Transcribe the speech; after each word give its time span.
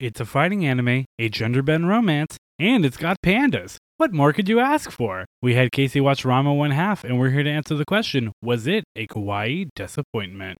It's 0.00 0.18
a 0.18 0.24
fighting 0.24 0.64
anime, 0.64 1.04
a 1.18 1.28
gender 1.28 1.60
bend 1.60 1.86
romance, 1.86 2.38
and 2.58 2.86
it's 2.86 2.96
got 2.96 3.18
pandas. 3.22 3.76
What 3.98 4.14
more 4.14 4.32
could 4.32 4.48
you 4.48 4.58
ask 4.58 4.90
for? 4.90 5.26
We 5.42 5.56
had 5.56 5.72
Casey 5.72 6.00
watch 6.00 6.22
Ranma 6.24 6.56
one 6.56 6.70
half, 6.70 7.04
and 7.04 7.18
we're 7.18 7.28
here 7.28 7.42
to 7.42 7.50
answer 7.50 7.74
the 7.74 7.84
question 7.84 8.32
Was 8.40 8.66
it 8.66 8.84
a 8.96 9.06
kawaii 9.06 9.68
disappointment? 9.76 10.56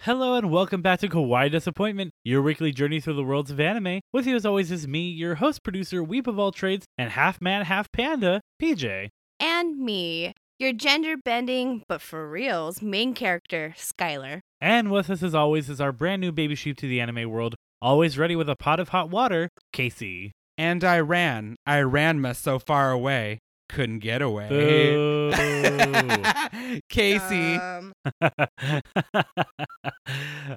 Hello 0.00 0.34
and 0.34 0.50
welcome 0.50 0.82
back 0.82 0.98
to 0.98 1.08
Kawaii 1.08 1.48
Disappointment, 1.48 2.10
your 2.24 2.42
weekly 2.42 2.72
journey 2.72 2.98
through 2.98 3.14
the 3.14 3.22
worlds 3.22 3.52
of 3.52 3.60
anime. 3.60 4.00
With 4.12 4.26
you 4.26 4.34
as 4.34 4.44
always 4.44 4.72
is 4.72 4.88
me, 4.88 5.08
your 5.10 5.36
host, 5.36 5.62
producer, 5.62 6.02
weep 6.02 6.26
of 6.26 6.40
all 6.40 6.50
trades, 6.50 6.86
and 6.98 7.12
half 7.12 7.40
man, 7.40 7.66
half 7.66 7.86
panda, 7.92 8.40
PJ. 8.60 9.10
and 9.38 9.78
me, 9.78 10.34
your 10.58 10.72
gender 10.72 11.16
bending, 11.16 11.84
but 11.88 12.02
for 12.02 12.28
reals, 12.28 12.82
main 12.82 13.14
character, 13.14 13.74
Skylar. 13.76 14.40
And 14.60 14.90
with 14.90 15.08
us 15.08 15.22
as 15.22 15.34
always 15.34 15.70
is 15.70 15.80
our 15.80 15.92
brand 15.92 16.20
new 16.20 16.32
baby 16.32 16.54
sheep 16.54 16.76
to 16.78 16.88
the 16.88 17.00
anime 17.00 17.30
world, 17.30 17.54
always 17.80 18.18
ready 18.18 18.34
with 18.34 18.48
a 18.48 18.56
pot 18.56 18.80
of 18.80 18.88
hot 18.88 19.08
water, 19.08 19.50
Casey. 19.72 20.32
And 20.56 20.82
I 20.82 20.98
ran. 20.98 21.56
I 21.64 21.80
ran 21.80 22.20
ma 22.20 22.32
so 22.32 22.58
far 22.58 22.90
away. 22.90 23.38
Couldn't 23.68 24.00
get 24.00 24.22
away. 24.22 24.48
Boo. 24.48 25.30
Casey. 26.88 27.54
Um, 27.56 27.92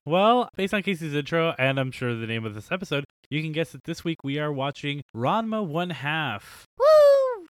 well, 0.05 0.49
based 0.55 0.73
on 0.73 0.81
Casey's 0.81 1.13
intro, 1.13 1.53
and 1.59 1.77
I'm 1.79 1.91
sure 1.91 2.15
the 2.15 2.25
name 2.25 2.45
of 2.45 2.55
this 2.55 2.71
episode, 2.71 3.03
you 3.29 3.41
can 3.43 3.51
guess 3.51 3.73
that 3.73 3.83
this 3.83 4.03
week 4.03 4.23
we 4.23 4.39
are 4.39 4.51
watching 4.51 5.03
Ranma 5.15 5.63
One 5.65 5.89
Half. 5.91 6.65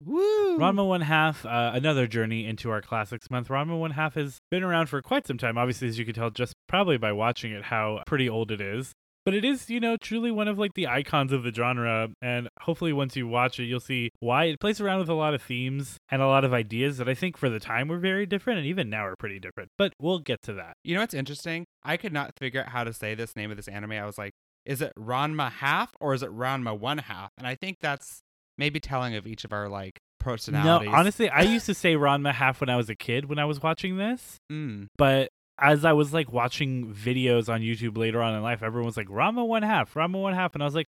Woo! 0.04 0.58
Woo. 0.58 0.64
Ranma 0.64 0.88
One 0.88 1.02
Half, 1.02 1.46
uh, 1.46 1.72
another 1.74 2.08
journey 2.08 2.46
into 2.46 2.70
our 2.70 2.82
classics 2.82 3.30
month. 3.30 3.50
Ranma 3.50 3.80
One 3.80 3.92
Half 3.92 4.16
has 4.16 4.40
been 4.50 4.64
around 4.64 4.88
for 4.88 5.02
quite 5.02 5.28
some 5.28 5.38
time. 5.38 5.58
Obviously, 5.58 5.88
as 5.88 6.00
you 6.00 6.06
can 6.06 6.16
tell 6.16 6.30
just 6.30 6.54
probably 6.68 6.98
by 6.98 7.12
watching 7.12 7.52
it, 7.52 7.66
how 7.66 8.02
pretty 8.08 8.30
old 8.30 8.52
it 8.52 8.62
is. 8.62 8.94
But 9.26 9.34
it 9.34 9.44
is, 9.44 9.70
you 9.70 9.82
know, 9.82 9.98
truly 9.98 10.32
one 10.32 10.48
of 10.48 10.58
like 10.58 10.74
the 10.74 10.88
icons 10.88 11.34
of 11.34 11.44
the 11.44 11.54
genre. 11.54 12.10
And 12.22 12.48
hopefully, 12.62 12.94
once 12.94 13.16
you 13.16 13.28
watch 13.28 13.60
it, 13.60 13.66
you'll 13.66 13.82
see 13.82 14.10
why 14.20 14.46
it 14.46 14.60
plays 14.60 14.80
around 14.80 15.00
with 15.00 15.10
a 15.10 15.14
lot 15.14 15.34
of 15.34 15.42
themes 15.42 15.98
and 16.10 16.22
a 16.22 16.28
lot 16.28 16.46
of 16.46 16.54
ideas 16.54 16.98
that 16.98 17.10
I 17.10 17.14
think 17.14 17.36
for 17.36 17.50
the 17.50 17.60
time 17.60 17.90
were 17.90 18.00
very 18.00 18.26
different, 18.26 18.60
and 18.60 18.68
even 18.68 18.90
now 18.90 19.06
are 19.06 19.18
pretty 19.18 19.40
different. 19.40 19.70
But 19.78 19.94
we'll 20.00 20.20
get 20.20 20.42
to 20.44 20.54
that. 20.54 20.74
You 20.84 20.96
know 20.96 21.02
what's 21.02 21.14
interesting? 21.14 21.66
I 21.84 21.98
could 21.98 22.14
not 22.14 22.32
figure 22.40 22.62
out 22.62 22.70
how 22.70 22.86
to 22.86 22.94
say 22.94 23.16
this 23.16 23.36
name 23.36 23.52
of 23.52 23.58
this 23.58 23.68
anime. 23.68 23.92
I 23.92 24.06
was 24.06 24.18
like, 24.18 24.32
is 24.66 24.82
it 24.82 24.94
Ranma 24.98 25.52
half 25.52 25.92
or 26.00 26.14
is 26.14 26.24
it 26.24 26.30
Ranma 26.30 26.78
one 26.78 26.98
half? 26.98 27.32
And 27.38 27.46
I 27.46 27.56
think 27.56 27.78
that's 27.82 28.22
maybe 28.58 28.80
telling 28.80 29.16
of 29.16 29.26
each 29.28 29.44
of 29.46 29.54
our 29.54 29.68
like 29.70 30.00
personalities. 30.20 30.90
No, 30.90 30.96
honestly, 30.96 31.30
I 31.30 31.42
used 31.42 31.66
to 31.68 31.74
say 31.74 31.96
Ranma 31.96 32.34
half 32.34 32.60
when 32.62 32.70
I 32.70 32.76
was 32.76 32.90
a 32.90 32.96
kid 32.96 33.26
when 33.30 33.40
I 33.40 33.46
was 33.46 33.62
watching 33.62 33.98
this. 33.98 34.38
Mm. 34.52 34.88
But 34.98 35.30
as 35.60 35.86
I 35.86 35.94
was 35.94 36.14
like 36.14 36.32
watching 36.32 36.94
videos 36.94 37.52
on 37.52 37.62
YouTube 37.62 37.98
later 37.98 38.22
on 38.22 38.36
in 38.36 38.42
life, 38.44 38.62
everyone 38.64 38.86
was 38.86 38.98
like 38.98 39.08
Ranma 39.08 39.48
one 39.48 39.64
half, 39.64 39.94
Ranma 39.94 40.22
one 40.22 40.34
half, 40.34 40.54
and 40.54 40.62
I 40.62 40.66
was 40.66 40.76
like, 40.76 40.88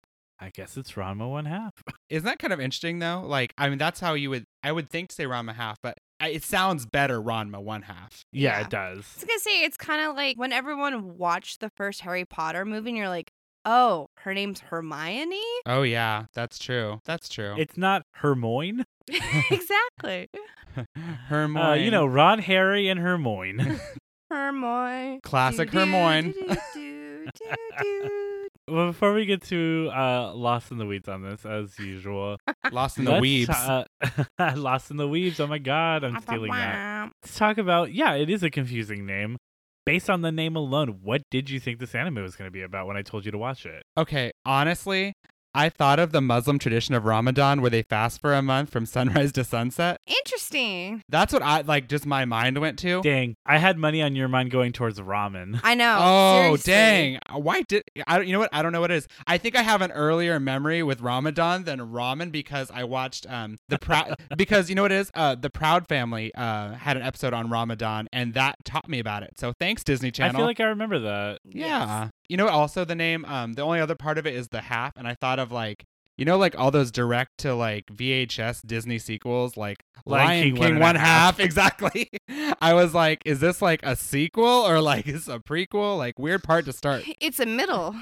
I 0.42 0.50
guess 0.54 0.76
it's 0.78 0.92
Ranma 0.92 1.28
one 1.30 1.44
half. 1.44 1.72
Isn't 2.10 2.24
that 2.26 2.38
kind 2.38 2.52
of 2.52 2.60
interesting 2.60 2.98
though? 2.98 3.22
Like, 3.24 3.52
I 3.58 3.68
mean, 3.68 3.78
that's 3.78 4.00
how 4.00 4.14
you 4.14 4.30
would. 4.30 4.44
I 4.62 4.72
would 4.72 4.88
think 4.90 5.10
to 5.10 5.14
say 5.14 5.24
Ranma 5.24 5.54
half, 5.54 5.78
but 5.82 5.96
it 6.22 6.42
sounds 6.44 6.84
better 6.86 7.20
Ranma 7.20 7.62
one 7.62 7.82
half. 7.82 8.22
yeah, 8.32 8.58
Yeah. 8.58 8.60
it 8.64 8.70
does. 8.70 8.96
I 8.98 9.20
was 9.20 9.24
gonna 9.26 9.38
say 9.40 9.62
it's 9.64 9.76
kind 9.76 10.08
of 10.08 10.16
like 10.16 10.38
when 10.38 10.52
everyone 10.52 11.16
watched 11.18 11.60
the 11.60 11.70
first 11.76 12.00
Harry 12.02 12.24
Potter 12.24 12.64
movie, 12.64 12.90
and 12.90 12.98
you're 12.98 13.08
like, 13.08 13.30
"Oh, 13.64 14.06
her 14.18 14.34
name's 14.34 14.60
Hermione." 14.60 15.40
Oh 15.66 15.82
yeah, 15.82 16.26
that's 16.34 16.58
true. 16.58 17.00
That's 17.04 17.28
true. 17.28 17.54
It's 17.58 17.76
not 17.76 18.02
Hermione. 18.14 18.84
exactly, 19.50 20.28
Hermione. 21.28 21.70
Uh, 21.70 21.74
you 21.74 21.90
know, 21.90 22.06
Ron, 22.06 22.38
Harry, 22.38 22.88
and 22.88 23.00
Hermione. 23.00 23.78
Hermione. 24.30 25.20
Classic 25.22 25.70
do. 25.70 26.32
well, 28.68 28.86
before 28.86 29.12
we 29.12 29.26
get 29.26 29.42
to 29.42 29.90
uh, 29.92 30.32
Lost 30.34 30.70
in 30.70 30.78
the 30.78 30.86
Weeds 30.86 31.08
on 31.08 31.22
this, 31.22 31.44
as 31.44 31.76
usual, 31.78 32.36
Lost 32.70 32.98
in 32.98 33.04
the 33.04 33.12
let's, 33.12 33.50
uh, 33.50 33.84
Lost 34.56 34.90
in 34.90 34.96
the 34.96 35.08
Weeds. 35.08 35.40
Oh 35.40 35.48
my 35.48 35.58
God, 35.58 36.04
I'm 36.04 36.20
stealing 36.22 36.52
that. 36.52 37.10
Let's 37.22 37.36
talk 37.36 37.58
about. 37.58 37.92
Yeah, 37.92 38.14
it 38.14 38.30
is 38.30 38.42
a 38.42 38.50
confusing 38.50 39.04
name. 39.04 39.36
Based 39.90 40.08
on 40.08 40.22
the 40.22 40.30
name 40.30 40.54
alone, 40.54 41.00
what 41.02 41.22
did 41.32 41.50
you 41.50 41.58
think 41.58 41.80
this 41.80 41.96
anime 41.96 42.22
was 42.22 42.36
going 42.36 42.46
to 42.46 42.52
be 42.52 42.62
about 42.62 42.86
when 42.86 42.96
I 42.96 43.02
told 43.02 43.24
you 43.24 43.32
to 43.32 43.38
watch 43.38 43.66
it? 43.66 43.82
Okay, 43.98 44.30
honestly, 44.46 45.14
I 45.54 45.68
thought 45.68 45.98
of 45.98 46.12
the 46.12 46.20
Muslim 46.20 46.58
tradition 46.58 46.94
of 46.94 47.04
Ramadan 47.04 47.60
where 47.60 47.70
they 47.70 47.82
fast 47.82 48.20
for 48.20 48.34
a 48.34 48.42
month 48.42 48.70
from 48.70 48.86
sunrise 48.86 49.32
to 49.32 49.44
sunset. 49.44 50.00
Interesting. 50.06 51.02
That's 51.08 51.32
what 51.32 51.42
I 51.42 51.62
like 51.62 51.88
just 51.88 52.06
my 52.06 52.24
mind 52.24 52.58
went 52.58 52.78
to. 52.80 53.02
Dang, 53.02 53.36
I 53.44 53.58
had 53.58 53.76
money 53.78 54.02
on 54.02 54.14
your 54.14 54.28
mind 54.28 54.50
going 54.50 54.72
towards 54.72 55.00
ramen. 55.00 55.60
I 55.62 55.74
know. 55.74 55.98
Oh, 56.10 56.56
seriously. 56.56 56.72
dang. 56.72 57.18
Why 57.42 57.62
did 57.62 57.82
I 58.06 58.16
don't 58.16 58.26
you 58.26 58.32
know 58.32 58.38
what? 58.40 58.50
I 58.52 58.62
don't 58.62 58.72
know 58.72 58.80
what 58.80 58.90
it 58.90 58.96
is. 58.96 59.08
I 59.26 59.38
think 59.38 59.56
I 59.56 59.62
have 59.62 59.82
an 59.82 59.92
earlier 59.92 60.38
memory 60.40 60.82
with 60.82 61.00
Ramadan 61.00 61.64
than 61.64 61.80
ramen 61.80 62.30
because 62.32 62.70
I 62.72 62.84
watched 62.84 63.30
um 63.30 63.58
the 63.68 63.78
proud 63.78 64.14
because 64.36 64.68
you 64.68 64.74
know 64.74 64.82
what 64.82 64.92
it 64.92 64.96
is? 64.96 65.10
Uh 65.14 65.34
the 65.34 65.50
Proud 65.50 65.86
family 65.88 66.32
uh 66.34 66.72
had 66.74 66.96
an 66.96 67.02
episode 67.02 67.32
on 67.34 67.50
Ramadan 67.50 68.08
and 68.12 68.34
that 68.34 68.56
taught 68.64 68.88
me 68.88 68.98
about 68.98 69.22
it. 69.22 69.38
So 69.38 69.52
thanks 69.52 69.84
Disney 69.84 70.10
Channel. 70.10 70.36
I 70.36 70.38
feel 70.38 70.46
like 70.46 70.60
I 70.60 70.64
remember 70.66 70.98
that. 71.00 71.40
Yeah. 71.44 72.08
You 72.30 72.36
know, 72.36 72.46
also 72.46 72.84
the 72.84 72.94
name. 72.94 73.24
Um, 73.24 73.54
the 73.54 73.62
only 73.62 73.80
other 73.80 73.96
part 73.96 74.16
of 74.16 74.24
it 74.24 74.34
is 74.34 74.50
the 74.50 74.60
half, 74.60 74.96
and 74.96 75.08
I 75.08 75.14
thought 75.14 75.40
of 75.40 75.50
like, 75.50 75.84
you 76.20 76.26
know, 76.26 76.38
like 76.38 76.56
all 76.56 76.70
those 76.70 76.92
direct 76.92 77.38
to 77.38 77.54
like 77.54 77.86
VHS 77.86 78.64
Disney 78.66 78.98
sequels, 79.00 79.56
like 79.56 79.82
Lion 80.06 80.26
Lion 80.26 80.42
King 80.44 80.54
King, 80.56 80.72
one 80.74 80.80
one, 80.80 80.94
half. 80.96 81.38
half. 81.38 81.40
Exactly. 81.50 82.08
I 82.60 82.74
was 82.74 82.94
like, 82.94 83.22
is 83.24 83.40
this 83.40 83.60
like 83.62 83.80
a 83.82 83.96
sequel 83.96 84.44
or 84.44 84.80
like 84.80 85.08
is 85.08 85.28
a 85.28 85.38
prequel? 85.40 85.98
Like 85.98 86.18
weird 86.18 86.42
part 86.44 86.66
to 86.66 86.72
start. 86.72 87.04
It's 87.20 87.40
a 87.40 87.46
middle. 87.46 87.94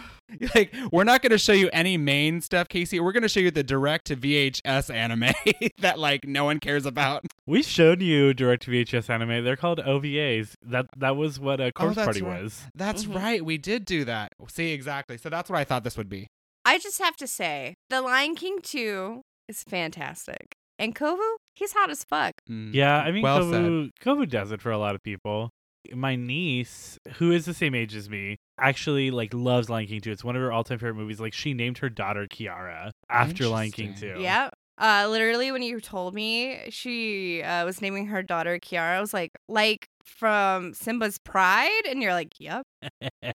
like 0.55 0.75
we're 0.93 1.05
not 1.05 1.23
going 1.23 1.31
to 1.31 1.39
show 1.39 1.53
you 1.55 1.71
any 1.73 1.97
main 1.97 2.41
stuff, 2.41 2.69
Casey. 2.69 3.01
We're 3.01 3.13
going 3.13 3.23
to 3.23 3.29
show 3.29 3.41
you 3.41 3.51
the 3.51 3.63
direct 3.63 4.07
to 4.09 4.17
VHS 4.17 4.93
anime 4.95 5.33
that 5.81 5.99
like 5.99 6.27
no 6.27 6.45
one 6.45 6.59
cares 6.61 6.85
about. 6.87 7.25
We 7.47 7.63
showed 7.63 8.03
you 8.03 8.35
direct 8.35 8.65
to 8.65 8.71
VHS 8.71 9.09
anime. 9.09 9.43
They're 9.45 9.57
called 9.57 9.79
OVAs. 9.79 10.55
That 10.63 10.87
that 10.99 11.17
was 11.17 11.39
what 11.41 11.61
a 11.61 11.73
course 11.73 11.97
Oh, 11.97 12.05
party 12.05 12.23
right. 12.23 12.43
was. 12.43 12.65
That's 12.75 13.05
Mhm. 13.07 13.15
right. 13.15 13.45
We 13.45 13.59
did 13.59 13.85
do 13.85 14.05
that. 14.05 14.33
See, 14.49 14.73
exactly. 14.73 15.17
So 15.19 15.29
that's 15.31 15.49
what 15.49 15.59
I 15.59 15.65
thought 15.65 15.85
this 15.85 15.97
would 15.97 16.09
be. 16.09 16.29
I 16.69 16.79
just 16.79 16.99
have 16.99 17.17
to 17.17 17.27
say, 17.27 17.77
The 17.89 18.03
Lion 18.03 18.35
King 18.35 18.59
2 18.63 19.23
is 19.49 19.63
fantastic. 19.63 20.55
And 20.79 20.95
Kovu, 20.95 21.37
he's 21.55 21.73
hot 21.73 21.89
as 21.89 22.05
fuck. 22.05 22.35
Mm. 22.49 22.75
Yeah, 22.75 22.99
I 22.99 23.11
mean 23.11 23.23
Well 23.23 23.41
Kovu 23.41 23.91
Kovu 24.03 24.29
does 24.29 24.53
it 24.53 24.61
for 24.61 24.71
a 24.71 24.77
lot 24.77 24.95
of 24.95 25.03
people. 25.03 25.49
My 25.95 26.15
niece, 26.15 26.99
who 27.15 27.33
is 27.33 27.47
the 27.47 27.55
same 27.55 27.75
age 27.75 27.95
as 27.95 28.11
me, 28.11 28.37
actually 28.61 29.11
like 29.11 29.33
loves 29.33 29.71
Lion 29.71 29.87
King 29.87 30.03
2. 30.03 30.11
It's 30.13 30.23
one 30.23 30.37
of 30.37 30.43
her 30.43 30.53
all-time 30.53 30.79
favorite 30.79 30.97
movies. 30.97 31.21
Like 31.21 31.33
she 31.33 31.55
named 31.55 31.79
her 31.79 31.89
daughter 31.89 32.27
Kiara 32.27 32.91
after 33.09 33.49
Lion 33.49 33.71
King 33.71 33.95
2. 33.95 34.17
Yeah. 34.19 34.51
Uh, 34.77 35.09
literally, 35.09 35.51
when 35.51 35.63
you 35.63 35.81
told 35.81 36.15
me 36.15 36.61
she 36.69 37.43
uh, 37.43 37.65
was 37.65 37.81
naming 37.81 38.09
her 38.09 38.23
daughter 38.23 38.59
Kiara, 38.59 38.99
I 38.99 39.01
was 39.01 39.15
like, 39.15 39.33
like 39.49 39.89
from 40.05 40.75
Simba's 40.75 41.19
Pride? 41.19 41.87
And 41.89 42.03
you're 42.03 42.13
like, 42.13 42.35
yep. 42.39 42.63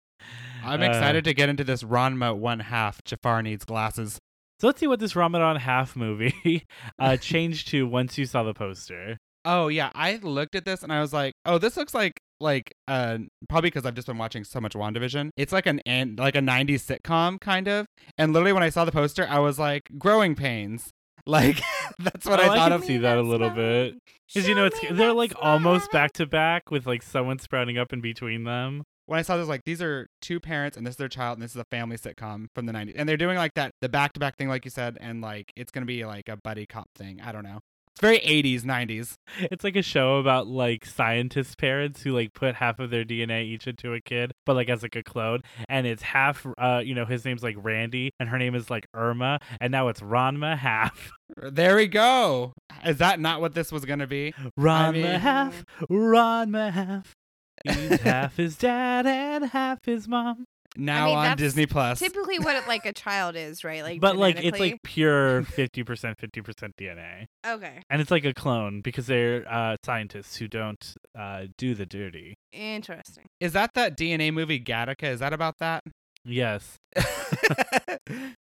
I'm 0.64 0.82
Uh, 0.82 0.86
excited 0.86 1.24
to 1.26 1.34
get 1.34 1.50
into 1.50 1.64
this 1.64 1.84
Ranma 1.84 2.36
one 2.36 2.60
half. 2.60 3.04
Jafar 3.04 3.42
needs 3.42 3.66
glasses. 3.66 4.20
So 4.60 4.68
let's 4.68 4.80
see 4.80 4.88
what 4.88 5.00
this 5.00 5.16
Ramadan 5.16 5.58
half 5.58 5.96
movie 5.96 6.64
uh 7.00 7.18
changed 7.22 7.68
to 7.70 7.86
once 7.88 8.18
you 8.18 8.26
saw 8.26 8.44
the 8.44 8.54
poster. 8.54 9.18
Oh 9.46 9.68
yeah, 9.68 9.92
I 9.94 10.18
looked 10.22 10.56
at 10.56 10.64
this 10.64 10.84
and 10.84 10.94
I 10.94 11.02
was 11.02 11.12
like, 11.12 11.34
oh, 11.46 11.58
this 11.58 11.76
looks 11.76 11.94
like 11.94 12.14
like 12.40 12.74
uh 12.88 13.18
probably 13.50 13.68
because 13.70 13.86
I've 13.86 13.96
just 13.96 14.08
been 14.08 14.18
watching 14.18 14.44
so 14.44 14.60
much 14.62 14.74
WandaVision. 14.74 15.30
It's 15.38 15.52
like 15.52 15.66
an 15.66 15.82
an 15.86 16.16
like 16.18 16.36
a 16.36 16.40
'90s 16.40 16.82
sitcom 17.00 17.40
kind 17.42 17.68
of. 17.68 17.86
And 18.18 18.32
literally 18.32 18.54
when 18.54 18.64
I 18.64 18.70
saw 18.70 18.86
the 18.86 18.92
poster, 18.92 19.28
I 19.30 19.40
was 19.40 19.60
like, 19.60 19.84
growing 19.98 20.36
pains. 20.36 20.90
Like 21.26 21.62
that's 22.00 22.26
what 22.26 22.42
Oh, 22.42 22.44
I 22.44 22.46
I 22.48 22.56
thought 22.58 22.72
can 22.72 22.82
of. 22.82 22.84
see 22.84 22.98
that 22.98 23.18
a 23.18 23.22
little 23.22 23.50
bit. 23.50 23.96
Because 24.28 24.46
you 24.50 24.56
know 24.56 24.66
it's 24.66 24.78
they're 24.92 25.14
like 25.14 25.32
almost 25.42 25.90
back 25.90 26.12
to 26.14 26.26
back 26.26 26.70
with 26.70 26.86
like 26.86 27.02
someone 27.02 27.40
sprouting 27.40 27.78
up 27.78 27.94
in 27.94 28.02
between 28.02 28.44
them. 28.44 28.84
When 29.06 29.20
I 29.20 29.22
saw 29.22 29.38
this, 29.38 29.48
like 29.48 29.64
these 29.66 29.82
are 29.82 30.08
two 30.22 30.40
parents 30.40 30.78
and 30.78 30.86
this 30.86 30.94
is 30.94 30.98
their 30.98 31.10
child 31.10 31.38
and 31.38 31.44
this 31.44 31.52
is 31.52 31.58
a 31.58 31.66
family 31.66 31.98
sitcom 31.98 32.48
from 32.56 32.66
the 32.66 32.74
'90s, 32.74 32.94
and 32.96 33.08
they're 33.08 33.18
doing 33.18 33.38
like 33.38 33.54
that 33.56 33.72
the 33.82 33.90
back 33.90 34.14
to 34.14 34.20
back 34.20 34.38
thing, 34.38 34.48
like 34.48 34.66
you 34.66 34.72
said, 34.72 34.98
and 35.02 35.22
like 35.22 35.52
it's 35.56 35.72
gonna 35.72 35.86
be 35.86 36.06
like 36.06 36.30
a 36.30 36.38
buddy 36.38 36.66
cop 36.66 36.88
thing. 36.96 37.20
I 37.22 37.32
don't 37.32 37.44
know. 37.44 37.60
It's 37.96 38.02
very 38.02 38.20
'80s, 38.22 38.64
'90s. 38.64 39.14
It's 39.52 39.64
like 39.64 39.76
a 39.76 39.84
show 39.84 40.18
about 40.18 40.48
like 40.48 40.84
scientist 40.84 41.60
parents 41.60 42.02
who 42.02 42.10
like 42.12 42.34
put 42.34 42.56
half 42.56 42.80
of 42.80 42.90
their 42.90 43.04
DNA 43.04 43.44
each 43.44 43.68
into 43.68 43.94
a 43.94 44.02
kid, 44.02 44.32
but 44.48 44.56
like 44.56 44.68
as 44.70 44.82
like 44.82 44.96
a 44.96 45.04
clone, 45.04 45.42
and 45.70 45.86
it's 45.86 46.02
half. 46.02 46.44
Uh, 46.58 46.82
you 46.84 46.96
know, 46.96 47.06
his 47.06 47.24
name's 47.24 47.44
like 47.44 47.56
Randy, 47.60 48.10
and 48.20 48.30
her 48.30 48.40
name 48.40 48.56
is 48.56 48.70
like 48.72 48.88
Irma, 48.96 49.38
and 49.62 49.72
now 49.72 49.90
it's 49.90 50.00
Ranma 50.02 50.58
half. 50.58 51.12
There 51.36 51.76
we 51.78 51.88
go. 51.88 52.54
Is 52.86 52.98
that 52.98 53.20
not 53.20 53.42
what 53.42 53.56
this 53.56 53.72
was 53.72 53.86
gonna 53.86 54.06
be? 54.06 54.34
Ranma 54.60 54.94
mean- 54.94 55.20
half, 55.20 55.66
Ranma 55.90 56.72
half. 56.72 57.16
He's 57.64 58.02
half 58.02 58.36
his 58.38 58.58
dad 58.58 59.06
and 59.08 59.46
half 59.46 59.80
his 59.86 60.08
mom. 60.08 60.46
now 60.76 61.06
mean, 61.06 61.16
on 61.18 61.24
that's 61.26 61.40
Disney 61.40 61.66
Plus. 61.66 62.00
Typically, 62.00 62.40
what 62.40 62.56
it, 62.56 62.68
like 62.68 62.86
a 62.86 62.94
child 62.94 63.36
is, 63.36 63.64
right? 63.64 63.84
Like, 63.84 64.02
but 64.02 64.18
like 64.18 64.44
it's 64.44 64.60
like 64.60 64.82
pure 64.84 65.44
50% 65.44 65.86
50% 65.86 66.72
DNA. 66.80 67.26
okay, 67.46 67.82
And 67.90 68.02
it's 68.02 68.12
like 68.12 68.26
a 68.26 68.34
clone 68.34 68.82
because 68.82 69.08
they're 69.08 69.46
uh, 69.50 69.76
scientists 69.86 70.38
who 70.38 70.48
don't 70.48 70.96
uh, 71.18 71.44
do 71.58 71.76
the 71.76 71.86
dirty. 71.86 72.36
interesting. 72.52 73.26
Is 73.40 73.54
that 73.54 73.72
that 73.76 73.98
DNA 73.98 74.34
movie 74.34 74.60
Gattaca? 74.60 75.04
Is 75.04 75.20
that 75.20 75.32
about 75.34 75.56
that? 75.60 75.84
Yes. 76.26 76.78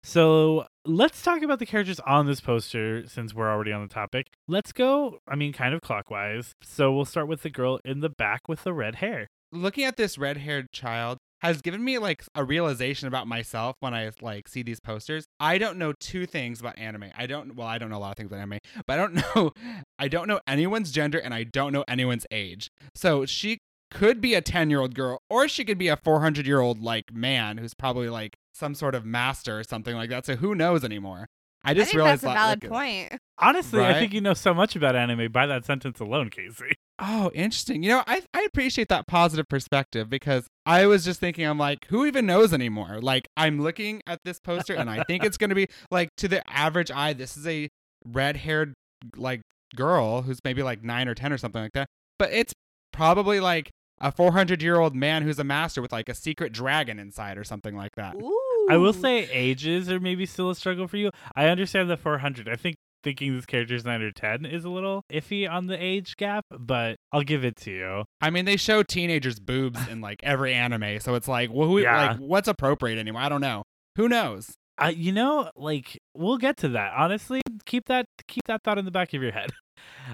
So 0.05 0.67
let's 0.85 1.23
talk 1.23 1.43
about 1.43 1.59
the 1.61 1.67
characters 1.67 2.01
on 2.01 2.27
this 2.27 2.41
poster 2.41 3.07
since 3.07 3.33
we're 3.33 3.51
already 3.51 3.73
on 3.73 3.83
the 3.83 3.93
topic. 3.93 4.27
Let's 4.49 4.73
go, 4.73 5.19
I 5.29 5.37
mean, 5.37 5.53
kind 5.53 5.75
of 5.75 5.81
clockwise. 5.81 6.53
So 6.63 6.93
we'll 6.93 7.05
start 7.05 7.29
with 7.29 7.43
the 7.43 7.51
girl 7.51 7.79
in 7.85 8.01
the 8.01 8.09
back 8.09 8.49
with 8.49 8.65
the 8.65 8.73
red 8.73 8.97
hair. 8.97 9.29
Looking 9.53 9.85
at 9.85 9.97
this 9.97 10.19
red-haired 10.19 10.73
child 10.73 11.19
has 11.41 11.61
given 11.61 11.85
me 11.85 11.99
like 11.99 12.25
a 12.35 12.43
realization 12.45 13.07
about 13.07 13.27
myself 13.27 13.77
when 13.81 13.95
I 13.95 14.11
like 14.21 14.49
see 14.49 14.63
these 14.63 14.81
posters. 14.81 15.25
I 15.39 15.59
don't 15.59 15.77
know 15.77 15.93
two 16.01 16.27
things 16.27 16.59
about 16.61 16.79
anime. 16.79 17.07
I 17.17 17.27
don't 17.27 17.55
well, 17.55 17.67
I 17.67 17.79
don't 17.79 17.91
know 17.91 17.99
a 17.99 17.99
lot 17.99 18.11
of 18.11 18.17
things 18.17 18.29
about 18.29 18.39
anime, 18.41 18.59
but 18.87 18.95
I 18.95 18.97
don't 18.97 19.15
know 19.37 19.53
I 19.99 20.09
don't 20.09 20.27
know 20.27 20.41
anyone's 20.47 20.91
gender 20.91 21.19
and 21.19 21.35
I 21.35 21.45
don't 21.45 21.73
know 21.73 21.85
anyone's 21.87 22.27
age. 22.31 22.71
So 22.95 23.25
she 23.27 23.59
could 23.93 24.21
be 24.21 24.35
a 24.35 24.43
10-year-old 24.43 24.95
girl 24.95 25.21
or 25.31 25.49
she 25.49 25.65
could 25.65 25.79
be 25.79 25.89
a 25.89 25.97
400-year-old 25.97 26.83
like 26.83 27.13
man 27.13 27.59
who's 27.59 27.75
probably 27.75 28.09
like 28.09 28.35
some 28.55 28.75
sort 28.75 28.95
of 28.95 29.05
master 29.05 29.59
or 29.59 29.65
something 29.65 29.95
like 29.95 30.11
that. 30.11 30.27
So 30.27 30.37
who 30.37 30.55
knows 30.55 30.85
anymore? 30.85 31.27
I 31.65 31.71
I 31.71 31.75
just 31.75 31.91
think 31.91 31.97
realized 31.97 32.23
that's 32.23 32.33
a 32.33 32.35
valid 32.35 32.63
looking- 32.65 32.71
point. 32.71 33.21
Honestly, 33.39 33.85
I 33.85 33.95
think 33.95 34.13
you 34.13 34.21
know 34.21 34.35
so 34.35 34.55
much 34.55 34.77
about 34.77 34.95
anime 34.95 35.31
by 35.33 35.47
that 35.47 35.65
sentence 35.65 35.99
alone, 36.01 36.31
Casey. 36.31 36.75
Oh, 37.01 37.31
interesting. 37.35 37.83
You 37.83 37.91
know, 37.91 38.03
I 38.07 38.23
I 38.35 38.43
appreciate 38.43 38.89
that 38.89 39.07
positive 39.09 39.49
perspective 39.49 40.09
because 40.09 40.47
I 40.65 40.87
was 40.87 41.05
just 41.05 41.19
thinking, 41.19 41.45
I'm 41.45 41.59
like, 41.59 41.87
who 41.89 42.05
even 42.05 42.27
knows 42.27 42.53
anymore? 42.53 43.01
Like, 43.01 43.27
I'm 43.37 43.61
looking 43.61 44.01
at 44.07 44.21
this 44.25 44.39
poster 44.39 44.75
and 44.75 44.89
I 44.89 45.03
think 45.05 45.25
it's 45.25 45.37
going 45.37 45.51
to 45.51 45.57
be 45.57 45.67
like 45.91 46.11
to 46.19 46.29
the 46.29 46.49
average 46.49 46.91
eye, 46.93 47.15
this 47.15 47.37
is 47.37 47.47
a 47.47 47.69
red 48.05 48.37
haired 48.37 48.75
like 49.17 49.41
girl 49.75 50.23
who's 50.23 50.39
maybe 50.45 50.63
like 50.63 50.85
nine 50.85 51.09
or 51.09 51.15
10 51.15 51.33
or 51.33 51.39
something 51.39 51.63
like 51.63 51.73
that. 51.73 51.87
But 52.19 52.33
it's 52.33 52.53
probably 52.93 53.41
like 53.41 53.71
a 54.03 54.13
400 54.13 54.61
year 54.63 54.79
old 54.79 54.95
man 54.95 55.23
who's 55.23 55.39
a 55.39 55.45
master 55.45 55.81
with 55.81 55.93
like 55.93 56.09
a 56.11 56.15
secret 56.15 56.53
dragon 56.53 56.99
inside 56.99 57.39
or 57.39 57.45
something 57.45 57.75
like 57.75 57.95
that. 57.97 58.15
Ooh. 58.17 58.67
I 58.69 58.77
will 58.77 58.93
say 58.93 59.29
ages 59.33 59.91
are 59.91 59.99
maybe 60.01 60.27
still 60.27 60.51
a 60.51 60.55
struggle 60.55 60.87
for 60.89 60.97
you. 60.99 61.11
I 61.35 61.47
understand 61.49 61.89
the 61.89 61.97
400. 61.97 62.49
I 62.49 62.57
think 62.57 62.77
thinking 63.03 63.35
this 63.35 63.47
character's 63.47 63.85
9 63.85 64.01
or 64.03 64.13
10 64.13 64.45
is 64.47 64.65
a 64.65 64.69
little 64.69 65.03
iffy 65.13 65.51
on 65.51 65.67
the 65.67 65.83
age 65.83 66.17
gap, 66.17 66.45
but 66.51 66.97
I'll 67.11 67.25
give 67.25 67.45
it 67.45 67.57
to 67.63 67.71
you. 67.73 68.05
I 68.21 68.31
mean, 68.31 68.45
they 68.45 68.57
show 68.57 68.83
teenagers' 68.85 69.41
boobs 69.41 69.89
in 69.89 70.01
like 70.01 70.21
every 70.23 70.55
anime. 70.55 71.01
So 71.01 71.15
it's 71.17 71.27
like, 71.27 71.51
well, 71.53 71.67
who, 71.69 71.81
Yeah. 71.81 72.11
like, 72.13 72.19
what's 72.19 72.47
appropriate 72.47 72.99
anymore? 73.01 73.23
I 73.23 73.29
don't 73.29 73.41
know. 73.41 73.65
Who 73.97 74.09
knows? 74.09 74.53
Uh, 74.81 74.93
you 74.95 75.13
know, 75.13 75.51
like 75.57 75.99
we'll 76.15 76.39
get 76.39 76.57
to 76.59 76.69
that. 76.71 76.93
Honestly, 76.97 77.41
keep 77.67 77.87
that 77.87 78.07
keep 78.27 78.43
that 78.47 78.63
thought 78.65 78.79
in 78.79 78.85
the 78.85 78.91
back 78.91 79.13
of 79.13 79.23
your 79.23 79.33
head. 79.33 79.51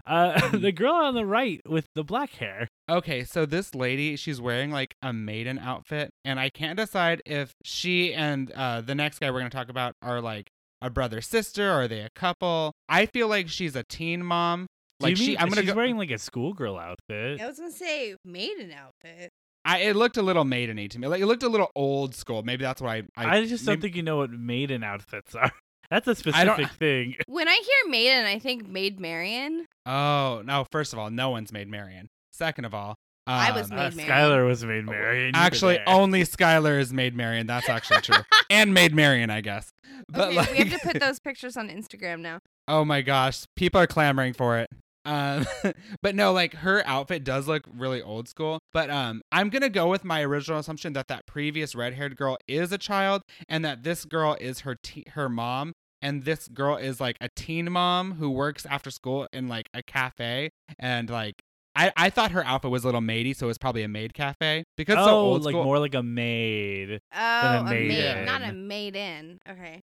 Uh, 0.06 0.49
the 0.56 0.72
girl 0.72 0.93
on 0.94 1.14
the 1.14 1.26
right 1.26 1.60
with 1.66 1.87
the 1.94 2.05
black 2.05 2.31
hair. 2.34 2.69
Okay, 2.88 3.25
so 3.25 3.46
this 3.46 3.75
lady, 3.75 4.16
she's 4.16 4.40
wearing 4.40 4.70
like 4.70 4.94
a 5.02 5.12
maiden 5.12 5.58
outfit, 5.58 6.10
and 6.25 6.38
I 6.40 6.50
can't 6.50 6.76
decide 6.76 7.22
if 7.26 7.52
she 7.64 8.14
and 8.14 8.50
uh, 8.52 8.81
the 8.81 8.94
next 8.94 9.19
guy 9.19 9.31
we're 9.31 9.40
gonna 9.40 9.50
talk 9.50 9.69
about 9.69 9.94
are 10.02 10.20
like 10.20 10.49
a 10.81 10.90
brother 10.90 11.20
sister, 11.20 11.70
or 11.70 11.82
are 11.82 11.88
they 11.88 12.00
a 12.00 12.10
couple? 12.14 12.72
I 12.88 13.06
feel 13.06 13.28
like 13.28 13.49
she's 13.49 13.75
a 13.76 13.82
teen 13.84 14.25
mom. 14.25 14.66
Like 15.00 15.10
you 15.10 15.16
she, 15.16 15.26
mean- 15.28 15.37
I'm 15.40 15.49
gonna 15.49 15.62
she's 15.62 15.70
go. 15.70 15.76
wearing 15.76 15.96
like 15.96 16.11
a 16.11 16.19
schoolgirl 16.19 16.76
outfit. 16.78 17.40
I 17.40 17.46
was 17.46 17.58
gonna 17.58 17.70
say 17.72 18.16
maiden 18.25 18.72
outfit. 18.72 19.31
I, 19.64 19.78
it 19.81 19.96
looked 19.96 20.16
a 20.16 20.22
little 20.22 20.44
maideny 20.44 20.88
to 20.88 20.99
me. 20.99 21.08
Like 21.08 21.20
it 21.20 21.26
looked 21.26 21.43
a 21.43 21.49
little 21.49 21.70
old 21.76 22.14
school. 22.14 22.43
Maybe 22.43 22.64
that's 22.64 22.81
why 22.81 23.02
I. 23.16 23.38
I, 23.38 23.44
just 23.46 23.66
don't 23.66 23.75
maybe- 23.75 23.82
think 23.82 23.96
you 23.96 24.02
know 24.02 24.16
what 24.19 24.31
maiden 24.31 24.82
outfits 24.82 25.34
are. 25.34 25.52
That's 25.90 26.06
a 26.06 26.14
specific 26.14 26.70
thing. 26.73 27.17
When 27.26 27.49
I 27.49 27.55
hear 27.55 27.90
maiden, 27.90 28.25
I 28.26 28.38
think 28.38 28.69
Maid 28.69 29.00
Marian. 29.00 29.67
Oh 29.87 30.43
no! 30.44 30.67
First 30.70 30.93
of 30.93 30.99
all, 30.99 31.11
no 31.11 31.31
one's 31.31 31.52
made 31.52 31.69
Marion. 31.69 32.08
Second 32.32 32.64
of 32.67 32.75
all, 32.75 32.96
I 33.26 33.52
was 33.52 33.70
um, 33.70 33.76
Maid 33.76 33.87
Uh, 33.87 33.90
Marian. 33.96 34.11
Skylar 34.11 34.46
was 34.46 34.64
made 34.64 34.85
Marion. 34.85 35.26
you 35.35 35.40
Actually, 35.40 35.81
only 35.87 36.23
Skylar 36.25 36.79
is 36.79 36.93
made 36.93 37.14
Marion. 37.14 37.46
That's 37.46 37.69
actually 37.69 38.00
true, 38.02 38.23
and 38.50 38.75
made 38.75 38.94
Marion, 38.94 39.31
I 39.31 39.40
guess. 39.40 39.73
But 40.08 40.29
okay, 40.29 40.37
like, 40.37 40.50
we 40.52 40.56
have 40.58 40.81
to 40.81 40.87
put 40.93 41.00
those 41.00 41.19
pictures 41.19 41.56
on 41.56 41.69
Instagram 41.69 42.20
now. 42.20 42.40
Oh 42.67 42.85
my 42.85 43.00
gosh, 43.02 43.44
people 43.56 43.81
are 43.81 43.87
clamoring 43.87 44.35
for 44.35 44.58
it. 44.58 44.69
Um, 45.08 45.46
but 46.02 46.14
no, 46.14 46.32
like 46.32 46.55
her 46.56 46.82
outfit 46.87 47.25
does 47.25 47.49
look 47.49 47.64
really 47.75 48.02
old 48.02 48.28
school. 48.28 48.60
But 48.72 48.90
um, 48.90 49.22
I'm 49.32 49.49
gonna 49.49 49.70
go 49.70 49.88
with 49.88 50.05
my 50.05 50.22
original 50.22 50.58
assumption 50.58 50.93
that 50.93 51.08
that 51.08 51.26
previous 51.26 51.75
red-haired 51.75 52.16
girl 52.16 52.37
is 52.46 52.70
a 52.72 52.78
child, 52.78 53.22
and 53.49 53.64
that 53.64 53.82
this 53.82 54.05
girl 54.05 54.37
is 54.38 54.60
her 54.60 54.76
te- 54.82 55.05
her 55.14 55.28
mom, 55.28 55.72
and 56.02 56.25
this 56.25 56.46
girl 56.49 56.76
is 56.76 57.00
like 57.00 57.16
a 57.20 57.28
teen 57.34 57.72
mom 57.72 58.12
who 58.12 58.31
works 58.31 58.66
after 58.66 58.90
school 58.90 59.26
in 59.32 59.49
like 59.49 59.69
a 59.75 59.82
cafe, 59.82 60.50
and 60.78 61.11
like. 61.11 61.34
I, 61.76 61.93
I 61.96 62.11
thought 62.11 62.32
her 62.32 62.44
outfit 62.44 62.72
was 62.72 62.82
a 62.82 62.87
little 62.88 63.00
maidy, 63.00 63.37
so 63.37 63.46
it 63.46 63.49
was 63.49 63.58
probably 63.58 63.84
a 63.84 63.88
maid 63.88 64.12
cafe 64.12 64.64
because 64.76 64.94
it's 64.94 65.04
so 65.04 65.12
oh, 65.12 65.20
old 65.20 65.44
like 65.44 65.52
school. 65.52 65.62
more 65.62 65.78
like 65.78 65.94
a 65.94 66.02
maid. 66.02 66.99
Oh, 67.14 67.19
a 67.20 67.61
a 67.61 67.62
maid, 67.62 67.88
maiden. 67.88 68.25
not 68.25 68.43
a 68.43 68.52
maiden. 68.52 69.38
Okay. 69.49 69.82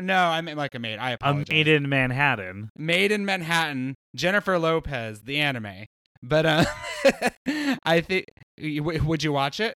No, 0.00 0.16
I 0.16 0.40
meant 0.40 0.58
like 0.58 0.74
a 0.74 0.78
maid. 0.78 0.98
I 0.98 1.10
A 1.10 1.14
apologize. 1.14 1.48
maid 1.50 1.68
in 1.68 1.88
Manhattan. 1.88 2.70
Made 2.76 3.12
in 3.12 3.24
Manhattan, 3.24 3.94
Jennifer 4.16 4.58
Lopez, 4.58 5.22
the 5.22 5.38
anime. 5.38 5.86
But 6.22 6.46
uh, 6.46 6.64
I 7.84 8.00
think 8.00 8.26
w- 8.58 9.02
would 9.04 9.22
you 9.22 9.32
watch 9.32 9.58
it? 9.60 9.74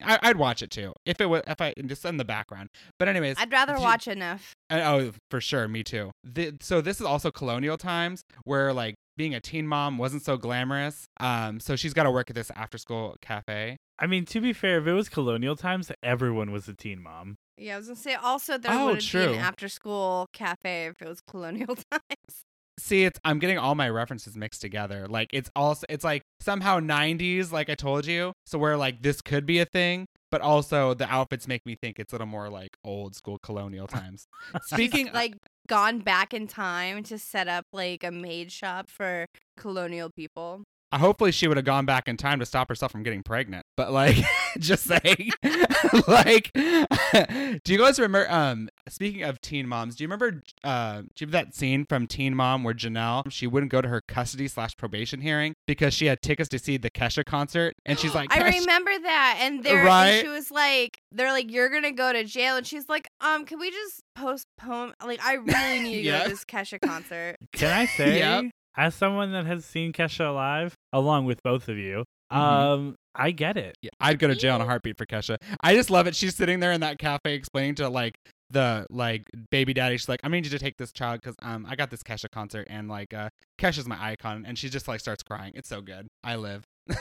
Yeah, 0.00 0.16
I- 0.22 0.28
I'd 0.30 0.36
watch 0.36 0.62
it 0.62 0.70
too 0.70 0.92
if 1.06 1.20
it 1.20 1.26
was 1.26 1.42
if 1.46 1.60
I 1.60 1.72
just 1.86 2.04
in 2.04 2.16
the 2.16 2.24
background. 2.24 2.68
But 2.98 3.08
anyways, 3.08 3.36
I'd 3.38 3.52
rather 3.52 3.74
if 3.74 3.78
you- 3.78 3.84
watch 3.84 4.08
enough. 4.08 4.52
uh, 4.70 4.80
oh, 4.84 5.12
for 5.30 5.40
sure, 5.40 5.68
me 5.68 5.82
too. 5.84 6.10
The, 6.24 6.56
so 6.60 6.80
this 6.80 7.00
is 7.00 7.06
also 7.06 7.30
colonial 7.30 7.76
times 7.76 8.22
where 8.44 8.72
like 8.72 8.94
being 9.18 9.34
a 9.34 9.40
teen 9.40 9.66
mom 9.66 9.98
wasn't 9.98 10.22
so 10.24 10.38
glamorous. 10.38 11.06
Um, 11.20 11.60
so 11.60 11.76
she's 11.76 11.92
got 11.92 12.04
to 12.04 12.10
work 12.10 12.30
at 12.30 12.36
this 12.36 12.50
after 12.56 12.78
school 12.78 13.16
cafe. 13.20 13.76
I 13.98 14.06
mean, 14.06 14.24
to 14.26 14.40
be 14.40 14.54
fair, 14.54 14.78
if 14.78 14.86
it 14.86 14.92
was 14.94 15.10
colonial 15.10 15.56
times, 15.56 15.92
everyone 16.02 16.52
was 16.52 16.66
a 16.68 16.72
teen 16.74 17.02
mom. 17.02 17.36
Yeah, 17.58 17.74
I 17.74 17.78
was 17.78 17.86
gonna 17.88 17.96
say 17.96 18.14
also 18.14 18.56
there 18.56 18.72
Oh, 18.72 18.86
would 18.86 19.00
be 19.00 19.04
true. 19.04 19.32
an 19.32 19.40
after 19.40 19.68
school 19.68 20.28
cafe 20.32 20.86
if 20.86 21.02
it 21.02 21.08
was 21.08 21.20
colonial 21.20 21.74
times. 21.90 22.44
See, 22.78 23.04
it's 23.04 23.18
I'm 23.24 23.40
getting 23.40 23.58
all 23.58 23.74
my 23.74 23.90
references 23.90 24.36
mixed 24.36 24.60
together. 24.60 25.08
Like 25.08 25.28
it's 25.32 25.50
also 25.56 25.84
it's 25.88 26.04
like 26.04 26.22
somehow 26.40 26.78
90s, 26.78 27.50
like 27.50 27.68
I 27.68 27.74
told 27.74 28.06
you. 28.06 28.32
So 28.46 28.56
where 28.58 28.76
like 28.76 29.02
this 29.02 29.20
could 29.20 29.44
be 29.46 29.58
a 29.58 29.64
thing, 29.66 30.06
but 30.30 30.40
also 30.40 30.94
the 30.94 31.12
outfits 31.12 31.48
make 31.48 31.66
me 31.66 31.74
think 31.82 31.98
it's 31.98 32.12
a 32.12 32.14
little 32.14 32.28
more 32.28 32.48
like 32.48 32.76
old 32.84 33.16
school 33.16 33.38
colonial 33.42 33.88
times. 33.88 34.28
Speaking 34.66 35.10
like 35.12 35.34
gone 35.68 36.00
back 36.00 36.34
in 36.34 36.46
time 36.46 37.02
to 37.04 37.18
set 37.18 37.46
up 37.46 37.66
like 37.72 38.02
a 38.02 38.10
maid 38.10 38.50
shop 38.50 38.88
for 38.88 39.26
colonial 39.56 40.10
people. 40.10 40.64
Hopefully 40.92 41.32
she 41.32 41.46
would 41.46 41.58
have 41.58 41.66
gone 41.66 41.84
back 41.84 42.08
in 42.08 42.16
time 42.16 42.40
to 42.40 42.46
stop 42.46 42.68
herself 42.68 42.90
from 42.90 43.02
getting 43.02 43.22
pregnant. 43.22 43.64
But 43.78 43.92
like, 43.92 44.16
just 44.58 44.82
saying, 44.86 45.30
like, 46.08 46.50
do 47.62 47.72
you 47.72 47.78
guys 47.78 48.00
remember? 48.00 48.26
Um, 48.28 48.68
speaking 48.88 49.22
of 49.22 49.40
teen 49.40 49.68
moms, 49.68 49.94
do 49.94 50.02
you 50.02 50.08
remember? 50.08 50.42
Uh, 50.64 51.02
do 51.02 51.08
you 51.20 51.26
have 51.26 51.30
that 51.30 51.54
scene 51.54 51.84
from 51.84 52.08
Teen 52.08 52.34
Mom 52.34 52.64
where 52.64 52.74
Jenelle 52.74 53.30
she 53.30 53.46
wouldn't 53.46 53.70
go 53.70 53.80
to 53.80 53.86
her 53.88 54.00
custody 54.08 54.48
slash 54.48 54.76
probation 54.76 55.20
hearing 55.20 55.54
because 55.68 55.94
she 55.94 56.06
had 56.06 56.20
tickets 56.22 56.48
to 56.48 56.58
see 56.58 56.76
the 56.76 56.90
Kesha 56.90 57.24
concert, 57.24 57.74
and 57.86 58.00
she's 58.00 58.14
like, 58.16 58.34
I 58.36 58.58
remember 58.58 58.90
that, 59.02 59.38
and 59.42 59.62
there, 59.62 59.84
Right? 59.84 60.08
and 60.08 60.22
she 60.22 60.28
was 60.28 60.50
like, 60.50 60.98
"They're 61.12 61.30
like, 61.30 61.48
you're 61.52 61.68
gonna 61.70 61.92
go 61.92 62.12
to 62.12 62.24
jail," 62.24 62.56
and 62.56 62.66
she's 62.66 62.88
like, 62.88 63.06
"Um, 63.20 63.44
can 63.44 63.60
we 63.60 63.70
just 63.70 64.02
postpone? 64.16 64.94
Like, 65.06 65.24
I 65.24 65.34
really 65.34 65.80
need 65.84 66.02
to 66.02 66.10
go 66.10 66.22
to 66.24 66.30
this 66.30 66.44
Kesha 66.44 66.80
concert." 66.84 67.36
Can 67.52 67.72
I 67.72 67.86
say, 67.86 68.18
Yep. 68.18 68.46
as 68.76 68.96
someone 68.96 69.30
that 69.32 69.46
has 69.46 69.64
seen 69.64 69.92
Kesha 69.92 70.34
live, 70.34 70.74
along 70.92 71.26
with 71.26 71.40
both 71.44 71.68
of 71.68 71.78
you, 71.78 72.04
Mhm. 72.32 72.36
um, 72.36 72.96
I 73.14 73.30
get 73.32 73.56
it. 73.56 73.76
Yeah, 73.82 73.90
I'd 74.00 74.18
go 74.18 74.28
to 74.28 74.34
jail 74.36 74.54
in 74.56 74.60
a 74.60 74.64
heartbeat 74.64 74.96
for 74.96 75.06
Kesha. 75.06 75.36
I 75.62 75.74
just 75.74 75.90
love 75.90 76.06
it. 76.06 76.14
She's 76.14 76.36
sitting 76.36 76.60
there 76.60 76.72
in 76.72 76.80
that 76.82 76.98
cafe 76.98 77.34
explaining 77.34 77.74
to 77.76 77.88
like 77.88 78.14
the 78.50 78.86
like 78.90 79.24
baby 79.50 79.74
daddy. 79.74 79.96
She's 79.96 80.08
like, 80.08 80.20
I 80.22 80.28
need 80.28 80.44
you 80.44 80.50
to 80.50 80.58
take 80.58 80.76
this 80.76 80.92
child 80.92 81.20
because 81.20 81.34
um 81.42 81.66
I 81.68 81.74
got 81.74 81.90
this 81.90 82.02
Kesha 82.02 82.30
concert 82.30 82.66
and 82.70 82.88
like 82.88 83.12
uh 83.12 83.28
Kesha's 83.58 83.88
my 83.88 84.00
icon 84.00 84.44
and 84.46 84.56
she 84.58 84.68
just 84.68 84.86
like 84.88 85.00
starts 85.00 85.22
crying. 85.22 85.52
It's 85.54 85.68
so 85.68 85.80
good. 85.80 86.06
I 86.22 86.36
live. 86.36 86.64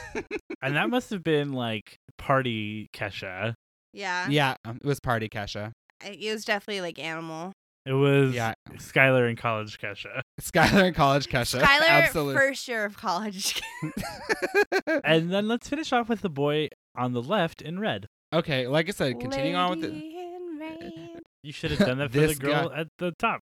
And 0.62 0.76
that 0.76 0.90
must 0.90 1.12
have 1.12 1.24
been 1.24 1.54
like 1.54 1.98
party 2.18 2.90
Kesha. 2.92 3.54
Yeah, 3.94 4.28
yeah, 4.28 4.56
it 4.66 4.84
was 4.84 5.00
party 5.00 5.30
Kesha. 5.30 5.72
It 6.04 6.32
was 6.34 6.44
definitely 6.46 6.82
like 6.82 6.98
animal. 7.00 7.54
It 7.88 7.94
was 7.94 8.34
Yeah. 8.36 8.54
Skylar 8.74 9.30
in 9.30 9.36
college 9.48 9.80
Kesha. 9.80 10.22
Skylar 10.42 10.88
in 10.90 10.94
college 10.94 11.28
Kesha. 11.28 11.62
Skylar, 11.62 11.88
Absolutely. 11.88 12.36
first 12.36 12.68
year 12.68 12.84
of 12.86 12.98
college. 12.98 13.62
And 15.04 15.32
then 15.32 15.48
let's 15.48 15.70
finish 15.70 15.92
off 15.94 16.10
with 16.10 16.22
the 16.22 16.30
boy 16.30 16.70
on 16.96 17.14
the 17.14 17.22
left 17.22 17.62
in 17.62 17.80
red. 17.80 18.08
okay, 18.34 18.68
like 18.68 18.88
I 18.90 18.92
said, 18.92 19.20
continuing 19.20 19.56
on 19.56 19.70
with 19.72 19.82
the 19.82 19.90
in 19.90 21.22
You 21.44 21.52
should 21.54 21.72
have 21.72 21.80
done 21.80 21.98
that 22.00 22.12
for 22.12 22.20
the 22.20 22.36
girl 22.36 22.70
guy- 22.70 22.80
at 22.82 22.88
the 22.98 23.12
top. 23.20 23.42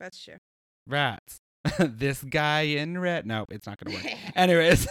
That's 0.00 0.22
true. 0.22 0.36
rats. 0.86 1.38
this 1.78 2.22
guy 2.22 2.62
in 2.62 2.98
red. 2.98 3.26
No, 3.26 3.44
it's 3.50 3.66
not 3.66 3.78
gonna 3.78 3.94
work. 3.96 4.06
Anyways, 4.36 4.86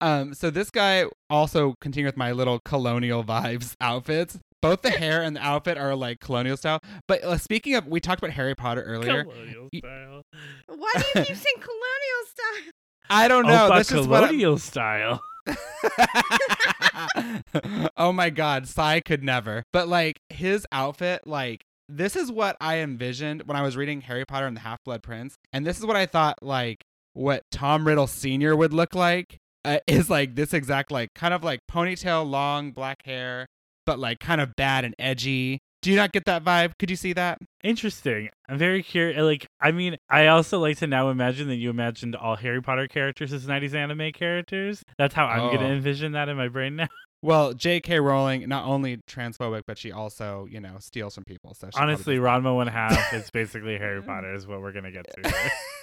um, 0.00 0.34
so 0.34 0.50
this 0.50 0.70
guy 0.70 1.04
also 1.30 1.74
continued 1.80 2.06
with 2.08 2.16
my 2.16 2.32
little 2.32 2.58
colonial 2.64 3.22
vibes 3.22 3.74
outfits, 3.80 4.38
both 4.66 4.82
the 4.82 4.90
hair 4.90 5.22
and 5.22 5.36
the 5.36 5.40
outfit 5.40 5.78
are 5.78 5.94
like 5.94 6.18
colonial 6.20 6.56
style. 6.56 6.80
But 7.06 7.22
uh, 7.22 7.38
speaking 7.38 7.74
of, 7.74 7.86
we 7.86 8.00
talked 8.00 8.20
about 8.20 8.32
Harry 8.32 8.54
Potter 8.54 8.82
earlier. 8.82 9.24
Colonial 9.24 9.68
style. 9.74 10.22
Why 10.66 10.92
do 10.94 11.04
you 11.20 11.24
keep 11.24 11.36
saying 11.36 11.60
colonial 11.60 12.24
style? 12.26 12.72
I 13.08 13.28
don't 13.28 13.46
know. 13.46 13.70
Opa 13.70 13.78
This 13.78 13.92
is 13.92 14.06
colonial 14.06 14.58
style. 14.58 15.22
oh 17.96 18.12
my 18.12 18.30
god, 18.30 18.66
Sai 18.66 19.00
could 19.00 19.22
never. 19.22 19.62
But 19.72 19.86
like 19.88 20.18
his 20.28 20.66
outfit, 20.72 21.24
like 21.26 21.62
this 21.88 22.16
is 22.16 22.32
what 22.32 22.56
I 22.60 22.78
envisioned 22.78 23.42
when 23.46 23.56
I 23.56 23.62
was 23.62 23.76
reading 23.76 24.00
Harry 24.02 24.24
Potter 24.24 24.46
and 24.46 24.56
the 24.56 24.62
Half 24.62 24.82
Blood 24.84 25.04
Prince, 25.04 25.36
and 25.52 25.64
this 25.64 25.78
is 25.78 25.86
what 25.86 25.94
I 25.96 26.06
thought 26.06 26.42
like 26.42 26.82
what 27.12 27.44
Tom 27.52 27.86
Riddle 27.86 28.08
Senior 28.08 28.56
would 28.56 28.72
look 28.72 28.92
like. 28.94 29.38
Uh, 29.64 29.78
is 29.88 30.08
like 30.08 30.36
this 30.36 30.54
exact 30.54 30.92
like 30.92 31.12
kind 31.14 31.34
of 31.34 31.42
like 31.42 31.58
ponytail, 31.68 32.24
long 32.28 32.70
black 32.70 32.98
hair, 33.04 33.48
but 33.86 33.98
like 33.98 34.20
kind 34.20 34.40
of 34.40 34.54
bad 34.56 34.84
and 34.84 34.94
edgy. 34.98 35.60
Do 35.82 35.90
you 35.90 35.96
not 35.96 36.10
get 36.12 36.24
that 36.24 36.42
vibe? 36.42 36.72
Could 36.78 36.90
you 36.90 36.96
see 36.96 37.12
that? 37.12 37.38
Interesting. 37.62 38.28
I'm 38.48 38.58
very 38.58 38.82
curious. 38.82 39.20
Like, 39.22 39.46
I 39.60 39.70
mean, 39.70 39.96
I 40.10 40.26
also 40.26 40.58
like 40.58 40.78
to 40.78 40.86
now 40.88 41.10
imagine 41.10 41.46
that 41.48 41.56
you 41.56 41.70
imagined 41.70 42.16
all 42.16 42.34
Harry 42.36 42.60
Potter 42.60 42.88
characters 42.88 43.32
as 43.32 43.46
90s 43.46 43.72
anime 43.74 44.10
characters. 44.12 44.82
That's 44.98 45.14
how 45.14 45.26
I'm 45.26 45.48
going 45.48 45.60
to 45.60 45.66
Oh. 45.66 45.70
envision 45.70 46.12
that 46.12 46.28
in 46.28 46.36
my 46.36 46.48
brain 46.48 46.76
now. 46.76 46.88
Well, 47.22 47.54
J.K. 47.54 47.98
Rowling 47.98 48.46
not 48.48 48.66
only 48.66 48.98
transphobic, 49.08 49.62
but 49.66 49.78
she 49.78 49.90
also 49.90 50.46
you 50.50 50.60
know 50.60 50.76
steals 50.78 51.14
from 51.14 51.24
people. 51.24 51.54
So 51.54 51.70
Honestly, 51.74 52.18
Ranma 52.18 52.54
one 52.54 52.66
half 52.80 53.12
is 53.12 53.30
basically 53.30 53.78
Harry 53.78 54.02
Potter, 54.02 54.32
is 54.34 54.46
what 54.46 54.60
we're 54.60 54.70
going 54.70 54.84
to 54.84 54.92
get 54.92 55.06
to. 55.24 55.32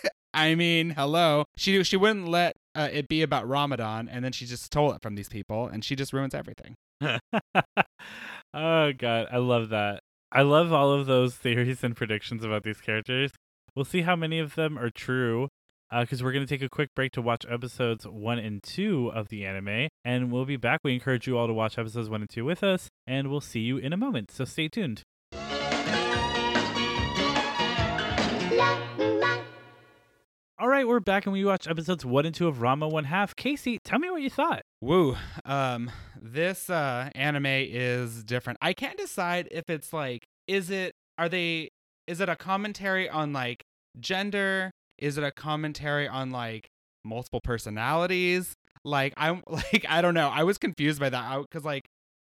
I 0.33 0.55
mean, 0.55 0.91
hello. 0.91 1.43
She 1.57 1.83
she 1.83 1.97
wouldn't 1.97 2.27
let 2.29 2.55
uh, 2.75 2.87
it 2.93 3.07
be 3.09 3.23
about 3.23 3.47
Ramadan, 3.47 4.07
and 4.07 4.23
then 4.23 4.31
she 4.31 4.45
just 4.45 4.63
stole 4.63 4.93
it 4.93 5.01
from 5.01 5.15
these 5.15 5.27
people, 5.27 5.67
and 5.67 5.83
she 5.83 5.95
just 5.95 6.13
ruins 6.13 6.33
everything. 6.33 6.75
oh 8.53 8.91
god, 8.93 9.27
I 9.31 9.37
love 9.37 9.69
that. 9.69 10.01
I 10.31 10.41
love 10.41 10.73
all 10.73 10.91
of 10.91 11.05
those 11.05 11.35
theories 11.35 11.83
and 11.83 11.95
predictions 11.95 12.43
about 12.43 12.63
these 12.63 12.81
characters. 12.81 13.31
We'll 13.75 13.85
see 13.85 14.01
how 14.01 14.15
many 14.15 14.39
of 14.39 14.55
them 14.55 14.77
are 14.77 14.89
true. 14.89 15.49
Uh, 15.91 16.01
because 16.01 16.23
we're 16.23 16.31
going 16.31 16.43
to 16.43 16.49
take 16.49 16.63
a 16.63 16.69
quick 16.69 16.89
break 16.95 17.11
to 17.11 17.21
watch 17.21 17.45
episodes 17.47 18.07
one 18.07 18.39
and 18.39 18.63
two 18.63 19.11
of 19.13 19.27
the 19.27 19.45
anime, 19.45 19.89
and 20.03 20.31
we'll 20.31 20.43
be 20.43 20.57
back. 20.57 20.79
We 20.83 20.95
encourage 20.95 21.27
you 21.27 21.37
all 21.37 21.45
to 21.45 21.53
watch 21.53 21.77
episodes 21.77 22.09
one 22.09 22.21
and 22.21 22.29
two 22.29 22.43
with 22.45 22.63
us, 22.63 22.89
and 23.05 23.29
we'll 23.29 23.41
see 23.41 23.59
you 23.59 23.77
in 23.77 23.93
a 23.93 23.97
moment. 23.97 24.31
So 24.31 24.43
stay 24.43 24.67
tuned. 24.69 25.03
All 30.59 30.67
right, 30.67 30.87
we're 30.87 30.99
back, 30.99 31.25
and 31.25 31.33
we 31.33 31.43
watched 31.43 31.67
episodes 31.67 32.05
one 32.05 32.27
and 32.27 32.35
two 32.35 32.47
of 32.47 32.57
Ranma 32.57 32.89
One 32.89 33.05
Half. 33.05 33.35
Casey, 33.35 33.79
tell 33.83 33.97
me 33.97 34.11
what 34.11 34.21
you 34.21 34.29
thought. 34.29 34.61
Woo. 34.81 35.17
Um, 35.45 35.89
this 36.21 36.69
uh 36.69 37.09
anime 37.15 37.47
is 37.47 38.23
different. 38.23 38.59
I 38.61 38.73
can't 38.73 38.97
decide 38.97 39.47
if 39.49 39.67
it's 39.67 39.91
like, 39.91 40.23
is 40.47 40.69
it 40.69 40.93
are 41.17 41.27
they 41.27 41.69
is 42.05 42.21
it 42.21 42.29
a 42.29 42.35
commentary 42.35 43.09
on 43.09 43.33
like 43.33 43.63
gender? 43.99 44.69
Is 44.99 45.17
it 45.17 45.23
a 45.23 45.31
commentary 45.31 46.07
on 46.07 46.31
like 46.31 46.67
multiple 47.03 47.41
personalities? 47.41 48.53
Like 48.85 49.13
I'm 49.17 49.41
like 49.49 49.87
I 49.89 50.03
don't 50.03 50.13
know. 50.13 50.29
I 50.29 50.43
was 50.43 50.59
confused 50.59 50.99
by 50.99 51.09
that 51.09 51.41
because 51.41 51.65
like 51.65 51.85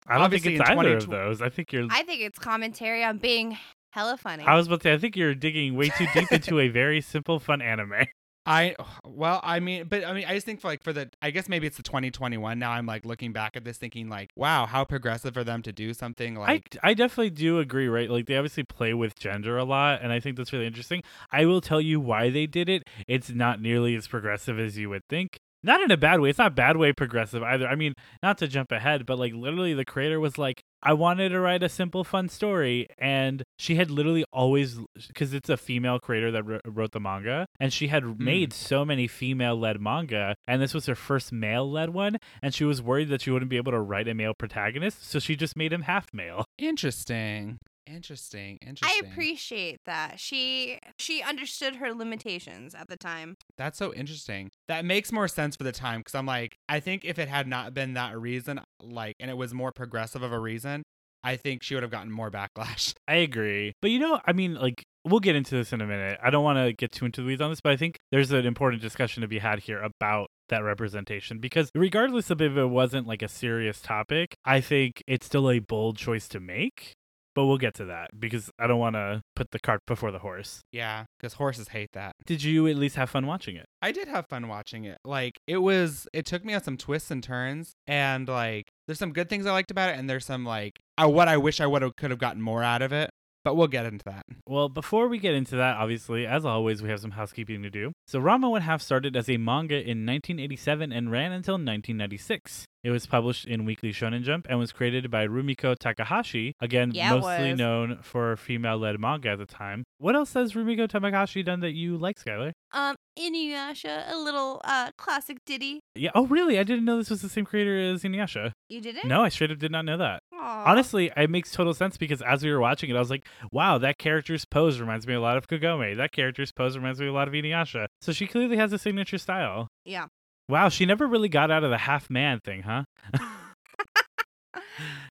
I 0.06 0.14
don't 0.14 0.26
Obviously 0.26 0.58
think 0.58 0.62
it's 0.62 0.70
either 0.70 0.98
of 0.98 1.10
those. 1.10 1.42
I 1.42 1.50
think 1.50 1.74
you're 1.74 1.88
I 1.90 2.04
think 2.04 2.22
it's 2.22 2.38
commentary 2.38 3.04
on 3.04 3.18
being 3.18 3.58
hella 3.92 4.18
funny. 4.18 4.44
I 4.44 4.56
was 4.56 4.68
about 4.68 4.82
to 4.82 4.84
say, 4.90 4.94
I 4.94 4.98
think 4.98 5.16
you're 5.16 5.36
digging 5.36 5.76
way 5.76 5.90
too 5.90 6.08
deep 6.14 6.32
into 6.32 6.60
a 6.60 6.70
very 6.70 7.02
simple, 7.02 7.40
fun 7.40 7.62
anime. 7.62 7.94
I 8.46 8.76
well, 9.06 9.40
I 9.44 9.60
mean, 9.60 9.86
but 9.88 10.04
I 10.04 10.14
mean, 10.14 10.26
I 10.28 10.34
just 10.34 10.48
think 10.48 10.62
for 10.62 10.68
like 10.68 10.82
for 10.82 10.92
the, 10.92 11.12
I 11.22 11.30
guess 11.30 11.48
maybe 11.48 11.68
it's 11.68 11.78
the 11.78 11.84
2021. 11.84 12.58
Now 12.58 12.72
I'm 12.72 12.88
like 12.88 13.06
looking 13.06 13.34
back 13.34 13.56
at 13.56 13.64
this, 13.64 13.78
thinking 13.78 14.10
like, 14.10 14.32
wow, 14.36 14.66
how 14.66 14.84
progressive 14.84 15.36
for 15.36 15.44
them 15.44 15.62
to 15.62 15.72
do 15.72 15.94
something 15.94 16.36
like. 16.36 16.76
I, 16.82 16.90
I 16.90 16.94
definitely 16.96 17.30
do 17.30 17.60
agree, 17.60 17.88
right? 17.88 18.10
Like, 18.10 18.26
they 18.26 18.36
obviously 18.36 18.64
play 18.64 18.96
with 18.96 19.18
gender 19.20 19.58
a 19.58 19.64
lot, 19.64 20.02
and 20.02 20.12
I 20.12 20.20
think 20.20 20.38
that's 20.38 20.52
really 20.52 20.66
interesting. 20.66 21.04
I 21.32 21.46
will 21.46 21.62
tell 21.62 21.80
you 21.80 22.00
why 22.00 22.32
they 22.32 22.48
did 22.48 22.68
it. 22.68 22.84
It's 23.08 23.30
not 23.30 23.62
nearly 23.62 23.96
as 23.96 24.08
progressive 24.08 24.60
as 24.60 24.76
you 24.76 24.90
would 24.90 25.08
think. 25.08 25.38
Not 25.64 25.82
in 25.82 25.92
a 25.92 25.98
bad 25.98 26.20
way. 26.20 26.30
It's 26.30 26.40
not 26.40 26.56
bad 26.56 26.78
way 26.78 26.92
progressive 26.92 27.44
either. 27.44 27.68
I 27.68 27.76
mean, 27.76 27.94
not 28.24 28.38
to 28.40 28.48
jump 28.48 28.72
ahead, 28.72 29.06
but 29.06 29.20
like 29.20 29.34
literally 29.34 29.74
the 29.74 29.86
creator 29.86 30.20
was 30.20 30.38
like, 30.38 30.64
I 30.84 30.94
wanted 30.94 31.30
to 31.30 31.40
write 31.40 31.62
a 31.62 31.70
simple, 31.70 32.04
fun 32.04 32.30
story. 32.30 32.88
And 32.98 33.44
she 33.58 33.76
had 33.76 33.92
literally 33.92 34.26
always, 34.34 34.80
because 35.08 35.34
it's 35.34 35.50
a 35.50 35.58
female 35.58 36.00
creator 36.00 36.32
that 36.32 36.46
wr- 36.46 36.58
wrote 36.66 36.92
the 36.92 37.00
manga, 37.00 37.46
and 37.60 37.72
she 37.72 37.88
had 37.88 38.04
hmm. 38.04 38.24
made 38.24 38.54
so 38.54 38.84
many 38.84 39.08
female 39.08 39.56
led 39.56 39.80
manga, 39.80 40.36
and 40.48 40.62
this 40.62 40.74
was 40.74 40.88
her 40.88 40.96
first 40.96 41.32
male 41.32 41.70
led 41.70 41.92
one. 41.92 42.18
And 42.42 42.54
she 42.54 42.64
was 42.64 42.82
worried 42.82 43.10
that 43.10 43.22
she 43.22 43.32
wouldn't 43.32 43.50
be 43.50 43.58
able 43.58 43.72
to 43.72 43.80
write 43.80 44.08
a 44.08 44.16
male 44.16 44.34
protagonist. 44.34 45.08
So 45.08 45.20
she 45.20 45.36
just 45.36 45.56
made 45.56 45.72
him 45.72 45.84
half 45.84 46.08
male. 46.14 46.46
Interesting. 46.58 47.60
Interesting. 47.88 48.58
Interesting. 48.62 49.06
I 49.06 49.08
appreciate 49.08 49.80
that. 49.86 50.20
She 50.20 50.80
she 50.98 51.22
understood 51.22 51.76
her 51.76 51.94
limitations 51.94 52.76
at 52.76 52.88
the 52.88 52.98
time. 52.98 53.36
That's 53.58 53.78
so 53.78 53.94
interesting. 53.94 54.52
That 54.68 54.86
makes 54.86 55.12
more 55.12 55.28
sense 55.28 55.56
for 55.56 55.64
the 55.64 55.72
time 55.72 56.02
because 56.02 56.16
I'm 56.16 56.26
like, 56.26 56.58
I 56.70 56.80
think 56.80 57.06
if 57.06 57.18
it 57.20 57.28
had 57.28 57.48
not 57.48 57.74
been 57.74 57.94
that 57.94 58.18
reason, 58.20 58.62
like, 58.82 59.16
and 59.20 59.30
it 59.32 59.38
was 59.38 59.54
more 59.54 59.72
progressive 59.72 60.22
of 60.22 60.32
a 60.32 60.40
reason, 60.40 60.84
I 61.24 61.36
think 61.36 61.64
she 61.64 61.74
would 61.74 61.84
have 61.84 61.92
gotten 61.92 62.12
more 62.12 62.32
backlash. 62.32 62.94
I 63.08 63.16
agree. 63.16 63.74
But 63.82 63.92
you 63.92 64.00
know, 64.00 64.20
I 64.26 64.34
mean, 64.34 64.56
like, 64.56 64.84
we'll 65.06 65.20
get 65.20 65.36
into 65.36 65.56
this 65.56 65.74
in 65.74 65.82
a 65.82 65.88
minute. 65.88 66.20
I 66.24 66.30
don't 66.30 66.44
want 66.44 66.58
to 66.58 66.74
get 66.74 66.92
too 66.92 67.06
into 67.06 67.22
the 67.22 67.28
weeds 67.28 67.42
on 67.42 67.50
this, 67.50 67.62
but 67.62 67.72
I 67.74 67.78
think 67.78 67.98
there's 68.12 68.32
an 68.32 68.46
important 68.46 68.82
discussion 68.82 69.22
to 69.22 69.28
be 69.28 69.40
had 69.40 69.60
here 69.60 69.82
about 69.82 70.28
that 70.50 70.64
representation 70.64 71.40
because 71.40 71.72
regardless 71.74 72.30
of 72.30 72.42
if 72.42 72.58
it 72.58 72.66
wasn't 72.66 73.08
like 73.08 73.22
a 73.22 73.28
serious 73.28 73.82
topic, 73.82 74.36
I 74.46 74.62
think 74.62 75.02
it's 75.08 75.26
still 75.26 75.50
a 75.50 75.60
bold 75.60 75.98
choice 75.98 76.28
to 76.30 76.40
make. 76.40 76.94
But 77.34 77.46
we'll 77.46 77.58
get 77.58 77.74
to 77.76 77.86
that 77.86 78.10
because 78.20 78.50
I 78.60 78.68
don't 78.68 78.80
want 78.80 78.96
to 78.96 79.22
put 79.36 79.52
the 79.52 79.60
cart 79.60 79.82
before 79.88 80.12
the 80.12 80.20
horse. 80.20 80.62
Yeah, 80.72 81.06
because 81.18 81.34
horses 81.34 81.70
hate 81.70 81.92
that. 81.94 82.14
Did 82.26 82.44
you 82.44 82.68
at 82.68 82.76
least 82.76 82.96
have 82.96 83.10
fun 83.10 83.26
watching 83.26 83.56
it? 83.56 83.66
I 83.82 83.92
did 83.92 84.08
have 84.08 84.28
fun 84.28 84.48
watching 84.48 84.84
it. 84.84 84.98
Like 85.06 85.40
it 85.48 85.58
was, 85.58 86.08
it 86.14 86.26
took 86.26 86.44
me 86.44 86.54
on 86.54 86.64
some 86.64 86.78
twists 86.78 87.10
and 87.12 87.24
turns, 87.24 87.74
and 87.88 88.28
like 88.28 88.66
there's 88.86 89.00
some 89.00 89.14
good 89.14 89.30
things 89.30 89.46
I 89.46 89.52
liked 89.52 89.72
about 89.72 89.90
it, 89.90 89.98
and 89.98 90.10
there's 90.10 90.26
some 90.26 90.46
like 90.46 90.80
uh, 91.02 91.08
what 91.08 91.28
I 91.28 91.38
wish 91.38 91.62
I 91.62 91.68
would 91.68 91.82
have 91.82 91.96
could 91.96 92.12
have 92.12 92.20
gotten 92.20 92.42
more 92.42 92.64
out 92.64 92.82
of 92.82 92.92
it. 92.92 93.10
But 93.44 93.56
we'll 93.56 93.68
get 93.68 93.88
into 93.88 94.06
that. 94.06 94.24
Well, 94.48 94.70
before 94.70 95.08
we 95.08 95.18
get 95.18 95.34
into 95.34 95.56
that, 95.56 95.78
obviously, 95.78 96.28
as 96.28 96.46
always, 96.46 96.84
we 96.84 96.90
have 96.90 97.00
some 97.00 97.12
housekeeping 97.12 97.64
to 97.64 97.72
do. 97.72 97.92
So, 98.08 98.20
Ranma 98.22 98.52
One 98.52 98.62
Half 98.62 98.84
started 98.84 99.16
as 99.16 99.28
a 99.30 99.38
manga 99.38 99.76
in 99.76 100.06
1987 100.06 100.92
and 100.92 101.12
ran 101.12 101.32
until 101.32 101.54
1996. 101.54 102.66
It 102.84 102.90
was 102.90 103.06
published 103.06 103.46
in 103.46 103.66
Weekly 103.66 103.92
Shonen 103.92 104.24
Jump 104.24 104.48
and 104.50 104.58
was 104.58 104.72
created 104.72 105.12
by 105.12 105.28
Rumiko 105.28 105.78
Takahashi, 105.78 106.56
again, 106.60 106.92
Yeah, 106.96 107.12
mostly 107.12 107.54
known 107.54 108.00
for 108.02 108.36
female 108.36 108.80
led 108.80 109.00
manga 109.00 109.30
at 109.30 109.38
the 109.38 109.46
time. 109.46 109.84
What 110.00 110.16
else 110.16 110.34
has 110.34 110.54
Rumiko 110.54 110.90
Takahashi 110.90 111.44
done 111.44 111.60
that 111.60 111.74
you 111.74 111.96
like, 111.98 112.18
Skylar? 112.18 112.54
Um, 112.74 112.96
Inuyasha, 113.20 114.12
a 114.12 114.18
little 114.18 114.62
uh 114.64 114.90
classic 114.98 115.38
ditty. 115.46 115.80
Yeah. 115.94 116.10
Oh, 116.16 116.26
really? 116.26 116.58
I 116.58 116.64
didn't 116.64 116.86
know 116.86 116.98
this 116.98 117.10
was 117.12 117.22
the 117.22 117.30
same 117.30 117.46
creator 117.46 117.78
as 117.78 118.02
Inuyasha. 118.04 118.52
You 118.70 118.82
did 118.82 118.96
it? 118.98 119.06
No, 119.06 119.22
I 119.22 119.30
straight 119.30 119.52
up 119.52 119.60
did 119.60 119.72
not 119.72 119.86
know 119.86 119.98
that. 119.98 120.22
Aw. 120.34 120.64
Honestly, 120.66 121.12
it 121.16 121.30
makes 121.30 121.52
total 121.52 121.76
sense 121.76 121.98
because 121.98 122.22
as 122.24 122.44
we 122.44 122.52
were 122.52 122.60
watching 122.60 122.90
it, 122.90 122.96
I 122.96 123.00
was 123.00 123.10
like, 123.12 123.28
wow, 123.52 123.78
that 123.78 124.00
character's 124.00 124.46
pose 124.46 124.80
reminds 124.80 125.06
me 125.06 125.14
a 125.14 125.22
lot 125.22 125.38
of 125.38 125.48
Kagome. 125.48 125.98
That 125.98 126.12
character's 126.14 126.52
pose 126.52 126.76
reminds 126.76 127.00
me 127.00 127.08
a 127.08 127.14
lot 127.14 127.28
of 127.28 127.34
Inuyasha. 127.36 127.86
So 128.02 128.12
she 128.12 128.26
clearly 128.26 128.58
has 128.58 128.74
a 128.74 128.80
signature 128.80 129.20
style. 129.20 129.68
Yeah. 129.86 130.08
Wow, 130.52 130.68
she 130.68 130.86
never 130.86 131.08
really 131.08 131.30
got 131.30 131.50
out 131.50 131.64
of 131.64 131.70
the 131.70 131.78
half 131.78 132.10
man 132.10 132.42
thing, 132.44 132.64
huh? 132.64 132.84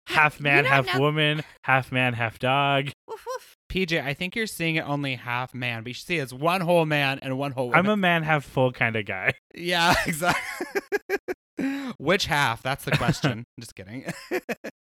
half 0.07 0.39
man, 0.39 0.67
half 0.67 0.85
now- 0.85 1.01
woman, 1.01 1.43
half 1.65 1.91
man, 1.91 2.13
half 2.13 2.39
dog. 2.39 2.91
Woof 3.09 3.25
woof. 3.27 3.57
PJ, 3.73 4.05
I 4.05 4.13
think 4.13 4.37
you're 4.37 4.47
seeing 4.47 4.77
it 4.77 4.83
only 4.83 5.15
half 5.15 5.55
man, 5.55 5.83
but 5.83 5.89
you 5.89 5.95
see 5.95 6.19
it's 6.19 6.35
one 6.35 6.61
whole 6.61 6.85
man 6.85 7.21
and 7.23 7.39
one 7.39 7.53
whole 7.53 7.69
woman. 7.69 7.79
I'm 7.79 7.89
a 7.89 7.97
man, 7.97 8.23
half 8.23 8.45
full 8.45 8.71
kind 8.71 8.97
of 8.97 9.07
guy. 9.07 9.33
yeah, 9.55 9.95
exactly. 10.07 11.17
Which 11.99 12.27
half? 12.27 12.63
That's 12.63 12.85
the 12.85 12.93
question. 12.93 13.45
Just 13.61 13.75
kidding. 13.75 14.05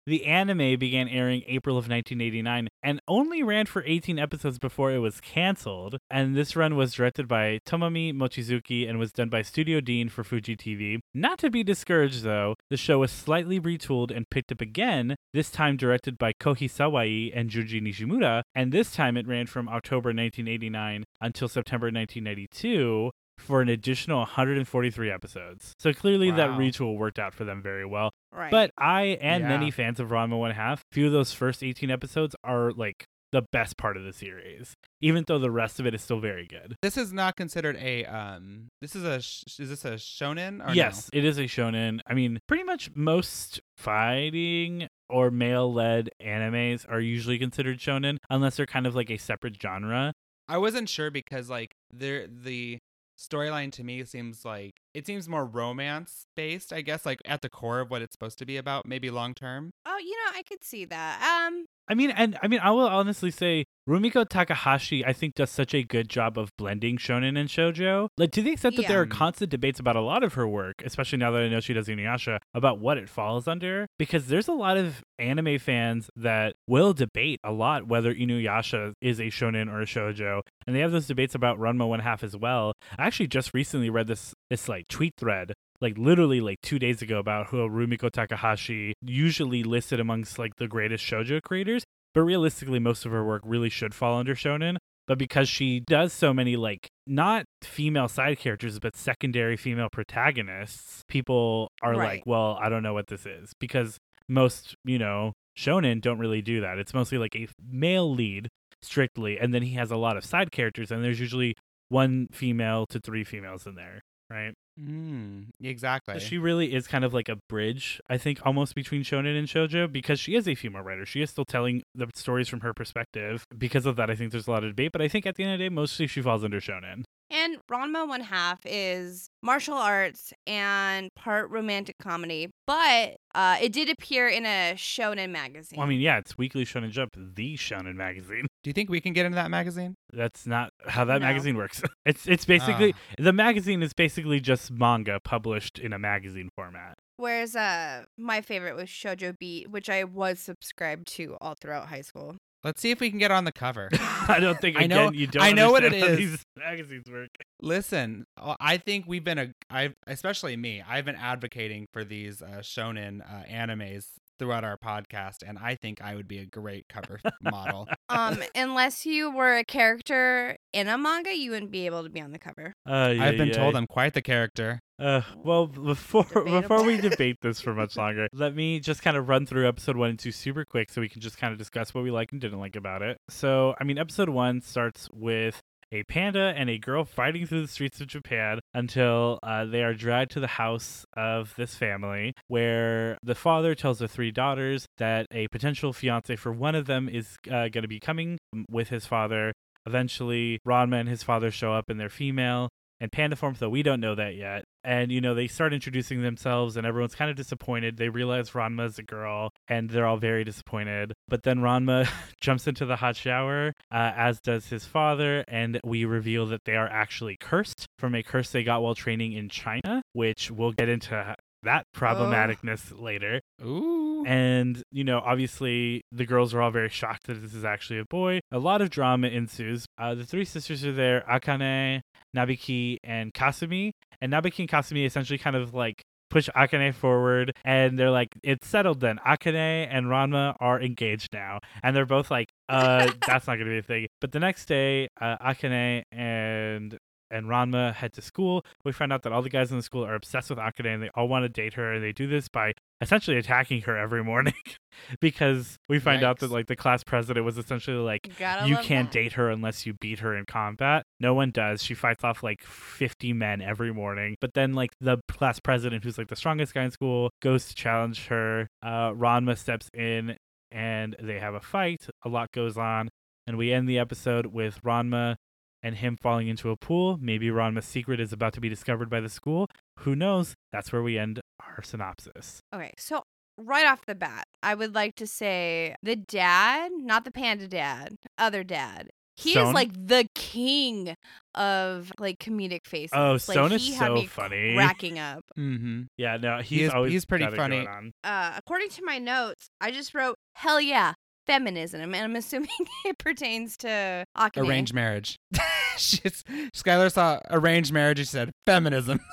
The 0.07 0.27
anime 0.27 0.79
began 0.79 1.09
airing 1.09 1.45
April 1.47 1.79
of 1.79 1.89
1989 1.89 2.69
and 2.83 3.01
only 3.09 3.43
ran 3.43 3.65
for 3.65 3.83
18 3.87 4.19
episodes 4.19 4.59
before 4.59 4.93
it 4.93 4.99
was 4.99 5.19
canceled. 5.19 5.97
And 6.11 6.37
this 6.37 6.55
run 6.55 6.77
was 6.77 6.93
directed 6.93 7.27
by 7.27 7.61
Tomomi 7.67 8.13
Mochizuki 8.13 8.87
and 8.87 8.99
was 8.99 9.13
done 9.13 9.31
by 9.31 9.41
Studio 9.41 9.81
Dean 9.81 10.11
for 10.11 10.23
Fuji 10.23 10.57
TV. 10.57 10.99
Not 11.15 11.39
to 11.39 11.49
be 11.49 11.65
discouraged 11.65 12.23
though, 12.23 12.55
the 12.69 12.77
show 12.77 12.99
was 12.99 13.11
slightly 13.11 13.59
retooled 13.59 14.15
and 14.15 14.29
picked 14.29 14.53
up 14.53 14.61
again, 14.61 15.17
this 15.33 15.51
time 15.51 15.79
directed 15.79 16.19
by 16.19 16.35
Koji 16.39 16.71
Sawai 16.71 17.33
and 17.35 17.49
Junji 17.49 17.81
Nishimura, 17.81 18.43
and 18.55 18.73
this 18.73 18.93
time 18.93 19.17
it 19.17 19.27
ran 19.27 19.47
from 19.47 19.71
October 19.71 20.09
1989 20.09 21.05
until 21.23 21.49
September 21.49 21.87
1992 21.87 23.11
for 23.45 23.61
an 23.63 23.69
additional 23.69 24.19
143 24.21 25.11
episodes. 25.11 25.73
So 25.79 25.93
clearly 25.93 26.31
that 26.33 26.51
Wow. 26.51 26.59
retool 26.59 26.97
worked 26.99 27.19
out 27.19 27.35
for 27.35 27.45
them 27.45 27.63
very 27.63 27.85
well. 27.87 28.11
Right. 28.33 28.51
But 28.51 28.71
I 28.79 29.19
and 29.21 29.43
Yeah. 29.45 29.49
many 29.49 29.71
fans 29.71 30.01
of 30.01 30.09
Ranma 30.09 30.39
One 30.39 30.51
Half 30.53 30.83
feel 30.93 31.11
those 31.11 31.33
first 31.33 31.63
18 31.63 31.91
episodes 31.91 32.35
are 32.43 32.73
like 32.73 33.05
the 33.33 33.43
best 33.51 33.77
part 33.77 33.97
of 33.97 34.05
the 34.05 34.13
series, 34.13 34.75
even 35.01 35.25
though 35.27 35.41
the 35.41 35.51
rest 35.51 35.81
of 35.81 35.87
it 35.87 35.95
is 35.95 36.01
still 36.03 36.21
very 36.21 36.47
good. 36.47 36.77
this 36.83 36.97
is 36.97 37.13
not 37.13 37.35
considered 37.37 37.77
a 37.77 38.05
um. 38.05 38.69
This 38.81 38.95
is 38.95 39.03
a 39.03 39.21
sh- 39.21 39.43
is 39.59 39.69
this 39.71 39.85
a 39.85 39.95
shonen 39.95 40.63
or 40.63 40.69
no? 40.69 40.73
yes, 40.73 41.11
it 41.13 41.25
is 41.25 41.37
a 41.39 41.45
shonen. 41.45 41.99
I 42.07 42.15
mean, 42.15 42.39
pretty 42.47 42.63
much 42.63 42.91
most 42.95 43.61
fighting 43.77 44.87
or 45.09 45.31
male 45.31 45.73
led 45.73 46.11
animes 46.23 46.85
are 46.89 47.01
usually 47.01 47.39
considered 47.39 47.79
shonen 47.79 48.19
unless 48.31 48.57
they're 48.57 48.67
kind 48.67 48.87
of 48.87 48.95
like 48.95 49.11
a 49.11 49.17
separate 49.17 49.61
genre. 49.61 50.13
I 50.49 50.59
wasn't 50.59 50.89
sure 50.89 51.11
because 51.11 51.49
like 51.51 51.73
there 51.93 52.27
the 52.29 52.79
storyline 53.19 53.73
to 53.73 53.85
me 53.85 54.05
seems 54.05 54.45
like 54.45 54.75
it 54.93 55.07
seems 55.07 55.29
more 55.29 55.45
romance 55.45 56.27
based, 56.37 56.73
I 56.73 56.81
guess, 56.81 57.07
like 57.07 57.21
at 57.25 57.43
the 57.43 57.49
core 57.49 57.81
of 57.81 57.91
what 57.91 58.03
it's 58.03 58.13
supposed 58.13 58.39
to 58.39 58.47
be 58.47 58.57
about, 58.57 58.87
maybe 58.87 59.11
long 59.11 59.35
term. 59.35 59.73
Oh, 59.87 59.99
you 59.99 60.17
know, 60.17 60.39
I 60.39 60.43
could 60.43 60.65
see 60.65 60.85
that. 60.87 61.23
Um, 61.23 61.64
I 61.89 61.95
mean, 61.95 62.11
and 62.11 62.39
I 62.43 62.49
mean, 62.49 62.61
I 62.61 62.71
will 62.71 62.89
honestly 62.89 63.31
say 63.31 63.65
Rumiko 63.89 64.27
Takahashi, 64.27 65.05
I 65.05 65.13
think, 65.13 65.35
does 65.35 65.51
such 65.51 65.75
a 65.75 65.83
good 65.83 66.09
job 66.09 66.39
of 66.39 66.51
blending 66.57 66.97
shonen 66.97 67.39
and 67.39 67.49
shojo. 67.49 68.09
Like 68.17 68.31
to 68.33 68.43
the 68.43 68.53
extent 68.53 68.77
that 68.77 68.89
there 68.89 69.01
are 69.01 69.07
constant 69.07 69.51
debates 69.51 69.79
about 69.79 69.97
a 69.97 70.01
lot 70.01 70.25
of 70.25 70.35
her 70.35 70.49
work, 70.49 70.77
especially 70.85 71.19
now 71.19 71.31
that 71.33 71.43
I 71.43 71.49
know 71.49 71.61
she 71.61 71.75
does 71.75 71.89
Inuyasha, 71.89 72.39
about 72.55 72.79
what 72.79 72.97
it 72.97 73.09
falls 73.09 73.47
under. 73.47 73.87
Because 73.99 74.29
there's 74.29 74.49
a 74.49 74.53
lot 74.53 74.79
of 74.79 75.03
anime 75.19 75.59
fans 75.59 76.09
that 76.17 76.55
will 76.67 76.95
debate 76.95 77.41
a 77.45 77.53
lot 77.53 77.87
whether 77.87 78.15
Inuyasha 78.15 78.95
is 79.03 79.21
a 79.21 79.25
shonen 79.25 79.71
or 79.71 79.83
a 79.83 79.87
shojo, 79.87 80.41
and 80.67 80.75
they 80.75 80.81
have 80.81 80.93
those 80.93 81.07
debates 81.07 81.35
about 81.35 81.59
Ranma 81.59 81.87
One 81.87 82.01
Half 82.01 82.25
as 82.25 82.37
well. 82.37 82.73
I 82.99 83.07
actually 83.07 83.29
just 83.29 83.53
recently 83.53 83.91
read 83.91 84.07
this 84.07 84.33
this 84.49 84.69
like 84.69 84.89
tweet 84.89 85.15
thread 85.19 85.53
like 85.81 85.99
literally 85.99 86.41
like 86.41 86.61
two 86.63 86.79
days 86.79 87.03
ago 87.03 87.19
about 87.19 87.49
who 87.49 87.59
Rumiko 87.69 88.11
Takahashi 88.11 88.95
usually 89.03 89.63
listed 89.63 90.01
amongst 90.01 90.39
like 90.39 90.57
the 90.57 90.69
greatest 90.69 91.05
shojo 91.05 91.43
creators, 91.43 91.85
but 92.15 92.23
realistically 92.23 92.79
most 92.79 93.05
of 93.05 93.13
her 93.13 93.25
work 93.25 93.43
really 93.45 93.69
should 93.69 93.95
fall 93.95 94.19
under 94.19 94.35
shonen. 94.35 94.77
But 95.07 95.19
because 95.19 95.49
she 95.51 95.81
does 95.81 96.15
so 96.15 96.33
many 96.33 96.57
like 96.57 96.89
not 97.07 97.45
female 97.63 98.09
side 98.09 98.39
characters 98.39 98.79
but 98.79 98.97
secondary 98.97 99.57
female 99.57 99.89
protagonists, 99.93 101.03
people 101.09 101.69
are 101.83 101.93
Right. 101.93 102.15
like, 102.17 102.23
well, 102.27 102.59
I 102.61 102.69
don't 102.69 102.83
know 102.83 102.95
what 102.95 103.09
this 103.09 103.27
is 103.27 103.53
because 103.61 103.99
most 104.29 104.75
you 104.85 104.99
know 104.99 105.33
shonen 105.59 106.01
don't 106.01 106.19
really 106.19 106.41
do 106.41 106.61
that. 106.63 106.79
It's 106.79 106.95
mostly 106.95 107.19
like 107.19 107.37
a 107.37 107.49
male 107.63 108.11
lead 108.15 108.49
strictly, 108.83 109.39
and 109.39 109.53
then 109.53 109.63
he 109.63 109.75
has 109.75 109.91
a 109.91 109.97
lot 109.97 110.17
of 110.17 110.25
side 110.25 110.51
characters, 110.51 110.91
and 110.91 111.05
there's 111.05 111.21
usually 111.21 111.55
one 111.91 112.29
female 112.33 112.87
to 112.87 112.99
three 112.99 113.25
females 113.25 113.67
in 113.67 113.75
there, 113.75 114.01
right? 114.35 114.55
Mm, 114.81 115.51
exactly. 115.63 116.19
She 116.19 116.39
really 116.39 116.75
is 116.75 116.87
kind 116.87 117.05
of 117.05 117.15
like 117.15 117.29
a 117.29 117.37
bridge, 117.49 118.01
I 118.11 118.19
think, 118.19 118.41
almost 118.45 118.75
between 118.75 119.05
shonen 119.05 119.39
and 119.39 119.47
shojo 119.47 119.91
because 119.91 120.19
she 120.19 120.35
is 120.35 120.49
a 120.49 120.55
female 120.55 120.83
writer. 120.83 121.07
She 121.07 121.23
is 121.23 121.31
still 121.31 121.45
telling 121.45 121.83
the 121.95 122.09
stories 122.15 122.49
from 122.49 122.61
her 122.61 122.75
perspective. 122.75 123.45
Because 123.57 123.87
of 123.87 123.97
that, 123.97 124.11
I 124.11 124.17
think 124.17 124.33
there's 124.33 124.49
a 124.49 124.51
lot 124.51 124.65
of 124.65 124.71
debate, 124.71 124.93
but 124.93 125.01
I 125.01 125.09
think 125.09 125.27
at 125.27 125.37
the 125.37 125.45
end 125.45 125.53
of 125.53 125.59
the 125.59 125.65
day, 125.67 125.69
mostly 125.69 126.07
she 126.07 126.21
falls 126.21 126.43
under 126.43 126.61
shonen. 126.61 127.05
And 127.35 127.59
Ranma 127.69 128.07
One 128.07 128.21
Half 128.21 128.61
is 128.65 129.29
martial 129.43 129.75
arts 129.75 130.33
and 130.47 131.09
part 131.17 131.51
romantic 131.51 131.97
comedy, 132.01 132.49
but 132.65 133.17
uh, 133.35 133.57
it 133.61 133.73
did 133.73 133.91
appear 133.91 134.29
in 134.29 134.47
a 134.47 134.75
shonen 134.77 135.31
magazine. 135.31 135.79
Well, 135.79 135.87
I 135.87 135.91
mean, 135.91 136.01
yeah, 136.01 136.19
it's 136.19 136.39
Weekly 136.39 136.65
Shonen 136.65 136.91
Jump, 136.93 137.11
the 137.17 137.57
shonen 137.57 137.97
magazine. 137.97 138.47
Do 138.63 138.71
you 138.71 138.73
think 138.73 138.89
we 138.89 139.01
can 139.01 139.13
get 139.13 139.27
into 139.27 139.35
that 139.35 139.51
magazine? 139.51 139.97
That's 140.13 140.47
not 140.47 140.71
how 140.87 141.05
that 141.07 141.21
No. 141.23 141.27
magazine 141.27 141.57
works. 141.57 141.83
It's 142.07 142.29
it's 142.29 142.45
basically 142.45 142.95
Ah. 142.95 143.15
the 143.19 143.33
magazine 143.33 143.83
is 143.83 143.93
basically 143.95 144.39
just 144.39 144.71
manga 144.71 145.19
published 145.25 145.81
in 145.81 145.93
a 145.93 145.99
magazine 145.99 146.51
format. 146.55 146.95
Whereas 147.17 147.57
uh, 147.57 148.05
my 148.17 148.43
favorite 148.43 148.77
was 148.77 148.89
Shojo 148.89 149.37
Beat, 149.39 149.71
which 149.71 149.89
I 149.91 150.05
was 150.05 150.39
subscribed 150.39 151.09
to 151.17 151.37
all 151.41 151.55
throughout 151.61 151.89
high 151.89 152.03
school. 152.03 152.37
Let's 152.65 152.81
see 152.81 152.91
if 152.91 152.99
we 152.99 153.11
can 153.11 153.19
get 153.19 153.31
on 153.31 153.45
the 153.45 153.53
cover. 153.53 153.91
I 154.27 154.39
don't 154.41 154.59
think 154.59 154.79
I 154.81 154.87
know- 154.87 155.09
again, 155.09 155.21
you 155.21 155.27
don't 155.27 155.43
I 155.43 155.53
know 155.53 155.71
what 155.71 155.85
it 155.85 155.93
is. 155.93 156.17
These 156.17 156.47
magazines 156.57 157.05
work. 157.11 157.29
Listen, 157.61 158.25
uh, 158.39 158.55
I 158.59 158.79
think 158.79 159.05
we've 159.07 159.23
been 159.23 159.39
a, 159.39 159.55
I 159.71 159.95
especially 160.07 160.57
me, 160.57 160.83
I've 160.87 161.05
been 161.05 161.15
advocating 161.17 161.87
for 161.93 162.05
these 162.05 162.41
uh, 162.41 162.61
shonen 162.63 163.21
uh, 163.21 163.45
animes 163.51 164.07
throughout 164.39 164.65
our 164.65 164.77
podcast, 164.77 165.43
and 165.47 165.59
I 165.59 165.75
think 165.75 166.01
I 166.03 166.15
would 166.15 166.29
be 166.29 166.39
a 166.39 166.47
great 166.47 166.89
cover 166.89 167.21
model. 167.43 167.89
Um, 168.11 168.43
unless 168.55 169.07
you 169.07 169.35
were 169.35 169.57
a 169.57 169.65
character 169.65 170.59
in 170.73 170.89
a 170.89 170.99
manga, 170.99 171.35
you 171.37 171.51
wouldn't 171.51 171.73
be 171.73 171.87
able 171.87 172.05
to 172.05 172.11
be 172.11 172.21
on 172.21 172.33
the 172.33 172.39
cover. 172.39 172.75
Uh, 172.87 173.15
I've 173.19 173.39
been 173.39 173.49
yeah, 173.49 173.55
told. 173.55 173.75
I'm 173.77 173.87
quite 173.87 174.13
the 174.13 174.23
character. 174.23 174.81
Uh, 174.99 175.23
well, 175.43 175.67
before 175.67 176.25
before 176.45 176.85
we 176.85 176.99
debate 176.99 177.39
this 177.41 177.61
for 177.61 177.75
much 177.75 177.97
longer, 177.97 178.29
let 178.33 178.55
me 178.55 178.79
just 178.79 179.03
kind 179.03 179.17
of 179.17 179.29
run 179.29 179.47
through 179.47 179.67
episode 179.67 179.97
one 179.97 180.11
and 180.11 180.19
two 180.19 180.33
super 180.33 180.65
quick, 180.65 180.91
so 180.91 181.01
we 181.01 181.09
can 181.09 181.21
just 181.21 181.39
kind 181.39 181.53
of 181.53 181.59
discuss 181.59 181.95
what 181.95 182.05
we 182.05 182.11
like 182.11 182.31
and 182.31 182.41
didn't 182.41 182.61
like 182.61 182.77
about 182.77 183.03
it. 183.03 183.19
So, 183.29 183.75
I 183.81 183.85
mean, 183.85 183.99
episode 183.99 184.29
one 184.29 184.61
starts 184.61 185.09
with 185.13 185.61
a 185.93 186.03
panda 186.05 186.53
and 186.57 186.69
a 186.71 186.79
girl 186.79 187.05
fighting 187.05 187.47
through 187.47 187.63
the 187.63 187.69
streets 187.69 188.01
of 188.01 188.07
Japan 188.07 188.61
until 188.73 189.39
uh, 189.43 189.65
they 189.65 189.83
are 189.83 189.95
dragged 189.95 190.33
to 190.33 190.41
the 190.41 190.47
house 190.47 191.05
of 191.17 191.55
this 191.57 191.75
family, 191.75 192.33
where 192.49 193.19
the 193.23 193.35
father 193.35 193.75
tells 193.75 193.99
the 193.99 194.09
three 194.09 194.31
daughters 194.31 194.87
that 194.99 195.27
a 195.31 195.49
potential 195.49 195.93
fiance 195.93 196.37
for 196.37 196.53
one 196.53 196.75
of 196.75 196.87
them 196.87 197.09
is 197.09 197.37
uh, 197.49 197.69
going 197.69 197.83
to 197.83 197.89
be 197.89 198.01
coming 198.01 198.39
with 198.71 198.89
his 198.89 199.07
father. 199.07 199.53
Eventually, 199.87 200.59
Ranma 200.67 201.01
and 201.01 201.09
his 201.09 201.23
father 201.23 201.51
show 201.51 201.73
up, 201.73 201.91
and 201.91 202.01
they're 202.01 202.09
female 202.09 202.71
and 203.01 203.11
panda 203.13 203.37
form, 203.37 203.55
though 203.59 203.69
we 203.69 203.83
don't 203.83 204.01
know 204.01 204.15
that 204.15 204.35
yet. 204.35 204.65
And 204.83 205.11
you 205.11 205.21
know, 205.21 205.35
they 205.35 205.47
start 205.47 205.73
introducing 205.73 206.23
themselves, 206.23 206.77
and 206.77 206.87
everyone's 206.87 207.15
kind 207.15 207.31
of 207.31 207.37
disappointed. 207.37 207.97
They 207.97 208.09
realize 208.09 208.51
Ranma's 208.51 208.99
a 208.99 209.03
girl, 209.03 209.51
and 209.69 209.91
they're 209.91 210.07
all 210.07 210.19
very 210.19 210.45
disappointed. 210.45 211.13
But 211.29 211.43
then 211.43 211.59
Ranma 211.59 212.09
jumps 212.41 212.67
into 212.67 212.87
the 212.87 212.97
hot 212.97 213.17
shower, 213.17 213.73
uh, 213.91 214.13
as 214.17 214.41
does 214.41 214.67
his 214.67 214.85
father, 214.85 215.45
and 215.49 215.81
we 215.85 216.05
reveal 216.05 216.47
that 216.47 216.65
they 216.65 216.77
are 216.77 216.89
actually 216.89 217.37
cursed 217.41 217.87
from 217.99 218.15
a 218.15 218.23
curse 218.23 218.51
they 218.51 218.65
got 218.65 218.83
while 218.83 218.95
training 218.95 219.33
in 219.33 219.49
China, 219.49 220.03
which 220.13 220.51
we'll 220.51 220.73
get 220.73 220.89
into 220.89 221.37
that 221.65 221.87
problematicness 221.95 222.99
later. 222.99 223.41
Ooh. 223.65 224.25
And, 224.27 224.83
you 224.91 225.05
know, 225.05 225.19
obviously 225.19 226.03
the 226.13 226.25
girls 226.25 226.55
are 226.55 226.63
all 226.63 226.71
very 226.71 226.89
shocked 226.89 227.27
that 227.27 227.43
this 227.43 227.55
is 227.55 227.65
actually 227.65 227.99
a 227.99 228.05
boy. 228.05 228.41
A 228.51 228.59
lot 228.59 228.81
of 228.81 228.91
drama 228.91 229.29
ensues. 229.29 229.87
Uh, 229.99 230.15
the 230.15 230.25
three 230.25 230.45
sisters 230.45 230.85
are 230.85 230.93
there 230.93 231.25
Akane, 231.31 232.01
Nabiki, 232.37 232.97
and 233.05 233.33
Kasumi. 233.35 233.93
And 234.21 234.33
Nabiki 234.33 234.61
and 234.61 234.69
Kasumi 234.69 235.05
essentially 235.07 235.39
kind 235.39 235.57
of 235.57 235.75
like 235.75 236.03
push 236.31 236.49
Akane 236.51 236.93
forward 236.93 237.53
and 237.65 237.99
they're 237.99 238.11
like, 238.11 238.29
it's 238.43 238.67
settled 238.67 239.01
then. 239.01 239.19
Akane 239.27 239.87
and 239.91 240.07
Ranma 240.07 240.57
are 240.59 240.81
engaged 240.81 241.29
now. 241.33 241.61
And 241.83 241.95
they're 241.95 242.07
both 242.07 242.31
like, 242.31 242.49
uh, 242.69 243.11
that's 243.27 243.47
not 243.47 243.57
going 243.57 243.67
to 243.67 243.73
be 243.73 243.79
a 243.79 243.83
thing. 243.83 244.09
But 244.21 244.33
the 244.33 244.41
next 244.41 244.67
day, 244.67 245.09
uh, 245.21 245.37
Akane 245.39 246.03
and 246.11 246.99
and 247.35 247.47
Ranma 247.47 247.93
head 247.93 248.13
to 248.15 248.23
school. 248.23 248.65
We 248.85 248.93
find 248.93 249.13
out 249.13 249.23
that 249.25 249.33
all 249.33 249.43
the 249.43 249.49
guys 249.51 249.71
in 249.71 249.77
the 249.77 249.83
school 249.83 250.05
are 250.05 250.15
obsessed 250.15 250.51
with 250.51 250.59
Akane 250.59 250.87
and 250.95 251.03
they 251.03 251.11
all 251.15 251.29
want 251.29 251.45
to 251.45 251.49
date 251.49 251.75
her. 251.75 251.93
And 251.93 252.03
they 252.03 252.13
do 252.13 252.27
this 252.27 252.49
by 252.49 252.73
essentially 253.01 253.37
attacking 253.37 253.83
her 253.83 253.97
every 253.97 254.23
morning 254.23 254.55
because 255.21 255.77
we 255.89 255.99
find 255.99 256.23
out 256.23 256.39
that 256.39 256.51
like 256.51 256.67
the 256.67 256.77
class 256.77 257.03
president 257.03 257.45
was 257.45 257.59
essentially 257.59 257.97
like, 257.97 258.31
Gotta 258.39 258.69
you 258.69 258.77
can't 258.77 259.11
that. 259.11 259.19
date 259.19 259.33
her 259.35 259.51
unless 259.51 259.85
you 259.85 259.95
beat 260.01 260.21
her 260.21 260.37
in 260.37 260.45
combat. 260.47 261.05
No 261.21 261.35
one 261.35 261.51
does. 261.51 261.83
She 261.83 261.95
fights 261.95 262.25
off 262.25 262.43
like 262.43 262.63
50 262.63 263.33
men 263.33 263.61
every 263.61 263.93
morning. 263.93 264.37
But 264.41 264.55
then, 264.55 264.75
like, 264.75 264.91
the 265.01 265.19
class 265.31 265.59
president, 265.59 266.05
who's 266.05 266.19
like 266.19 266.29
the 266.29 266.37
strongest 266.37 266.73
guy 266.75 266.85
in 266.85 266.91
school, 266.91 267.31
goes 267.43 267.67
to 267.67 267.75
challenge 267.75 268.27
her. 268.27 268.69
Uh, 268.83 269.11
Ranma 269.11 269.59
steps 269.59 269.89
in 269.93 270.37
and 270.71 271.17
they 271.21 271.39
have 271.39 271.55
a 271.55 271.61
fight. 271.61 272.07
A 272.25 272.29
lot 272.29 272.53
goes 272.53 272.77
on. 272.77 273.09
And 273.47 273.59
we 273.59 273.73
end 273.73 273.89
the 273.89 273.99
episode 273.99 274.47
with 274.47 274.81
Ranma 274.83 275.37
and 275.85 275.97
him 275.97 276.17
falling 276.21 276.49
into 276.49 276.71
a 276.71 276.77
pool. 276.77 277.19
Maybe 277.21 277.51
Ranma's 277.51 277.85
secret 277.85 278.19
is 278.19 278.33
about 278.33 278.55
to 278.55 278.61
be 278.61 278.69
discovered 278.71 279.11
by 279.11 279.21
the 279.21 279.29
school. 279.29 279.69
Who 280.01 280.17
knows? 280.17 280.55
That's 280.73 280.91
where 280.93 281.03
we 281.03 281.19
end 281.19 281.41
our 281.61 281.83
synopsis. 281.83 282.61
Okay, 282.75 282.93
so 282.99 283.23
right 283.59 283.87
off 283.87 284.07
the 284.07 284.15
bat, 284.15 284.47
I 284.63 284.75
would 284.75 284.95
like 284.95 285.15
to 285.17 285.27
say 285.27 285.95
the 286.03 286.17
dad, 286.17 286.91
not 286.97 287.25
the 287.25 287.31
panda 287.31 287.69
dad, 287.69 288.17
other 288.39 288.65
dad. 288.65 289.11
He 289.37 289.55
Son? 289.55 289.67
is 289.67 289.75
like 289.75 289.91
the 289.93 290.27
king 290.37 291.15
of 291.57 292.13
like 292.21 292.39
comedic 292.39 292.87
faces. 292.87 293.11
Oh, 293.13 293.33
like, 293.33 293.41
Son 293.41 293.73
is 293.73 293.95
had 293.97 294.07
so 294.07 294.15
me 294.15 294.27
funny. 294.27 294.75
cracking 294.77 295.19
up. 295.19 295.43
Mm-hmm. 295.59 296.03
Yeah, 296.17 296.37
no, 296.37 296.59
he's 296.59 296.83
is- 296.83 296.91
always 296.95 297.13
he's 297.13 297.25
pretty 297.25 297.47
funny. 297.51 297.87
Uh, 298.23 298.53
according 298.57 298.91
to 298.91 299.05
my 299.05 299.19
notes, 299.19 299.67
I 299.81 299.91
just 299.91 300.15
wrote 300.15 300.37
hell 300.55 300.81
yeah. 300.81 301.15
Feminism, 301.47 302.15
and 302.15 302.17
I'm 302.17 302.37
assuming 302.37 302.69
it 303.05 303.19
pertains 303.19 303.77
to 303.79 304.25
Akane. 304.37 304.67
Arranged 304.69 304.95
marriage. 304.95 305.39
She's, 305.97 306.43
Skylar 306.75 307.13
saw 307.13 307.41
arranged 307.51 307.93
marriage. 307.93 308.19
She 308.19 308.25
said 308.25 308.53
feminism. 308.67 309.21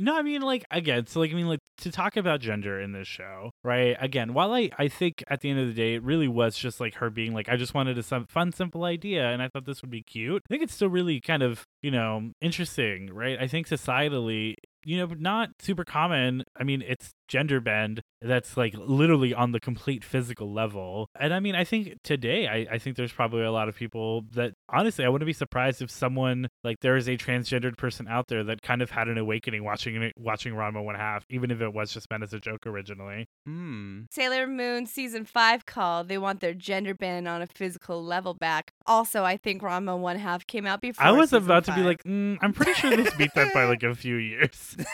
No, 0.00 0.16
I 0.16 0.22
mean 0.22 0.40
like 0.40 0.64
again, 0.70 1.06
so 1.06 1.20
like 1.20 1.32
I 1.32 1.34
mean 1.34 1.48
like 1.48 1.60
to 1.78 1.92
talk 1.92 2.16
about 2.16 2.40
gender 2.40 2.80
in 2.80 2.92
this 2.92 3.06
show, 3.06 3.50
right? 3.62 3.94
Again, 4.00 4.32
while 4.32 4.52
I 4.54 4.70
I 4.78 4.88
think 4.88 5.22
at 5.28 5.40
the 5.40 5.50
end 5.50 5.60
of 5.60 5.66
the 5.66 5.74
day 5.74 5.94
it 5.94 6.02
really 6.02 6.28
was 6.28 6.56
just 6.56 6.80
like 6.80 6.94
her 6.94 7.10
being 7.10 7.34
like 7.34 7.50
I 7.50 7.56
just 7.56 7.74
wanted 7.74 7.98
a 7.98 8.02
some 8.02 8.24
fun 8.26 8.52
simple 8.52 8.84
idea 8.84 9.28
and 9.28 9.42
I 9.42 9.48
thought 9.48 9.66
this 9.66 9.82
would 9.82 9.90
be 9.90 10.02
cute. 10.02 10.42
I 10.48 10.48
think 10.48 10.62
it's 10.62 10.74
still 10.74 10.88
really 10.88 11.20
kind 11.20 11.42
of, 11.42 11.66
you 11.82 11.90
know, 11.90 12.30
interesting, 12.40 13.10
right? 13.12 13.38
I 13.38 13.46
think 13.46 13.68
societally, 13.68 14.54
you 14.82 14.96
know, 14.96 15.14
not 15.18 15.50
super 15.58 15.84
common. 15.84 16.44
I 16.58 16.64
mean, 16.64 16.82
it's 16.86 17.12
gender 17.32 17.60
bend 17.60 18.02
that's 18.20 18.58
like 18.58 18.74
literally 18.76 19.32
on 19.32 19.52
the 19.52 19.58
complete 19.58 20.04
physical 20.04 20.52
level. 20.52 21.08
And 21.18 21.32
I 21.32 21.40
mean, 21.40 21.54
I 21.54 21.64
think 21.64 21.94
today, 22.04 22.46
I, 22.46 22.74
I 22.74 22.78
think 22.78 22.96
there's 22.96 23.12
probably 23.12 23.42
a 23.42 23.50
lot 23.50 23.68
of 23.68 23.74
people 23.74 24.24
that 24.32 24.52
honestly, 24.68 25.04
I 25.04 25.08
wouldn't 25.08 25.26
be 25.26 25.32
surprised 25.32 25.80
if 25.80 25.90
someone 25.90 26.48
like 26.62 26.80
there 26.80 26.94
is 26.94 27.08
a 27.08 27.16
transgendered 27.16 27.78
person 27.78 28.06
out 28.06 28.28
there 28.28 28.44
that 28.44 28.60
kind 28.60 28.82
of 28.82 28.90
had 28.90 29.08
an 29.08 29.16
awakening 29.16 29.64
watching 29.64 30.00
it, 30.02 30.12
watching 30.16 30.52
Ranma 30.52 30.84
One 30.84 30.94
Half, 30.94 31.24
even 31.30 31.50
if 31.50 31.62
it 31.62 31.72
was 31.72 31.92
just 31.92 32.10
meant 32.10 32.22
as 32.22 32.34
a 32.34 32.38
joke 32.38 32.66
originally. 32.66 33.26
Hmm. 33.46 34.02
Sailor 34.10 34.46
Moon 34.46 34.84
season 34.84 35.24
five 35.24 35.64
called. 35.64 36.08
They 36.08 36.18
want 36.18 36.40
their 36.40 36.54
gender 36.54 36.94
bend 36.94 37.26
on 37.26 37.40
a 37.40 37.46
physical 37.46 38.04
level 38.04 38.34
back. 38.34 38.72
Also, 38.86 39.24
I 39.24 39.38
think 39.38 39.62
Ranma 39.62 39.98
One 39.98 40.18
Half 40.18 40.46
came 40.46 40.66
out 40.66 40.82
before. 40.82 41.04
I 41.04 41.12
was 41.12 41.30
season 41.30 41.44
about 41.44 41.64
to 41.64 41.74
be 41.74 41.82
like, 41.82 42.04
mm, 42.04 42.36
I'm 42.42 42.52
pretty 42.52 42.74
sure 42.74 42.94
this 42.94 43.14
beat 43.14 43.32
that 43.34 43.54
by 43.54 43.64
like 43.64 43.82
a 43.82 43.94
few 44.02 44.16
years. 44.16 44.76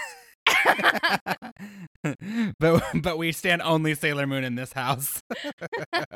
but 2.58 2.82
but 3.02 3.18
we 3.18 3.32
stand 3.32 3.62
only 3.62 3.94
Sailor 3.94 4.26
Moon 4.26 4.44
in 4.44 4.54
this 4.54 4.72
house. 4.72 5.22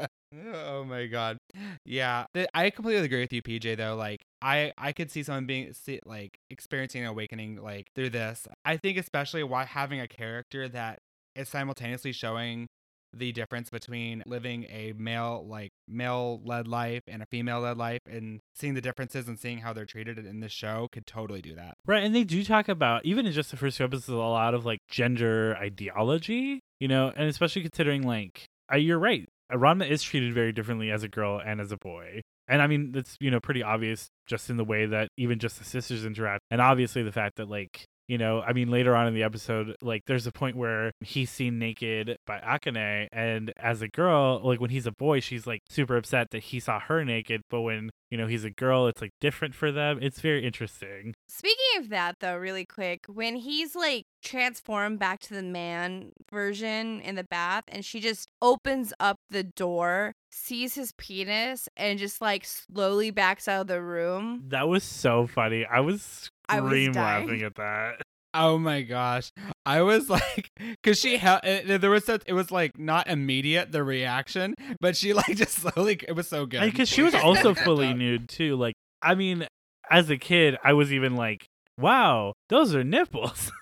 oh 0.54 0.84
my 0.84 1.06
god. 1.06 1.38
Yeah, 1.84 2.26
th- 2.34 2.48
I 2.54 2.70
completely 2.70 3.04
agree 3.04 3.20
with 3.20 3.32
you, 3.32 3.42
PJ. 3.42 3.76
Though, 3.76 3.96
like, 3.96 4.22
I 4.40 4.72
I 4.78 4.92
could 4.92 5.10
see 5.10 5.22
someone 5.22 5.46
being 5.46 5.72
see, 5.72 6.00
like 6.04 6.38
experiencing 6.50 7.02
an 7.02 7.08
awakening 7.08 7.56
like 7.56 7.88
through 7.94 8.10
this. 8.10 8.46
I 8.64 8.76
think 8.76 8.98
especially 8.98 9.42
why 9.42 9.64
having 9.64 10.00
a 10.00 10.08
character 10.08 10.68
that 10.68 10.98
is 11.34 11.48
simultaneously 11.48 12.12
showing 12.12 12.68
the 13.14 13.32
difference 13.32 13.70
between 13.70 14.22
living 14.26 14.64
a 14.64 14.92
male 14.96 15.44
like 15.46 15.70
male 15.86 16.40
led 16.44 16.66
life 16.66 17.02
and 17.06 17.22
a 17.22 17.26
female 17.26 17.60
led 17.60 17.76
life 17.76 18.00
and 18.06 18.40
seeing 18.54 18.74
the 18.74 18.80
differences 18.80 19.28
and 19.28 19.38
seeing 19.38 19.58
how 19.58 19.72
they're 19.72 19.86
treated 19.86 20.18
in 20.18 20.40
this 20.40 20.52
show 20.52 20.88
could 20.92 21.06
totally 21.06 21.42
do 21.42 21.54
that. 21.54 21.76
Right, 21.86 22.02
and 22.02 22.14
they 22.14 22.24
do 22.24 22.44
talk 22.44 22.68
about 22.68 23.04
even 23.04 23.26
in 23.26 23.32
just 23.32 23.50
the 23.50 23.56
first 23.56 23.76
few 23.76 23.84
episodes 23.84 24.08
a 24.08 24.16
lot 24.16 24.54
of 24.54 24.64
like 24.64 24.80
gender 24.88 25.56
ideology, 25.56 26.60
you 26.80 26.88
know, 26.88 27.12
and 27.14 27.28
especially 27.28 27.62
considering 27.62 28.02
like 28.02 28.46
uh, 28.72 28.76
you're 28.76 28.98
right, 28.98 29.28
Ranma 29.52 29.88
is 29.88 30.02
treated 30.02 30.32
very 30.32 30.52
differently 30.52 30.90
as 30.90 31.02
a 31.02 31.08
girl 31.08 31.40
and 31.44 31.60
as 31.60 31.72
a 31.72 31.76
boy, 31.76 32.22
and 32.48 32.62
I 32.62 32.66
mean 32.66 32.92
that's 32.92 33.16
you 33.20 33.30
know 33.30 33.40
pretty 33.40 33.62
obvious 33.62 34.08
just 34.26 34.50
in 34.50 34.56
the 34.56 34.64
way 34.64 34.86
that 34.86 35.08
even 35.16 35.38
just 35.38 35.58
the 35.58 35.64
sisters 35.64 36.04
interact, 36.04 36.42
and 36.50 36.60
obviously 36.60 37.02
the 37.02 37.12
fact 37.12 37.36
that 37.36 37.48
like 37.48 37.84
you 38.08 38.18
know, 38.18 38.42
I 38.42 38.52
mean, 38.52 38.70
later 38.70 38.94
on 38.94 39.06
in 39.06 39.14
the 39.14 39.22
episode, 39.22 39.76
like, 39.80 40.02
there's 40.06 40.26
a 40.26 40.32
point 40.32 40.56
where 40.56 40.92
he's 41.00 41.30
seen 41.30 41.58
naked 41.58 42.16
by 42.26 42.38
Akane, 42.40 43.08
and 43.12 43.52
as 43.56 43.82
a 43.82 43.88
girl, 43.88 44.40
like, 44.42 44.60
when 44.60 44.70
he's 44.70 44.86
a 44.86 44.92
boy, 44.92 45.20
she's 45.20 45.46
like 45.46 45.62
super 45.68 45.96
upset 45.96 46.30
that 46.30 46.44
he 46.44 46.60
saw 46.60 46.80
her 46.80 47.04
naked, 47.04 47.42
but 47.50 47.62
when, 47.62 47.90
you 48.10 48.18
know, 48.18 48.26
he's 48.26 48.44
a 48.44 48.50
girl, 48.50 48.86
it's 48.86 49.00
like 49.00 49.12
different 49.20 49.54
for 49.54 49.72
them. 49.72 49.98
It's 50.02 50.20
very 50.20 50.44
interesting. 50.44 51.14
Speaking 51.28 51.78
of 51.78 51.88
that, 51.90 52.16
though, 52.20 52.36
really 52.36 52.64
quick, 52.64 53.06
when 53.06 53.36
he's 53.36 53.74
like 53.74 54.04
transformed 54.22 54.98
back 54.98 55.20
to 55.20 55.34
the 55.34 55.42
man 55.42 56.12
version 56.30 57.00
in 57.00 57.14
the 57.14 57.24
bath, 57.24 57.64
and 57.68 57.84
she 57.84 58.00
just 58.00 58.28
opens 58.40 58.92
up 59.00 59.16
the 59.30 59.44
door, 59.44 60.14
sees 60.30 60.74
his 60.74 60.92
penis, 60.96 61.68
and 61.76 61.98
just 61.98 62.20
like 62.20 62.44
slowly 62.44 63.10
backs 63.10 63.48
out 63.48 63.62
of 63.62 63.66
the 63.68 63.82
room. 63.82 64.44
That 64.48 64.68
was 64.68 64.84
so 64.84 65.26
funny. 65.26 65.64
I 65.64 65.80
was 65.80 66.30
I 66.41 66.41
was 66.41 66.41
scream 66.58 66.92
dying. 66.92 67.26
laughing 67.26 67.42
at 67.42 67.54
that. 67.56 68.02
Oh 68.34 68.56
my 68.56 68.80
gosh. 68.80 69.30
I 69.66 69.82
was 69.82 70.08
like, 70.08 70.50
cause 70.82 70.98
she 70.98 71.18
held, 71.18 71.42
there 71.42 71.90
was 71.90 72.06
such, 72.06 72.22
it 72.26 72.32
was 72.32 72.50
like 72.50 72.78
not 72.78 73.06
immediate, 73.06 73.72
the 73.72 73.84
reaction, 73.84 74.54
but 74.80 74.96
she 74.96 75.12
like 75.12 75.36
just 75.36 75.58
slowly, 75.58 76.00
it 76.08 76.12
was 76.12 76.28
so 76.28 76.46
good. 76.46 76.62
Because 76.62 76.88
she 76.88 77.02
was 77.02 77.14
also 77.14 77.52
fully 77.54 77.92
nude, 77.92 78.30
too. 78.30 78.56
Like, 78.56 78.74
I 79.02 79.16
mean, 79.16 79.46
as 79.90 80.08
a 80.08 80.16
kid, 80.16 80.56
I 80.64 80.72
was 80.72 80.94
even 80.94 81.14
like, 81.14 81.44
wow, 81.78 82.32
those 82.48 82.74
are 82.74 82.82
nipples. 82.82 83.52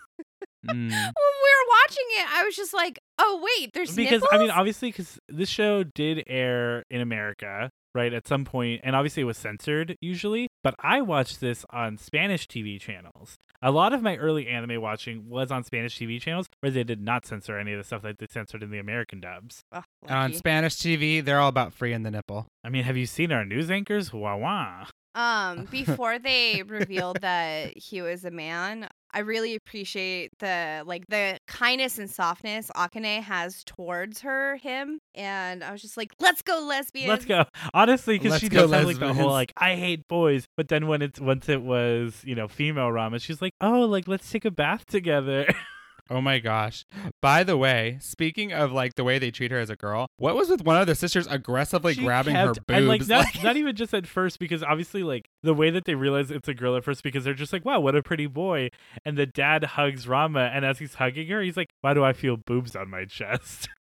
Mm. 0.66 0.90
When 0.90 0.90
we 0.90 0.94
were 0.94 1.39
watching 1.70 2.04
it, 2.18 2.26
I 2.32 2.44
was 2.44 2.56
just 2.56 2.74
like, 2.74 2.98
"Oh 3.18 3.40
wait, 3.58 3.72
there's 3.74 3.94
because 3.94 4.22
nipples." 4.22 4.30
I 4.32 4.38
mean, 4.38 4.50
obviously, 4.50 4.90
because 4.90 5.18
this 5.28 5.48
show 5.48 5.84
did 5.84 6.22
air 6.26 6.84
in 6.90 7.00
America, 7.00 7.70
right, 7.94 8.12
at 8.12 8.26
some 8.26 8.44
point, 8.44 8.80
and 8.84 8.94
obviously 8.96 9.22
it 9.22 9.26
was 9.26 9.38
censored 9.38 9.96
usually. 10.00 10.48
But 10.62 10.74
I 10.80 11.00
watched 11.00 11.40
this 11.40 11.64
on 11.70 11.96
Spanish 11.96 12.46
TV 12.46 12.78
channels. 12.80 13.36
A 13.62 13.70
lot 13.70 13.92
of 13.92 14.02
my 14.02 14.16
early 14.16 14.46
anime 14.48 14.80
watching 14.80 15.28
was 15.28 15.50
on 15.50 15.64
Spanish 15.64 15.98
TV 15.98 16.18
channels 16.20 16.46
where 16.60 16.70
they 16.70 16.82
did 16.84 17.00
not 17.00 17.26
censor 17.26 17.58
any 17.58 17.72
of 17.72 17.78
the 17.78 17.84
stuff 17.84 18.00
that 18.02 18.18
they 18.18 18.26
censored 18.30 18.62
in 18.62 18.70
the 18.70 18.78
American 18.78 19.20
dubs. 19.20 19.60
Ugh, 19.72 19.84
And 20.02 20.10
on. 20.10 20.32
Spanish 20.34 20.76
TV, 20.76 21.22
they're 21.22 21.40
all 21.40 21.48
about 21.50 21.74
freeing 21.74 22.02
the 22.02 22.10
nipple. 22.10 22.46
I 22.64 22.70
mean, 22.70 22.84
have 22.84 22.96
you 22.96 23.04
seen 23.06 23.32
our 23.32 23.44
news 23.44 23.70
anchors? 23.70 24.12
Wah 24.14 24.36
wah. 24.36 24.86
Um, 25.14 25.64
before 25.70 26.18
they 26.18 26.62
revealed 26.62 27.20
that 27.22 27.76
he 27.76 28.02
was 28.02 28.24
a 28.24 28.30
man, 28.30 28.88
I 29.12 29.20
really 29.20 29.56
appreciate 29.56 30.30
the 30.38 30.84
like 30.86 31.06
the 31.08 31.38
kindness 31.46 31.98
and 31.98 32.08
softness 32.08 32.70
Akane 32.76 33.22
has 33.22 33.64
towards 33.64 34.20
her, 34.20 34.56
him, 34.56 35.00
and 35.14 35.64
I 35.64 35.72
was 35.72 35.82
just 35.82 35.96
like, 35.96 36.12
"Let's 36.20 36.42
go, 36.42 36.60
lesbians!" 36.60 37.08
Let's 37.08 37.24
go. 37.24 37.44
Honestly, 37.74 38.18
because 38.18 38.38
she 38.38 38.48
go, 38.48 38.62
does 38.62 38.70
have 38.72 38.84
like 38.84 38.98
the 38.98 39.12
whole 39.12 39.30
like 39.30 39.52
I 39.56 39.74
hate 39.74 40.06
boys, 40.06 40.46
but 40.56 40.68
then 40.68 40.86
when 40.86 41.02
it's 41.02 41.20
once 41.20 41.48
it 41.48 41.62
was 41.62 42.22
you 42.24 42.36
know 42.36 42.46
female 42.46 42.88
Ranma, 42.88 43.20
she's 43.20 43.42
like, 43.42 43.54
oh, 43.60 43.80
like 43.80 44.06
let's 44.06 44.30
take 44.30 44.44
a 44.44 44.50
bath 44.50 44.86
together. 44.86 45.46
Oh 46.12 46.20
my 46.20 46.40
gosh. 46.40 46.84
By 47.22 47.44
the 47.44 47.56
way, 47.56 47.98
speaking 48.00 48.52
of 48.52 48.72
like 48.72 48.96
the 48.96 49.04
way 49.04 49.20
they 49.20 49.30
treat 49.30 49.52
her 49.52 49.58
as 49.60 49.70
a 49.70 49.76
girl, 49.76 50.08
what 50.16 50.34
was 50.34 50.48
with 50.48 50.64
one 50.64 50.76
of 50.76 50.88
the 50.88 50.96
sisters 50.96 51.28
aggressively 51.28 51.94
She 51.94 52.02
grabbing 52.02 52.34
her 52.34 52.46
kept- 52.52 52.66
boobs? 52.66 52.76
and 52.78 52.88
like 52.88 53.06
not, 53.08 53.26
Like- 53.26 53.44
not 53.44 53.56
even 53.56 53.76
just 53.76 53.94
at 53.94 54.08
first 54.08 54.40
because 54.40 54.64
obviously 54.64 55.04
like 55.04 55.26
the 55.44 55.54
way 55.54 55.70
that 55.70 55.84
they 55.84 55.94
realize 55.94 56.32
it's 56.32 56.48
a 56.48 56.54
girl 56.54 56.74
at 56.76 56.82
first 56.84 57.04
because 57.04 57.22
they're 57.22 57.32
just 57.34 57.52
like 57.52 57.64
wow 57.64 57.78
what 57.78 57.94
a 57.94 58.02
pretty 58.02 58.26
boy 58.26 58.70
and 59.04 59.16
the 59.16 59.24
dad 59.26 59.62
hugs 59.62 60.06
Ranma 60.06 60.50
and 60.52 60.64
as 60.64 60.80
he's 60.80 60.94
hugging 60.94 61.28
her 61.28 61.40
he's 61.42 61.56
like 61.56 61.68
why 61.80 61.94
do 61.94 62.02
I 62.02 62.12
feel 62.12 62.36
boobs 62.36 62.74
on 62.74 62.90
my 62.90 63.04
chest 63.04 63.68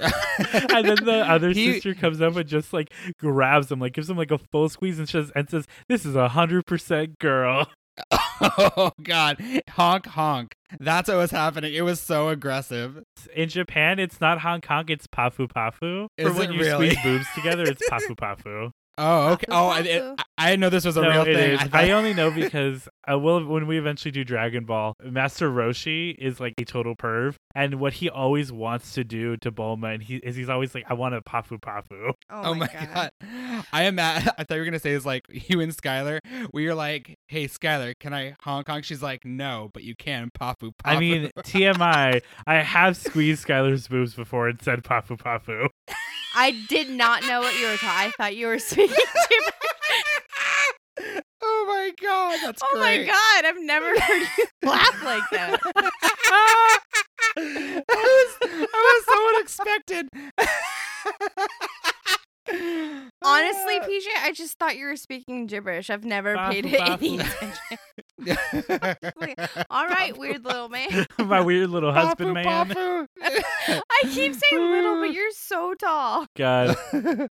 and 0.00 0.86
then 0.86 1.04
the 1.04 1.24
other 1.28 1.50
He- 1.50 1.72
sister 1.74 1.94
comes 1.94 2.20
up 2.20 2.36
and 2.36 2.48
just 2.48 2.72
like 2.72 2.92
grabs 3.18 3.70
him 3.72 3.80
like 3.80 3.92
gives 3.94 4.08
him 4.10 4.16
like 4.16 4.30
a 4.30 4.38
full 4.52 4.68
squeeze 4.68 4.98
and 4.98 5.08
says 5.08 5.32
and 5.34 5.48
says 5.48 5.66
this 5.88 6.04
is 6.04 6.14
a 6.14 6.28
hundred 6.28 6.66
percent 6.66 7.18
girl 7.18 7.66
oh 8.40 8.92
god. 9.02 9.40
Honk 9.70 10.06
honk. 10.06 10.54
That's 10.80 11.08
what 11.08 11.16
was 11.16 11.30
happening. 11.30 11.72
It 11.74 11.82
was 11.82 12.00
so 12.00 12.28
aggressive. 12.28 13.02
in 13.34 13.48
Japan 13.48 13.98
it's 13.98 14.20
not 14.20 14.40
Hong 14.40 14.60
Kong 14.60 14.84
it's 14.88 15.06
pafu 15.06 15.48
pafu 15.48 16.06
Is 16.16 16.28
for 16.28 16.34
when 16.34 16.52
you 16.52 16.60
really? 16.60 16.90
squeeze 16.90 17.02
boobs 17.02 17.26
together 17.34 17.64
it's 17.64 17.82
pafu 17.90 18.14
pafu 18.16 18.70
Oh, 18.98 19.28
okay. 19.28 19.46
Oh, 19.48 19.68
I, 19.68 19.80
it. 19.80 20.20
I 20.36 20.50
didn't 20.50 20.60
know 20.60 20.70
this 20.70 20.84
was 20.84 20.96
a 20.96 21.02
no, 21.02 21.08
real 21.08 21.22
it 21.22 21.34
thing. 21.34 21.50
is. 21.52 21.60
I 21.72 21.86
I, 21.86 21.90
only 21.92 22.12
know 22.12 22.30
because 22.32 22.88
uh, 22.88 23.12
I 23.12 23.14
will 23.14 23.44
when 23.46 23.66
we 23.68 23.78
eventually 23.78 24.10
do 24.10 24.24
Dragon 24.24 24.64
Ball, 24.64 24.94
Master 25.02 25.48
Roshi 25.48 26.16
is 26.18 26.40
like 26.40 26.54
a 26.58 26.64
total 26.64 26.96
perv, 26.96 27.36
and 27.54 27.76
what 27.76 27.94
he 27.94 28.10
always 28.10 28.50
wants 28.50 28.92
to 28.94 29.04
do 29.04 29.36
to 29.38 29.52
Bulma, 29.52 29.94
and 29.94 30.02
he 30.02 30.16
is 30.16 30.34
he's 30.34 30.48
always 30.48 30.74
like, 30.74 30.84
"I 30.88 30.94
want 30.94 31.14
a 31.14 31.20
pafu 31.22 31.60
pafu." 31.60 32.12
Oh, 32.30 32.54
my, 32.54 32.66
god. 32.66 33.10
I 33.72 33.84
am 33.84 33.94
mad. 33.96 34.32
I 34.38 34.44
thought 34.44 34.56
you 34.56 34.60
were 34.60 34.64
gonna 34.64 34.78
say 34.78 34.92
is 34.92 35.06
like 35.06 35.24
you 35.28 35.60
and 35.60 35.72
Skylar. 35.72 36.18
We 36.52 36.66
are 36.66 36.74
like, 36.74 37.16
hey 37.28 37.46
Skylar, 37.46 37.94
can 37.98 38.12
I 38.12 38.34
Hong 38.42 38.64
Kong? 38.64 38.82
She's 38.82 39.02
like, 39.02 39.24
no, 39.24 39.70
but 39.72 39.84
you 39.84 39.94
can 39.94 40.30
papu 40.30 40.72
papu. 40.72 40.72
I 40.84 40.98
mean, 40.98 41.30
TMI, 41.38 42.22
I 42.46 42.54
have 42.56 42.96
squeezed 42.96 43.46
Skylar's 43.46 43.86
boobs 43.88 44.14
before 44.14 44.48
and 44.48 44.60
said 44.60 44.82
pafu 44.82 45.16
pafu. 45.18 45.68
I 46.40 46.52
did 46.68 46.88
not 46.88 47.22
know 47.24 47.40
what 47.40 47.58
you 47.58 47.66
were 47.66 47.76
talking. 47.76 47.88
I 47.88 48.12
thought 48.16 48.36
you 48.36 48.46
were 48.46 48.58
speaking 48.60 48.94
to. 48.94 49.52
me. 51.04 51.20
oh 51.42 51.64
my 51.66 51.90
god, 52.00 52.38
that's 52.44 52.62
Oh 52.64 52.78
my 52.78 53.04
god! 53.04 53.44
I've 53.44 53.60
never 53.60 53.86
heard 54.00 54.22
you 54.38 54.44
laugh 54.70 55.02
like 55.04 55.22
that. 55.32 55.60
that 57.34 57.88
was 57.88 58.36
that 58.40 58.68
was 58.72 59.04
so 59.04 59.28
unexpected. 59.36 60.08
Honestly, 63.22 63.80
PJ, 63.80 64.06
I 64.22 64.32
just 64.32 64.58
thought 64.58 64.76
you 64.76 64.86
were 64.86 64.96
speaking 64.96 65.46
gibberish. 65.46 65.90
I've 65.90 66.04
never 66.04 66.36
paid 66.36 66.66
Bafu, 66.66 66.72
it 66.72 66.80
any 67.02 67.18
attention. 67.18 67.78
All 69.70 69.86
right, 69.86 70.16
weird 70.16 70.44
little 70.44 70.68
man. 70.68 71.06
My 71.18 71.40
weird 71.40 71.70
little 71.70 71.92
husband 71.92 72.36
Pafu, 72.36 72.44
man. 72.44 72.68
pafu. 72.68 73.06
I 73.90 74.02
keep 74.10 74.34
saying 74.34 74.70
little, 74.70 75.00
but 75.00 75.12
you're 75.12 75.30
so 75.32 75.74
tall. 75.74 76.26
God. 76.36 76.76
no, 76.92 77.28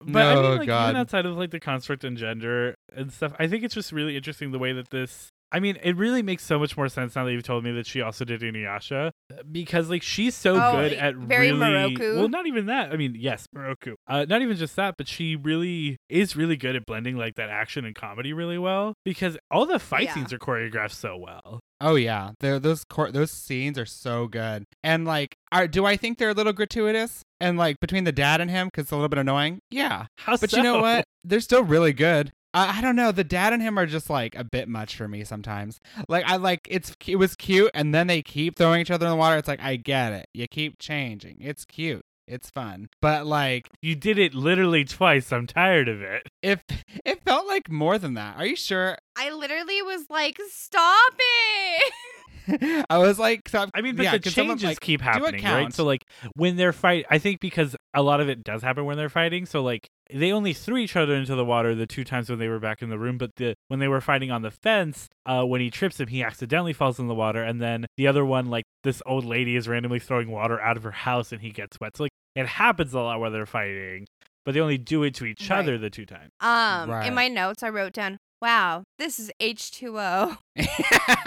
But 0.00 0.22
I 0.22 0.34
mean, 0.34 0.58
like, 0.58 0.66
God. 0.66 0.84
even 0.90 0.96
outside 0.96 1.26
of 1.26 1.36
like 1.36 1.50
the 1.50 1.60
construct 1.60 2.04
and 2.04 2.16
gender 2.16 2.76
and 2.94 3.12
stuff, 3.12 3.32
I 3.38 3.46
think 3.48 3.64
it's 3.64 3.74
just 3.74 3.92
really 3.92 4.16
interesting 4.16 4.52
the 4.52 4.58
way 4.58 4.72
that 4.72 4.90
this. 4.90 5.30
I 5.52 5.58
mean, 5.60 5.76
it 5.82 5.96
really 5.96 6.22
makes 6.22 6.44
so 6.44 6.58
much 6.58 6.76
more 6.76 6.88
sense 6.88 7.16
now 7.16 7.24
that 7.24 7.32
you've 7.32 7.42
told 7.42 7.64
me 7.64 7.72
that 7.72 7.86
she 7.86 8.00
also 8.00 8.24
did 8.24 8.40
Inuyasha 8.40 9.10
because 9.50 9.90
like 9.90 10.02
she's 10.02 10.34
so 10.34 10.54
Oh, 10.54 10.72
good 10.72 10.92
at 10.92 11.16
very 11.16 11.50
really. 11.52 11.96
Miroku. 11.96 12.16
Well, 12.18 12.28
not 12.28 12.46
even 12.46 12.66
that. 12.66 12.92
I 12.92 12.96
mean, 12.96 13.16
yes, 13.18 13.46
Miroku. 13.56 13.94
Uh, 14.06 14.26
not 14.28 14.42
even 14.42 14.56
just 14.56 14.76
that, 14.76 14.94
but 14.96 15.08
she 15.08 15.34
really 15.36 15.96
is 16.08 16.36
really 16.36 16.56
good 16.56 16.76
at 16.76 16.86
blending 16.86 17.16
like 17.16 17.34
that 17.34 17.48
action 17.50 17.84
and 17.84 17.94
comedy 17.94 18.32
really 18.32 18.58
well 18.58 18.94
because 19.04 19.36
all 19.50 19.66
the 19.66 19.78
fight 19.78 20.04
Yeah. 20.04 20.14
scenes 20.14 20.32
are 20.32 20.38
choreographed 20.38 20.92
so 20.92 21.16
well. 21.16 21.60
Oh 21.80 21.94
yeah, 21.94 22.32
they're, 22.40 22.58
those 22.58 22.84
cor- 22.84 23.10
those 23.10 23.30
scenes 23.30 23.78
are 23.78 23.86
so 23.86 24.26
good. 24.28 24.64
And 24.84 25.04
like, 25.06 25.34
are 25.50 25.66
do 25.66 25.84
I 25.86 25.96
think 25.96 26.18
they're 26.18 26.30
a 26.30 26.34
little 26.34 26.52
gratuitous? 26.52 27.22
And 27.40 27.56
like 27.56 27.80
between 27.80 28.04
the 28.04 28.12
dad 28.12 28.40
and 28.42 28.50
him, 28.50 28.66
because 28.68 28.82
it's 28.84 28.92
a 28.92 28.96
little 28.96 29.08
bit 29.08 29.18
annoying. 29.18 29.60
Yeah, 29.70 30.06
How 30.18 30.36
but 30.36 30.52
you 30.52 30.62
know 30.62 30.80
what? 30.80 31.04
They're 31.24 31.40
still 31.40 31.64
really 31.64 31.92
good. 31.94 32.30
I, 32.52 32.78
I 32.78 32.80
don't 32.80 32.96
know. 32.96 33.12
The 33.12 33.24
dad 33.24 33.52
and 33.52 33.62
him 33.62 33.78
are 33.78 33.86
just 33.86 34.10
like 34.10 34.34
a 34.34 34.44
bit 34.44 34.68
much 34.68 34.96
for 34.96 35.08
me 35.08 35.24
sometimes. 35.24 35.80
Like 36.08 36.24
I 36.26 36.36
like 36.36 36.66
it's 36.70 36.94
it 37.06 37.16
was 37.16 37.34
cute, 37.36 37.70
and 37.74 37.94
then 37.94 38.06
they 38.06 38.22
keep 38.22 38.56
throwing 38.56 38.80
each 38.80 38.90
other 38.90 39.06
in 39.06 39.10
the 39.10 39.16
water. 39.16 39.36
It's 39.36 39.48
like 39.48 39.60
I 39.62 39.76
get 39.76 40.12
it. 40.12 40.28
You 40.34 40.46
keep 40.48 40.78
changing. 40.78 41.38
It's 41.40 41.64
cute. 41.64 42.04
It's 42.26 42.48
fun. 42.48 42.88
But 43.02 43.26
like 43.26 43.68
You 43.82 43.96
did 43.96 44.18
it 44.18 44.34
literally 44.34 44.84
twice. 44.84 45.32
I'm 45.32 45.46
tired 45.48 45.88
of 45.88 46.00
it. 46.00 46.28
if 46.42 46.62
it 47.04 47.22
felt 47.24 47.46
like 47.46 47.70
more 47.70 47.98
than 47.98 48.14
that. 48.14 48.36
Are 48.36 48.46
you 48.46 48.56
sure? 48.56 48.96
I 49.16 49.30
literally 49.30 49.82
was 49.82 50.06
like, 50.08 50.38
"Stop 50.48 51.12
it!" 51.18 51.92
I 52.90 52.98
was 52.98 53.18
like, 53.18 53.48
so- 53.48 53.66
I 53.74 53.80
mean, 53.80 53.96
but 53.96 54.04
yeah, 54.04 54.12
the 54.12 54.20
can 54.20 54.32
someone, 54.32 54.56
changes 54.58 54.76
like, 54.76 54.80
keep 54.80 55.00
happening, 55.00 55.42
right? 55.44 55.72
So 55.72 55.84
like 55.84 56.04
when 56.34 56.56
they're 56.56 56.72
fight, 56.72 57.06
I 57.10 57.18
think 57.18 57.40
because 57.40 57.76
a 57.94 58.02
lot 58.02 58.20
of 58.20 58.28
it 58.28 58.42
does 58.44 58.62
happen 58.62 58.84
when 58.84 58.96
they're 58.96 59.08
fighting. 59.08 59.46
So 59.46 59.62
like 59.62 59.88
they 60.12 60.32
only 60.32 60.52
threw 60.52 60.76
each 60.78 60.96
other 60.96 61.14
into 61.14 61.34
the 61.34 61.44
water 61.44 61.74
the 61.74 61.86
two 61.86 62.04
times 62.04 62.28
when 62.30 62.38
they 62.38 62.48
were 62.48 62.58
back 62.58 62.82
in 62.82 62.90
the 62.90 62.98
room, 62.98 63.16
but 63.18 63.30
the 63.36 63.54
when 63.68 63.78
they 63.80 63.88
were 63.88 64.00
fighting 64.00 64.30
on 64.30 64.42
the 64.42 64.50
fence, 64.50 65.08
uh, 65.26 65.44
when 65.44 65.60
he 65.60 65.70
trips 65.70 66.00
him, 66.00 66.08
he 66.08 66.22
accidentally 66.22 66.72
falls 66.72 66.98
in 66.98 67.06
the 67.06 67.14
water, 67.14 67.42
and 67.42 67.60
then 67.60 67.86
the 67.96 68.06
other 68.06 68.24
one, 68.24 68.46
like 68.46 68.64
this 68.82 69.02
old 69.06 69.24
lady, 69.24 69.56
is 69.56 69.68
randomly 69.68 69.98
throwing 70.00 70.30
water 70.30 70.60
out 70.60 70.76
of 70.76 70.82
her 70.82 70.90
house, 70.90 71.30
and 71.32 71.40
he 71.42 71.50
gets 71.50 71.78
wet. 71.80 71.96
So 71.96 72.04
like 72.04 72.12
it 72.34 72.46
happens 72.46 72.92
a 72.94 73.00
lot 73.00 73.20
where 73.20 73.30
they're 73.30 73.46
fighting, 73.46 74.06
but 74.44 74.54
they 74.54 74.60
only 74.60 74.78
do 74.78 75.02
it 75.04 75.14
to 75.16 75.26
each 75.26 75.48
Right. 75.50 75.58
other 75.60 75.78
the 75.78 75.90
two 75.90 76.06
times. 76.06 76.30
Um, 76.40 76.90
Right. 76.90 77.06
in 77.06 77.14
my 77.14 77.28
notes, 77.28 77.62
I 77.62 77.68
wrote 77.70 77.92
down, 77.92 78.18
"Wow, 78.40 78.84
this 78.98 79.18
is 79.18 79.30
H2O." 79.40 80.36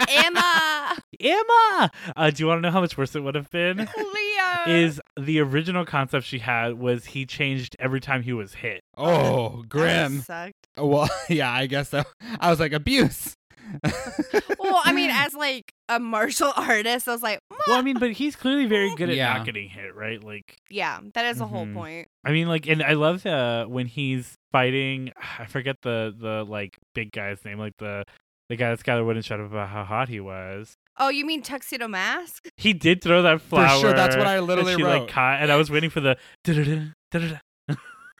Emma, 0.08 0.96
Emma, 1.20 1.90
uh, 2.16 2.30
do 2.30 2.42
you 2.42 2.46
want 2.46 2.58
to 2.58 2.62
know 2.62 2.70
how 2.70 2.80
much 2.80 2.96
worse 2.96 3.14
it 3.14 3.20
would 3.20 3.34
have 3.34 3.50
been? 3.50 3.78
Leo. 3.96 4.64
is 4.66 5.00
the 5.18 5.40
original 5.40 5.84
concept 5.84 6.26
she 6.26 6.38
had 6.38 6.74
was 6.78 7.06
he 7.06 7.26
changed 7.26 7.76
every 7.78 8.00
time 8.00 8.22
he 8.22 8.32
was 8.32 8.54
hit. 8.54 8.82
oh, 8.96 9.60
That 9.62 9.68
grim. 9.68 10.20
sucked. 10.20 10.54
Well, 10.76 11.08
yeah, 11.28 11.52
I 11.52 11.66
guess 11.66 11.90
so. 11.90 12.04
I 12.40 12.50
was 12.50 12.60
like 12.60 12.72
abuse. 12.72 13.34
Well, 14.58 14.80
I 14.84 14.92
mean, 14.92 15.10
as 15.12 15.34
like 15.34 15.72
a 15.88 16.00
martial 16.00 16.52
artist, 16.56 17.06
I 17.08 17.12
was 17.12 17.22
like, 17.22 17.38
Well, 17.66 17.76
I 17.78 17.82
mean, 17.82 17.98
but 17.98 18.12
he's 18.12 18.34
clearly 18.36 18.66
very 18.66 18.94
good 18.96 19.10
at 19.10 19.16
Yeah. 19.16 19.34
not 19.34 19.46
getting 19.46 19.68
hit, 19.68 19.94
right? 19.94 20.22
Like, 20.22 20.56
yeah, 20.70 21.00
that 21.14 21.26
is 21.26 21.38
the 21.38 21.46
whole 21.46 21.66
Mhm. 21.66 21.74
point. 21.74 22.08
I 22.24 22.32
mean, 22.32 22.48
like, 22.48 22.66
and 22.66 22.82
I 22.82 22.94
love 22.94 23.24
uh 23.26 23.66
when 23.66 23.86
he's 23.86 24.34
fighting. 24.52 25.12
I 25.38 25.46
forget 25.46 25.76
the 25.82 26.14
the 26.16 26.44
like 26.44 26.78
big 26.94 27.12
guy's 27.12 27.44
name, 27.44 27.58
like 27.58 27.74
the 27.78 28.04
the 28.48 28.56
guy 28.56 28.70
that's 28.70 28.82
got 28.82 28.98
a 28.98 29.04
wooden 29.04 29.22
shut 29.22 29.40
up 29.40 29.46
about 29.46 29.68
how 29.68 29.84
hot 29.84 30.08
he 30.08 30.20
was. 30.20 30.74
Oh, 30.98 31.08
you 31.08 31.24
mean 31.26 31.42
tuxedo 31.42 31.88
mask? 31.88 32.46
He 32.56 32.72
did 32.72 33.02
throw 33.02 33.22
that 33.22 33.40
For 33.40 33.56
flower. 33.56 33.80
sure, 33.80 33.92
that's 33.94 34.16
what 34.16 34.26
I 34.26 34.38
literally 34.40 34.76
she, 34.76 34.82
wrote. 34.82 35.00
Like 35.02 35.08
caught, 35.10 35.40
and 35.42 35.50
I 35.50 35.56
was 35.56 35.70
waiting 35.70 35.90
for 35.90 36.00
the. 36.00 36.16
da-da-da, 36.44 36.90
da-da-da. 37.10 37.38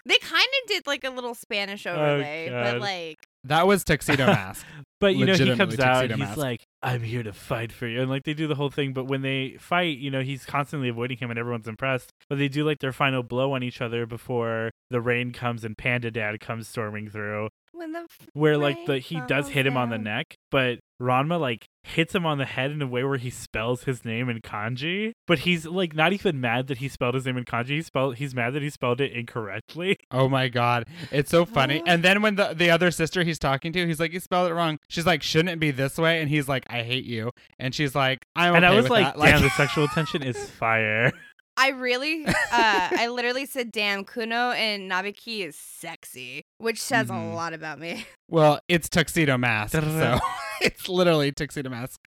They 0.07 0.19
kind 0.19 0.45
of 0.63 0.69
did 0.69 0.87
like 0.87 1.03
a 1.05 1.11
little 1.11 1.35
Spanish 1.35 1.87
Oh, 1.87 1.93
overlay, 1.93 2.51
but 2.51 2.79
like, 2.81 3.17
that 3.45 3.67
was 3.67 3.85
tuxedo 3.85 4.27
mask. 4.27 4.67
But 5.05 5.17
you 5.17 5.27
know, 5.27 5.35
he 5.35 5.55
comes 5.55 5.79
out. 5.79 6.09
He's 6.09 6.19
mask. 6.19 6.39
like, 6.39 6.67
"I'm 6.83 7.03
here 7.03 7.23
to 7.23 7.35
fight 7.35 7.73
for 7.73 7.87
you," 7.87 8.01
and 8.01 8.11
like 8.11 8.25
they 8.25 8.33
do 8.33 8.47
the 8.47 8.55
whole 8.55 8.71
thing. 8.71 8.95
But 8.95 9.05
when 9.05 9.21
they 9.21 9.57
fight, 9.61 9.99
you 9.99 10.11
know, 10.11 10.23
he's 10.23 10.47
constantly 10.47 10.89
avoiding 10.89 11.19
him, 11.19 11.29
and 11.29 11.39
everyone's 11.39 11.69
impressed. 11.69 12.11
But 12.31 12.39
they 12.39 12.49
do 12.49 12.65
like 12.65 12.79
their 12.79 12.93
final 12.93 13.23
blow 13.23 13.53
on 13.53 13.63
each 13.63 13.83
other 13.83 14.07
before 14.07 14.71
the 14.89 15.03
rain 15.03 15.33
comes 15.33 15.63
and 15.63 15.77
Panda 15.77 16.11
Dad 16.11 16.41
comes 16.41 16.69
storming 16.69 17.11
through. 17.11 17.51
When 17.75 17.93
the 17.93 18.07
Where 18.33 18.57
like 18.57 18.87
the 18.87 18.99
he 18.99 19.21
does 19.27 19.49
hit 19.49 19.67
him 19.67 19.77
on 19.77 19.91
the 19.91 19.99
neck, 19.99 20.37
but 20.51 20.79
Ranma 21.01 21.39
like 21.41 21.67
hits 21.83 22.15
him 22.15 22.25
on 22.25 22.39
the 22.39 22.45
head 22.45 22.71
in 22.71 22.81
a 22.81 22.87
way 22.87 23.05
where 23.05 23.19
he 23.19 23.29
spells 23.31 23.85
his 23.85 24.05
name 24.05 24.29
in 24.29 24.41
kanji. 24.41 25.13
But 25.27 25.41
he's 25.41 25.67
like 25.67 25.95
not 25.95 26.13
even 26.13 26.41
mad 26.41 26.69
that 26.69 26.79
he 26.79 26.89
spelled 26.89 27.15
his 27.15 27.27
name 27.27 27.37
in 27.37 27.45
kanji. 27.45 27.71
He 27.71 27.83
spelled 27.83 28.17
he's 28.17 28.35
mad 28.35 28.55
that 28.55 28.63
he 28.63 28.71
spelled 28.71 29.01
it 29.01 29.13
incorrectly. 29.13 29.97
Oh 30.11 30.29
my 30.29 30.49
god, 30.49 30.85
it's 31.11 31.31
so 31.31 31.45
funny. 31.45 31.81
Oh. 31.81 31.85
And 31.87 32.03
then 32.05 32.23
when 32.23 32.37
the 32.37 32.55
the 32.55 32.71
other 32.71 32.91
sister 32.91 33.25
he's 33.25 33.39
talking 33.39 33.73
to, 33.73 33.87
he's 33.87 33.99
like, 33.99 34.13
"You 34.13 34.21
spelled 34.21 34.49
it 34.51 34.55
wrong." 34.55 34.79
She's 34.89 35.07
like, 35.07 35.23
"Shouldn't 35.23 35.49
it 35.49 35.59
be 35.59 35.73
this 35.73 35.99
way?" 35.99 36.21
And 36.21 36.31
he's 36.31 36.49
like, 36.49 36.65
"I 36.71 36.83
hate 36.83 37.05
you." 37.05 37.33
And 37.59 37.75
she's 37.75 37.95
like, 37.95 38.25
"I'm 38.37 38.55
and 38.55 38.65
okay 38.65 38.73
I 38.73 38.77
was 38.77 38.85
with 38.85 38.91
like, 38.93 39.17
that." 39.17 39.23
damn, 39.23 39.43
the 39.43 39.51
sexual 39.51 39.89
tension 39.89 40.23
is 40.23 40.49
fire. 40.51 41.13
I 41.57 41.69
really, 41.69 42.27
uh, 42.27 42.33
I 42.53 43.07
literally 43.13 43.47
said, 43.47 43.71
"Damn, 43.71 44.05
Kuno 44.05 44.51
and 44.53 44.91
Nabiki 44.91 45.47
is 45.47 45.57
sexy," 45.57 46.43
which 46.59 46.81
says 46.83 47.09
Mhm. 47.09 47.33
a 47.33 47.35
lot 47.35 47.53
about 47.53 47.79
me. 47.79 48.07
well, 48.29 48.61
it's 48.69 48.89
tuxedo 48.89 49.39
mask, 49.39 49.73
so 49.73 50.19
it's 50.61 50.89
literally 50.89 51.31
tuxedo 51.33 51.71
mask. 51.71 52.01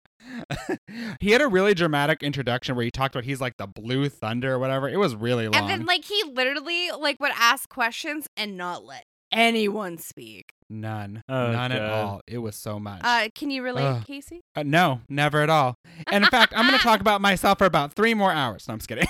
he 1.21 1.31
had 1.31 1.41
a 1.41 1.47
really 1.47 1.73
dramatic 1.73 2.21
introduction 2.21 2.75
where 2.75 2.83
he 2.83 2.91
talked 2.91 3.15
about 3.15 3.23
he's 3.23 3.39
like 3.39 3.55
the 3.57 3.67
blue 3.67 4.09
thunder 4.09 4.53
or 4.53 4.59
whatever. 4.59 4.89
It 4.89 4.97
was 4.97 5.15
really 5.15 5.47
long. 5.47 5.55
And 5.55 5.69
then 5.69 5.85
like 5.85 6.03
he 6.03 6.21
literally 6.33 6.91
like 6.91 7.19
would 7.21 7.31
ask 7.37 7.69
questions 7.69 8.27
and 8.35 8.57
not 8.57 8.83
let 8.83 9.05
anyone 9.31 9.97
speak. 9.97 10.51
None, 10.69 11.23
Oh, 11.29 11.51
none 11.51 11.71
at 11.71 11.81
all. 11.81 12.21
It 12.27 12.39
was 12.39 12.55
so 12.55 12.77
much. 12.79 13.01
Uh, 13.03 13.29
can 13.33 13.49
you 13.49 13.63
relate, 13.63 13.83
Ugh. 13.85 14.05
Casey? 14.05 14.41
Uh, 14.55 14.63
no, 14.63 15.01
never 15.07 15.41
at 15.41 15.49
all. 15.49 15.75
And 16.11 16.23
in 16.25 16.29
fact, 16.29 16.53
I'm 16.55 16.67
going 16.67 16.77
to 16.77 16.83
talk 16.83 16.99
about 16.99 17.21
myself 17.21 17.57
for 17.59 17.65
about 17.65 17.93
three 17.93 18.13
more 18.13 18.31
hours. 18.31 18.67
No, 18.67 18.73
I'm 18.73 18.79
just 18.79 18.89
kidding. 18.89 19.07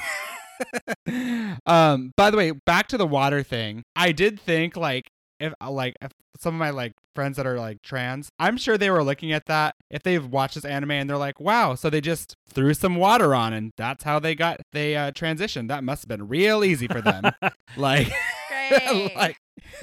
um, 1.65 2.11
by 2.15 2.29
the 2.31 2.37
way, 2.37 2.51
back 2.51 2.87
to 2.89 2.97
the 2.97 3.07
water 3.07 3.43
thing. 3.43 3.83
I 3.95 4.11
did 4.11 4.39
think 4.39 4.75
like 4.75 5.07
if 5.39 5.53
uh, 5.61 5.71
like 5.71 5.95
if 6.01 6.11
some 6.39 6.53
of 6.55 6.59
my 6.59 6.69
like 6.69 6.93
friends 7.15 7.37
that 7.37 7.47
are 7.47 7.57
like 7.57 7.81
trans, 7.81 8.29
I'm 8.39 8.57
sure 8.57 8.77
they 8.77 8.89
were 8.89 9.03
looking 9.03 9.31
at 9.31 9.45
that 9.47 9.75
if 9.89 10.03
they've 10.03 10.25
watched 10.25 10.55
this 10.55 10.65
anime 10.65 10.91
and 10.91 11.09
they're 11.09 11.17
like, 11.17 11.39
wow, 11.39 11.75
so 11.75 11.89
they 11.89 12.01
just 12.01 12.35
threw 12.47 12.73
some 12.73 12.95
water 12.95 13.33
on 13.33 13.53
and 13.53 13.71
that's 13.77 14.03
how 14.03 14.19
they 14.19 14.35
got 14.35 14.59
they 14.73 14.95
uh, 14.95 15.11
transitioned. 15.11 15.67
That 15.69 15.83
must 15.83 16.03
have 16.03 16.09
been 16.09 16.27
real 16.27 16.63
easy 16.63 16.87
for 16.87 17.01
them. 17.01 17.23
like, 17.77 18.11
Great. 18.69 19.15
like 19.15 19.37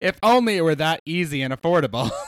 if 0.00 0.18
only 0.22 0.56
it 0.56 0.62
were 0.62 0.74
that 0.74 1.00
easy 1.06 1.42
and 1.42 1.52
affordable. 1.54 2.10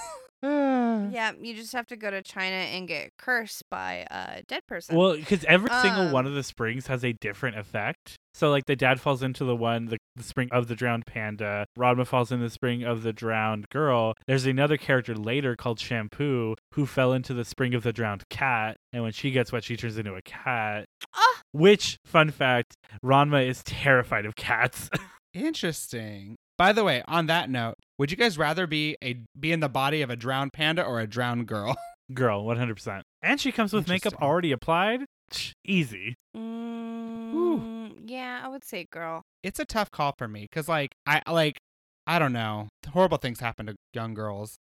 yeah, 0.42 1.32
you 1.40 1.54
just 1.54 1.72
have 1.72 1.86
to 1.86 1.96
go 1.96 2.10
to 2.10 2.22
China 2.22 2.56
and 2.56 2.86
get 2.86 3.16
cursed 3.18 3.64
by 3.70 4.06
a 4.10 4.42
dead 4.42 4.66
person. 4.66 4.96
Well, 4.96 5.16
because 5.16 5.44
every 5.44 5.70
single 5.82 6.06
Um, 6.06 6.12
one 6.12 6.26
of 6.26 6.34
the 6.34 6.42
springs 6.42 6.86
has 6.88 7.04
a 7.04 7.12
different 7.12 7.58
effect. 7.58 8.16
So, 8.34 8.50
like, 8.50 8.66
the 8.66 8.76
dad 8.76 9.00
falls 9.00 9.22
into 9.22 9.44
the 9.44 9.54
one, 9.54 9.86
the, 9.86 9.98
the 10.16 10.24
spring 10.24 10.48
of 10.50 10.66
the 10.66 10.74
drowned 10.74 11.06
panda. 11.06 11.66
Ranma 11.78 12.06
falls 12.06 12.32
in 12.32 12.40
the 12.40 12.50
spring 12.50 12.82
of 12.82 13.02
the 13.02 13.12
drowned 13.12 13.68
girl. 13.70 14.14
There's 14.26 14.44
another 14.44 14.76
character 14.76 15.14
later 15.14 15.54
called 15.54 15.78
Shampoo 15.78 16.56
who 16.72 16.84
fell 16.84 17.12
into 17.12 17.32
the 17.32 17.44
spring 17.44 17.74
of 17.74 17.84
the 17.84 17.92
drowned 17.92 18.24
cat. 18.30 18.76
And 18.92 19.02
when 19.04 19.12
she 19.12 19.30
gets 19.30 19.52
wet, 19.52 19.64
she 19.64 19.76
turns 19.76 19.96
into 19.96 20.14
a 20.14 20.22
cat. 20.22 20.86
Ah! 21.14 21.40
Which, 21.52 21.96
fun 22.04 22.30
fact, 22.32 22.74
Ranma 23.04 23.46
is 23.46 23.62
terrified 23.62 24.26
of 24.26 24.34
cats. 24.34 24.90
Interesting. 25.32 26.36
By 26.56 26.72
the 26.72 26.84
way, 26.84 27.02
on 27.08 27.26
that 27.26 27.50
note, 27.50 27.74
would 27.98 28.10
you 28.10 28.16
guys 28.16 28.38
rather 28.38 28.66
be 28.66 28.96
a 29.02 29.20
be 29.38 29.52
in 29.52 29.60
the 29.60 29.68
body 29.68 30.02
of 30.02 30.10
a 30.10 30.16
drowned 30.16 30.52
panda 30.52 30.84
or 30.84 31.00
a 31.00 31.06
drowned 31.06 31.46
girl? 31.46 31.76
Girl, 32.12 32.44
100%. 32.44 33.00
And 33.22 33.40
she 33.40 33.50
comes 33.50 33.72
with 33.72 33.88
makeup 33.88 34.20
already 34.20 34.52
applied. 34.52 35.06
Tch, 35.30 35.54
Easy. 35.64 36.16
Mm, 36.36 37.94
yeah, 38.04 38.42
I 38.44 38.48
would 38.48 38.62
say 38.62 38.86
girl. 38.90 39.22
It's 39.42 39.58
a 39.58 39.64
tough 39.64 39.90
call 39.90 40.14
for 40.18 40.28
me 40.28 40.46
cuz 40.52 40.68
like 40.68 40.90
I 41.06 41.22
like 41.30 41.56
I 42.06 42.18
don't 42.18 42.34
know. 42.34 42.68
Horrible 42.88 43.16
things 43.16 43.40
happen 43.40 43.64
to 43.66 43.74
young 43.94 44.12
girls. 44.12 44.58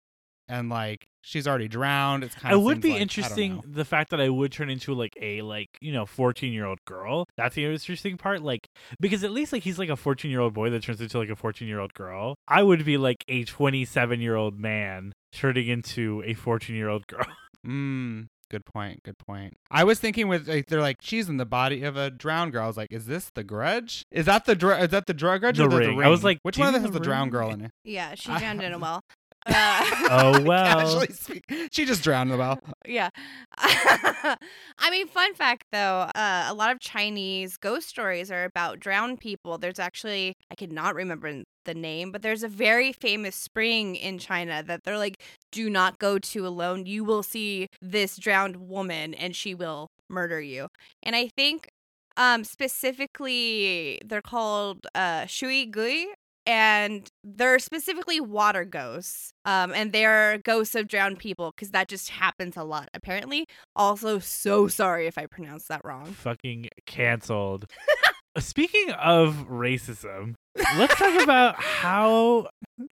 And 0.49 0.69
like 0.69 1.06
she's 1.21 1.47
already 1.47 1.67
drowned. 1.69 2.23
It's 2.23 2.36
kind 2.36 2.53
It 2.53 2.58
would 2.60 2.82
be 2.82 2.91
like, 2.91 3.01
interesting 3.01 3.63
the 3.65 3.86
fact 3.86 4.10
that 4.12 4.19
I 4.19 4.27
would 4.29 4.51
turn 4.51 4.69
into 4.69 4.93
like 4.93 5.13
a 5.21 5.41
like 5.41 5.69
you 5.79 5.93
know 5.93 6.06
fourteen 6.06 6.51
year 6.51 6.65
old 6.65 6.79
girl. 6.86 7.25
That's 7.38 7.56
the 7.56 7.65
interesting 7.65 8.17
part. 8.17 8.41
Like 8.41 8.67
because 8.99 9.23
at 9.23 9.32
least 9.32 9.53
like 9.53 9.63
he's 9.63 9.79
like 9.79 9.89
a 9.89 9.95
fourteen 9.95 10.32
year 10.32 10.41
old 10.41 10.53
boy 10.53 10.69
that 10.71 10.84
turns 10.84 10.99
into 10.99 11.17
like 11.17 11.29
a 11.29 11.36
fourteen 11.36 11.67
year 11.69 11.79
old 11.79 11.93
girl. 11.93 12.36
I 12.47 12.62
would 12.62 12.84
be 12.84 12.97
like 12.97 13.23
a 13.29 13.45
twenty 13.45 13.86
seven 13.86 14.19
year 14.19 14.36
old 14.36 14.60
man 14.60 15.13
turning 15.32 15.67
into 15.69 16.21
a 16.25 16.34
fourteen 16.34 16.75
year 16.75 16.89
old 16.89 17.08
girl. 17.08 17.25
Mm, 17.65 18.27
good 18.51 18.65
point. 18.65 19.01
Good 19.03 19.17
point. 19.17 19.53
I 19.71 19.86
was 19.86 19.97
thinking 19.97 20.27
with 20.27 20.49
like 20.49 20.67
they're 20.67 20.82
like 20.82 20.97
she's 20.99 21.29
in 21.29 21.38
the 21.38 21.45
body 21.45 21.84
of 21.84 21.95
a 21.95 22.10
drowned 22.10 22.51
girl. 22.51 22.65
I 22.65 22.67
was 22.67 22.75
like, 22.75 22.91
is 22.91 23.06
this 23.06 23.32
the 23.34 23.43
Grudge? 23.45 24.03
Is 24.12 24.25
that 24.25 24.43
the 24.43 24.53
dr- 24.53 24.84
is 24.84 24.89
that 24.89 25.06
the 25.08 25.13
drug 25.13 25.39
grudge 25.39 25.58
The 25.60 25.63
or 25.65 25.69
the, 25.69 25.77
Ring. 25.77 26.03
I 26.03 26.10
was 26.10 26.25
like, 26.25 26.39
which 26.43 26.58
one 26.58 26.67
of 26.67 26.73
them 26.73 26.82
has 26.82 26.91
The 26.91 26.99
the 26.99 27.06
drowned 27.06 27.32
girl 27.32 27.51
in 27.51 27.62
it? 27.65 27.71
Yeah, 27.86 28.15
she 28.15 28.32
I- 28.34 28.39
drowned 28.39 28.62
in 28.63 28.73
a 28.73 28.77
well. 28.79 28.99
Uh, 29.45 29.86
Oh 30.10 30.41
well. 30.45 31.03
She 31.71 31.86
just 31.86 32.03
drowned 32.03 32.32
in 32.32 32.38
the 32.38 32.43
well. 32.43 32.60
yeah. 32.86 33.10
I 33.58 34.38
mean, 34.91 35.08
fun 35.08 35.34
fact 35.34 35.65
though, 35.71 36.10
uh, 36.15 36.45
a 36.47 36.53
lot 36.53 36.71
of 36.71 36.79
Chinese 36.79 37.58
ghost 37.58 37.88
stories 37.88 38.32
are 38.32 38.45
about 38.45 38.79
drowned 38.79 39.19
people. 39.19 39.58
There's 39.58 39.79
actually, 39.79 40.34
I 40.51 40.56
could 40.56 40.71
not 40.71 40.95
remember 40.95 41.43
the 41.65 41.73
name, 41.73 42.12
but 42.12 42.21
there's 42.21 42.43
a 42.43 42.47
very 42.47 42.91
famous 42.93 43.36
spring 43.36 43.95
in 43.95 44.17
China 44.19 44.63
that 44.63 44.84
they're 44.84 44.97
like, 44.97 45.21
do 45.51 45.69
not 45.69 45.99
go 45.99 46.19
to 46.19 46.45
alone. 46.47 46.86
You 46.86 47.03
will 47.03 47.23
see 47.23 47.67
this 47.82 48.17
drowned 48.17 48.58
woman 48.58 49.13
and 49.13 49.36
she 49.36 49.53
will 49.56 49.88
murder 50.10 50.41
you. 50.41 50.67
And 51.01 51.15
I 51.15 51.27
think 51.27 51.69
um 52.15 52.43
specifically 52.43 53.99
they're 54.06 54.21
called 54.21 54.86
uh 54.93 55.25
shui 55.25 55.65
gui 55.65 56.08
and 56.45 57.10
they're 57.23 57.60
specifically 57.60 58.19
water 58.19 58.65
ghosts 58.65 59.32
um 59.45 59.71
and 59.73 59.91
they're 59.93 60.38
ghosts 60.39 60.75
of 60.75 60.88
drowned 60.88 61.17
people 61.19 61.51
because 61.56 61.71
that 61.71 61.88
just 61.88 62.10
happens 62.10 62.58
a 62.58 62.63
lot 62.63 62.89
apparently 62.93 63.45
also 63.75 64.19
so 64.19 64.67
sorry 64.67 65.08
if 65.08 65.17
i 65.17 65.25
pronounced 65.25 65.67
that 65.69 65.82
wrong 65.84 66.06
Fucking 66.13 66.69
canceled. 66.86 67.65
Speaking 68.39 68.89
of 68.91 69.45
racism, 69.49 70.34
let's 70.75 70.95
talk 70.95 71.21
about 71.21 71.56
how 71.56 72.47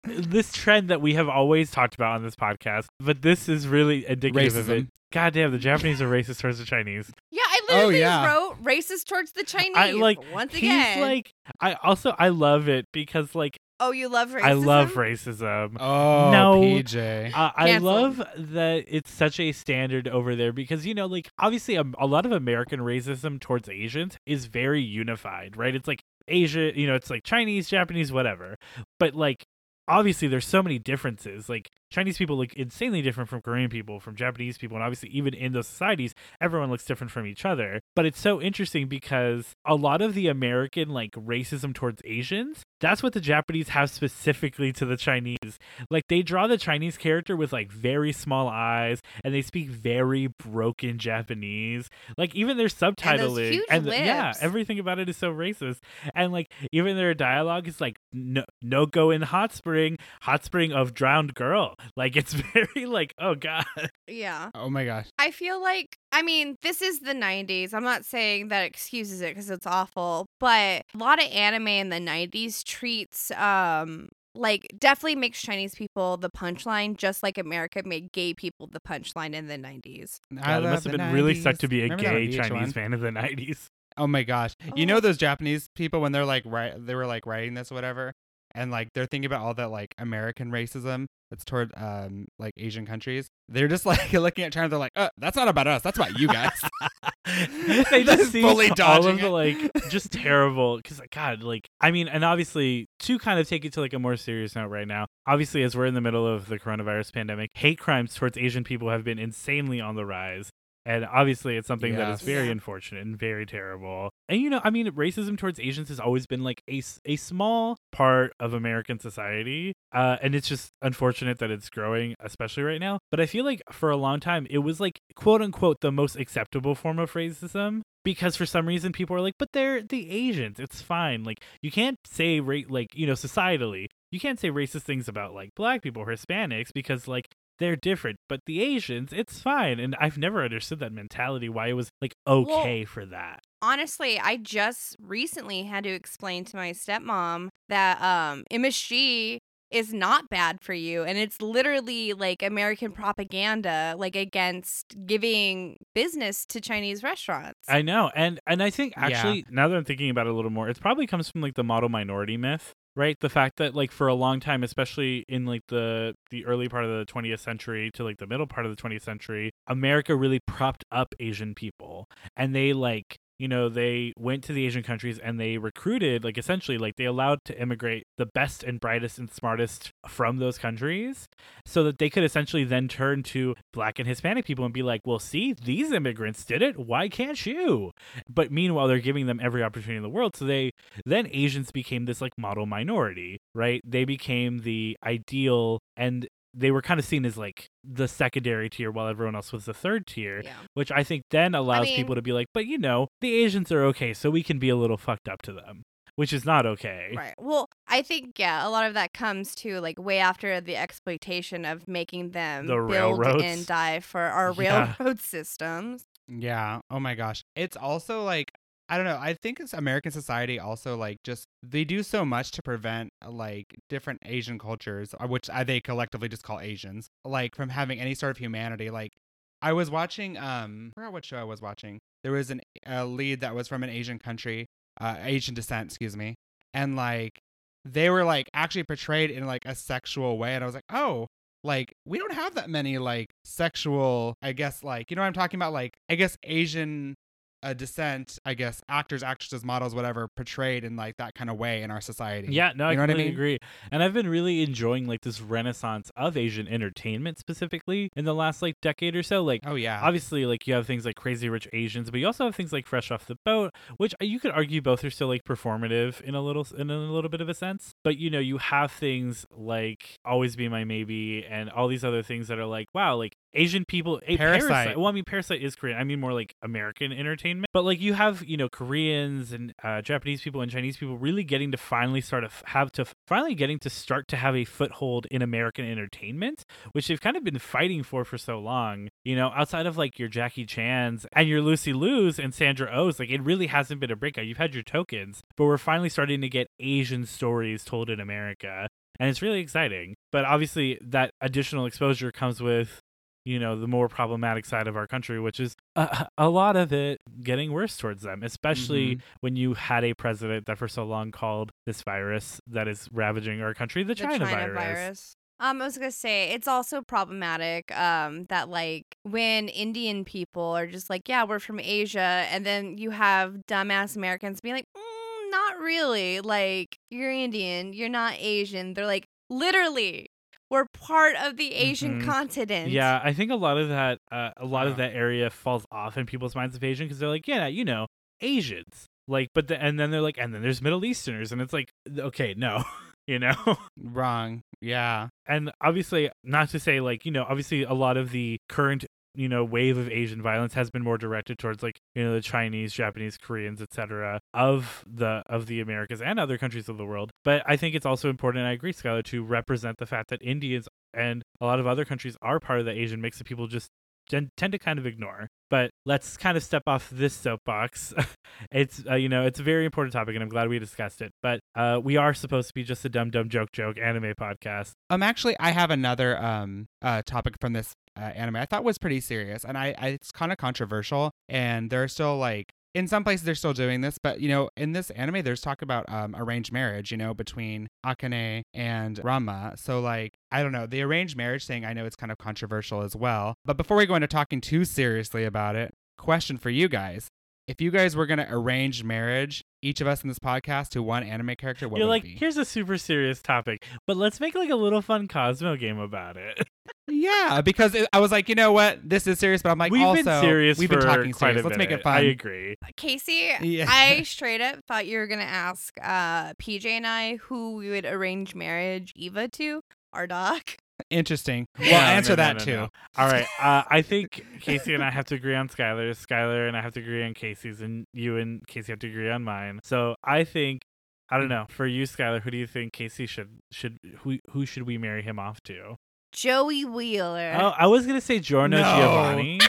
this 0.04 0.50
trend 0.52 0.88
that 0.88 1.02
we 1.02 1.14
have 1.14 1.28
always 1.28 1.70
talked 1.70 1.94
about 1.94 2.14
on 2.16 2.22
this 2.22 2.34
podcast, 2.34 2.86
but 3.00 3.20
this 3.20 3.48
is 3.48 3.68
really 3.68 4.06
indicative 4.08 4.56
of 4.56 4.70
it. 4.70 4.84
Racism. 4.84 4.88
God 5.12 5.34
damn, 5.34 5.52
the 5.52 5.58
Japanese 5.58 6.00
are 6.00 6.08
racist 6.10 6.40
towards 6.40 6.58
the 6.58 6.64
Chinese. 6.64 7.12
Yeah, 7.30 7.42
I 7.70 7.82
Oh, 7.82 7.88
yeah. 7.88 8.26
wrote 8.26 8.62
racist 8.62 9.06
towards 9.06 9.32
the 9.32 9.44
Chinese. 9.44 9.76
I 9.76 9.92
like 9.92 10.18
once 10.32 10.52
he's 10.54 10.62
again. 10.64 11.00
like 11.00 11.32
I 11.60 11.74
also 11.82 12.14
I 12.18 12.28
love 12.28 12.68
it 12.68 12.86
because 12.92 13.34
like 13.34 13.58
oh, 13.78 13.92
you 13.92 14.08
love 14.08 14.30
racism. 14.30 14.42
I 14.42 14.52
love 14.54 14.92
racism. 14.94 15.76
Oh, 15.78 16.30
No. 16.30 16.60
PJ. 16.62 17.32
Uh, 17.34 17.50
I 17.54 17.76
love 17.78 18.22
that 18.36 18.84
it's 18.88 19.10
such 19.10 19.38
a 19.38 19.52
standard 19.52 20.08
over 20.08 20.34
there 20.34 20.52
because 20.52 20.86
you 20.86 20.94
know, 20.94 21.06
like 21.06 21.28
obviously, 21.38 21.76
a, 21.76 21.84
a 21.98 22.06
lot 22.06 22.24
of 22.24 22.32
American 22.32 22.80
racism 22.80 23.38
towards 23.40 23.68
Asians 23.68 24.16
is 24.26 24.46
very 24.46 24.80
unified, 24.82 25.56
right? 25.56 25.74
It's 25.74 25.86
like 25.88 26.02
Asia, 26.28 26.72
you 26.74 26.86
know, 26.86 26.94
it's 26.94 27.10
like 27.10 27.22
Chinese, 27.24 27.68
Japanese, 27.68 28.10
whatever. 28.12 28.56
But 28.98 29.14
like, 29.14 29.44
obviously, 29.88 30.28
there's 30.28 30.46
so 30.46 30.62
many 30.62 30.78
differences. 30.78 31.48
Like 31.48 31.70
Chinese 31.90 32.18
people 32.18 32.36
look 32.36 32.52
insanely 32.54 33.02
different 33.02 33.28
from 33.28 33.42
Korean 33.42 33.70
people, 33.70 34.00
from 34.00 34.16
Japanese 34.16 34.58
people, 34.58 34.76
and 34.76 34.84
obviously, 34.84 35.08
even 35.10 35.34
in 35.34 35.52
those 35.52 35.68
societies, 35.68 36.14
everyone 36.40 36.70
looks 36.70 36.84
different 36.84 37.10
from 37.10 37.26
each 37.26 37.44
other. 37.44 37.80
But 37.94 38.06
it's 38.06 38.20
so 38.20 38.40
interesting 38.40 38.88
because 38.88 39.54
a 39.64 39.74
lot 39.74 40.02
of 40.02 40.14
the 40.14 40.28
American 40.28 40.90
like 40.90 41.12
racism 41.12 41.74
towards 41.74 42.02
Asians, 42.04 42.62
that's 42.80 43.02
what 43.02 43.12
the 43.12 43.20
Japanese 43.20 43.70
have 43.70 43.90
specifically 43.90 44.72
to 44.74 44.84
the 44.84 44.96
Chinese. 44.96 45.58
Like 45.90 46.04
they 46.08 46.22
draw 46.22 46.46
the 46.46 46.58
Chinese 46.58 46.96
character 46.96 47.36
with 47.36 47.52
like 47.52 47.70
very 47.70 48.12
small 48.12 48.48
eyes 48.48 49.00
and 49.24 49.34
they 49.34 49.42
speak 49.42 49.68
very 49.68 50.26
broken 50.26 50.98
Japanese. 50.98 51.88
Like 52.16 52.34
even 52.34 52.56
their 52.56 52.66
subtitling 52.66 53.52
huge 53.52 53.64
the- 53.84 53.90
yeah, 54.06 54.32
everything 54.40 54.78
about 54.78 54.98
it 54.98 55.08
is 55.08 55.16
so 55.16 55.32
racist. 55.32 55.78
And 56.14 56.32
like 56.32 56.50
even 56.72 56.96
their 56.96 57.14
dialogue 57.14 57.66
is 57.68 57.80
like 57.80 57.96
no 58.12 58.44
no 58.62 58.86
go 58.86 59.10
in 59.10 59.22
hot 59.22 59.52
spring, 59.52 59.96
hot 60.22 60.44
spring 60.44 60.72
of 60.72 60.94
drowned 60.94 61.34
girl. 61.34 61.76
Like 61.96 62.16
it's 62.16 62.32
very 62.54 62.86
like 62.86 63.14
oh 63.18 63.34
god. 63.34 63.64
Yeah. 64.06 64.50
oh 64.54 64.70
my 64.70 64.84
gosh. 64.84 65.08
I 65.18 65.30
feel 65.30 65.60
like, 65.60 65.98
I 66.16 66.22
mean, 66.22 66.56
this 66.62 66.80
is 66.80 67.00
the 67.00 67.12
90s. 67.12 67.74
I'm 67.74 67.84
not 67.84 68.06
saying 68.06 68.48
that 68.48 68.62
excuses 68.64 69.20
it 69.20 69.34
because 69.34 69.50
it's 69.50 69.66
awful, 69.66 70.26
but 70.40 70.82
a 70.94 70.98
lot 70.98 71.22
of 71.22 71.30
anime 71.30 71.68
in 71.68 71.90
the 71.90 72.00
90s 72.00 72.64
treats, 72.64 73.30
um, 73.32 74.08
like, 74.34 74.66
definitely 74.78 75.16
makes 75.16 75.42
Chinese 75.42 75.74
people 75.74 76.16
the 76.16 76.30
punchline, 76.30 76.96
just 76.96 77.22
like 77.22 77.36
America 77.36 77.82
made 77.84 78.12
gay 78.12 78.32
people 78.32 78.66
the 78.66 78.80
punchline 78.80 79.34
in 79.34 79.46
the 79.46 79.58
90s. 79.58 80.18
I 80.32 80.60
God, 80.60 80.64
it 80.64 80.68
must 80.70 80.84
have 80.84 80.92
the 80.92 80.98
been 80.98 81.12
really 81.12 81.34
sucked 81.34 81.58
90s. 81.58 81.60
to 81.60 81.68
be 81.68 81.80
a 81.80 81.82
Remember 81.84 82.02
gay 82.04 82.38
Chinese 82.38 82.72
fan 82.72 82.94
of 82.94 83.00
the 83.00 83.10
90s. 83.10 83.66
Oh 83.98 84.06
my 84.06 84.22
gosh. 84.22 84.54
You 84.74 84.84
Oh. 84.84 84.86
know 84.88 85.00
those 85.00 85.16
Japanese 85.18 85.68
people 85.74 86.00
when 86.00 86.12
they're 86.12 86.26
like 86.26 86.42
right 86.46 86.74
they 86.78 86.94
were 86.94 87.06
like 87.06 87.24
writing 87.26 87.54
this 87.54 87.72
or 87.72 87.74
whatever 87.76 88.12
and 88.56 88.70
like 88.70 88.88
they're 88.94 89.06
thinking 89.06 89.26
about 89.26 89.42
all 89.42 89.54
that 89.54 89.70
like 89.70 89.94
American 89.98 90.50
racism 90.50 91.06
that's 91.30 91.44
toward 91.44 91.72
um 91.76 92.26
like 92.38 92.54
Asian 92.56 92.86
countries. 92.86 93.28
They're 93.48 93.68
just 93.68 93.86
like 93.86 94.12
looking 94.12 94.44
at 94.44 94.52
China 94.52 94.68
they're 94.68 94.78
like, 94.78 94.92
"Uh, 94.96 95.10
that's 95.18 95.36
not 95.36 95.48
about 95.48 95.66
us. 95.66 95.82
That's 95.82 95.98
about 95.98 96.18
you 96.18 96.28
guys." 96.28 96.60
they 97.90 98.04
just 98.04 98.32
see 98.32 98.42
fully 98.42 98.70
all 98.80 99.06
of 99.06 99.20
the 99.20 99.28
like 99.28 99.56
just 99.88 100.12
terrible 100.12 100.76
because 100.76 101.00
god 101.10 101.42
like 101.42 101.68
i 101.80 101.90
mean 101.90 102.08
and 102.08 102.24
obviously 102.24 102.88
to 103.00 103.18
kind 103.18 103.40
of 103.40 103.48
take 103.48 103.64
it 103.64 103.72
to 103.72 103.80
like 103.80 103.92
a 103.92 103.98
more 103.98 104.16
serious 104.16 104.54
note 104.54 104.68
right 104.68 104.86
now 104.86 105.06
obviously 105.26 105.62
as 105.62 105.76
we're 105.76 105.86
in 105.86 105.94
the 105.94 106.00
middle 106.00 106.26
of 106.26 106.46
the 106.48 106.58
coronavirus 106.58 107.12
pandemic 107.12 107.50
hate 107.54 107.78
crimes 107.78 108.14
towards 108.14 108.38
asian 108.38 108.62
people 108.62 108.90
have 108.90 109.02
been 109.02 109.18
insanely 109.18 109.80
on 109.80 109.96
the 109.96 110.06
rise 110.06 110.50
and 110.86 111.04
obviously 111.04 111.56
it's 111.58 111.68
something 111.68 111.94
that 111.96 112.08
is 112.10 112.22
very 112.22 112.46
Yeah. 112.46 112.52
unfortunate 112.52 113.02
and 113.04 113.18
very 113.18 113.44
terrible. 113.44 114.10
And 114.28 114.40
you 114.40 114.48
know 114.48 114.60
i 114.64 114.70
mean 114.70 114.86
racism 114.92 115.36
towards 115.36 115.60
asians 115.60 115.88
has 115.88 116.00
always 116.00 116.26
been 116.26 116.42
like 116.42 116.62
a, 116.70 116.82
a 117.04 117.16
small 117.16 117.76
part 117.92 118.32
of 118.40 118.54
american 118.54 118.98
society 118.98 119.72
uh, 119.92 120.16
and 120.22 120.34
it's 120.34 120.48
just 120.48 120.70
unfortunate 120.82 121.38
that 121.38 121.50
it's 121.50 121.70
growing 121.70 122.14
especially 122.20 122.62
right 122.62 122.80
now. 122.80 122.98
But 123.10 123.20
i 123.20 123.26
feel 123.26 123.44
like 123.44 123.62
for 123.70 123.90
a 123.90 123.96
long 123.96 124.20
time 124.20 124.46
it 124.50 124.58
was 124.58 124.80
like 124.80 124.98
quote 125.14 125.42
unquote 125.42 125.80
the 125.80 125.92
most 125.92 126.16
acceptable 126.16 126.74
form 126.74 126.98
of 126.98 127.12
racism 127.12 127.82
because 128.04 128.36
for 128.36 128.46
some 128.46 128.66
reason 128.66 128.92
people 128.92 129.16
are 129.16 129.20
like 129.20 129.34
but 129.38 129.48
they're 129.52 129.82
the 129.82 130.10
asians. 130.10 130.58
It's 130.60 130.80
fine. 130.82 131.24
Like 131.24 131.40
you 131.62 131.70
can't 131.70 131.98
say 132.06 132.40
ra- 132.40 132.68
like 132.68 132.94
you 132.94 133.06
know 133.06 133.14
societally 133.14 133.86
you 134.12 134.20
can't 134.20 134.38
say 134.40 134.50
racist 134.50 134.82
things 134.82 135.08
about 135.08 135.34
like 135.34 135.50
black 135.56 135.82
people 135.82 136.02
or 136.02 136.06
hispanics 136.06 136.70
because 136.74 137.08
like 137.08 137.28
they're 137.58 137.76
different 137.76 138.18
but 138.28 138.40
the 138.46 138.62
asians 138.62 139.12
it's 139.12 139.40
fine 139.40 139.78
and 139.80 139.94
i've 140.00 140.18
never 140.18 140.42
understood 140.44 140.78
that 140.78 140.92
mentality 140.92 141.48
why 141.48 141.68
it 141.68 141.72
was 141.74 141.90
like 142.00 142.14
okay 142.26 142.84
for 142.84 143.04
that 143.06 143.40
Honestly, 143.62 144.20
I 144.20 144.36
just 144.36 144.96
recently 145.00 145.62
had 145.64 145.82
to 145.84 145.90
explain 145.90 146.44
to 146.44 146.56
my 146.56 146.72
stepmom 146.72 147.48
that 147.70 148.00
um, 148.02 148.44
MSG 148.52 149.38
is 149.70 149.92
not 149.94 150.28
bad 150.28 150.58
for 150.60 150.74
you 150.74 151.02
and 151.02 151.16
it's 151.18 151.40
literally 151.40 152.12
like 152.12 152.42
American 152.42 152.92
propaganda 152.92 153.94
like 153.98 154.14
against 154.14 154.94
giving 155.06 155.76
business 155.94 156.44
to 156.46 156.60
Chinese 156.60 157.02
restaurants. 157.02 157.58
I 157.66 157.82
know, 157.82 158.10
and 158.14 158.38
and 158.46 158.62
I 158.62 158.70
think 158.70 158.92
Yeah. 158.96 159.04
actually 159.06 159.44
now 159.50 159.66
that 159.68 159.74
I'm 159.76 159.84
thinking 159.84 160.10
about 160.10 160.26
it 160.26 160.30
a 160.30 160.34
little 160.34 160.50
more, 160.52 160.68
it 160.68 160.78
probably 160.78 161.06
comes 161.06 161.30
from 161.30 161.40
like 161.40 161.54
the 161.54 161.64
model 161.64 161.88
minority 161.88 162.36
myth, 162.36 162.72
right? 162.96 163.20
The 163.20 163.28
fact 163.28 163.58
that 163.58 163.74
like 163.74 163.92
for 163.92 164.08
a 164.08 164.14
long 164.14 164.40
time, 164.40 164.64
especially 164.64 165.24
in 165.28 165.44
like 165.44 165.62
the 165.68 166.14
the 166.30 166.44
early 166.46 166.68
part 166.68 166.84
of 166.84 166.90
the 166.90 167.12
20th 167.12 167.40
century 167.40 167.90
to 167.92 168.02
like 168.02 168.18
the 168.18 168.26
middle 168.26 168.46
part 168.46 168.66
of 168.66 168.74
the 168.74 168.82
20th 168.82 169.02
century, 169.02 169.52
America 169.68 170.16
really 170.16 170.40
propped 170.40 170.84
up 170.90 171.14
Asian 171.20 171.54
people, 171.54 172.08
and 172.36 172.54
they 172.54 172.72
like 172.72 173.18
you 173.38 173.48
know 173.48 173.68
they 173.68 174.12
went 174.18 174.42
to 174.44 174.52
the 174.52 174.66
asian 174.66 174.82
countries 174.82 175.18
and 175.18 175.38
they 175.38 175.58
recruited 175.58 176.24
like 176.24 176.38
essentially 176.38 176.78
like 176.78 176.96
they 176.96 177.04
allowed 177.04 177.38
to 177.44 177.60
immigrate 177.60 178.04
the 178.16 178.26
best 178.26 178.62
and 178.62 178.80
brightest 178.80 179.18
and 179.18 179.30
smartest 179.30 179.90
from 180.06 180.38
those 180.38 180.58
countries 180.58 181.28
so 181.64 181.82
that 181.84 181.98
they 181.98 182.08
could 182.08 182.24
essentially 182.24 182.64
then 182.64 182.88
turn 182.88 183.22
to 183.22 183.54
black 183.72 183.98
and 183.98 184.08
hispanic 184.08 184.44
people 184.44 184.64
and 184.64 184.74
be 184.74 184.82
like 184.82 185.00
well 185.04 185.18
see 185.18 185.54
these 185.64 185.92
immigrants 185.92 186.44
did 186.44 186.62
it. 186.62 186.78
Why 186.78 187.08
can't 187.08 187.44
you? 187.44 187.92
But 188.28 188.50
meanwhile 188.50 188.88
they're 188.88 188.98
giving 188.98 189.26
them 189.26 189.40
every 189.42 189.62
opportunity 189.62 189.96
in 189.96 190.02
the 190.02 190.08
world. 190.08 190.36
So 190.36 190.44
they 190.44 190.72
then 191.04 191.28
asians 191.32 191.70
became 191.70 192.04
this 192.04 192.20
like 192.20 192.32
model 192.38 192.66
minority 192.66 193.38
right? 193.54 193.80
They 193.84 194.04
became 194.04 194.58
the 194.58 194.96
ideal 195.04 195.80
and 195.96 196.28
they 196.58 196.70
were 196.70 196.80
kind 196.80 196.98
of 196.98 197.04
seen 197.04 197.24
as 197.26 197.36
like 197.36 197.68
the 197.84 198.08
secondary 198.08 198.70
tier 198.70 198.90
while 198.90 199.06
everyone 199.08 199.34
else 199.36 199.52
was 199.52 199.66
the 199.66 199.74
third 199.74 200.06
tier 200.06 200.40
yeah. 200.42 200.54
which 200.74 200.90
I 200.90 201.04
think 201.04 201.24
then 201.30 201.54
allows 201.54 201.84
mean- 201.86 201.96
people 201.96 202.14
to 202.14 202.22
be 202.22 202.32
like, 202.32 202.46
but 202.54 202.64
you 202.66 202.78
know, 202.78 203.08
the 203.20 203.34
Asians 203.44 203.70
are 203.70 203.84
okay, 203.84 204.14
so 204.14 204.30
we 204.30 204.42
can 204.42 204.58
be 204.58 204.70
a 204.70 204.76
little 204.76 204.96
fucked 204.96 205.28
up 205.28 205.42
to 205.42 205.52
them, 205.52 205.82
which 206.14 206.32
is 206.32 206.44
not 206.46 206.64
okay. 206.64 207.12
Right. 207.14 207.34
Well, 207.38 207.68
I 207.86 208.00
think 208.02 208.38
yeah, 208.38 208.66
a 208.66 208.70
lot 208.70 208.86
of 208.86 208.94
that 208.94 209.12
comes 209.12 209.54
to 209.56 209.80
like 209.80 209.98
way 209.98 210.18
after 210.18 210.60
the 210.62 210.76
exploitation 210.76 211.64
of 211.66 211.86
making 211.86 212.30
them 212.30 212.66
The 212.66 212.74
build 212.76 212.90
railroads. 212.90 213.42
and 213.44 213.66
die 213.66 214.00
for 214.00 214.22
our 214.22 214.52
Yeah. 214.58 214.94
railroad 214.98 215.20
systems. 215.20 216.04
Yeah. 216.28 216.80
Oh 216.90 216.98
my 217.00 217.14
gosh. 217.14 217.42
It's 217.54 217.76
also 217.76 218.24
like 218.24 218.50
I 218.88 218.96
don't 218.96 219.06
know. 219.06 219.18
I 219.20 219.34
think 219.34 219.58
it's 219.58 219.72
American 219.72 220.12
society 220.12 220.60
also 220.60 220.96
like 220.96 221.18
just 221.24 221.46
they 221.62 221.84
do 221.84 222.02
so 222.02 222.24
much 222.24 222.52
to 222.52 222.62
prevent 222.62 223.10
uh, 223.24 223.30
like 223.30 223.66
different 223.88 224.20
Asian 224.24 224.58
cultures, 224.58 225.14
uh, 225.18 225.26
which 225.26 225.50
uh, 225.50 225.64
they 225.64 225.80
collectively 225.80 226.28
just 226.28 226.44
call 226.44 226.60
Asians, 226.60 227.08
like 227.24 227.56
from 227.56 227.70
having 227.70 227.98
any 227.98 228.14
sort 228.14 228.30
of 228.30 228.36
humanity. 228.36 228.90
Like 228.90 229.12
I 229.60 229.72
was 229.72 229.90
watching 229.90 230.36
um 230.38 230.92
I 230.96 231.00
forgot 231.00 231.12
what 231.12 231.24
show 231.24 231.38
I 231.38 231.44
was 231.44 231.60
watching. 231.60 231.98
There 232.22 232.32
was 232.32 232.50
an 232.50 232.60
a 232.86 233.04
lead 233.04 233.40
that 233.40 233.54
was 233.54 233.66
from 233.66 233.82
an 233.82 233.90
Asian 233.90 234.18
country, 234.18 234.66
uh 235.00 235.16
Asian 235.20 235.54
descent, 235.54 235.90
excuse 235.90 236.16
me. 236.16 236.36
And 236.72 236.94
like 236.94 237.40
they 237.84 238.10
were 238.10 238.24
like 238.24 238.48
actually 238.54 238.84
portrayed 238.84 239.30
in 239.30 239.46
like 239.46 239.64
a 239.64 239.74
sexual 239.74 240.38
way 240.38 240.54
and 240.54 240.62
I 240.62 240.66
was 240.66 240.74
like, 240.74 240.84
"Oh, 240.92 241.26
like 241.64 241.92
we 242.04 242.18
don't 242.18 242.32
have 242.32 242.54
that 242.54 242.70
many 242.70 242.96
like 242.96 243.28
sexual 243.44 244.34
i 244.40 244.52
guess 244.52 244.84
like 244.84 245.10
you 245.10 245.16
know 245.16 245.22
what 245.22 245.26
i'm 245.26 245.32
talking 245.32 245.58
about 245.58 245.72
like 245.72 245.96
i 246.08 246.14
guess 246.14 246.38
asian 246.44 247.14
uh, 247.62 247.72
descent 247.72 248.38
i 248.44 248.54
guess 248.54 248.82
actors 248.88 249.22
actresses 249.22 249.64
models 249.64 249.94
whatever 249.94 250.28
portrayed 250.28 250.84
in 250.84 250.96
like 250.96 251.16
that 251.16 251.34
kind 251.34 251.50
of 251.50 251.56
way 251.56 251.82
in 251.82 251.90
our 251.90 252.00
society 252.00 252.48
Yeah, 252.52 252.72
no, 252.76 252.86
I 252.86 252.90
You 252.92 252.96
know 252.96 253.02
what 253.02 253.10
I 253.10 253.12
completely 253.14 253.24
mean? 253.24 253.32
agree. 253.34 253.58
And 253.90 254.02
I've 254.02 254.12
been 254.14 254.28
really 254.28 254.62
enjoying 254.62 255.06
like 255.06 255.22
this 255.22 255.40
renaissance 255.40 256.10
of 256.16 256.36
Asian 256.36 256.68
entertainment 256.68 257.38
specifically 257.38 258.10
in 258.16 258.24
the 258.24 258.34
last 258.34 258.62
like 258.62 258.76
decade 258.80 259.16
or 259.16 259.22
so. 259.22 259.42
Like 259.42 259.62
oh 259.66 259.74
yeah 259.74 260.00
obviously 260.02 260.46
like 260.46 260.66
you 260.66 260.74
have 260.74 260.86
things 260.86 261.04
like 261.04 261.16
Crazy 261.16 261.48
Rich 261.48 261.68
Asians, 261.72 262.10
but 262.10 262.20
you 262.20 262.26
also 262.26 262.44
have 262.44 262.54
things 262.54 262.72
like 262.72 262.86
Fresh 262.86 263.10
Off 263.10 263.26
the 263.26 263.36
Boat, 263.44 263.72
which 263.96 264.14
you 264.20 264.38
could 264.40 264.52
argue 264.52 264.80
both 264.80 265.04
are 265.04 265.10
still 265.10 265.28
like 265.28 265.44
performative 265.44 266.20
in 266.20 266.34
a 266.34 266.40
little 266.42 266.66
in 266.76 266.90
a 266.90 266.98
little 266.98 267.30
bit 267.30 267.40
of 267.40 267.48
a 267.48 267.54
sense. 267.54 267.94
but 268.04 268.16
you 268.18 268.30
know, 268.30 268.38
you 268.38 268.58
have 268.58 268.92
things 268.92 269.46
like 269.50 270.18
Always 270.24 270.56
Be 270.56 270.68
My 270.68 270.84
Maybe 270.84 271.44
and 271.48 271.70
all 271.70 271.88
these 271.88 272.04
other 272.04 272.22
things 272.22 272.48
that 272.48 272.58
are 272.58 272.66
like, 272.66 272.88
wow, 272.94 273.16
like 273.16 273.36
Asian 273.56 273.84
people 273.84 274.20
a 274.26 274.36
Parasite. 274.36 274.96
Well, 274.96 275.06
I 275.06 275.12
mean 275.12 275.24
Parasite 275.24 275.62
is 275.62 275.74
Korean. 275.74 275.98
I 275.98 276.04
mean 276.04 276.20
more 276.20 276.32
like 276.32 276.54
American 276.62 277.12
entertainment. 277.12 277.66
But 277.72 277.84
like 277.84 278.00
you 278.00 278.14
have, 278.14 278.44
you 278.44 278.56
know, 278.56 278.68
Koreans 278.68 279.52
and 279.52 279.72
uh, 279.82 280.02
Japanese 280.02 280.42
people 280.42 280.60
and 280.60 280.70
Chinese 280.70 280.96
people 280.96 281.16
really 281.16 281.44
getting 281.44 281.72
to 281.72 281.78
finally 281.78 282.20
start 282.20 282.44
to 282.44 282.50
have 282.68 282.92
to 282.92 283.06
finally 283.26 283.54
getting 283.54 283.78
to 283.80 283.90
start 283.90 284.28
to 284.28 284.36
have 284.36 284.54
a 284.54 284.64
foothold 284.64 285.26
in 285.30 285.42
American 285.42 285.84
entertainment, 285.84 286.64
which 286.92 287.08
they've 287.08 287.20
kind 287.20 287.36
of 287.36 287.44
been 287.44 287.58
fighting 287.58 288.02
for 288.02 288.24
for 288.24 288.38
so 288.38 288.58
long. 288.58 289.08
You 289.24 289.36
know, 289.36 289.52
outside 289.54 289.86
of 289.86 289.96
like 289.96 290.18
your 290.18 290.28
Jackie 290.28 290.66
Chan's 290.66 291.26
and 291.32 291.48
your 291.48 291.62
Lucy 291.62 291.92
Liu's 291.92 292.38
and 292.38 292.54
Sandra 292.54 292.90
Oh's, 292.92 293.18
like 293.18 293.30
it 293.30 293.42
really 293.42 293.66
hasn't 293.68 294.00
been 294.00 294.10
a 294.10 294.16
breakout. 294.16 294.46
You've 294.46 294.58
had 294.58 294.74
your 294.74 294.82
tokens, 294.82 295.42
but 295.56 295.64
we're 295.64 295.78
finally 295.78 296.08
starting 296.08 296.40
to 296.42 296.48
get 296.48 296.68
Asian 296.78 297.26
stories 297.26 297.84
told 297.84 298.10
in 298.10 298.20
America. 298.20 298.88
And 299.18 299.30
it's 299.30 299.42
really 299.42 299.60
exciting. 299.60 300.14
But 300.30 300.44
obviously, 300.44 300.98
that 301.00 301.30
additional 301.40 301.86
exposure 301.86 302.30
comes 302.30 302.60
with, 302.60 303.00
you 303.46 303.58
know, 303.60 303.78
the 303.78 303.86
more 303.86 304.08
problematic 304.08 304.66
side 304.66 304.88
of 304.88 304.96
our 304.96 305.06
country, 305.06 305.38
which 305.40 305.60
is 305.60 305.76
a, 305.94 306.26
a 306.36 306.48
lot 306.50 306.74
of 306.74 306.92
it 306.92 307.20
getting 307.42 307.72
worse 307.72 307.96
towards 307.96 308.22
them, 308.22 308.42
especially 308.42 309.16
Mhm. 309.16 309.20
when 309.40 309.54
you 309.56 309.74
had 309.74 310.02
a 310.04 310.14
president 310.14 310.66
that 310.66 310.76
for 310.78 310.88
so 310.88 311.04
long 311.04 311.30
called 311.30 311.70
this 311.86 312.02
virus 312.02 312.60
that 312.66 312.88
is 312.88 313.08
ravaging 313.12 313.62
our 313.62 313.72
country 313.72 314.02
the, 314.02 314.14
China, 314.16 314.44
virus. 314.44 315.36
Um, 315.60 315.80
I 315.80 315.84
was 315.86 315.96
gonna 315.96 316.10
say 316.10 316.50
it's 316.52 316.68
also 316.68 317.00
problematic. 317.00 317.96
Um, 317.96 318.44
that 318.50 318.68
like 318.68 319.04
when 319.22 319.68
Indian 319.68 320.24
people 320.24 320.62
are 320.76 320.86
just 320.86 321.08
like, 321.08 321.28
yeah, 321.28 321.44
we're 321.44 321.60
from 321.60 321.80
Asia, 321.80 322.44
and 322.50 322.66
then 322.66 322.98
you 322.98 323.10
have 323.10 323.54
dumbass 323.68 324.16
Americans 324.16 324.60
being 324.60 324.74
like, 324.74 324.88
mm, 324.94 325.50
not 325.50 325.78
really. 325.78 326.40
Like 326.40 326.98
you're 327.10 327.30
Indian, 327.32 327.92
you're 327.94 328.10
not 328.10 328.34
Asian. 328.38 328.92
They're 328.94 329.06
like, 329.06 329.28
literally, 329.48 330.26
we're 330.70 330.86
part 330.92 331.34
of 331.36 331.56
the 331.56 331.74
Asian 331.74 332.20
Mhm. 332.20 332.24
continent. 332.26 332.90
Yeah, 332.90 333.20
I 333.22 333.32
think 333.32 333.50
a 333.50 333.56
lot 333.56 333.78
of 333.78 333.88
that, 333.88 334.18
uh, 334.32 334.50
a 334.56 334.66
lot 334.66 334.86
of 334.86 334.96
that 334.96 335.12
area 335.14 335.48
falls 335.50 335.86
off 335.92 336.16
in 336.16 336.26
people's 336.26 336.54
minds 336.54 336.74
of 336.76 336.82
Asian 336.84 337.06
because 337.06 337.18
they're 337.18 337.28
like, 337.28 337.46
yeah, 337.46 337.66
you 337.66 337.84
know, 337.84 338.06
Asians. 338.40 339.06
Like, 339.28 339.48
but 339.54 339.68
the, 339.68 339.82
and 339.82 339.98
then 339.98 340.10
they're 340.10 340.20
like, 340.20 340.38
and 340.38 340.54
then 340.54 340.62
there's 340.62 340.80
Middle 340.82 341.04
Easterners, 341.04 341.50
and 341.52 341.60
it's 341.60 341.72
like, 341.72 341.90
okay, 342.18 342.54
no, 342.56 342.84
you 343.26 343.38
know. 343.38 343.54
Wrong. 344.00 344.62
Yeah. 344.80 345.28
and 345.48 345.72
obviously 345.80 346.28
not 346.44 346.68
to 346.70 346.78
say 346.78 347.00
like 347.00 347.24
you 347.24 347.30
know 347.32 347.44
obviously 347.48 347.82
a 347.82 347.94
lot 347.94 348.16
of 348.18 348.30
the 348.30 348.58
current 348.68 349.05
you 349.36 349.48
know 349.48 349.64
wave 349.64 349.98
of 349.98 350.08
asian 350.08 350.42
violence 350.42 350.74
has 350.74 350.90
been 350.90 351.02
more 351.02 351.18
directed 351.18 351.58
towards 351.58 351.82
like 351.82 352.00
you 352.14 352.24
know 352.24 352.32
the 352.32 352.40
chinese 352.40 352.92
japanese 352.92 353.36
koreans 353.36 353.80
etc 353.82 354.40
of 354.54 355.04
the 355.06 355.42
of 355.46 355.66
the 355.66 355.80
americas 355.80 356.22
and 356.22 356.40
other 356.40 356.58
countries 356.58 356.88
of 356.88 356.96
the 356.96 357.04
world. 357.04 357.30
But 357.44 357.62
i 357.66 357.76
think 357.76 357.94
it's 357.94 358.06
also 358.06 358.30
important 358.30 358.64
i 358.64 358.72
agree 358.72 358.92
skylar 358.92 359.24
to 359.24 359.42
represent 359.42 359.98
the 359.98 360.06
fact 360.06 360.30
that 360.30 360.40
indians 360.42 360.88
and 361.12 361.42
a 361.60 361.66
lot 361.66 361.78
of 361.78 361.86
other 361.86 362.04
countries 362.04 362.36
are 362.42 362.58
part 362.58 362.80
of 362.80 362.86
the 362.86 362.92
asian 362.92 363.20
mix 363.20 363.38
that 363.38 363.46
people 363.46 363.66
just 363.66 363.90
tend 364.28 364.72
to 364.72 364.78
kind 364.78 364.98
of 364.98 365.06
ignore 365.06 365.48
but 365.70 365.90
let's 366.04 366.36
kind 366.36 366.56
of 366.56 366.62
step 366.62 366.82
off 366.86 367.10
this 367.10 367.34
soapbox. 367.34 368.14
It's 368.70 369.02
uh, 369.08 369.16
you 369.16 369.28
know 369.28 369.44
it's 369.44 369.60
a 369.60 369.62
very 369.62 369.84
important 369.84 370.12
topic 370.14 370.34
and 370.34 370.42
i'm 370.42 370.48
glad 370.48 370.68
we 370.68 370.78
discussed 370.78 371.20
it 371.20 371.30
but 371.42 371.60
uh, 371.74 372.00
we 372.02 372.16
are 372.16 372.32
supposed 372.32 372.68
to 372.68 372.74
be 372.74 372.84
just 372.84 373.04
a 373.04 373.08
dumb 373.08 373.30
dumb 373.30 373.50
joke 373.50 373.70
joke 373.72 373.98
anime 373.98 374.32
podcast. 374.40 374.92
Um, 375.10 375.22
actually, 375.22 375.56
I 375.60 375.72
have 375.72 375.90
another 375.90 376.38
um 376.42 376.86
uh 377.02 377.22
topic 377.26 377.56
from 377.60 377.74
this 377.74 377.92
uh, 378.16 378.20
anime 378.22 378.56
I 378.56 378.64
thought 378.64 378.82
was 378.84 378.98
pretty 378.98 379.20
serious, 379.20 379.64
and 379.64 379.76
I, 379.76 379.94
I 379.98 380.08
it's 380.08 380.32
kind 380.32 380.52
of 380.52 380.58
controversial, 380.58 381.32
and 381.48 381.90
they're 381.90 382.08
still 382.08 382.38
like 382.38 382.72
in 382.96 383.06
some 383.06 383.22
places 383.24 383.44
they're 383.44 383.54
still 383.54 383.74
doing 383.74 384.00
this, 384.00 384.16
but 384.16 384.40
you 384.40 384.48
know, 384.48 384.70
in 384.74 384.92
this 384.92 385.10
anime, 385.10 385.42
there's 385.44 385.60
talk 385.60 385.82
about 385.82 386.06
um 386.08 386.34
arranged 386.34 386.72
marriage, 386.72 387.10
you 387.10 387.18
know, 387.18 387.34
between 387.34 387.88
Akane 388.04 388.62
and 388.72 389.18
Ranma. 389.22 389.78
So 389.78 390.00
like, 390.00 390.32
I 390.50 390.62
don't 390.62 390.72
know, 390.72 390.86
the 390.86 391.02
arranged 391.02 391.36
marriage 391.36 391.66
thing. 391.66 391.84
I 391.84 391.92
know 391.92 392.06
it's 392.06 392.16
kind 392.16 392.32
of 392.32 392.38
controversial 392.38 393.02
as 393.02 393.14
well. 393.14 393.54
But 393.66 393.76
before 393.76 393.98
we 393.98 394.06
go 394.06 394.14
into 394.14 394.26
talking 394.26 394.62
too 394.62 394.86
seriously 394.86 395.44
about 395.44 395.76
it, 395.76 395.92
question 396.16 396.56
for 396.56 396.70
you 396.70 396.88
guys: 396.88 397.28
If 397.68 397.82
you 397.82 397.90
guys 397.90 398.16
were 398.16 398.24
gonna 398.24 398.46
arrange 398.48 399.04
marriage, 399.04 399.62
each 399.82 400.00
of 400.00 400.06
us 400.06 400.22
in 400.22 400.28
this 400.28 400.38
podcast 400.38 400.88
to 400.90 401.02
one 401.02 401.22
anime 401.22 401.54
character, 401.56 401.90
what 401.90 401.98
You're 401.98 402.06
would 402.06 402.12
like, 402.12 402.24
it 402.24 402.28
be? 402.28 402.36
here's 402.36 402.56
a 402.56 402.64
super 402.64 402.96
serious 402.96 403.42
topic, 403.42 403.84
but 404.06 404.16
let's 404.16 404.40
make 404.40 404.54
like 404.54 404.70
a 404.70 404.76
little 404.76 405.02
fun 405.02 405.28
Cosmo 405.28 405.76
game 405.76 405.98
about 405.98 406.38
it. 406.38 406.66
Yeah, 407.08 407.60
because 407.64 407.94
it, 407.94 408.08
I 408.12 408.18
was 408.20 408.32
like, 408.32 408.48
you 408.48 408.54
know 408.54 408.72
what, 408.72 408.98
this 409.08 409.26
is 409.26 409.38
serious, 409.38 409.62
but 409.62 409.70
I'm 409.70 409.78
like, 409.78 409.92
we've 409.92 410.02
also, 410.02 410.22
been 410.24 410.40
serious. 410.40 410.78
We've 410.78 410.88
for 410.88 410.96
been 410.96 411.06
talking 411.06 411.32
quite 411.32 411.50
serious. 411.50 411.64
Let's 411.64 411.78
make 411.78 411.90
it 411.90 412.02
fun. 412.02 412.14
I 412.14 412.20
agree. 412.22 412.76
Casey, 412.96 413.50
Yeah. 413.60 413.86
I 413.88 414.22
straight 414.24 414.60
up 414.60 414.80
thought 414.88 415.06
you 415.06 415.18
were 415.18 415.26
gonna 415.26 415.42
ask 415.42 415.94
uh 416.02 416.54
PJ 416.54 416.86
and 416.86 417.06
I 417.06 417.36
who 417.36 417.76
we 417.76 417.90
would 417.90 418.04
arrange 418.06 418.54
marriage 418.54 419.12
Eva 419.14 419.48
to, 419.48 419.82
our 420.12 420.26
doc. 420.26 420.76
Interesting. 421.10 421.66
Well, 421.78 421.90
No, 421.90 421.96
answer 421.98 422.32
no, 422.34 422.42
no, 422.42 422.42
that 422.42 422.58
no, 422.58 422.64
too. 422.64 422.76
no. 422.76 422.88
All 423.18 423.28
right. 423.28 423.46
Uh, 423.60 423.82
I 423.88 424.02
think 424.02 424.44
Casey 424.60 424.94
and 424.94 425.04
I 425.04 425.10
have 425.10 425.26
to 425.26 425.34
agree 425.34 425.54
on 425.54 425.68
Skylar. 425.68 426.10
Skylar 426.10 426.66
and 426.66 426.76
I 426.76 426.80
have 426.82 426.94
to 426.94 427.00
agree 427.00 427.22
on 427.22 427.34
Casey's, 427.34 427.80
and 427.82 428.06
you 428.14 428.36
and 428.38 428.66
Casey 428.66 428.92
have 428.92 428.98
to 429.00 429.08
agree 429.08 429.30
on 429.30 429.44
mine. 429.44 429.80
So 429.84 430.16
I 430.24 430.44
think. 430.44 430.82
I 431.28 431.38
don't 431.38 431.48
know. 431.48 431.66
For 431.68 431.86
you, 431.86 432.04
Skylar, 432.04 432.40
who 432.42 432.50
do 432.52 432.56
you 432.56 432.66
think 432.68 432.92
Casey 432.92 433.26
should 433.26 433.58
should 433.72 433.98
who 434.20 434.38
who 434.52 434.64
should 434.64 434.84
we 434.84 434.96
marry 434.96 435.22
him 435.22 435.38
off 435.38 435.60
to? 435.64 435.96
Joey 436.32 436.84
Wheeler. 436.84 437.56
Oh, 437.60 437.72
I 437.76 437.86
was 437.86 438.06
gonna 438.06 438.20
say 438.20 438.38
Giorno 438.40 438.78
No. 438.78 438.82
Giovanni. 438.96 439.60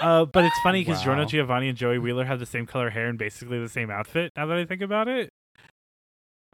Uh, 0.00 0.24
but 0.24 0.44
it's 0.44 0.58
funny 0.62 0.80
because 0.84 1.02
Giorno 1.02 1.24
Giovanni 1.24 1.68
and 1.68 1.78
Joey 1.78 1.98
Wheeler 1.98 2.24
have 2.24 2.38
the 2.40 2.46
same 2.46 2.66
color 2.66 2.90
hair 2.90 3.06
and 3.06 3.18
basically 3.18 3.60
the 3.60 3.68
same 3.68 3.90
outfit. 3.90 4.32
Now 4.36 4.46
that 4.46 4.56
I 4.58 4.64
think 4.64 4.80
about 4.82 5.06
it, 5.08 5.30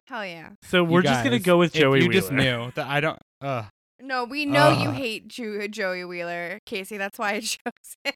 Hell 0.07 0.25
yeah. 0.25 0.49
so 0.63 0.83
we're 0.83 1.01
just 1.01 1.23
gonna 1.23 1.39
go 1.39 1.57
with 1.57 1.75
if 1.75 1.81
Joey 1.81 2.01
you 2.03 2.09
Wheeler. 2.09 2.13
just 2.21 2.31
knew 2.31 2.71
that 2.75 2.87
I 2.87 2.99
don't. 2.99 3.19
Ugh. 3.41 3.65
No, 4.03 4.23
we 4.25 4.45
know 4.45 4.71
you 4.71 4.91
hate 4.91 5.27
Jo- 5.27 5.67
Joey 5.67 6.03
Wheeler, 6.05 6.59
Casey. 6.65 6.97
That's 6.97 7.17
why 7.19 7.33
I 7.33 7.39
chose 7.41 7.95
it. 8.05 8.15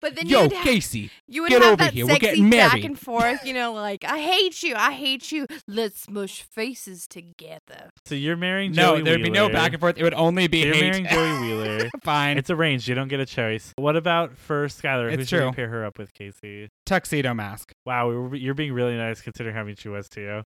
But 0.00 0.14
then 0.16 0.26
Yo, 0.26 0.42
you'd 0.42 0.52
ha- 0.52 0.62
Casey. 0.64 1.10
you 1.28 1.42
would 1.42 1.50
get 1.50 1.62
have 1.62 1.72
over 1.72 1.84
that 1.84 1.92
here. 1.94 2.04
We're 2.06 2.12
sexy 2.12 2.26
getting 2.26 2.50
back 2.50 2.84
and 2.84 2.98
forth, 2.98 3.44
you 3.46 3.54
know, 3.54 3.72
like 3.72 4.04
I 4.04 4.18
hate 4.20 4.62
you, 4.62 4.74
I 4.76 4.92
hate 4.92 5.32
you. 5.32 5.46
Let's 5.66 6.00
smush 6.02 6.42
faces 6.42 7.06
together. 7.06 7.90
So 8.06 8.14
you're 8.14 8.36
marrying 8.36 8.72
No, 8.72 8.96
Joey 8.96 9.02
there'd 9.04 9.22
be 9.22 9.30
no 9.30 9.48
back 9.48 9.72
and 9.72 9.80
forth. 9.80 9.96
It 9.98 10.02
would 10.02 10.14
only 10.14 10.46
be 10.46 10.62
So 10.62 10.66
you're 10.68 10.74
hate. 10.76 10.82
marrying 10.82 11.06
Joey 11.06 11.40
Wheeler. 11.64 11.90
Fine. 12.02 12.38
It's 12.38 12.50
arranged. 12.50 12.88
You 12.88 12.94
don't 12.94 13.08
get 13.08 13.20
a 13.20 13.26
choice. 13.26 13.72
What 13.76 13.96
about 13.96 14.36
for 14.36 14.66
Skylar? 14.68 15.10
Who 15.12 15.18
It's 15.20 15.28
should 15.28 15.38
we 15.40 15.42
true. 15.46 15.52
pair 15.52 15.68
her 15.68 15.84
up 15.84 15.98
with, 15.98 16.12
Casey? 16.14 16.68
Tuxedo 16.86 17.32
mask. 17.34 17.72
Wow, 17.86 18.08
we 18.10 18.16
were, 18.16 18.34
you're 18.36 18.54
being 18.54 18.72
really 18.72 18.96
nice 18.96 19.20
considering 19.20 19.54
how 19.54 19.64
mean 19.64 19.76
she 19.76 19.88
was 19.88 20.08
to 20.10 20.20
you. 20.20 20.42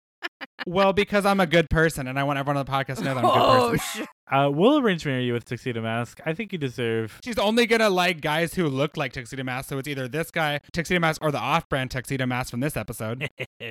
Well, 0.68 0.94
because 0.94 1.26
I'm 1.26 1.40
a 1.40 1.48
good 1.48 1.70
person, 1.70 2.08
and 2.08 2.18
I 2.20 2.24
want 2.24 2.40
everyone 2.40 2.58
on 2.58 2.66
the 2.66 2.72
podcast 2.72 2.98
to 2.98 3.04
know 3.04 3.16
that 3.16 3.24
I'm 3.24 3.26
a 3.26 3.34
good 3.34 3.40
Oh, 3.42 3.70
person. 3.72 4.08
Uh, 4.32 4.50
we'll 4.50 4.80
arrange 4.80 5.06
marry 5.06 5.26
you 5.26 5.34
with 5.34 5.46
Tuxedo 5.46 5.80
Mask. 5.82 6.20
I 6.26 6.34
think 6.34 6.52
you 6.52 6.58
deserve. 6.58 7.20
She's 7.24 7.38
only 7.38 7.68
gonna 7.68 7.90
like 7.92 8.20
guys 8.20 8.56
who 8.56 8.68
look 8.68 8.98
like 8.98 9.14
Tuxedo 9.14 9.44
Mask, 9.44 9.70
so 9.70 9.78
it's 9.78 9.88
either 9.88 10.08
this 10.08 10.32
guy, 10.32 10.60
Tuxedo 10.72 11.00
Mask, 11.00 11.24
or 11.24 11.32
the 11.32 11.38
off-brand 11.38 11.92
Tuxedo 11.92 12.26
Mask 12.26 12.50
from 12.50 12.60
this 12.60 12.76
episode. 12.76 13.28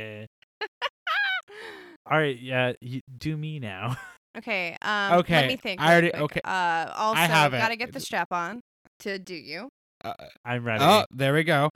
All 2.10 2.18
right, 2.18 2.38
yeah, 2.40 2.72
you, 2.80 3.00
do 3.18 3.36
me 3.36 3.58
now. 3.58 3.96
okay. 4.38 4.76
Um. 4.82 5.14
Okay, 5.20 5.34
Let 5.34 5.46
me 5.48 5.56
think. 5.56 5.80
I 5.80 5.92
already- 5.92 6.10
quick. 6.10 6.22
okay. 6.22 6.40
Uh. 6.44 6.92
Also, 6.96 7.20
have 7.20 7.54
it. 7.54 7.58
gotta 7.58 7.76
get 7.76 7.92
the 7.92 8.00
strap 8.00 8.28
on 8.32 8.60
to 9.00 9.18
do 9.18 9.34
you. 9.34 9.68
Uh, 10.04 10.14
I'm 10.44 10.64
ready. 10.64 10.84
oh, 10.84 11.04
there 11.10 11.32
we 11.34 11.42
go. 11.44 11.70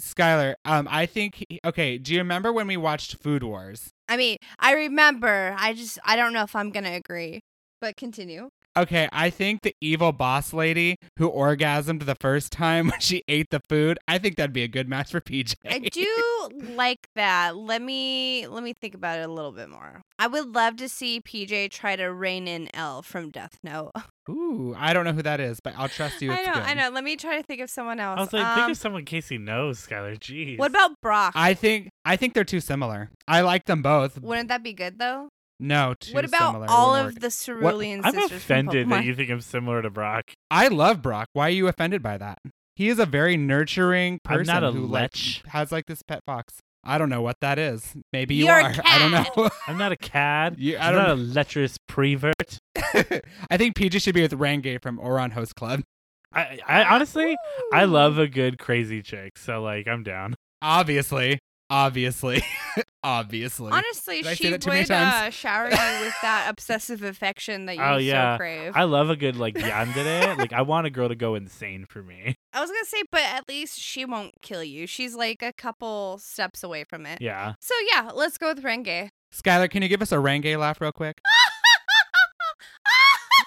Skylar, 0.00 0.54
um, 0.64 0.86
I 0.90 1.06
think. 1.06 1.44
he- 1.48 1.60
okay, 1.64 1.98
do 1.98 2.12
you 2.12 2.18
remember 2.20 2.52
when 2.52 2.66
we 2.66 2.76
watched 2.76 3.16
Food 3.22 3.42
Wars? 3.42 3.90
I 4.08 4.16
mean, 4.16 4.36
I 4.58 4.72
remember. 4.74 5.54
I 5.58 5.74
just, 5.74 5.98
I 6.04 6.16
don't 6.16 6.32
know 6.32 6.42
if 6.42 6.54
I'm 6.56 6.70
gonna 6.70 6.92
agree. 6.92 7.40
But 7.80 7.96
continue. 7.96 8.50
Okay, 8.82 9.08
I 9.12 9.30
think 9.30 9.62
the 9.62 9.74
evil 9.80 10.12
boss 10.12 10.52
lady 10.52 10.96
who 11.18 11.28
orgasmed 11.30 12.04
the 12.06 12.14
first 12.14 12.52
time 12.52 12.88
when 12.90 13.00
she 13.00 13.22
ate 13.26 13.50
the 13.50 13.60
food. 13.68 13.98
I 14.06 14.18
think 14.18 14.36
that'd 14.36 14.52
be 14.52 14.62
a 14.62 14.68
good 14.68 14.88
match 14.88 15.10
for 15.10 15.20
PJ. 15.20 15.54
I 15.68 15.78
do 15.80 16.48
like 16.76 17.08
that. 17.16 17.56
Let 17.56 17.82
me 17.82 18.46
let 18.46 18.62
me 18.62 18.72
think 18.72 18.94
about 18.94 19.18
it 19.18 19.28
a 19.28 19.32
little 19.32 19.52
bit 19.52 19.68
more. 19.68 20.02
I 20.18 20.26
would 20.26 20.54
love 20.54 20.76
to 20.76 20.88
see 20.88 21.20
PJ 21.20 21.70
try 21.70 21.96
to 21.96 22.04
rein 22.12 22.46
in 22.48 22.68
L 22.74 23.02
from 23.02 23.30
Death 23.30 23.58
Note. 23.64 23.92
Ooh, 24.30 24.74
I 24.76 24.92
don't 24.92 25.04
know 25.04 25.12
who 25.12 25.22
that 25.22 25.40
is, 25.40 25.58
but 25.58 25.72
I'll 25.76 25.88
trust 25.88 26.20
you. 26.20 26.30
I 26.30 26.36
It's 26.36 26.46
know, 26.46 26.52
good. 26.54 26.62
I 26.62 26.74
know. 26.74 26.90
Let 26.90 27.02
me 27.02 27.16
try 27.16 27.36
to 27.38 27.42
think 27.42 27.62
of 27.62 27.70
someone 27.70 27.98
else. 27.98 28.18
I 28.18 28.22
was 28.22 28.32
like, 28.32 28.44
Um, 28.46 28.58
think 28.58 28.70
of 28.72 28.76
someone 28.76 29.04
Casey 29.06 29.38
knows, 29.38 29.84
Skylar. 29.86 30.18
Jeez. 30.18 30.58
what 30.58 30.70
about 30.70 30.92
Brock? 31.00 31.32
I 31.34 31.54
think 31.54 31.88
I 32.04 32.16
think 32.16 32.34
they're 32.34 32.44
too 32.44 32.60
similar. 32.60 33.10
I 33.26 33.40
like 33.40 33.64
them 33.64 33.82
both. 33.82 34.20
Wouldn't 34.20 34.48
that 34.48 34.62
be 34.62 34.72
good 34.72 34.98
though? 34.98 35.28
No, 35.60 35.94
too 35.98 36.14
what 36.14 36.24
about 36.24 36.52
similar. 36.52 36.66
All 36.68 36.94
of 36.94 37.06
work. 37.06 37.14
the 37.20 37.30
Cerulean 37.30 38.02
sisters? 38.02 38.30
I'm 38.30 38.36
offended 38.36 38.88
that 38.90 39.04
you 39.04 39.14
think 39.14 39.30
I'm 39.30 39.40
similar 39.40 39.82
to 39.82 39.90
Brock. 39.90 40.32
I 40.50 40.68
love 40.68 41.02
Brock. 41.02 41.28
Why 41.32 41.48
are 41.48 41.50
you 41.50 41.66
offended 41.68 42.02
by 42.02 42.16
that? 42.18 42.38
He 42.76 42.88
is 42.88 42.98
a 43.00 43.06
very 43.06 43.36
nurturing 43.36 44.20
person 44.22 44.34
I'm 44.34 44.38
person 44.46 44.54
not 44.54 44.64
a 44.64 44.72
who 44.72 44.86
like, 44.86 45.02
lech. 45.02 45.46
has 45.52 45.72
like 45.72 45.86
this 45.86 46.02
pet 46.02 46.22
fox. 46.24 46.60
I 46.84 46.96
don't 46.96 47.10
know 47.10 47.22
what 47.22 47.36
that 47.40 47.58
is. 47.58 47.94
Maybe 48.12 48.36
you 48.36 48.46
You're 48.46 48.58
a 48.60 48.64
are. 48.64 48.74
I 48.84 48.98
don't 49.00 49.10
know. 49.36 49.50
I'm 49.66 49.76
not 49.76 49.90
a 49.90 49.96
cad. 49.96 50.56
You- 50.58 50.76
I 50.76 50.88
I'm 50.88 50.94
don't 50.94 51.02
not 51.02 51.10
a 51.10 51.14
lecherous 51.16 51.76
prevert. 51.88 52.58
I 53.50 53.56
think 53.56 53.74
PJ 53.76 54.00
should 54.00 54.14
be 54.14 54.22
with 54.22 54.32
Renge 54.38 54.80
from 54.80 54.98
Ouran 54.98 55.32
Host 55.32 55.56
Club. 55.56 55.82
I, 56.32 56.60
I 56.66 56.84
honestly, 56.84 57.36
I 57.72 57.84
love 57.84 58.18
a 58.18 58.28
good 58.28 58.58
crazy 58.58 59.02
chick. 59.02 59.38
So 59.38 59.60
like, 59.62 59.88
I'm 59.88 60.02
down. 60.04 60.34
Obviously. 60.62 61.40
Obviously, 61.70 62.42
obviously. 63.04 63.70
Honestly, 63.70 64.22
Did 64.22 64.38
she 64.38 64.50
that 64.50 64.62
too 64.62 64.70
would 64.70 64.90
uh, 64.90 65.28
shower 65.30 65.64
you 65.66 66.04
with 66.04 66.14
that 66.22 66.46
obsessive 66.48 67.02
affection 67.02 67.66
that 67.66 67.76
you 67.76 67.82
Oh, 67.82 67.98
yeah. 67.98 68.34
so 68.34 68.38
crave. 68.38 68.72
I 68.74 68.84
love 68.84 69.10
a 69.10 69.16
good 69.16 69.36
like 69.36 69.54
yandere. 69.54 70.36
like 70.38 70.52
I 70.52 70.62
want 70.62 70.86
a 70.86 70.90
girl 70.90 71.08
to 71.08 71.14
go 71.14 71.34
insane 71.34 71.84
for 71.86 72.02
me. 72.02 72.36
I 72.54 72.60
was 72.60 72.70
gonna 72.70 72.84
say, 72.86 73.02
but 73.12 73.20
at 73.20 73.48
least 73.48 73.78
she 73.78 74.04
won't 74.06 74.32
kill 74.40 74.64
you. 74.64 74.86
She's 74.86 75.14
like 75.14 75.42
a 75.42 75.52
couple 75.52 76.18
steps 76.18 76.62
away 76.62 76.84
from 76.84 77.04
it. 77.04 77.20
Yeah. 77.20 77.54
So 77.60 77.74
yeah, 77.92 78.10
let's 78.14 78.38
go 78.38 78.48
with 78.54 78.62
Renge. 78.64 79.10
Skylar, 79.34 79.68
can 79.70 79.82
you 79.82 79.88
give 79.88 80.00
us 80.00 80.10
a 80.10 80.16
Renge 80.16 80.56
laugh 80.58 80.80
real 80.80 80.90
quick? 80.92 81.20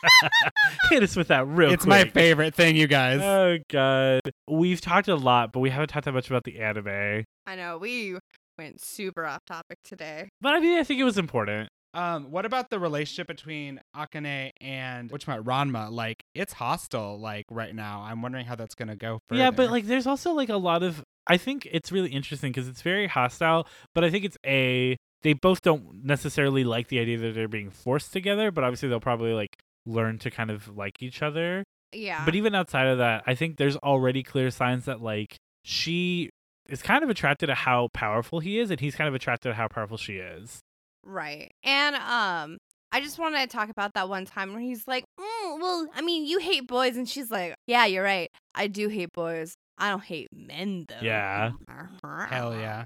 Hit 0.90 1.04
us 1.04 1.16
with 1.16 1.28
that 1.30 1.48
real 1.48 1.72
it's 1.72 1.86
my 1.86 2.06
favorite 2.06 2.56
thing, 2.56 2.76
you 2.76 2.88
guys. 2.88 3.22
Oh 3.22 3.58
god. 3.70 4.22
We've 4.48 4.82
talked 4.82 5.08
a 5.08 5.16
lot, 5.16 5.52
but 5.52 5.60
we 5.60 5.70
haven't 5.70 5.90
talked 5.90 6.06
that 6.06 6.14
much 6.14 6.30
about 6.30 6.44
the 6.44 6.60
anime. 6.60 7.26
I 7.46 7.56
know 7.56 7.78
we 7.78 8.18
went 8.58 8.84
super 8.84 9.26
off 9.26 9.46
topic 9.46 9.80
today. 9.84 10.30
But 10.42 10.54
I 10.54 10.60
mean 10.60 10.78
I 10.78 10.84
think 10.84 11.00
it 11.00 11.06
was 11.06 11.18
important. 11.18 11.70
Um, 11.94 12.32
what 12.32 12.46
about 12.46 12.70
the 12.70 12.80
relationship 12.80 13.28
between 13.28 13.82
Akane 13.96 14.52
and 14.62 15.12
which 15.12 15.28
one, 15.28 15.44
Ranma? 15.44 15.92
Like, 15.92 16.24
it's 16.34 16.54
hostile. 16.54 17.20
Like 17.20 17.46
right 17.52 17.76
now, 17.76 18.04
I'm 18.04 18.22
wondering 18.22 18.46
how 18.46 18.56
that's 18.56 18.76
gonna 18.76 18.96
go. 18.96 19.20
Further. 19.28 19.42
Yeah, 19.42 19.52
but 19.52 19.72
like 19.72 19.86
there's 19.86 20.08
also 20.08 20.32
like 20.32 20.50
a 20.50 20.58
lot 20.58 20.84
of 20.84 21.04
I 21.28 21.38
think 21.38 21.68
it's 21.72 21.92
really 21.92 22.10
interesting 22.10 22.52
because 22.52 22.68
it's 22.68 22.82
very 22.82 23.08
hostile, 23.08 23.68
but 23.94 24.04
I 24.04 24.10
think 24.10 24.26
it's 24.26 24.38
a 24.46 24.98
they 25.22 25.34
both 25.34 25.62
don't 25.62 26.04
necessarily 26.04 26.64
like 26.64 26.88
the 26.88 27.00
idea 27.00 27.18
that 27.20 27.36
they're 27.36 27.48
being 27.48 27.70
forced 27.70 28.14
together, 28.14 28.52
but 28.52 28.64
obviously 28.64 28.90
they'll 28.90 29.00
probably 29.00 29.34
like 29.34 29.56
learn 29.86 30.18
to 30.20 30.32
kind 30.32 30.52
of 30.52 30.76
like 30.78 31.02
each 31.02 31.22
other. 31.22 31.64
Yeah. 31.94 32.24
But 32.26 32.36
even 32.36 32.56
outside 32.56 32.88
of 32.88 32.98
that, 33.00 33.24
I 33.28 33.36
think 33.36 33.58
there's 33.58 33.78
already 33.78 34.24
clear 34.24 34.50
signs 34.52 34.86
that 34.86 35.02
like 35.02 35.36
she 35.64 36.30
is 36.70 36.82
kind 36.82 37.04
of 37.04 37.10
attracted 37.10 37.48
to 37.48 37.56
how 37.56 37.90
powerful 37.94 38.40
he 38.40 38.60
is 38.60 38.72
and 38.72 38.80
he's 38.80 38.96
kind 38.96 39.08
of 39.08 39.14
attracted 39.16 39.50
to 39.50 39.56
how 39.56 39.68
powerful 39.68 39.98
she 39.98 40.14
is. 40.18 40.60
Right. 41.04 41.52
And 41.64 41.96
um 41.96 42.58
I 42.94 43.00
just 43.00 43.18
wanted 43.18 43.40
to 43.40 43.48
talk 43.48 43.70
about 43.70 43.94
that 43.94 44.10
one 44.10 44.26
time 44.26 44.52
where 44.52 44.62
he's 44.62 44.86
like, 44.86 45.06
mm, 45.18 45.60
"Well, 45.62 45.88
I 45.96 46.02
mean, 46.02 46.26
you 46.26 46.40
hate 46.40 46.68
boys," 46.68 46.98
and 46.98 47.08
she's 47.08 47.32
like, 47.32 47.56
"Yeah, 47.66 47.86
you're 47.86 48.04
right. 48.04 48.30
I 48.54 48.68
do 48.68 48.90
hate 48.90 49.14
boys. 49.14 49.56
I 49.78 49.90
don't 49.90 50.04
hate 50.04 50.28
men 50.34 50.86
though." 50.90 50.98
Yeah. 51.02 51.52
hell 52.30 52.54
yeah, 52.54 52.84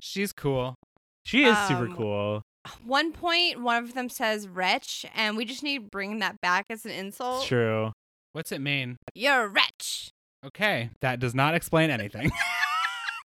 she's 0.00 0.32
cool. 0.32 0.74
She 1.24 1.44
is 1.44 1.56
super 1.68 1.86
Um, 1.86 1.94
cool. 1.96 2.42
One 2.84 3.12
point, 3.12 3.60
one 3.62 3.82
of 3.82 3.94
them 3.94 4.08
says 4.08 4.48
"wretch," 4.48 5.04
and 5.14 5.36
we 5.36 5.44
just 5.44 5.62
need 5.62 5.78
to 5.82 5.88
bring 5.90 6.18
that 6.20 6.40
back 6.40 6.66
as 6.70 6.84
an 6.84 6.90
insult. 6.92 7.46
True. 7.46 7.92
What's 8.32 8.52
it 8.52 8.60
mean? 8.60 8.96
You're 9.14 9.44
a 9.44 9.48
wretch. 9.48 10.10
Okay, 10.46 10.90
that 11.00 11.18
does 11.20 11.34
not 11.34 11.54
explain 11.54 11.90
anything. 11.90 12.30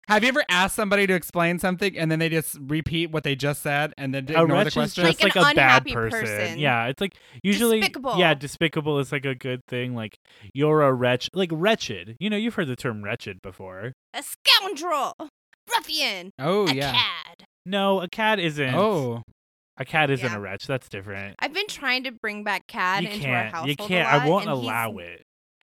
Have 0.08 0.24
you 0.24 0.28
ever 0.28 0.44
asked 0.48 0.74
somebody 0.74 1.06
to 1.06 1.14
explain 1.14 1.60
something 1.60 1.96
and 1.96 2.10
then 2.10 2.18
they 2.18 2.28
just 2.28 2.58
repeat 2.60 3.12
what 3.12 3.22
they 3.22 3.36
just 3.36 3.62
said 3.62 3.92
and 3.96 4.12
then 4.12 4.26
A 4.30 4.42
ignore 4.42 4.46
the 4.48 4.52
wretch 4.54 4.66
is 4.68 4.74
question? 4.74 5.04
just 5.04 5.22
Like 5.22 5.36
like, 5.36 5.46
an 5.46 5.52
a 5.52 5.54
bad 5.54 5.66
unhappy 5.86 5.92
person. 5.92 6.20
person. 6.20 6.58
Yeah, 6.58 6.86
it's 6.86 7.00
like 7.00 7.14
usually 7.44 7.78
Despicable. 7.78 8.16
yeah, 8.18 8.34
despicable 8.34 8.98
is 8.98 9.12
like 9.12 9.24
a 9.24 9.36
good 9.36 9.60
thing. 9.68 9.94
Like 9.94 10.16
you're 10.52 10.82
a 10.82 10.92
wretch, 10.92 11.30
like 11.32 11.50
wretched. 11.52 12.16
You 12.18 12.28
know, 12.28 12.36
you've 12.36 12.54
heard 12.54 12.66
the 12.66 12.74
term 12.74 13.04
wretched 13.04 13.40
before. 13.40 13.92
A 14.12 14.22
scoundrel. 14.24 15.14
Ruffian. 15.76 16.32
oh 16.40 16.66
a 16.66 16.74
yeah. 16.74 16.90
cad. 16.92 17.44
No, 17.70 18.00
a 18.00 18.08
cat 18.08 18.38
isn't. 18.40 18.74
Oh, 18.74 19.22
a 19.76 19.84
cat 19.84 20.10
isn't 20.10 20.28
Yeah. 20.30 20.36
a 20.36 20.40
wretch. 20.40 20.66
That's 20.66 20.88
different. 20.88 21.36
I've 21.38 21.52
been 21.54 21.66
trying 21.68 22.04
to 22.04 22.12
bring 22.12 22.44
back 22.44 22.66
cad 22.66 23.04
you 23.04 23.10
into 23.10 23.28
our 23.28 23.34
can't. 23.42 23.54
household. 23.54 23.68
You 23.68 23.76
can't. 23.76 24.12
lot, 24.12 24.22
I 24.22 24.28
won't 24.28 24.48
allow 24.48 24.92
he's, 24.92 25.00
it. 25.08 25.22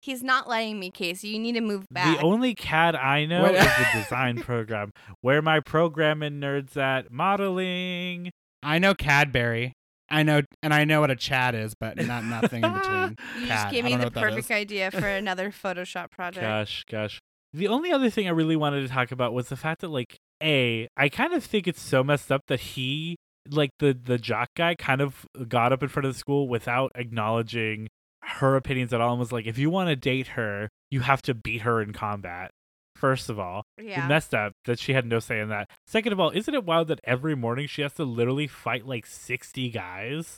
He's 0.01 0.23
not 0.23 0.47
letting 0.47 0.79
me, 0.79 0.91
Casey. 0.91 1.29
You 1.29 1.39
need 1.39 1.53
to 1.53 1.61
move 1.61 1.85
back. 1.91 2.17
The 2.17 2.23
only 2.23 2.53
cat 2.55 2.95
I 2.95 3.25
know 3.25 3.45
is 3.45 3.65
the 3.65 3.85
design 4.03 4.37
program. 4.41 4.91
Where 5.21 5.41
my 5.41 5.59
programming 5.59 6.39
nerds 6.39 6.77
at 6.77 7.11
modeling. 7.11 8.31
I 8.63 8.79
know 8.79 8.93
Cadbury. 8.93 9.73
I 10.09 10.23
know, 10.23 10.41
and 10.63 10.73
I 10.73 10.85
know 10.85 11.01
what 11.01 11.11
a 11.11 11.15
chat 11.17 11.53
is, 11.53 11.73
but 11.77 11.97
not 12.05 12.23
nothing 12.23 12.63
in 12.63 12.73
between. 12.73 13.15
you 13.41 13.47
cat. 13.47 13.71
just 13.71 13.71
gave 13.71 13.83
me 13.83 13.95
the 13.97 14.09
perfect 14.11 14.49
idea 14.51 14.89
for 14.91 15.05
another 15.07 15.51
Photoshop 15.51 16.11
project. 16.11 16.45
Gosh, 16.45 16.85
gosh. 16.89 17.19
The 17.57 17.67
only 17.67 17.91
other 17.91 18.11
thing 18.11 18.27
I 18.27 18.31
really 18.31 18.55
wanted 18.55 18.81
to 18.81 18.87
talk 18.87 19.11
about 19.11 19.33
was 19.33 19.49
the 19.49 19.55
fact 19.55 19.81
that, 19.81 19.87
like, 19.89 20.17
a, 20.43 20.87
I 20.95 21.09
kind 21.09 21.33
of 21.33 21.43
think 21.43 21.67
it's 21.67 21.81
so 21.81 22.03
messed 22.03 22.31
up 22.31 22.43
that 22.49 22.59
he, 22.59 23.17
like, 23.49 23.71
the 23.79 23.93
the 23.93 24.19
jock 24.19 24.49
guy, 24.55 24.75
kind 24.75 25.01
of 25.01 25.25
got 25.47 25.73
up 25.73 25.81
in 25.81 25.89
front 25.89 26.05
of 26.05 26.13
the 26.13 26.19
school 26.19 26.47
without 26.47 26.91
acknowledging 26.93 27.87
her 28.21 28.55
opinions 28.55 28.93
at 28.93 29.01
all, 29.01 29.11
and 29.11 29.19
was 29.19 29.31
like, 29.31 29.47
if 29.47 29.57
you 29.57 29.71
want 29.71 29.89
to 29.89 29.95
date 29.95 30.27
her, 30.29 30.69
you 30.91 30.99
have 30.99 31.23
to 31.23 31.33
beat 31.33 31.63
her 31.63 31.81
in 31.81 31.93
combat. 31.93 32.51
First 32.95 33.27
of 33.29 33.39
all, 33.39 33.63
Yeah. 33.81 34.07
Messed 34.07 34.35
up 34.35 34.53
that 34.65 34.77
she 34.79 34.93
had 34.93 35.05
no 35.07 35.17
say 35.19 35.39
in 35.39 35.49
that. 35.49 35.67
Second 35.87 36.13
of 36.13 36.19
all, 36.19 36.29
isn't 36.31 36.53
it 36.53 36.63
wild 36.65 36.89
that 36.89 36.99
every 37.05 37.35
morning 37.35 37.65
she 37.67 37.81
has 37.81 37.93
to 37.93 38.03
literally 38.03 38.45
fight 38.47 38.85
like 38.85 39.05
sixty 39.07 39.69
guys? 39.71 40.37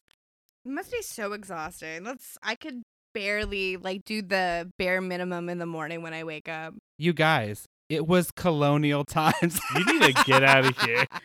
It 0.65 0.72
must 0.72 0.91
be 0.91 1.01
so 1.01 1.34
exhausting. 1.34 2.03
That's 2.03 2.38
I 2.43 2.55
could 2.55 2.84
barely 3.14 3.78
like 3.78 4.05
do 4.05 4.22
the 4.22 4.72
bare 4.78 5.01
minimum 5.01 5.49
in 5.49 5.57
the 5.60 5.66
morning 5.66 6.01
when 6.01 6.14
I 6.14 6.24
wake 6.24 6.47
up. 6.49 6.74
You 6.97 7.14
guys, 7.14 7.68
it 7.89 8.07
was 8.07 8.32
colonial 8.32 9.03
times. 9.05 9.60
You 9.76 9.86
need 9.86 10.16
to 10.16 10.24
get 10.26 10.43
out 10.43 10.66
of 10.66 10.78
here. 10.80 11.05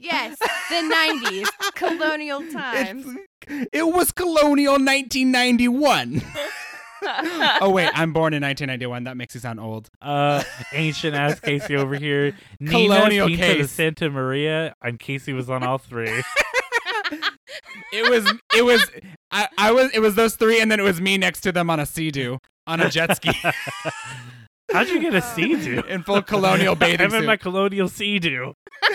Yes, 0.00 0.36
the 0.38 1.14
90s, 1.24 1.46
colonial 1.74 2.40
times. 2.52 3.06
It's- 3.06 3.66
it 3.72 3.86
was 3.86 4.12
colonial 4.12 4.74
1991. 4.74 6.20
oh 7.60 7.70
wait, 7.70 7.88
I'm 7.94 8.12
born 8.12 8.34
in 8.34 8.42
1991. 8.42 9.04
That 9.04 9.16
makes 9.16 9.34
you 9.34 9.40
sound 9.40 9.60
old. 9.60 9.88
Uh, 10.02 10.42
ancient 10.72 11.14
ass 11.14 11.40
Casey 11.40 11.76
over 11.76 11.94
here. 11.94 12.36
Colonial 12.66 13.28
Nina, 13.28 13.38
Pinta, 13.42 13.56
case. 13.62 13.70
Santa 13.70 14.10
Maria, 14.10 14.74
and 14.82 14.98
Casey 14.98 15.32
was 15.32 15.48
on 15.48 15.62
all 15.62 15.78
three. 15.78 16.22
It 17.92 18.08
was 18.10 18.32
it 18.56 18.62
was 18.64 18.90
I, 19.30 19.48
I 19.58 19.72
was 19.72 19.90
it 19.94 20.00
was 20.00 20.14
those 20.14 20.36
three 20.36 20.60
and 20.60 20.70
then 20.70 20.78
it 20.80 20.84
was 20.84 21.00
me 21.00 21.16
next 21.18 21.40
to 21.42 21.52
them 21.52 21.68
on 21.70 21.80
a 21.80 21.86
sea-doo 21.86 22.38
on 22.66 22.80
a 22.80 22.90
jet 22.90 23.16
ski 23.16 23.32
How'd 24.72 24.88
you 24.88 25.00
get 25.00 25.14
a 25.14 25.22
sea 25.22 25.54
doo? 25.62 25.82
in 25.88 26.02
full 26.02 26.22
colonial 26.22 26.74
bathing 26.74 27.00
I'm 27.06 27.14
in 27.14 27.20
suit. 27.22 27.26
my 27.26 27.36
colonial 27.36 27.88
sea 27.88 28.18
doo. 28.18 28.54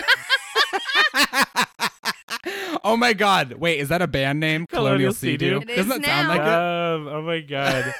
oh 2.84 2.96
my 2.96 3.12
god. 3.12 3.54
Wait, 3.54 3.80
is 3.80 3.88
that 3.88 4.02
a 4.02 4.06
band 4.06 4.38
name? 4.40 4.66
Colonial 4.66 4.90
Colonial 4.90 5.12
Sea-Doo? 5.12 5.60
Sea-Doo. 5.60 5.76
Doesn't 5.76 5.80
is 5.80 5.86
that 5.86 6.04
sound 6.04 6.28
now. 6.28 6.34
like 6.34 6.40
Um, 6.40 7.08
oh 7.08 7.22
my 7.22 7.40
god. 7.40 7.94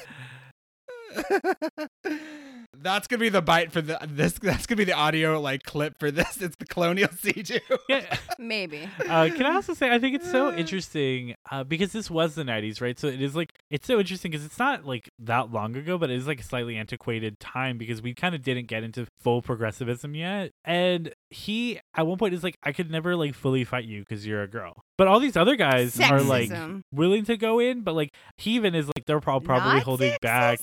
It? 2.81 2.85
That's 2.85 3.07
gonna 3.07 3.21
be 3.21 3.29
the 3.29 3.43
bite 3.43 3.73
for 3.73 3.81
the 3.81 3.99
this. 4.09 4.33
That's 4.35 4.67
gonna 4.67 4.79
be 4.79 4.85
the 4.85 4.95
audio 4.95 5.41
like 5.41 5.63
clip 5.65 5.99
for 5.99 6.11
this. 6.11 6.41
It's 6.41 6.57
the 6.57 6.67
Colonial 6.67 7.09
Sea-Doo. 7.19 7.59
Yeah. 7.89 8.17
Maybe. 8.39 8.89
uh, 9.09 9.29
can 9.29 9.47
I 9.47 9.55
also 9.55 9.75
say 9.75 9.93
I 9.93 9.99
think 9.99 10.17
it's 10.17 10.31
so 10.31 10.55
interesting 10.55 11.35
uh, 11.51 11.65
because 11.65 11.93
this 11.93 12.11
was 12.11 12.35
the 12.35 12.43
'90s, 12.43 12.81
right? 12.81 12.99
So 12.99 13.07
it 13.09 13.21
is 13.21 13.37
like 13.37 13.53
it's 13.71 13.87
so 13.87 13.99
interesting 13.99 14.31
because 14.31 14.45
it's 14.47 14.59
not 14.59 14.85
like 14.87 15.11
that 15.19 15.53
long 15.53 15.77
ago, 15.77 15.99
but 15.99 16.11
it 16.11 16.17
is 16.17 16.27
like 16.27 16.41
a 16.41 16.45
slightly 16.45 16.77
antiquated 16.77 17.39
time 17.41 17.79
because 17.79 18.03
we 18.03 18.15
kind 18.15 18.35
of 18.35 18.43
didn't 18.43 18.67
get 18.67 18.83
into 18.83 19.07
full 19.21 19.43
progressivism 19.43 20.15
yet. 20.15 20.53
And 20.65 21.13
he 21.31 21.81
at 21.95 22.07
one 22.07 22.19
point 22.19 22.35
is 22.35 22.43
like, 22.43 22.57
"I 22.63 22.73
could 22.73 22.91
never 22.91 23.17
like 23.17 23.35
fully 23.35 23.65
fight 23.65 23.85
you 23.85 24.01
because 24.01 24.27
you're 24.27 24.43
a 24.43 24.49
girl," 24.49 24.83
but 24.97 25.07
all 25.07 25.21
these 25.21 25.37
other 25.37 25.57
guys 25.57 25.99
are 26.01 26.21
like 26.23 26.51
willing 26.93 27.25
to 27.27 27.37
go 27.37 27.59
in, 27.59 27.83
but 27.83 27.95
like 27.95 28.15
he 28.39 28.53
even 28.53 28.75
is 28.75 28.87
like 28.87 29.07
they're 29.07 29.21
probably 29.21 29.49
Not 29.49 29.83
holding 29.83 30.17
back 30.23 30.61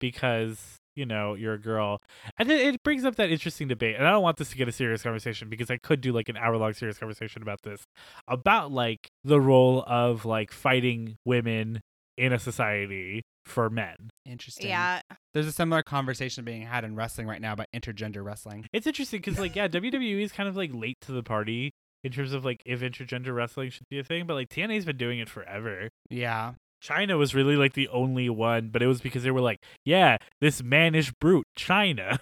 because 0.00 0.80
you 0.96 1.04
know 1.06 1.34
you're 1.34 1.54
a 1.54 1.58
girl 1.60 2.00
and 2.38 2.48
then 2.48 2.58
it 2.74 2.82
brings 2.82 3.04
up 3.04 3.16
that 3.16 3.30
interesting 3.30 3.68
debate 3.68 3.96
and 3.96 4.06
i 4.06 4.10
don't 4.10 4.22
want 4.22 4.36
this 4.36 4.50
to 4.50 4.56
get 4.56 4.68
a 4.68 4.72
serious 4.72 5.02
conversation 5.02 5.48
because 5.48 5.70
i 5.70 5.76
could 5.76 6.00
do 6.00 6.12
like 6.12 6.28
an 6.28 6.36
hour 6.36 6.56
long 6.56 6.72
serious 6.72 6.98
conversation 6.98 7.42
about 7.42 7.62
this 7.62 7.84
about 8.28 8.70
like 8.72 9.08
the 9.24 9.40
role 9.40 9.82
of 9.86 10.24
like 10.24 10.50
fighting 10.52 11.16
women 11.24 11.80
in 12.16 12.32
a 12.32 12.38
society 12.38 13.22
for 13.44 13.68
men 13.68 13.96
Interesting. 14.24 14.68
Yeah. 14.68 15.00
There's 15.34 15.46
a 15.46 15.52
similar 15.52 15.82
conversation 15.82 16.44
being 16.44 16.62
had 16.62 16.82
in 16.84 16.94
wrestling 16.96 17.26
right 17.26 17.40
now 17.42 17.52
about 17.52 17.66
intergender 17.76 18.24
wrestling. 18.24 18.66
it's 18.72 18.86
interesting 18.86 19.20
because 19.20 19.38
like 19.38 19.54
yeah 19.56 19.68
wwe 19.68 20.22
is 20.22 20.32
kind 20.32 20.48
of 20.48 20.56
like 20.56 20.70
late 20.72 20.96
to 21.02 21.12
the 21.12 21.22
party 21.22 21.72
in 22.04 22.12
terms 22.12 22.32
of 22.32 22.44
like 22.44 22.62
if 22.64 22.80
intergender 22.80 23.34
wrestling 23.34 23.68
should 23.70 23.88
be 23.90 23.98
a 23.98 24.04
thing 24.04 24.26
but 24.26 24.34
like 24.34 24.48
tna's 24.48 24.84
been 24.84 24.96
doing 24.96 25.18
it 25.18 25.28
forever 25.28 25.88
Yeah. 26.08 26.52
Chyna 26.84 27.16
was 27.18 27.34
really 27.34 27.56
like 27.56 27.72
the 27.72 27.88
only 27.88 28.28
one, 28.28 28.68
but 28.68 28.82
it 28.82 28.86
was 28.86 29.00
because 29.00 29.22
they 29.22 29.30
were 29.30 29.40
like, 29.40 29.60
yeah, 29.84 30.18
this 30.40 30.62
mannish 30.62 31.12
brute, 31.20 31.46
Chyna. 31.58 32.18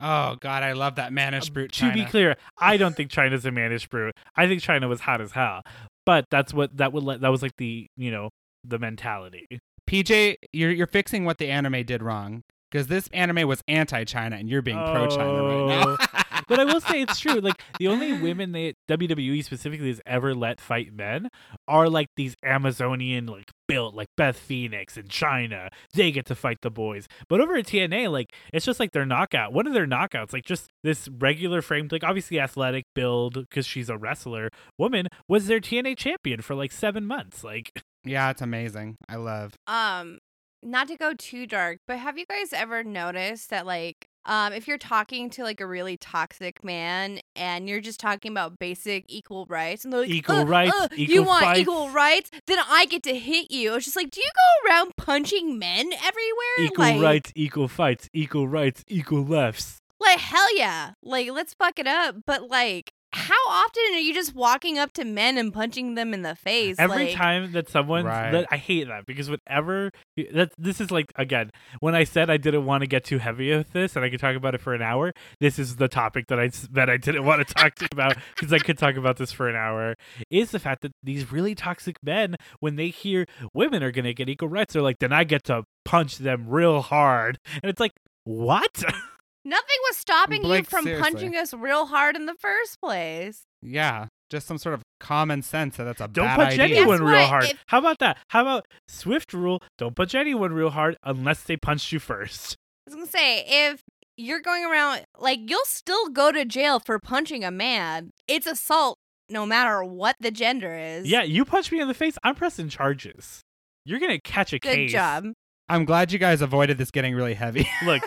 Oh 0.00 0.36
God, 0.40 0.62
I 0.62 0.72
love 0.72 0.96
that 0.96 1.12
mannish 1.12 1.48
Um, 1.48 1.54
brute. 1.54 1.72
To 1.72 1.92
be 1.92 2.04
clear, 2.04 2.36
I 2.58 2.76
don't 2.76 2.96
think 2.96 3.10
Chyna's 3.10 3.44
a 3.46 3.50
mannish 3.50 3.88
brute. 3.88 4.14
I 4.36 4.46
think 4.46 4.62
Chyna 4.62 4.88
was 4.88 5.00
hot 5.00 5.20
as 5.20 5.32
hell. 5.32 5.62
But 6.04 6.26
that's 6.30 6.54
what 6.54 6.76
that 6.76 6.92
would 6.92 7.02
let 7.02 7.20
that 7.22 7.30
was 7.30 7.42
like 7.42 7.56
the 7.58 7.86
you 7.96 8.10
know 8.10 8.30
the 8.64 8.78
mentality. 8.78 9.46
PJ, 9.88 10.36
you're 10.52 10.70
you're 10.70 10.86
fixing 10.86 11.24
what 11.24 11.38
the 11.38 11.48
anime 11.48 11.84
did 11.84 12.02
wrong 12.02 12.42
because 12.70 12.88
this 12.88 13.08
anime 13.12 13.46
was 13.48 13.62
anti-China 13.68 14.36
and 14.36 14.48
you're 14.48 14.62
being 14.62 14.76
pro-China 14.76 15.42
right 15.42 15.66
now. 15.68 15.96
but 16.48 16.60
I 16.60 16.64
will 16.64 16.80
say 16.80 17.02
it's 17.02 17.18
true. 17.18 17.40
Like 17.40 17.62
the 17.78 17.88
only 17.88 18.12
women 18.12 18.52
they 18.52 18.74
WWE 18.88 19.42
specifically 19.44 19.88
has 19.88 20.00
ever 20.06 20.34
let 20.34 20.60
fight 20.60 20.92
men 20.92 21.28
are 21.66 21.88
like 21.88 22.08
these 22.16 22.34
Amazonian 22.44 23.26
like 23.26 23.50
built 23.68 23.94
like 23.94 24.08
Beth 24.16 24.38
Phoenix 24.38 24.96
and 24.96 25.08
Chyna. 25.08 25.68
They 25.94 26.10
get 26.10 26.26
to 26.26 26.34
fight 26.34 26.58
the 26.62 26.70
boys. 26.70 27.08
But 27.28 27.40
over 27.40 27.56
at 27.56 27.66
TNA, 27.66 28.10
like 28.10 28.32
it's 28.52 28.66
just 28.66 28.80
like 28.80 28.92
their 28.92 29.06
knockout. 29.06 29.52
One 29.52 29.66
of 29.66 29.74
their 29.74 29.86
knockouts, 29.86 30.32
like 30.32 30.44
just 30.44 30.68
this 30.82 31.08
regular 31.08 31.62
framed, 31.62 31.92
like 31.92 32.04
obviously 32.04 32.38
athletic 32.38 32.84
build 32.94 33.34
because 33.34 33.66
she's 33.66 33.88
a 33.88 33.96
wrestler 33.96 34.50
woman, 34.78 35.08
was 35.28 35.46
their 35.46 35.60
TNA 35.60 35.96
champion 35.96 36.42
for 36.42 36.54
like 36.54 36.72
seven 36.72 37.06
months. 37.06 37.42
Like 37.44 37.72
Yeah, 38.04 38.30
it's 38.30 38.42
amazing. 38.42 38.96
I 39.08 39.16
love. 39.16 39.54
Um, 39.66 40.18
not 40.62 40.88
to 40.88 40.96
go 40.96 41.12
too 41.14 41.46
dark, 41.46 41.78
but 41.86 41.98
have 41.98 42.18
you 42.18 42.26
guys 42.26 42.52
ever 42.52 42.82
noticed 42.82 43.50
that 43.50 43.66
like 43.66 44.08
um 44.26 44.52
if 44.52 44.68
you're 44.68 44.78
talking 44.78 45.30
to 45.30 45.42
like 45.42 45.60
a 45.60 45.66
really 45.66 45.96
toxic 45.96 46.62
man 46.62 47.20
and 47.34 47.68
you're 47.68 47.80
just 47.80 47.98
talking 47.98 48.30
about 48.30 48.58
basic 48.58 49.04
equal 49.08 49.46
rights 49.46 49.84
and 49.84 49.92
they're 49.92 50.00
like 50.00 50.10
Equal 50.10 50.36
"Uh, 50.36 50.44
rights, 50.44 50.76
uh, 50.78 50.88
you 50.94 51.22
want 51.22 51.44
fights." 51.44 51.60
equal 51.60 51.88
rights? 51.90 52.30
Then 52.46 52.58
I 52.68 52.86
get 52.86 53.02
to 53.04 53.14
hit 53.18 53.50
you. 53.50 53.74
It's 53.74 53.84
just 53.86 53.96
like 53.96 54.10
do 54.10 54.20
you 54.20 54.30
go 54.34 54.68
around 54.70 54.92
punching 54.96 55.58
men 55.58 55.92
everywhere? 55.94 56.56
Equal 56.60 56.84
like, 56.84 57.00
rights, 57.02 57.32
equal 57.34 57.68
fights, 57.68 58.08
equal 58.12 58.46
rights, 58.48 58.84
equal 58.88 59.24
lefts. 59.24 59.80
like 60.00 60.18
hell 60.18 60.56
yeah. 60.56 60.92
Like 61.02 61.30
let's 61.30 61.54
fuck 61.54 61.78
it 61.78 61.86
up. 61.86 62.16
But 62.26 62.48
like 62.50 62.92
how 63.16 63.48
often 63.48 63.82
are 63.94 63.98
you 63.98 64.14
just 64.14 64.34
walking 64.34 64.78
up 64.78 64.92
to 64.94 65.04
men 65.04 65.38
and 65.38 65.52
punching 65.52 65.94
them 65.94 66.12
in 66.12 66.22
the 66.22 66.34
face? 66.34 66.76
Every 66.78 67.06
like, 67.06 67.14
time 67.14 67.52
that 67.52 67.68
someone 67.68 68.04
Right. 68.04 68.30
that 68.30 68.46
I 68.50 68.56
hate 68.56 68.88
that 68.88 69.06
because 69.06 69.30
whenever 69.30 69.90
that 70.32 70.52
this 70.58 70.80
is 70.80 70.90
like 70.90 71.12
again 71.16 71.50
when 71.80 71.94
I 71.94 72.04
said 72.04 72.30
I 72.30 72.36
didn't 72.36 72.66
want 72.66 72.82
to 72.82 72.86
get 72.86 73.04
too 73.04 73.18
heavy 73.18 73.54
with 73.56 73.72
this 73.72 73.96
and 73.96 74.04
I 74.04 74.10
could 74.10 74.20
talk 74.20 74.36
about 74.36 74.54
it 74.54 74.60
for 74.60 74.74
an 74.74 74.82
hour 74.82 75.12
this 75.40 75.58
is 75.58 75.76
the 75.76 75.88
topic 75.88 76.26
that 76.28 76.38
I 76.38 76.50
that 76.72 76.90
I 76.90 76.96
didn't 76.96 77.24
want 77.24 77.46
to 77.46 77.54
talk 77.54 77.74
to 77.76 77.88
about 77.90 78.16
because 78.34 78.52
I 78.52 78.58
could 78.58 78.78
talk 78.78 78.96
about 78.96 79.16
this 79.16 79.32
for 79.32 79.48
an 79.48 79.56
hour 79.56 79.94
is 80.30 80.50
the 80.50 80.58
fact 80.58 80.82
that 80.82 80.92
these 81.02 81.32
really 81.32 81.54
toxic 81.54 81.96
men 82.02 82.36
when 82.60 82.76
they 82.76 82.88
hear 82.88 83.26
women 83.54 83.82
are 83.82 83.90
gonna 83.90 84.12
get 84.12 84.28
equal 84.28 84.48
rights 84.48 84.74
they're 84.74 84.82
like 84.82 84.98
then 84.98 85.12
I 85.12 85.24
get 85.24 85.44
to 85.44 85.64
punch 85.86 86.18
them 86.18 86.46
real 86.48 86.82
hard. 86.82 87.38
And 87.62 87.70
it's 87.70 87.80
like 87.80 87.92
what 88.24 88.82
nothing 89.46 89.76
was 89.88 89.96
stopping 89.96 90.44
you 90.44 90.62
from 90.64 90.84
seriously. 90.84 91.02
punching 91.10 91.36
us 91.36 91.54
real 91.54 91.86
hard 91.86 92.16
in 92.16 92.26
the 92.26 92.34
first 92.34 92.78
place 92.80 93.42
Yeah, 93.62 94.06
just 94.30 94.46
some 94.46 94.58
sort 94.58 94.74
of 94.74 94.82
common 95.00 95.42
sense 95.42 95.76
that 95.76 95.84
that's 95.84 96.00
a 96.00 96.08
Don't 96.08 96.26
bad 96.26 96.36
punch 96.36 96.58
idea. 96.58 96.76
anyone 96.78 97.02
real 97.02 97.26
hard. 97.26 97.44
If- 97.44 97.64
How 97.68 97.78
about 97.78 97.98
that? 98.00 98.18
How 98.28 98.42
about 98.42 98.66
Swift 98.88 99.32
rule? 99.32 99.62
Don't 99.78 99.94
punch 99.96 100.14
anyone 100.14 100.52
real 100.52 100.70
hard 100.70 100.96
unless 101.02 101.42
they 101.42 101.56
punched 101.56 101.92
you 101.92 101.98
first. 101.98 102.56
I 102.86 102.90
was 102.90 102.94
gonna 102.94 103.06
say 103.06 103.44
if 103.46 103.80
you're 104.16 104.40
going 104.40 104.64
around 104.64 105.04
like 105.18 105.40
you'll 105.48 105.64
still 105.66 106.08
go 106.08 106.32
to 106.32 106.44
jail 106.44 106.80
for 106.80 106.98
punching 106.98 107.44
a 107.44 107.50
man. 107.50 108.10
It's 108.28 108.46
assault 108.46 108.98
no 109.28 109.44
matter 109.44 109.82
what 109.84 110.16
the 110.20 110.30
gender 110.30 110.74
is. 110.76 111.06
Yeah, 111.06 111.22
you 111.22 111.44
punch 111.44 111.70
me 111.72 111.80
in 111.80 111.88
the 111.88 111.94
face, 111.94 112.16
I'm 112.22 112.34
pressing 112.34 112.68
charges. 112.68 113.40
You're 113.84 113.98
gonna 114.00 114.20
catch 114.20 114.52
a 114.52 114.58
Good 114.58 114.74
case. 114.74 114.92
job. 114.92 115.26
I'm 115.68 115.84
glad 115.84 116.12
you 116.12 116.18
guys 116.18 116.40
avoided 116.42 116.78
this 116.78 116.90
getting 116.92 117.14
really 117.14 117.34
heavy. 117.34 117.68
Look, 117.84 118.02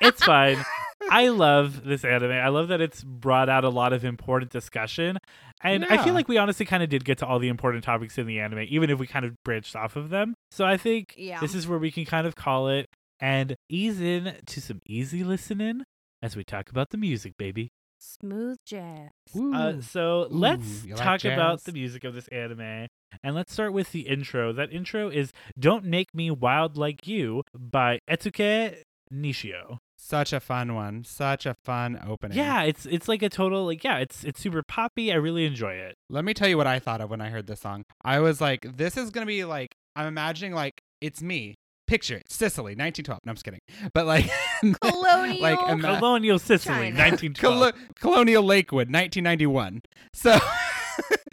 it's 0.00 0.24
fine. 0.24 0.56
I 1.10 1.28
love 1.28 1.84
this 1.84 2.04
anime. 2.04 2.30
I 2.32 2.48
love 2.48 2.68
that 2.68 2.80
it's 2.80 3.02
brought 3.02 3.48
out 3.48 3.64
a 3.64 3.68
lot 3.68 3.92
of 3.92 4.04
important 4.04 4.50
discussion. 4.50 5.18
And 5.62 5.84
I 5.84 6.02
feel 6.02 6.14
like 6.14 6.28
we 6.28 6.38
honestly 6.38 6.66
kind 6.66 6.82
of 6.82 6.88
did 6.88 7.04
get 7.04 7.18
to 7.18 7.26
all 7.26 7.38
the 7.38 7.48
important 7.48 7.84
topics 7.84 8.18
in 8.18 8.26
the 8.26 8.40
anime, 8.40 8.66
even 8.68 8.90
if 8.90 8.98
we 8.98 9.06
kind 9.06 9.24
of 9.24 9.34
branched 9.44 9.76
off 9.76 9.96
of 9.96 10.10
them. 10.10 10.34
So 10.50 10.64
I 10.64 10.76
think 10.76 11.14
Yeah. 11.16 11.40
this 11.40 11.54
is 11.54 11.68
where 11.68 11.78
we 11.78 11.90
can 11.90 12.04
kind 12.04 12.26
of 12.26 12.34
call 12.34 12.68
it 12.68 12.86
and 13.20 13.54
ease 13.68 14.00
in 14.00 14.36
to 14.46 14.60
some 14.60 14.80
easy 14.86 15.22
listening 15.22 15.82
as 16.22 16.36
we 16.36 16.42
talk 16.44 16.68
about 16.70 16.90
the 16.90 16.96
music, 16.96 17.34
baby. 17.38 17.68
Smooth 18.00 18.58
jazz. 18.66 19.10
Uh, 19.36 19.80
so 19.80 20.26
let's 20.30 20.84
you 20.84 20.94
like 20.96 21.04
talk 21.04 21.24
about 21.24 21.62
the 21.62 21.72
music 21.72 22.02
of 22.02 22.14
this 22.14 22.26
anime. 22.28 22.88
And 23.22 23.34
let's 23.36 23.52
start 23.52 23.72
with 23.72 23.92
the 23.92 24.00
intro. 24.08 24.52
That 24.52 24.72
intro 24.72 25.08
is 25.08 25.32
Don't 25.56 25.84
Make 25.84 26.12
Me 26.12 26.30
Wild 26.30 26.76
Like 26.76 27.06
You 27.06 27.42
by 27.56 28.00
Etsuko 28.10 28.74
Nishio. 29.12 29.78
Such 30.04 30.32
a 30.32 30.40
fun 30.40 30.74
one. 30.74 31.04
Such 31.04 31.46
a 31.46 31.54
fun 31.54 31.96
opening. 32.04 32.36
Yeah, 32.36 32.62
it's 32.64 32.86
it's 32.86 33.06
like 33.06 33.22
a 33.22 33.28
total 33.28 33.64
like 33.66 33.84
yeah, 33.84 33.98
it's 33.98 34.24
it's 34.24 34.40
super 34.40 34.62
poppy. 34.66 35.12
I 35.12 35.14
really 35.14 35.46
enjoy 35.46 35.74
it. 35.74 35.94
Let 36.10 36.24
me 36.24 36.34
tell 36.34 36.48
you 36.48 36.56
what 36.56 36.66
I 36.66 36.80
thought 36.80 37.00
of 37.00 37.08
when 37.08 37.20
I 37.20 37.28
heard 37.30 37.46
this 37.46 37.60
song. 37.60 37.84
I 38.04 38.18
was 38.18 38.40
like, 38.40 38.66
this 38.76 38.96
is 38.96 39.10
gonna 39.10 39.26
be 39.26 39.44
like 39.44 39.76
I'm 39.94 40.06
imagining 40.08 40.54
like 40.54 40.82
it's 41.00 41.22
me. 41.22 41.54
Picture 41.86 42.16
it, 42.16 42.24
Sicily, 42.30 42.72
1912. 42.72 43.20
No, 43.24 43.30
I'm 43.30 43.36
just 43.36 43.44
kidding. 43.44 43.60
But 43.94 44.06
like, 44.06 44.28
Colonial. 44.82 45.40
like 45.40 45.58
ima- 45.68 45.98
Colonial 45.98 46.38
Sicily, 46.38 46.90
China. 46.90 46.98
1912. 46.98 47.54
Colo- 47.54 47.72
Colonial 48.00 48.42
Lakewood, 48.42 48.88
1991. 48.90 49.82
So 50.14 50.36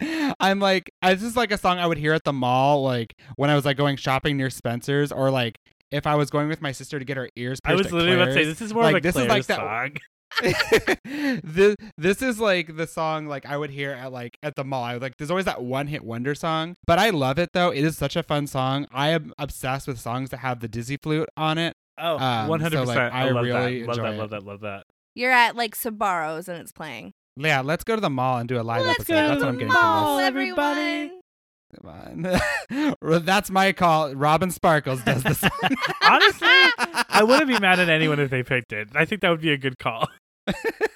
I'm 0.40 0.60
like, 0.60 0.90
this 1.02 1.22
is 1.22 1.36
like 1.36 1.50
a 1.50 1.58
song 1.58 1.78
I 1.78 1.86
would 1.86 1.98
hear 1.98 2.12
at 2.12 2.24
the 2.24 2.32
mall, 2.32 2.82
like 2.82 3.14
when 3.36 3.50
I 3.50 3.54
was 3.54 3.64
like 3.64 3.76
going 3.76 3.96
shopping 3.96 4.36
near 4.36 4.50
Spencer's, 4.50 5.10
or 5.12 5.30
like 5.30 5.58
if 5.90 6.06
I 6.06 6.14
was 6.14 6.30
going 6.30 6.48
with 6.48 6.60
my 6.62 6.72
sister 6.72 6.98
to 6.98 7.04
get 7.04 7.16
her 7.16 7.28
ears 7.36 7.60
pierced. 7.60 7.72
I 7.72 7.74
was 7.76 7.86
at 7.88 7.92
literally 7.92 8.16
about 8.16 8.24
to 8.26 8.34
say 8.34 8.44
this 8.44 8.60
is 8.60 8.72
more 8.72 8.84
Like, 8.84 8.94
of 8.94 8.98
a 8.98 9.00
this 9.02 9.16
is 9.16 9.26
like 9.28 9.46
that- 9.46 9.56
song. 9.58 9.96
this 11.42 11.76
this 11.98 12.22
is 12.22 12.38
like 12.38 12.76
the 12.76 12.86
song 12.86 13.26
like 13.26 13.44
I 13.46 13.56
would 13.56 13.70
hear 13.70 13.90
at 13.90 14.12
like 14.12 14.38
at 14.42 14.54
the 14.54 14.62
mall. 14.64 14.84
I 14.84 14.92
would 14.94 15.02
like 15.02 15.16
there's 15.16 15.30
always 15.30 15.46
that 15.46 15.62
one 15.62 15.86
hit 15.88 16.04
wonder 16.04 16.34
song, 16.34 16.76
but 16.86 16.98
I 17.00 17.10
love 17.10 17.38
it 17.38 17.50
though. 17.52 17.70
It 17.70 17.84
is 17.84 17.98
such 17.98 18.14
a 18.16 18.22
fun 18.22 18.46
song. 18.46 18.86
I 18.92 19.08
am 19.10 19.32
obsessed 19.38 19.88
with 19.88 19.98
songs 19.98 20.30
that 20.30 20.38
have 20.38 20.60
the 20.60 20.68
dizzy 20.68 20.96
flute 21.02 21.28
on 21.36 21.58
it. 21.58 21.74
Oh, 21.98 22.16
Um, 22.16 22.48
100%. 22.48 22.86
like, 22.86 22.96
I, 22.98 23.08
I 23.08 23.30
love 23.30 23.44
really 23.44 23.80
that. 23.82 23.88
Love 23.88 23.96
that, 23.96 24.16
love 24.16 24.30
that, 24.30 24.42
love 24.44 24.60
that. 24.60 24.84
You're 25.14 25.32
at 25.32 25.56
like 25.56 25.74
Sbarro's 25.76 26.48
and 26.48 26.58
it's 26.58 26.72
playing. 26.72 27.12
Yeah, 27.36 27.60
let's 27.60 27.84
go 27.84 27.94
to 27.94 28.00
the 28.00 28.08
mall 28.10 28.38
and 28.38 28.48
do 28.48 28.60
a 28.60 28.62
live 28.62 28.86
Let's 28.86 29.00
episode. 29.00 29.12
go 29.14 29.28
That's 29.28 29.40
to 29.40 29.44
what 29.46 29.48
I'm 29.48 29.58
getting 29.58 29.72
mall, 29.74 30.18
from 30.18 30.26
everybody. 30.26 30.80
everyone. 30.80 31.19
Come 31.76 32.34
on. 32.70 32.94
That's 33.24 33.50
my 33.50 33.72
call. 33.72 34.14
Robin 34.14 34.50
Sparkles 34.50 35.02
does 35.02 35.22
this. 35.22 35.42
Honestly, 36.02 36.48
I 37.08 37.22
wouldn't 37.22 37.48
be 37.48 37.58
mad 37.58 37.78
at 37.78 37.88
anyone 37.88 38.18
if 38.18 38.30
they 38.30 38.42
picked 38.42 38.72
it. 38.72 38.88
I 38.94 39.04
think 39.04 39.20
that 39.20 39.30
would 39.30 39.40
be 39.40 39.52
a 39.52 39.56
good 39.56 39.78
call. 39.78 40.08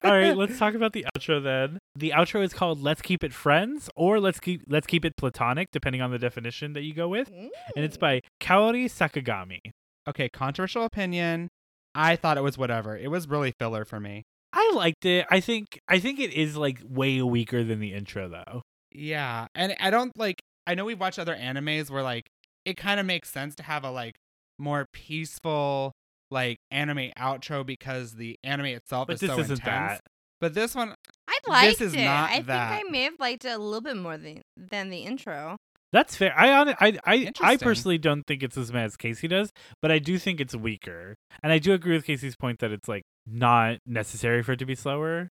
All 0.03 0.11
right, 0.11 0.37
let's 0.37 0.59
talk 0.59 0.75
about 0.75 0.93
the 0.93 1.07
outro 1.17 1.43
then. 1.43 1.79
The 1.95 2.11
outro 2.11 2.43
is 2.43 2.53
called 2.53 2.83
"Let's 2.83 3.01
Keep 3.03 3.23
It 3.23 3.33
Friends" 3.33 3.89
or 3.95 4.19
"Let's 4.19 4.41
Keep 4.41 4.63
Let's 4.69 4.87
Keep 4.87 5.05
It 5.05 5.17
Platonic," 5.17 5.69
depending 5.71 6.03
on 6.03 6.11
the 6.11 6.19
definition 6.19 6.73
that 6.73 6.83
you 6.83 6.93
go 6.93 7.09
with. 7.09 7.31
And 7.31 7.85
it's 7.85 7.97
by 7.97 8.21
Kaori 8.41 8.87
Sakagami. 8.87 9.61
okay, 10.09 10.29
controversial 10.29 10.85
opinion. 10.85 11.49
I 11.95 12.17
thought 12.17 12.37
it 12.37 12.43
was 12.43 12.59
whatever. 12.59 12.97
It 12.97 13.11
was 13.11 13.29
really 13.29 13.53
filler 13.61 13.85
for 13.85 14.01
me. 14.01 14.25
I 14.53 14.73
liked 14.75 15.05
it. 15.05 15.27
I 15.31 15.41
think 15.41 15.79
I 15.89 15.99
think 16.01 16.19
it 16.19 16.33
is 16.33 16.57
like 16.57 16.81
way 16.85 17.23
weaker 17.23 17.63
than 17.63 17.79
the 17.79 17.93
intro 17.93 18.29
though. 18.29 18.63
Yeah, 18.93 19.47
and 19.55 19.77
I 19.79 19.91
don't 19.91 20.17
like. 20.19 20.41
I 20.67 20.75
know 20.75 20.85
we've 20.85 21.01
watched 21.01 21.19
other 21.19 21.35
animes 21.35 21.91
where 21.91 22.03
like 22.03 22.27
it 22.65 22.77
kind 22.77 22.99
of 23.01 23.07
makes 23.07 23.31
sense 23.31 23.55
to 23.57 23.63
have 23.63 23.85
a 23.85 23.91
like 23.91 24.15
more 24.59 24.87
peaceful 24.93 25.93
like 26.31 26.59
anime 26.71 27.11
outro 27.19 27.65
because 27.65 28.13
the 28.15 28.37
anime 28.43 28.67
itself 28.67 29.07
But 29.09 29.15
is 29.15 29.21
this 29.21 29.31
so 29.31 29.39
isn't 29.41 29.59
intense. 29.59 29.93
that. 29.93 30.01
But 30.41 30.55
this 30.55 30.75
one, 30.75 30.95
I 31.29 31.39
liked 31.47 31.81
is 31.81 31.95
it. 31.95 32.05
not 32.05 32.31
I 32.31 32.37
think. 32.37 32.49
I 32.51 32.83
may 32.91 33.03
have 33.05 33.19
liked 33.19 33.45
it 33.45 33.51
a 33.51 33.59
little 33.59 33.81
bit 33.81 33.97
more 33.97 34.17
than 34.17 34.43
than 34.57 34.91
the 34.91 34.99
intro. 35.01 35.57
That's 35.93 36.17
fair. 36.17 36.35
I 36.37 36.49
hon- 36.51 36.75
I 36.81 36.99
I, 37.07 37.33
I 37.41 37.57
personally 37.57 37.99
don't 37.99 38.25
think 38.27 38.43
it's 38.43 38.57
as 38.59 38.73
bad 38.73 38.87
as 38.87 38.97
Casey 38.97 39.29
does, 39.29 39.51
but 39.81 39.93
I 39.93 40.01
do 40.01 40.19
think 40.19 40.41
it's 40.41 40.55
weaker. 40.55 41.15
And 41.43 41.53
I 41.53 41.59
do 41.59 41.73
agree 41.73 41.95
with 41.95 42.05
Casey's 42.05 42.35
point 42.37 42.59
that 42.59 42.73
it's 42.73 42.89
like 42.89 43.05
not 43.27 43.79
necessary 43.87 44.43
for 44.43 44.53
it 44.53 44.59
to 44.59 44.67
be 44.67 44.75
slower. 44.75 45.29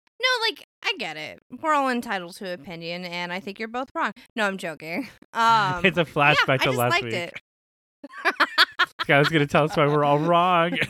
I 0.87 0.93
get 0.97 1.17
it. 1.17 1.39
We're 1.61 1.73
all 1.73 1.89
entitled 1.89 2.35
to 2.37 2.53
opinion, 2.53 3.03
and 3.03 3.33
I 3.33 3.41
think 3.41 3.59
you're 3.59 3.67
both 3.67 3.89
wrong. 3.93 4.13
No, 4.37 4.45
I'm 4.45 4.57
joking. 4.57 5.09
Um, 5.33 5.85
it's 5.85 5.99
a 5.99 6.05
flashback 6.05 6.47
yeah, 6.47 6.53
I 6.53 6.57
to 6.57 6.71
last 6.71 6.89
liked 6.89 7.03
week. 7.03 7.13
it. 7.13 7.33
Skylar's 9.01 9.29
gonna 9.29 9.45
tell 9.45 9.65
us 9.65 9.77
why 9.77 9.85
we're 9.85 10.03
all 10.03 10.17
wrong. 10.17 10.79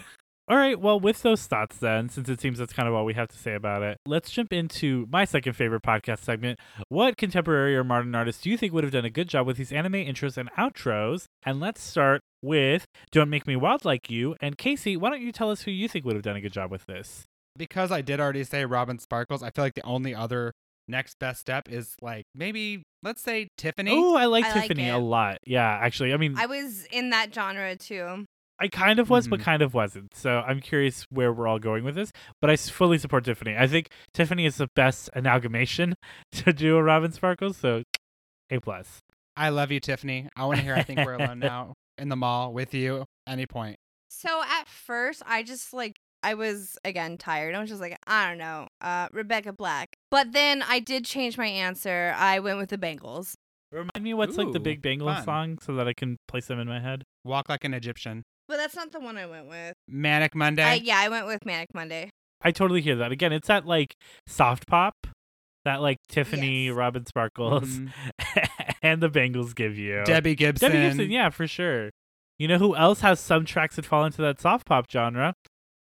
All 0.49 0.55
right, 0.55 0.79
well, 0.79 0.97
with 0.97 1.23
those 1.23 1.45
thoughts, 1.45 1.75
then, 1.75 2.07
since 2.07 2.29
it 2.29 2.39
seems 2.39 2.57
that's 2.57 2.71
kind 2.71 2.87
of 2.87 2.95
all 2.95 3.03
we 3.03 3.15
have 3.15 3.27
to 3.27 3.37
say 3.37 3.53
about 3.53 3.83
it, 3.83 3.97
let's 4.05 4.29
jump 4.31 4.53
into 4.53 5.05
my 5.11 5.25
second 5.25 5.51
favorite 5.57 5.83
podcast 5.83 6.19
segment. 6.19 6.57
What 6.87 7.17
contemporary 7.17 7.75
or 7.75 7.83
modern 7.83 8.15
artist 8.15 8.43
do 8.43 8.49
you 8.49 8.57
think 8.57 8.71
would 8.71 8.85
have 8.85 8.93
done 8.93 9.03
a 9.03 9.09
good 9.09 9.27
job 9.27 9.45
with 9.45 9.57
these 9.57 9.73
anime 9.73 9.95
intros 9.95 10.37
and 10.37 10.49
outros? 10.53 11.25
And 11.43 11.59
let's 11.59 11.83
start 11.83 12.21
with 12.41 12.85
Don't 13.11 13.29
Make 13.29 13.45
Me 13.45 13.57
Wild 13.57 13.83
Like 13.83 14.09
You. 14.09 14.37
And 14.39 14.57
Casey, 14.57 14.95
why 14.95 15.09
don't 15.09 15.21
you 15.21 15.33
tell 15.33 15.51
us 15.51 15.63
who 15.63 15.71
you 15.71 15.89
think 15.89 16.05
would 16.05 16.15
have 16.15 16.23
done 16.23 16.37
a 16.37 16.41
good 16.41 16.53
job 16.53 16.71
with 16.71 16.85
this? 16.85 17.25
Because 17.57 17.91
I 17.91 18.01
did 18.01 18.19
already 18.19 18.43
say 18.43 18.65
Robin 18.65 18.99
Sparkles, 18.99 19.41
I 19.43 19.49
feel 19.51 19.63
like 19.65 19.75
the 19.75 19.85
only 19.85 20.13
other 20.15 20.53
next 20.87 21.19
best 21.19 21.41
step 21.41 21.67
is 21.69 21.95
like 22.01 22.25
maybe 22.33 22.83
let's 23.03 23.21
say 23.21 23.49
Tiffany. 23.57 23.91
Oh, 23.93 24.15
I 24.15 24.25
like 24.25 24.45
I 24.45 24.61
Tiffany 24.61 24.87
it. 24.87 24.93
a 24.93 24.97
lot. 24.97 25.37
Yeah, 25.45 25.67
actually, 25.67 26.13
I 26.13 26.17
mean, 26.17 26.35
I 26.37 26.45
was 26.45 26.85
in 26.91 27.09
that 27.11 27.33
genre 27.33 27.75
too. 27.75 28.25
I 28.59 28.69
kind 28.69 28.97
of 28.99 29.09
was, 29.11 29.27
but 29.27 29.39
Mhm. 29.39 29.43
kind 29.43 29.61
of 29.61 29.75
wasn't. 29.75 30.15
So 30.15 30.39
I'm 30.39 30.61
curious 30.61 31.05
where 31.11 31.31
we're 31.31 31.47
all 31.47 31.59
going 31.59 31.83
with 31.83 31.93
this. 31.93 32.11
But 32.41 32.49
I 32.49 32.55
fully 32.55 32.97
support 32.97 33.23
Tiffany. 33.25 33.55
I 33.55 33.67
think 33.67 33.89
Tiffany 34.15 34.45
is 34.47 34.55
the 34.57 34.67
best 34.75 35.11
amalgamation 35.13 35.93
to 36.31 36.51
do 36.53 36.75
a 36.77 36.81
Robin 36.83 37.11
Sparkles. 37.11 37.57
So 37.57 37.83
A 38.49 38.59
plus. 38.59 38.97
I 39.35 39.49
love 39.49 39.71
you, 39.71 39.79
Tiffany. 39.79 40.27
I 40.35 40.45
want 40.45 40.57
to 40.57 40.63
hear. 40.63 40.73
I 40.73 40.81
think 40.81 40.99
we're 41.05 41.13
alone 41.13 41.37
now 41.53 41.73
in 41.99 42.09
the 42.09 42.15
mall 42.15 42.51
with 42.51 42.73
you. 42.73 43.05
Any 43.27 43.45
point. 43.45 43.75
So 44.09 44.41
at 44.41 44.67
first, 44.67 45.21
I 45.27 45.43
just 45.43 45.71
like 45.73 45.93
I 46.23 46.33
was 46.33 46.77
again 46.83 47.17
tired. 47.17 47.55
I 47.55 47.59
was 47.59 47.69
just 47.69 47.81
like, 47.81 47.97
I 48.07 48.29
don't 48.29 48.37
know, 48.37 48.67
uh, 48.81 49.07
Rebecca 49.11 49.53
Black. 49.53 49.95
But 50.11 50.31
then 50.33 50.63
I 50.67 50.79
did 50.79 51.05
change 51.05 51.37
my 51.37 51.45
answer. 51.47 52.13
I 52.17 52.39
went 52.39 52.57
with 52.57 52.69
the 52.69 52.77
Bangles. 52.77 53.35
Remind 53.71 54.01
me 54.01 54.13
what's 54.13 54.37
like 54.37 54.51
the 54.53 54.59
Ooh, 54.59 54.63
Big 54.63 54.81
Bangles 54.81 55.15
fun. 55.17 55.23
song 55.25 55.57
so 55.61 55.75
that 55.75 55.87
I 55.87 55.93
can 55.93 56.17
place 56.27 56.47
them 56.47 56.59
in 56.59 56.67
my 56.67 56.79
head. 56.79 57.03
Walk 57.25 57.49
like 57.49 57.63
an 57.65 57.73
Egyptian. 57.73 58.23
But 58.47 58.57
that's 58.57 58.75
not 58.75 58.91
the 58.93 58.99
one 59.01 59.17
I 59.17 59.25
went 59.25 59.47
with. 59.49 59.73
Manic 59.89 60.33
Monday. 60.33 60.63
I, 60.63 60.73
yeah, 60.75 60.97
I 60.99 61.09
went 61.09 61.27
with 61.27 61.45
Manic 61.45 61.67
Monday. 61.73 62.09
I 62.41 62.51
totally 62.51 62.81
hear 62.81 62.95
that. 62.95 63.11
Again, 63.11 63.33
it's 63.33 63.47
that 63.49 63.65
like 63.65 63.93
soft 64.25 64.67
pop 64.67 64.93
that 65.65 65.81
like 65.81 65.97
Tiffany, 66.07 66.67
Yes. 66.67 66.75
Robin 66.75 67.05
Sparkles, 67.05 67.67
Mhm. 67.79 67.91
and 68.81 69.01
the 69.03 69.09
Bangles 69.09 69.53
give 69.53 69.77
you. 69.77 70.01
Debbie 70.05 70.35
Gibson. 70.35 70.71
Debbie 70.71 70.83
Gibson, 70.87 71.11
yeah, 71.11 71.29
for 71.29 71.45
sure. 71.45 71.89
You 72.39 72.47
know 72.47 72.57
who 72.57 72.73
else 72.75 73.01
has 73.01 73.19
some 73.19 73.43
tracks 73.45 73.75
that 73.75 73.85
fall 73.85 74.05
into 74.05 74.21
that 74.21 74.39
soft 74.39 74.65
pop 74.65 74.89
genre? 74.89 75.33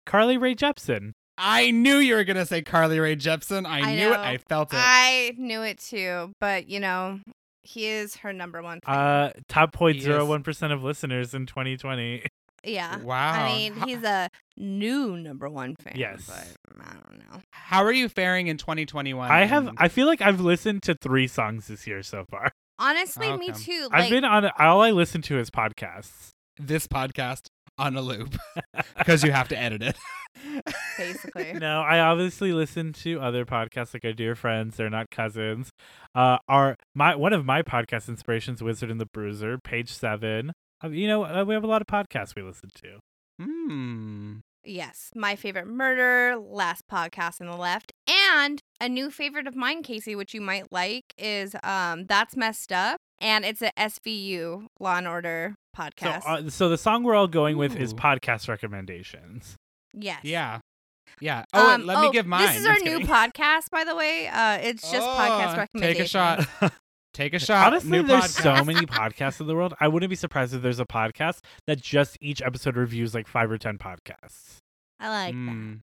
Carly 0.06 0.38
Rae 0.38 0.54
Jepsen. 0.54 1.12
I 1.38 1.70
knew 1.70 1.96
you 1.98 2.14
were 2.14 2.24
gonna 2.24 2.46
say 2.46 2.62
Carly 2.62 2.98
Rae 2.98 3.16
Jepsen. 3.16 3.66
I, 3.66 3.80
I 3.80 3.94
knew 3.94 4.12
it. 4.12 4.18
I 4.18 4.38
felt 4.38 4.72
it. 4.72 4.78
I 4.80 5.34
knew 5.36 5.62
it 5.62 5.78
too, 5.78 6.32
but 6.40 6.68
you 6.70 6.80
know, 6.80 7.20
he 7.62 7.86
is 7.88 8.16
her 8.18 8.32
number 8.32 8.62
one 8.62 8.80
fan. 8.80 8.96
Uh, 8.96 9.32
top 9.48 9.72
point 9.72 9.96
He 9.98 10.08
is- 10.08 10.42
percent 10.44 10.72
of 10.72 10.82
listeners 10.82 11.34
in 11.34 11.44
2020. 11.46 12.24
yeah. 12.64 12.98
wow. 13.00 13.32
I 13.44 13.48
mean, 13.54 13.74
he's 13.84 14.02
a 14.02 14.30
new 14.56 15.16
number 15.18 15.48
one 15.50 15.76
fan. 15.76 15.92
Yes. 15.96 16.26
But 16.26 16.86
I 16.86 16.92
don't 16.94 17.18
know. 17.18 17.40
How 17.52 17.84
are 17.84 17.92
you 17.92 18.08
faring 18.08 18.46
in 18.46 18.56
2021? 18.56 19.30
I 19.30 19.44
have. 19.44 19.68
I 19.76 19.88
feel 19.88 20.06
like 20.06 20.22
I've 20.22 20.40
listened 20.40 20.82
to 20.84 20.94
three 20.94 21.26
songs 21.26 21.66
this 21.66 21.86
year 21.86 22.02
so 22.02 22.24
far. 22.30 22.50
Honestly, 22.78 23.36
me 23.36 23.50
Okay. 23.50 23.60
too. 23.62 23.88
I've 23.92 24.08
been 24.10 24.24
on. 24.24 24.50
All 24.58 24.80
I 24.82 24.90
listen 24.92 25.20
to 25.22 25.38
is 25.38 25.50
podcasts. 25.50 26.30
this 26.58 26.86
podcast 26.86 27.48
on 27.78 27.96
a 27.96 28.00
loop 28.00 28.36
because 28.98 29.22
you 29.22 29.32
have 29.32 29.48
to 29.48 29.58
edit 29.58 29.82
it. 29.82 29.96
basically. 30.98 31.52
No, 31.54 31.80
I 31.80 32.00
obviously 32.00 32.52
listen 32.52 32.92
to 32.94 33.20
other 33.20 33.44
podcasts 33.44 33.94
like 33.94 34.04
our 34.04 34.12
dear 34.12 34.34
friends. 34.34 34.76
They're 34.76 34.90
not 34.90 35.10
cousins. 35.10 35.70
Uh, 36.14 36.38
our 36.48 36.76
my 36.94 37.14
one 37.14 37.32
of 37.32 37.44
my 37.44 37.62
podcast 37.62 38.08
inspirations, 38.08 38.62
Wizard 38.62 38.90
and 38.90 39.00
the 39.00 39.06
Bruiser, 39.06 39.58
page 39.58 39.92
seven. 39.92 40.52
Uh, 40.82 40.88
you 40.88 41.08
know, 41.08 41.24
uh, 41.24 41.44
we 41.44 41.54
have 41.54 41.64
a 41.64 41.68
lot 41.68 41.82
of 41.82 41.86
podcasts 41.86 42.34
we 42.34 42.42
listen 42.42 42.70
to. 42.74 42.98
Hmm. 43.40 44.36
Yes, 44.66 45.10
my 45.14 45.36
favorite 45.36 45.68
murder, 45.68 46.36
last 46.36 46.84
podcast 46.90 47.40
on 47.40 47.46
the 47.46 47.56
left, 47.56 47.92
and 48.08 48.60
a 48.80 48.88
new 48.88 49.10
favorite 49.10 49.46
of 49.46 49.54
mine, 49.54 49.82
Casey, 49.82 50.14
which 50.16 50.34
you 50.34 50.40
might 50.40 50.72
like, 50.72 51.04
is 51.16 51.54
um 51.62 52.06
that's 52.06 52.36
messed 52.36 52.72
up, 52.72 52.98
and 53.20 53.44
it's 53.44 53.62
a 53.62 53.70
SVU 53.78 54.66
Law 54.80 54.96
and 54.96 55.06
Order 55.08 55.54
So, 55.76 55.82
podcast. 55.82 56.22
uh, 56.26 56.50
so 56.50 56.68
the 56.68 56.78
song 56.78 57.04
we're 57.04 57.14
all 57.14 57.28
going 57.28 57.56
with 57.56 57.76
is 57.76 57.94
podcast 57.94 58.48
recommendations. 58.48 59.56
yes. 59.94 60.20
Yeah. 60.24 60.58
Yeah. 61.20 61.44
Oh, 61.54 61.70
Um, 61.74 61.86
let 61.86 62.00
me 62.00 62.08
oh, 62.08 62.12
give 62.12 62.26
mine. 62.26 62.46
This 62.46 62.56
is 62.60 62.66
our 62.66 62.74
Just 62.74 62.84
new 62.84 62.98
podcast, 63.00 63.70
by 63.70 63.84
the 63.84 63.94
way. 63.94 64.26
Uh, 64.28 64.58
it's 64.58 64.90
just 64.90 65.06
podcast 65.06 65.54
Oh, 65.54 65.58
recommendations. 65.58 65.96
Take 65.96 66.00
a 66.00 66.08
shot. 66.08 66.72
Take 67.16 67.32
a 67.32 67.38
shot. 67.38 67.68
Honestly, 67.68 67.90
New 67.90 68.02
there's 68.02 68.24
podcast. 68.36 68.58
so 68.58 68.64
many 68.64 68.80
podcasts 68.86 69.40
in 69.40 69.46
the 69.46 69.54
world. 69.54 69.72
I 69.80 69.88
wouldn't 69.88 70.10
be 70.10 70.16
surprised 70.16 70.52
if 70.52 70.60
there's 70.60 70.78
a 70.80 70.84
podcast 70.84 71.38
that 71.66 71.80
just 71.80 72.18
each 72.20 72.42
episode 72.42 72.76
reviews 72.76 73.14
like 73.14 73.26
five 73.26 73.50
or 73.50 73.56
ten 73.56 73.78
podcasts. 73.78 74.58
I 75.00 75.08
like 75.08 75.32
that. 75.34 75.38
Mm, 75.40 75.80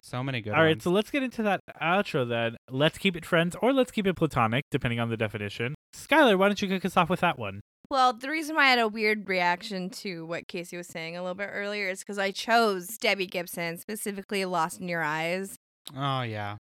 so 0.00 0.22
many 0.22 0.40
good 0.40 0.52
All 0.52 0.62
right, 0.62 0.68
ones. 0.76 0.84
so 0.84 0.90
let's 0.92 1.10
get 1.10 1.24
into 1.24 1.42
that 1.42 1.58
outro 1.82 2.28
then. 2.28 2.56
Let's 2.70 2.98
keep 2.98 3.16
it 3.16 3.24
friends 3.26 3.56
or 3.60 3.72
let's 3.72 3.90
keep 3.90 4.06
it 4.06 4.14
platonic, 4.14 4.62
depending 4.70 5.00
on 5.00 5.10
the 5.10 5.16
definition. 5.16 5.74
Skylar, 5.96 6.38
why 6.38 6.46
don't 6.46 6.62
you 6.62 6.68
kick 6.68 6.84
us 6.84 6.96
off 6.96 7.10
with 7.10 7.18
that 7.20 7.36
one? 7.36 7.60
Well, 7.90 8.12
the 8.12 8.30
reason 8.30 8.54
why 8.54 8.66
I 8.66 8.70
had 8.70 8.78
a 8.78 8.86
weird 8.88 9.28
reaction 9.28 9.90
to 9.90 10.24
what 10.26 10.46
Casey 10.46 10.76
was 10.76 10.86
saying 10.86 11.16
a 11.16 11.20
little 11.22 11.34
bit 11.34 11.50
earlier 11.52 11.88
is 11.88 11.98
because 12.00 12.18
I 12.18 12.30
chose 12.30 12.86
Debbie 12.98 13.26
Gibson, 13.26 13.76
specifically 13.78 14.44
Lost 14.44 14.80
in 14.80 14.86
Your 14.88 15.02
Eyes. 15.02 15.56
oh 15.96 16.22
yeah. 16.22 16.56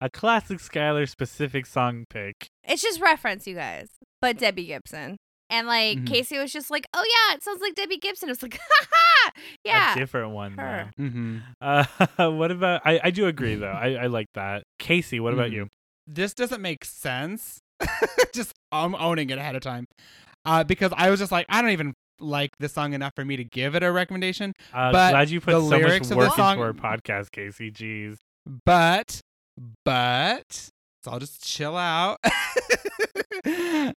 A 0.00 0.08
classic 0.10 0.58
Skylar 0.58 1.08
specific 1.08 1.66
song 1.66 2.04
pick. 2.10 2.46
It's 2.64 2.82
just 2.82 3.00
reference, 3.00 3.46
you 3.46 3.54
guys, 3.54 3.88
but 4.20 4.38
Debbie 4.38 4.66
Gibson. 4.66 5.16
And 5.50 5.66
like 5.66 5.98
Mhm. 5.98 6.06
Casey 6.06 6.38
was 6.38 6.52
just 6.52 6.70
like, 6.70 6.86
"Oh 6.94 7.04
yeah, 7.28 7.34
it 7.36 7.42
sounds 7.44 7.60
like 7.60 7.74
Debbie 7.74 7.98
Gibson." 7.98 8.28
It 8.28 8.32
was 8.32 8.42
like, 8.42 8.58
"Ha 8.60 8.86
ha, 8.90 9.30
A 9.36 9.40
yeah." 9.64 9.94
different 9.94 10.30
one. 10.30 10.52
her. 10.58 10.90
though. 10.96 11.04
Mm-hmm. 11.04 11.38
Uh, 11.60 12.30
what 12.30 12.50
about? 12.50 12.80
I, 12.84 13.00
I 13.04 13.10
do 13.10 13.26
agree 13.26 13.54
though. 13.54 13.66
I, 13.66 13.94
I 13.94 14.06
like 14.06 14.26
that. 14.34 14.62
Casey, 14.78 15.20
what 15.20 15.34
about 15.34 15.50
Mhm. 15.50 15.54
you? 15.54 15.68
This 16.06 16.32
doesn't 16.34 16.60
make 16.62 16.84
sense. 16.84 17.58
just 18.34 18.52
I'm 18.72 18.94
owning 18.94 19.30
it 19.30 19.38
ahead 19.38 19.54
of 19.54 19.62
time. 19.62 19.84
Uh, 20.46 20.64
because 20.64 20.92
I 20.96 21.10
was 21.10 21.20
just 21.20 21.32
like, 21.32 21.46
I 21.48 21.60
don't 21.62 21.70
even 21.70 21.94
like 22.20 22.50
this 22.58 22.72
song 22.72 22.92
enough 22.94 23.12
for 23.14 23.24
me 23.24 23.36
to 23.36 23.44
give 23.44 23.74
it 23.74 23.82
a 23.82 23.90
recommendation. 23.92 24.52
Uh, 24.72 24.92
But 24.92 25.10
glad 25.10 25.30
you 25.30 25.40
put 25.40 25.52
the 25.52 25.60
so 25.60 25.70
much 25.70 25.80
lyrics 25.82 26.06
of 26.06 26.10
the 26.10 26.16
work 26.16 26.26
into 26.28 26.36
song- 26.36 26.58
our 26.60 26.72
podcast, 26.72 27.30
Casey. 27.32 27.70
Jeez. 27.70 28.16
But, 28.64 29.20
but, 29.84 30.70
so 31.04 31.10
I'll 31.10 31.18
just 31.20 31.44
chill 31.44 31.76
out. 31.76 32.18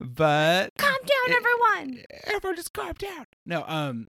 but 0.01 0.71
Calm 0.79 0.97
down, 0.99 1.27
It- 1.27 1.37
everyone. 1.37 2.05
everyone 2.27 2.57
just 2.57 2.73
calm 2.73 2.93
down. 2.99 3.27
No, 3.47 3.65
um, 3.67 4.09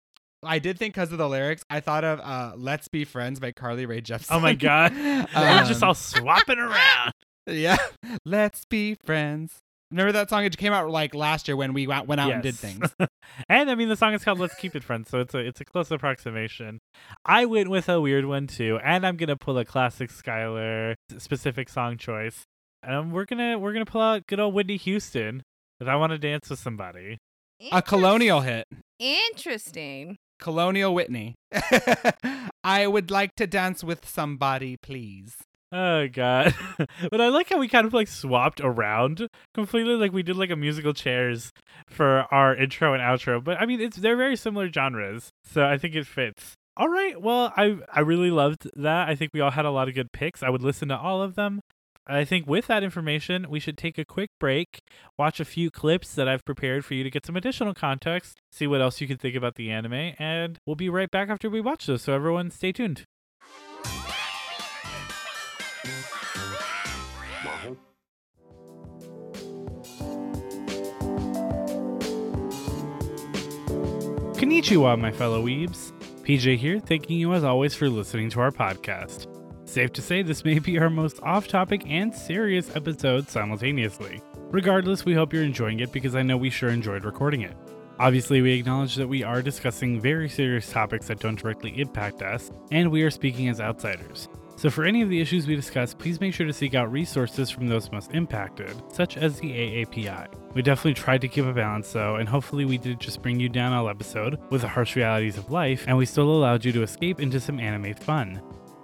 I 0.44 0.60
did 0.60 0.78
think 0.78 0.94
because 0.94 1.12
of 1.12 1.18
the 1.18 1.28
lyrics, 1.28 1.64
I 1.70 1.80
thought 1.80 2.04
of 2.04 2.20
uh, 2.20 2.54
"Let's 2.56 2.88
Be 2.88 3.04
Friends" 3.06 3.40
by 3.40 3.52
Carly 3.52 3.86
Rae 3.86 4.02
Jepsen. 4.02 4.28
Oh 4.32 4.40
my 4.40 4.54
god. 4.54 4.94
We're 4.96 5.64
just 5.66 5.82
Um, 5.84 5.90
all 5.90 5.94
swapping 5.96 6.60
around. 6.60 7.12
yeah. 7.48 7.78
Let's 8.26 8.64
be 8.66 8.96
friends. 9.04 9.58
Remember 9.92 10.12
that 10.12 10.30
song? 10.30 10.44
It 10.44 10.58
came 10.58 10.74
out 10.74 10.90
like 10.90 11.16
last 11.16 11.48
year 11.48 11.56
when 11.56 11.74
we 11.74 11.88
went 11.88 12.08
went 12.08 12.20
out 12.20 12.32
and 12.32 12.44
did 12.44 12.56
things. 12.56 12.94
and 13.50 13.70
I 13.70 13.76
mean 13.76 13.88
the 13.88 13.96
song 13.96 14.14
is 14.14 14.24
called 14.24 14.40
Let's 14.40 14.56
Keep 14.56 14.76
It 14.76 14.84
Friends, 14.84 15.10
so 15.10 15.20
it's 15.20 15.34
a 15.34 15.40
it's 15.40 15.62
a 15.62 15.66
close 15.66 15.92
approximation. 15.92 16.80
I 17.26 17.46
went 17.46 17.70
with 17.70 17.88
a 17.88 18.02
weird 18.02 18.26
one 18.26 18.48
too, 18.48 18.80
and 18.84 19.06
I'm 19.06 19.16
gonna 19.16 19.38
pull 19.38 19.58
a 19.58 19.66
classic 19.66 20.10
Skylar 20.12 20.96
specific 21.18 21.70
song 21.70 21.98
choice. 21.98 22.44
Um 22.86 23.12
we're 23.12 23.26
gonna 23.26 23.58
we're 23.58 23.74
gonna 23.74 23.86
pull 23.86 24.02
out 24.02 24.28
good 24.28 24.40
old 24.40 24.54
Whitney 24.54 24.78
Houston. 24.78 25.42
If 25.80 25.88
I 25.88 25.96
want 25.96 26.12
to 26.12 26.18
dance 26.18 26.50
with 26.50 26.60
somebody. 26.60 27.20
A 27.72 27.82
colonial 27.82 28.42
hit. 28.42 28.66
Interesting. 29.00 30.18
Colonial 30.40 30.94
Whitney. 30.94 31.36
I 32.64 32.88
would 32.88 33.10
like 33.10 33.36
to 33.36 33.48
dance 33.48 33.84
with 33.84 34.08
somebody, 34.08 34.78
please. 34.78 35.36
Oh 35.72 36.07
god. 36.07 36.55
but 37.11 37.20
I 37.20 37.28
like 37.28 37.49
how 37.49 37.57
we 37.57 37.68
kind 37.68 37.86
of 37.86 37.93
like 37.93 38.07
swapped 38.07 38.61
around 38.61 39.28
completely 39.53 39.95
like 39.95 40.13
we 40.13 40.24
did 40.24 40.38
like 40.38 40.49
a 40.49 40.55
musical 40.55 40.93
chairs 40.93 41.51
for 41.88 42.26
our 42.32 42.55
intro 42.55 42.93
and 42.93 43.01
outro. 43.01 43.43
But 43.43 43.59
I 43.61 43.65
mean 43.65 43.82
it's 43.82 43.97
they're 43.97 44.15
very 44.15 44.36
similar 44.36 44.72
genres. 44.72 45.30
So 45.43 45.65
I 45.65 45.78
think 45.78 45.95
it 45.95 46.07
fits. 46.07 46.53
All 46.78 46.89
right. 46.89 47.20
Well, 47.22 47.51
I 47.57 47.78
I 47.91 48.01
really 48.01 48.32
loved 48.32 48.70
that. 48.76 49.09
I 49.09 49.15
think 49.15 49.32
we 49.34 49.41
all 49.41 49.51
had 49.51 49.65
a 49.65 49.72
lot 49.72 49.88
of 49.89 49.95
good 49.95 50.11
picks. 50.11 50.41
I 50.41 50.49
would 50.49 50.61
listen 50.61 50.88
to 50.89 50.97
all 50.97 51.22
of 51.22 51.36
them. 51.36 51.61
I 52.09 52.24
think 52.24 52.47
with 52.47 52.68
that 52.68 52.84
information, 52.84 53.47
we 53.49 53.59
should 53.59 53.78
take 53.78 53.97
a 53.97 54.05
quick 54.05 54.30
break, 54.39 54.80
watch 55.18 55.41
a 55.41 55.45
few 55.45 55.70
clips 55.70 56.15
that 56.15 56.26
I've 56.28 56.45
prepared 56.45 56.86
for 56.86 56.93
you 56.93 57.03
to 57.03 57.09
get 57.09 57.26
some 57.26 57.36
additional 57.36 57.74
context, 57.74 58.38
see 58.49 58.65
what 58.65 58.80
else 58.80 59.01
you 59.01 59.07
can 59.07 59.18
think 59.18 59.36
about 59.36 59.55
the 59.55 59.70
anime, 59.70 60.13
and 60.18 60.57
we'll 60.65 60.78
be 60.78 60.88
right 60.88 61.11
back 61.11 61.28
after 61.28 61.49
we 61.49 61.59
watch 61.59 61.86
those. 61.86 62.03
So 62.03 62.13
everyone 62.13 62.49
stay 62.49 62.72
tuned. 62.72 63.03
Konnichiwa, 74.38 75.00
my 75.00 75.12
fellow 75.12 75.44
weebs. 75.44 75.92
PJ 76.22 76.58
here, 76.58 76.80
thanking 76.80 77.18
you 77.18 77.34
as 77.34 77.44
always 77.44 77.74
for 77.74 77.90
listening 77.90 78.30
to 78.30 78.40
our 78.40 78.52
podcast. 78.52 79.26
Safe 79.68 79.92
to 79.94 80.02
say 80.04 80.22
this 80.22 80.46
may 80.46 80.60
be 80.60 80.78
our 80.78 80.92
most 80.92 81.20
off 81.24 81.48
topic 81.48 81.82
and 81.88 82.14
serious 82.14 82.76
episode 82.76 83.28
simultaneously. 83.28 84.22
Regardless, 84.52 85.06
we 85.06 85.16
hope 85.16 85.34
you're 85.34 85.42
enjoying 85.42 85.80
it 85.80 85.92
because 85.92 86.16
I 86.16 86.22
know 86.22 86.38
we 86.38 86.52
sure 86.52 86.70
enjoyed 86.70 87.04
recording 87.04 87.42
it. 87.42 87.58
Obviously, 87.98 88.44
we 88.44 88.54
acknowledge 88.54 88.94
that 88.98 89.08
we 89.08 89.24
are 89.24 89.42
discussing 89.42 90.00
very 90.00 90.30
serious 90.30 90.72
topics 90.72 91.08
that 91.08 91.20
don't 91.20 91.40
directly 91.40 91.72
impact 91.82 92.22
us, 92.22 92.52
and 92.70 92.92
we 92.92 93.02
are 93.02 93.10
speaking 93.10 93.50
as 93.50 93.60
outsiders. 93.60 94.30
So, 94.58 94.72
for 94.72 94.86
any 94.86 95.03
of 95.03 95.10
the 95.10 95.22
issues 95.22 95.45
we 95.45 95.55
discuss, 95.55 95.93
please 95.93 96.20
make 96.20 96.34
sure 96.34 96.47
to 96.47 96.51
seek 96.51 96.74
out 96.74 96.91
resources 96.91 97.51
from 97.51 97.68
those 97.68 97.91
most 97.91 98.16
impacted, 98.16 98.76
such 98.91 99.16
as 99.16 99.39
the 99.39 99.51
AAPI. 99.51 100.28
We 100.55 100.64
definitely 100.64 100.95
tried 100.95 101.22
to 101.22 101.28
keep 101.28 101.45
a 101.45 101.53
balance, 101.53 101.91
though, 101.93 102.16
and 102.16 102.28
hopefully, 102.28 102.66
we 102.66 102.80
did 102.80 102.99
just 102.99 103.22
bring 103.22 103.39
you 103.39 103.49
down 103.49 103.72
all 103.72 103.88
episode 103.88 104.39
with 104.49 104.62
the 104.62 104.68
harsh 104.68 104.95
realities 104.95 105.38
of 105.38 105.51
life, 105.51 105.86
and 105.88 105.95
we 105.95 106.08
still 106.08 106.32
allowed 106.32 106.66
you 106.66 106.72
to 106.72 106.82
escape 106.82 107.20
into 107.20 107.39
some 107.39 107.60
anime 107.60 107.93
fun. 107.93 108.41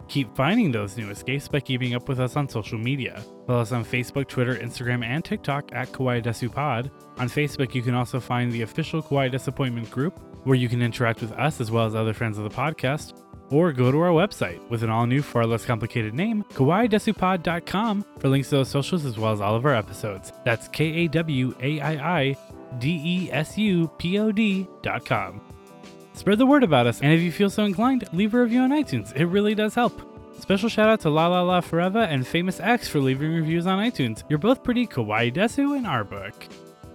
Keep 0.09 0.36
finding 0.36 0.71
those 0.71 0.95
new 0.95 1.09
escapes 1.09 1.47
by 1.47 1.59
keeping 1.59 1.95
up 1.95 2.07
with 2.07 2.19
us 2.19 2.36
on 2.36 2.47
social 2.47 2.78
media. 2.78 3.24
Follow 3.47 3.61
us 3.61 3.71
on 3.71 3.84
Facebook, 3.84 4.28
Twitter, 4.28 4.53
Instagram, 4.57 5.03
and 5.03 5.26
TikTok 5.26 5.71
at 5.74 5.91
Kawaii 5.91 6.21
Desu 6.21 6.53
Pod. 6.53 6.91
On 7.17 7.28
Facebook, 7.28 7.74
you 7.74 7.82
can 7.82 7.95
also 7.95 8.19
find 8.19 8.51
the 8.51 8.61
official 8.61 9.01
Kawaii 9.01 9.32
Disappointment 9.32 9.89
group, 9.89 10.19
where 10.43 10.55
you 10.55 10.69
can 10.69 10.84
interact 10.84 11.21
with 11.21 11.32
us 11.32 11.59
as 11.59 11.71
well 11.71 11.88
as 11.88 11.95
other 11.95 12.13
friends 12.13 12.38
of 12.38 12.43
the 12.43 12.49
podcast, 12.51 13.19
or 13.49 13.71
go 13.71 13.91
to 13.91 13.99
our 13.99 14.09
website 14.09 14.59
with 14.69 14.83
an 14.83 14.89
all 14.89 15.05
new, 15.05 15.21
far 15.21 15.45
less 15.45 15.65
complicated 15.65 16.13
name, 16.13 16.43
kawaiidesupod.com, 16.53 18.05
for 18.19 18.29
links 18.29 18.49
to 18.49 18.57
those 18.57 18.69
socials 18.69 19.05
as 19.05 19.17
well 19.17 19.31
as 19.31 19.41
all 19.41 19.55
of 19.55 19.65
our 19.65 19.75
episodes. 19.75 20.31
That's 20.45 20.67
K 20.69 20.85
A 20.85 21.07
W 21.07 21.55
A 21.61 21.79
I 21.79 22.19
I 22.19 22.37
D 22.79 23.01
E 23.03 23.31
S 23.31 23.57
U 23.57 23.87
P 23.97 24.19
O 24.19 24.31
D.com. 24.31 25.41
Spread 26.15 26.37
the 26.37 26.45
word 26.45 26.63
about 26.63 26.87
us, 26.87 27.01
and 27.01 27.11
if 27.11 27.21
you 27.21 27.31
feel 27.31 27.49
so 27.49 27.63
inclined, 27.63 28.07
leave 28.13 28.33
a 28.33 28.41
review 28.41 28.61
on 28.61 28.69
iTunes. 28.69 29.15
It 29.15 29.25
really 29.25 29.55
does 29.55 29.73
help. 29.73 30.01
Special 30.39 30.69
shout 30.69 30.89
out 30.89 30.99
to 31.01 31.09
La 31.09 31.27
La 31.27 31.41
La 31.41 31.61
Forever 31.61 31.99
and 31.99 32.27
Famous 32.27 32.59
X 32.59 32.87
for 32.87 32.99
leaving 32.99 33.33
reviews 33.33 33.65
on 33.65 33.79
iTunes. 33.79 34.23
You're 34.29 34.39
both 34.39 34.63
pretty 34.63 34.85
kawaii 34.85 35.33
desu 35.33 35.77
in 35.77 35.85
our 35.85 36.03
book. 36.03 36.33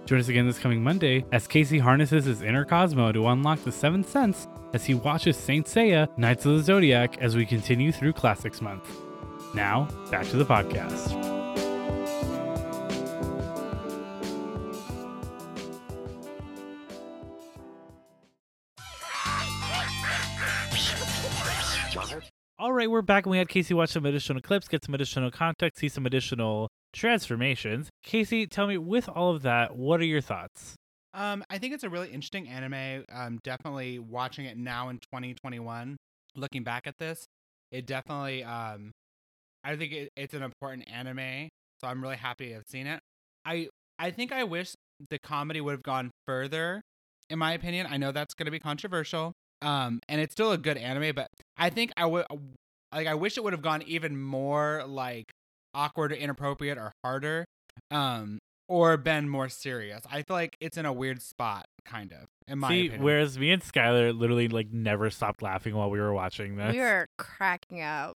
Join 0.09 0.19
us 0.19 0.27
again 0.27 0.47
this 0.47 0.57
coming 0.57 0.81
Monday 0.81 1.23
as 1.31 1.45
Casey 1.45 1.77
harnesses 1.77 2.25
his 2.25 2.41
inner 2.41 2.65
Cosmo 2.65 3.11
to 3.11 3.27
unlock 3.27 3.63
the 3.63 3.71
seventh 3.71 4.09
sense 4.09 4.47
as 4.73 4.83
he 4.83 4.95
watches 4.95 5.37
Saint 5.37 5.67
Seiya 5.67 6.09
Knights 6.17 6.47
of 6.47 6.57
the 6.57 6.63
Zodiac 6.63 7.19
as 7.19 7.35
we 7.35 7.45
continue 7.45 7.91
through 7.91 8.13
Classics 8.13 8.59
Month. 8.59 8.89
Now, 9.53 9.87
back 10.09 10.25
to 10.29 10.37
the 10.37 10.45
podcast. 10.45 11.38
All 22.59 22.73
right, 22.73 22.91
we're 22.91 23.01
back 23.01 23.25
and 23.25 23.31
we 23.31 23.37
had 23.37 23.47
Casey 23.47 23.73
watch 23.73 23.91
some 23.91 24.05
additional 24.05 24.41
clips, 24.41 24.67
get 24.67 24.83
some 24.83 24.93
additional 24.93 25.31
context, 25.31 25.79
see 25.79 25.87
some 25.87 26.05
additional 26.05 26.67
transformations. 26.91 27.87
Casey, 28.03 28.47
tell 28.47 28.67
me, 28.67 28.77
with 28.77 29.07
all 29.07 29.33
of 29.33 29.43
that, 29.43 29.77
what 29.77 30.01
are 30.01 30.05
your 30.05 30.19
thoughts? 30.19 30.75
Um, 31.13 31.41
I 31.49 31.57
think 31.57 31.73
it's 31.73 31.85
a 31.85 31.89
really 31.89 32.09
interesting 32.09 32.49
anime. 32.49 33.05
Um, 33.13 33.39
definitely 33.45 33.99
watching 33.99 34.43
it 34.43 34.57
now 34.57 34.89
in 34.89 34.97
2021, 34.97 35.95
looking 36.35 36.63
back 36.65 36.85
at 36.85 36.95
this, 36.99 37.23
it 37.71 37.85
definitely 37.85 38.43
um, 38.43 38.91
I 39.63 39.77
think 39.77 39.93
it, 39.93 40.09
it's 40.17 40.33
an 40.33 40.43
important 40.43 40.91
anime. 40.91 41.47
So 41.79 41.87
I'm 41.87 42.01
really 42.01 42.17
happy 42.17 42.49
to 42.49 42.55
have 42.55 42.63
seen 42.67 42.87
it. 42.87 42.99
I 43.45 43.69
I 43.99 44.11
think 44.11 44.33
I 44.33 44.43
wish 44.43 44.73
the 45.09 45.19
comedy 45.19 45.61
would 45.61 45.71
have 45.71 45.83
gone 45.83 46.11
further. 46.27 46.81
In 47.29 47.39
my 47.39 47.53
opinion, 47.53 47.87
I 47.89 47.95
know 47.95 48.11
that's 48.11 48.33
going 48.33 48.47
to 48.47 48.51
be 48.51 48.59
controversial. 48.59 49.31
Um, 49.61 49.99
and 50.07 50.21
it's 50.21 50.33
still 50.33 50.51
a 50.51 50.57
good 50.57 50.77
anime, 50.77 51.13
but 51.15 51.27
I 51.57 51.69
think 51.69 51.91
I 51.97 52.05
would 52.05 52.25
like 52.93 53.07
I 53.07 53.15
wish 53.15 53.37
it 53.37 53.43
would 53.43 53.53
have 53.53 53.61
gone 53.61 53.81
even 53.83 54.19
more 54.19 54.83
like 54.87 55.31
awkward 55.73 56.11
or 56.11 56.15
inappropriate 56.15 56.77
or 56.77 56.91
harder. 57.03 57.45
Um, 57.91 58.39
or 58.69 58.97
been 58.97 59.27
more 59.27 59.49
serious. 59.49 60.03
I 60.09 60.21
feel 60.21 60.35
like 60.35 60.55
it's 60.61 60.77
in 60.77 60.85
a 60.85 60.93
weird 60.93 61.21
spot, 61.23 61.65
kind 61.85 62.11
of. 62.13 62.27
In 62.47 62.59
my 62.59 62.69
See, 62.69 62.81
opinion. 62.81 63.03
whereas 63.03 63.37
me 63.39 63.51
and 63.51 63.61
Skylar 63.63 64.17
literally 64.17 64.47
like 64.47 64.71
never 64.71 65.09
stopped 65.09 65.41
laughing 65.41 65.75
while 65.75 65.89
we 65.89 65.99
were 65.99 66.13
watching 66.13 66.55
this. 66.55 66.73
We 66.73 66.79
were 66.79 67.07
cracking 67.17 67.81
up. 67.81 68.13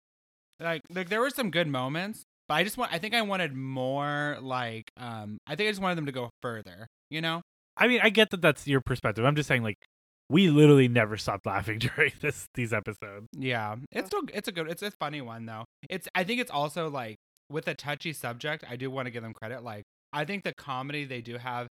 like 0.59 0.83
like 0.89 1.09
there 1.09 1.21
were 1.21 1.31
some 1.31 1.49
good 1.49 1.67
moments, 1.67 2.23
but 2.47 2.55
I 2.55 2.63
just 2.63 2.77
want 2.77 2.93
I 2.93 2.99
think 2.99 3.15
I 3.15 3.21
wanted 3.23 3.55
more 3.55 4.37
like 4.41 4.91
um 4.97 5.39
I 5.47 5.55
think 5.55 5.67
I 5.67 5.71
just 5.71 5.81
wanted 5.81 5.95
them 5.95 6.05
to 6.05 6.11
go 6.11 6.29
further, 6.41 6.87
you 7.09 7.19
know? 7.21 7.41
I 7.75 7.87
mean, 7.87 7.99
I 8.03 8.09
get 8.09 8.29
that 8.29 8.41
that's 8.41 8.67
your 8.67 8.81
perspective. 8.81 9.25
I'm 9.25 9.35
just 9.35 9.47
saying, 9.47 9.63
like, 9.63 9.77
we 10.29 10.49
literally 10.49 10.87
never 10.87 11.17
stopped 11.17 11.45
laughing 11.45 11.79
during 11.95 12.11
this 12.21 12.47
these 12.53 12.73
episodes. 12.73 13.27
Yeah. 13.33 13.75
It's 13.91 14.07
still 14.07 14.21
it's 14.33 14.47
a 14.47 14.51
good 14.51 14.69
it's 14.69 14.81
a 14.81 14.91
funny 14.91 15.21
one 15.21 15.45
though. 15.45 15.65
It's 15.89 16.07
I 16.15 16.23
think 16.23 16.41
it's 16.41 16.51
also 16.51 16.89
like 16.89 17.17
with 17.49 17.67
a 17.67 17.75
touchy 17.75 18.13
subject, 18.13 18.63
I 18.69 18.75
do 18.75 18.89
want 18.89 19.05
to 19.07 19.11
give 19.11 19.23
them 19.23 19.33
credit. 19.33 19.63
Like 19.63 19.83
I 20.11 20.25
think 20.25 20.43
the 20.43 20.53
comedy 20.53 21.05
they 21.05 21.21
do 21.21 21.37
have 21.37 21.67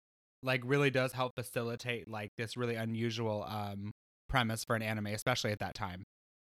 like 0.43 0.61
really 0.63 0.89
does 0.89 1.13
help 1.13 1.33
facilitate 1.35 2.07
like 2.07 2.29
this 2.37 2.55
really 2.55 2.75
unusual 2.75 3.43
um 3.47 3.91
premise 4.29 4.63
for 4.63 4.75
an 4.75 4.81
anime, 4.81 5.07
especially 5.07 5.51
at 5.51 5.59
that 5.59 5.73
time. 5.73 6.03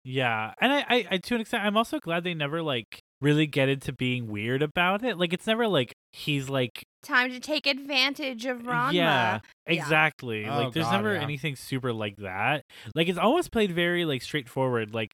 Yeah, 0.03 0.53
and 0.61 0.71
I, 0.71 0.85
I, 0.87 1.07
I, 1.11 1.17
to 1.17 1.35
an 1.35 1.41
extent, 1.41 1.63
I'm 1.63 1.75
also 1.75 1.99
glad 1.99 2.23
they 2.23 2.33
never 2.33 2.61
like 2.61 3.01
really 3.21 3.47
get 3.47 3.69
into 3.69 3.91
being 3.93 4.27
weird 4.27 4.61
about 4.61 5.03
it. 5.03 5.17
Like, 5.17 5.33
it's 5.33 5.47
never 5.47 5.67
like 5.67 5.93
he's 6.13 6.49
like, 6.49 6.83
Time 7.03 7.31
to 7.31 7.39
take 7.39 7.65
advantage 7.67 8.45
of 8.45 8.59
Ranma. 8.63 8.91
yeah, 8.93 8.93
Yeah. 8.93 9.39
exactly. 9.65 10.45
Oh, 10.45 10.63
like, 10.63 10.73
there's 10.73 10.85
God, 10.85 10.91
never 10.97 11.13
yeah. 11.15 11.21
anything 11.21 11.55
super 11.55 11.93
like 11.93 12.17
that. 12.17 12.63
Like, 12.95 13.07
it's 13.07 13.17
always 13.19 13.47
played 13.49 13.71
very 13.71 14.03
like 14.05 14.21
straightforward. 14.21 14.93
Like, 14.93 15.11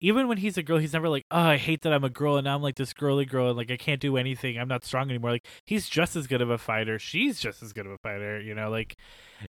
even 0.00 0.28
when 0.28 0.38
he's 0.38 0.56
a 0.56 0.62
girl, 0.62 0.78
he's 0.78 0.92
never 0.92 1.08
like, 1.08 1.24
oh, 1.30 1.40
I 1.40 1.56
hate 1.56 1.82
that 1.82 1.92
I'm 1.92 2.04
a 2.04 2.10
girl 2.10 2.36
and 2.36 2.44
now 2.44 2.54
I'm 2.54 2.62
like 2.62 2.76
this 2.76 2.92
girly 2.92 3.24
girl 3.24 3.48
and 3.48 3.56
like 3.56 3.70
I 3.70 3.76
can't 3.76 4.00
do 4.00 4.16
anything. 4.16 4.58
I'm 4.58 4.68
not 4.68 4.84
strong 4.84 5.08
anymore. 5.10 5.30
Like, 5.32 5.46
he's 5.66 5.88
just 5.88 6.14
as 6.16 6.26
good 6.26 6.40
of 6.40 6.50
a 6.50 6.58
fighter. 6.58 6.98
She's 6.98 7.40
just 7.40 7.62
as 7.62 7.72
good 7.72 7.86
of 7.86 7.92
a 7.92 7.98
fighter. 8.02 8.40
You 8.40 8.54
know, 8.54 8.70
like, 8.70 8.96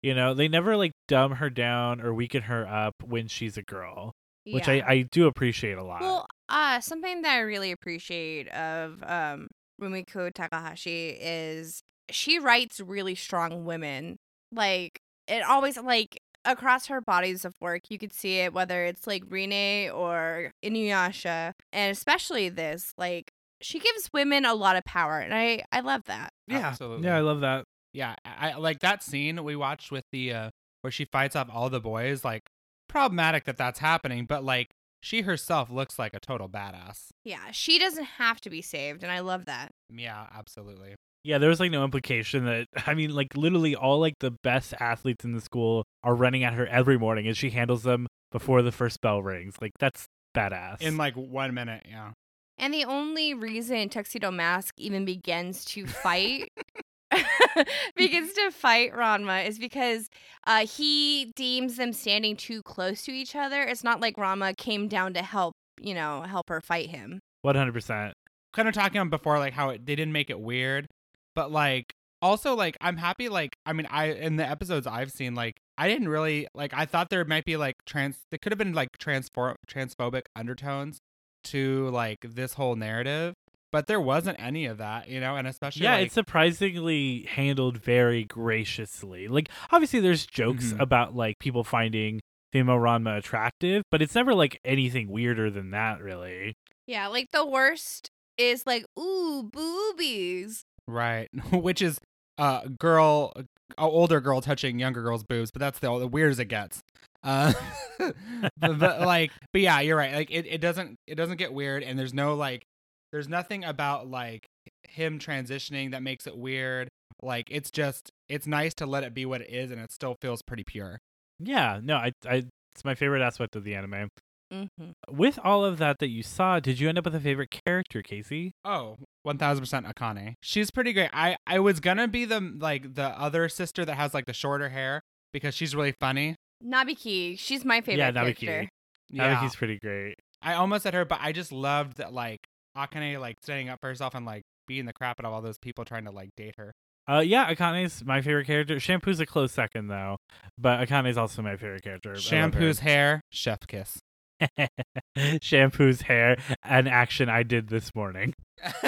you 0.02 0.14
know, 0.16 0.34
they 0.34 0.48
never 0.48 0.76
like 0.78 0.92
dumb 1.08 1.34
her 1.34 1.50
down 1.50 2.02
or 2.02 2.14
weaken 2.14 2.44
her 2.44 2.68
up 2.68 2.96
when 3.04 3.28
she's 3.28 3.58
a 3.58 3.64
girl, 3.64 4.14
which 4.46 4.68
I 4.68 4.84
I 4.88 5.02
do 5.12 5.28
appreciate 5.28 5.78
a 5.78 5.84
lot. 5.84 6.02
Well, 6.02 6.28
uh, 6.50 6.80
something 6.82 7.22
that 7.22 7.36
I 7.36 7.40
really 7.40 7.72
appreciate 7.72 8.48
of 8.50 9.02
um, 9.04 9.48
Rumiko 9.82 10.34
Takahashi 10.34 11.10
is 11.20 11.82
she 12.12 12.40
writes 12.40 12.80
really 12.80 13.16
strong 13.16 13.66
women. 13.66 14.18
Like 14.52 15.00
it 15.28 15.44
always 15.44 15.78
like 15.78 16.20
across 16.46 16.88
her 16.88 17.02
bodies 17.02 17.46
of 17.46 17.54
work, 17.62 17.84
you 17.90 18.00
could 18.00 18.14
see 18.14 18.40
it 18.40 18.54
whether 18.54 18.84
it's 18.86 19.06
like 19.06 19.24
Rinne 19.26 19.94
or 19.94 20.52
Inuyasha, 20.66 21.54
and 21.72 21.92
especially 21.92 22.50
this. 22.50 22.94
Like 22.98 23.30
she 23.62 23.78
gives 23.80 24.10
women 24.14 24.46
a 24.46 24.56
lot 24.56 24.76
of 24.76 24.84
power, 24.86 25.20
and 25.20 25.34
I 25.34 25.64
I 25.72 25.82
love 25.82 26.04
that. 26.06 26.32
yeah, 26.48 26.60
Absolutely. 26.60 27.06
yeah, 27.08 27.18
I 27.18 27.22
love 27.22 27.42
that. 27.42 27.66
Yeah, 27.94 28.16
I 28.26 28.52
I- 28.52 28.56
like 28.58 28.80
that 28.80 29.04
scene 29.04 29.44
we 29.44 29.56
watched 29.56 29.92
with 29.92 30.06
the 30.12 30.34
uh 30.34 30.50
where 30.82 30.92
she 30.92 31.06
fights 31.06 31.36
off 31.36 31.50
all 31.54 31.70
the 31.70 31.80
boys. 31.82 32.24
Like 32.26 32.44
problematic 32.88 33.46
that 33.46 33.58
that's 33.58 33.80
happening, 33.80 34.26
but 34.26 34.44
like 34.44 34.70
she 35.02 35.22
herself 35.22 35.70
looks 35.70 35.98
like 35.98 36.14
a 36.14 36.20
total 36.20 36.50
badass. 36.50 37.08
Yeah, 37.24 37.52
she 37.52 37.80
doesn't 37.80 38.04
have 38.04 38.42
to 38.42 38.50
be 38.50 38.62
saved, 38.62 39.04
and 39.04 39.12
I 39.12 39.20
love 39.20 39.46
that. 39.46 39.72
Yeah, 39.90 40.28
absolutely. 40.36 40.96
Yeah, 41.24 41.38
there 41.38 41.50
was 41.50 41.60
like 41.60 41.72
no 41.72 41.84
implication 41.84 42.46
that 42.46 42.68
I 42.88 42.94
mean, 42.94 43.14
like 43.14 43.36
literally 43.36 43.76
all 43.76 44.00
like 44.00 44.16
the 44.20 44.32
best 44.44 44.74
athletes 44.80 45.26
in 45.26 45.34
the 45.34 45.42
school 45.42 45.84
are 46.04 46.16
running 46.16 46.44
at 46.44 46.54
her 46.54 46.68
every 46.68 46.98
morning, 46.98 47.28
and 47.28 47.36
she 47.36 47.50
handles 47.50 47.84
them 47.84 48.08
before 48.32 48.62
the 48.62 48.72
first 48.72 49.02
bell 49.02 49.22
rings. 49.22 49.56
Like 49.62 49.72
that's 49.80 50.06
badass. 50.36 50.82
In 50.82 50.98
like 50.98 51.16
one 51.16 51.54
minute, 51.54 51.86
yeah. 51.90 52.12
And 52.58 52.74
the 52.74 52.84
only 52.84 53.34
reason 53.34 53.88
Tuxedo 53.88 54.32
Mask 54.32 54.74
even 54.78 55.06
begins 55.06 55.64
to 55.66 55.88
fight 55.88 56.50
begins 57.96 58.34
to 58.34 58.52
fight 58.52 58.94
Ranma 58.94 59.48
is 59.48 59.60
because 59.60 60.10
uh, 60.46 60.66
he 60.66 61.32
deems 61.36 61.78
them 61.78 61.94
standing 61.94 62.36
too 62.36 62.62
close 62.62 63.04
to 63.04 63.12
each 63.12 63.36
other. 63.36 63.64
It's 63.64 63.84
not 63.84 64.00
like 64.00 64.16
Ranma 64.16 64.56
came 64.58 64.88
down 64.88 65.14
to 65.14 65.22
help, 65.22 65.54
you 65.82 65.94
know, 65.94 66.22
help 66.22 66.50
her 66.50 66.62
fight 66.62 66.90
him. 66.90 67.20
one 67.42 67.56
hundred 67.56 67.74
percent. 67.74 68.14
Kind 68.54 68.68
of 68.68 68.74
talking 68.74 69.00
on 69.00 69.10
before 69.10 69.40
like 69.40 69.54
how 69.54 69.70
it, 69.70 69.86
they 69.86 69.96
didn't 69.96 70.14
make 70.14 70.30
it 70.30 70.40
weird, 70.40 70.88
but 71.36 71.52
like 71.52 71.94
also 72.22 72.56
like 72.56 72.78
I'm 72.82 72.98
happy 72.98 73.30
like 73.30 73.56
I 73.66 73.74
mean 73.74 73.88
I 73.90 74.08
in 74.08 74.36
the 74.36 74.48
episodes 74.48 74.86
I've 74.88 75.12
seen 75.12 75.36
like 75.36 75.58
I 75.78 75.88
didn't 75.88 76.10
really 76.10 76.48
like 76.54 76.74
I 76.74 76.86
thought 76.86 77.10
there 77.10 77.24
might 77.26 77.46
be 77.46 77.58
like 77.58 77.76
trans 77.86 78.18
there 78.32 78.40
could 78.42 78.52
have 78.52 78.60
been 78.60 78.74
like 78.74 78.90
transfor- 78.98 79.56
transphobic 79.68 80.24
undertones 80.36 81.00
to 81.46 81.90
like 81.90 82.20
this 82.22 82.56
whole 82.56 82.76
narrative, 82.76 83.34
but 83.72 83.88
there 83.88 84.02
wasn't 84.02 84.38
any 84.40 84.66
of 84.66 84.78
that, 84.80 85.08
you 85.10 85.20
know, 85.20 85.36
and 85.36 85.48
especially 85.48 85.84
Yeah, 85.84 85.96
like, 85.96 86.06
it's 86.08 86.14
surprisingly 86.16 87.26
handled 87.30 87.78
very 87.78 88.24
graciously. 88.24 89.28
Like 89.28 89.50
obviously 89.72 90.00
there's 90.00 90.26
jokes 90.26 90.74
Mhm. 90.74 90.80
about 90.80 91.16
like 91.16 91.40
people 91.40 91.64
finding 91.64 92.20
female 92.52 92.78
Ranma 92.78 93.18
attractive, 93.18 93.84
but 93.92 94.02
it's 94.02 94.16
never 94.16 94.34
like 94.34 94.60
anything 94.66 95.10
weirder 95.10 95.50
than 95.52 95.72
that, 95.72 96.02
really. 96.02 96.56
Yeah, 96.88 97.08
like 97.08 97.28
the 97.32 97.46
worst 97.46 98.10
is 98.38 98.66
like, 98.66 98.86
ooh, 99.00 99.44
boobies. 99.44 100.64
Right, 100.88 101.30
which 101.52 101.82
is 101.82 102.00
uh 102.38 102.62
girl, 102.80 103.34
a 103.78 103.82
older 103.84 104.20
girl 104.22 104.42
touching 104.42 104.80
younger 104.80 105.02
girl's 105.04 105.24
boobs, 105.24 105.52
but 105.52 105.60
that's 105.60 105.80
the, 105.80 105.96
the 106.00 106.08
weirdest 106.08 106.40
it 106.40 106.46
gets. 106.46 106.82
Uh, 107.22 107.52
but, 108.00 108.80
but, 108.80 109.02
like, 109.06 109.32
but 109.52 109.62
yeah, 109.62 109.80
you're 109.82 109.98
right. 109.98 110.14
Like, 110.14 110.32
it, 110.32 110.46
it 110.48 110.62
doesn't 110.62 110.96
it 111.06 111.16
doesn't 111.16 111.38
get 111.38 111.54
weird, 111.54 111.84
and 111.84 112.00
there's 112.00 112.14
no 112.14 112.34
like, 112.36 112.64
there's 113.12 113.28
nothing 113.28 113.64
about 113.64 114.08
like 114.10 114.46
him 114.84 115.20
transitioning 115.20 115.92
that 115.92 116.04
makes 116.04 116.28
it 116.28 116.38
weird. 116.38 116.90
Like, 117.22 117.48
it's 117.52 117.70
just 117.72 118.12
it's 118.30 118.48
nice 118.48 118.74
to 118.76 118.86
let 118.86 119.04
it 119.04 119.14
be 119.14 119.26
what 119.26 119.42
it 119.42 119.50
is, 119.50 119.72
and 119.72 119.82
it 119.82 119.92
still 119.92 120.16
feels 120.22 120.42
pretty 120.42 120.64
pure. 120.64 121.00
Yeah, 121.40 121.80
no, 121.84 121.96
I, 121.98 122.12
I 122.26 122.44
it's 122.74 122.86
my 122.86 122.96
favorite 122.96 123.22
aspect 123.22 123.56
of 123.56 123.64
the 123.64 123.76
anime. 123.76 124.10
Mm-hmm. 124.54 124.92
With 125.10 125.38
all 125.44 125.64
of 125.64 125.78
that 125.78 126.00
that 126.00 126.08
you 126.10 126.24
saw, 126.24 126.60
did 126.60 126.80
you 126.80 126.90
end 126.90 126.98
up 126.98 127.06
with 127.06 127.14
a 127.16 127.20
favorite 127.20 127.50
character, 127.66 128.02
Casey? 128.02 128.52
Oh, 128.66 128.96
1000% 129.28 129.94
Akane. 129.94 130.34
She's 130.42 130.72
pretty 130.72 130.92
great. 130.94 131.10
I 131.14 131.38
I 131.46 131.60
was 131.60 131.80
gonna 131.80 132.08
be 132.08 132.26
the 132.26 132.40
like 132.58 132.96
the 132.96 133.10
other 133.10 133.48
sister 133.50 133.86
that 133.86 133.96
has 133.96 134.14
like 134.14 134.26
the 134.26 134.34
shorter 134.34 134.70
hair 134.70 135.02
because 135.34 135.54
she's 135.54 135.76
really 135.76 135.94
funny. 136.00 136.36
Nabiki, 136.66 137.38
she's 137.38 137.64
my 137.64 137.82
favorite 137.82 137.98
Yeah, 138.00 138.12
Nabiki. 138.12 138.38
character. 138.38 138.70
Yeah. 139.10 139.36
Nabiki's 139.36 139.56
pretty 139.56 139.78
great. 139.80 140.16
I 140.42 140.54
almost 140.54 140.84
said 140.84 140.94
her, 140.94 141.06
but 141.06 141.20
I 141.22 141.32
just 141.32 141.52
loved 141.52 141.98
that 141.98 142.14
like 142.14 142.40
Akane 142.88 143.20
like 143.20 143.38
standing 143.42 143.70
up 143.70 143.80
for 143.82 143.88
herself 143.88 144.16
and 144.16 144.26
like 144.26 144.44
beating 144.68 144.86
the 144.86 144.94
crap 144.94 145.20
out 145.20 145.26
of 145.26 145.34
all 145.34 145.42
those 145.42 145.58
people 145.58 145.86
trying 145.86 146.06
to 146.06 146.12
like 146.12 146.30
date 146.36 146.56
her. 146.58 146.74
Uh, 147.10 147.20
yeah, 147.20 147.52
Akane's 147.52 148.06
my 148.06 148.22
favorite 148.22 148.46
character. 148.46 148.80
Shampoo's 148.80 149.20
a 149.20 149.26
close 149.26 149.52
second 149.52 149.88
though, 149.88 150.18
but 150.58 150.88
Akane's 150.88 151.18
also 151.18 151.42
my 151.42 151.56
favorite 151.56 151.84
character. 151.84 152.14
I. 152.14 152.20
Shampoo's 152.20 152.80
hair, 152.80 153.22
chef 153.32 153.60
kiss. 153.68 154.00
Shampoo's 155.42 156.02
hair, 156.04 156.38
an 156.64 156.88
action 156.88 157.30
I 157.30 157.44
did 157.44 157.68
this 157.68 157.94
morning. 157.96 158.34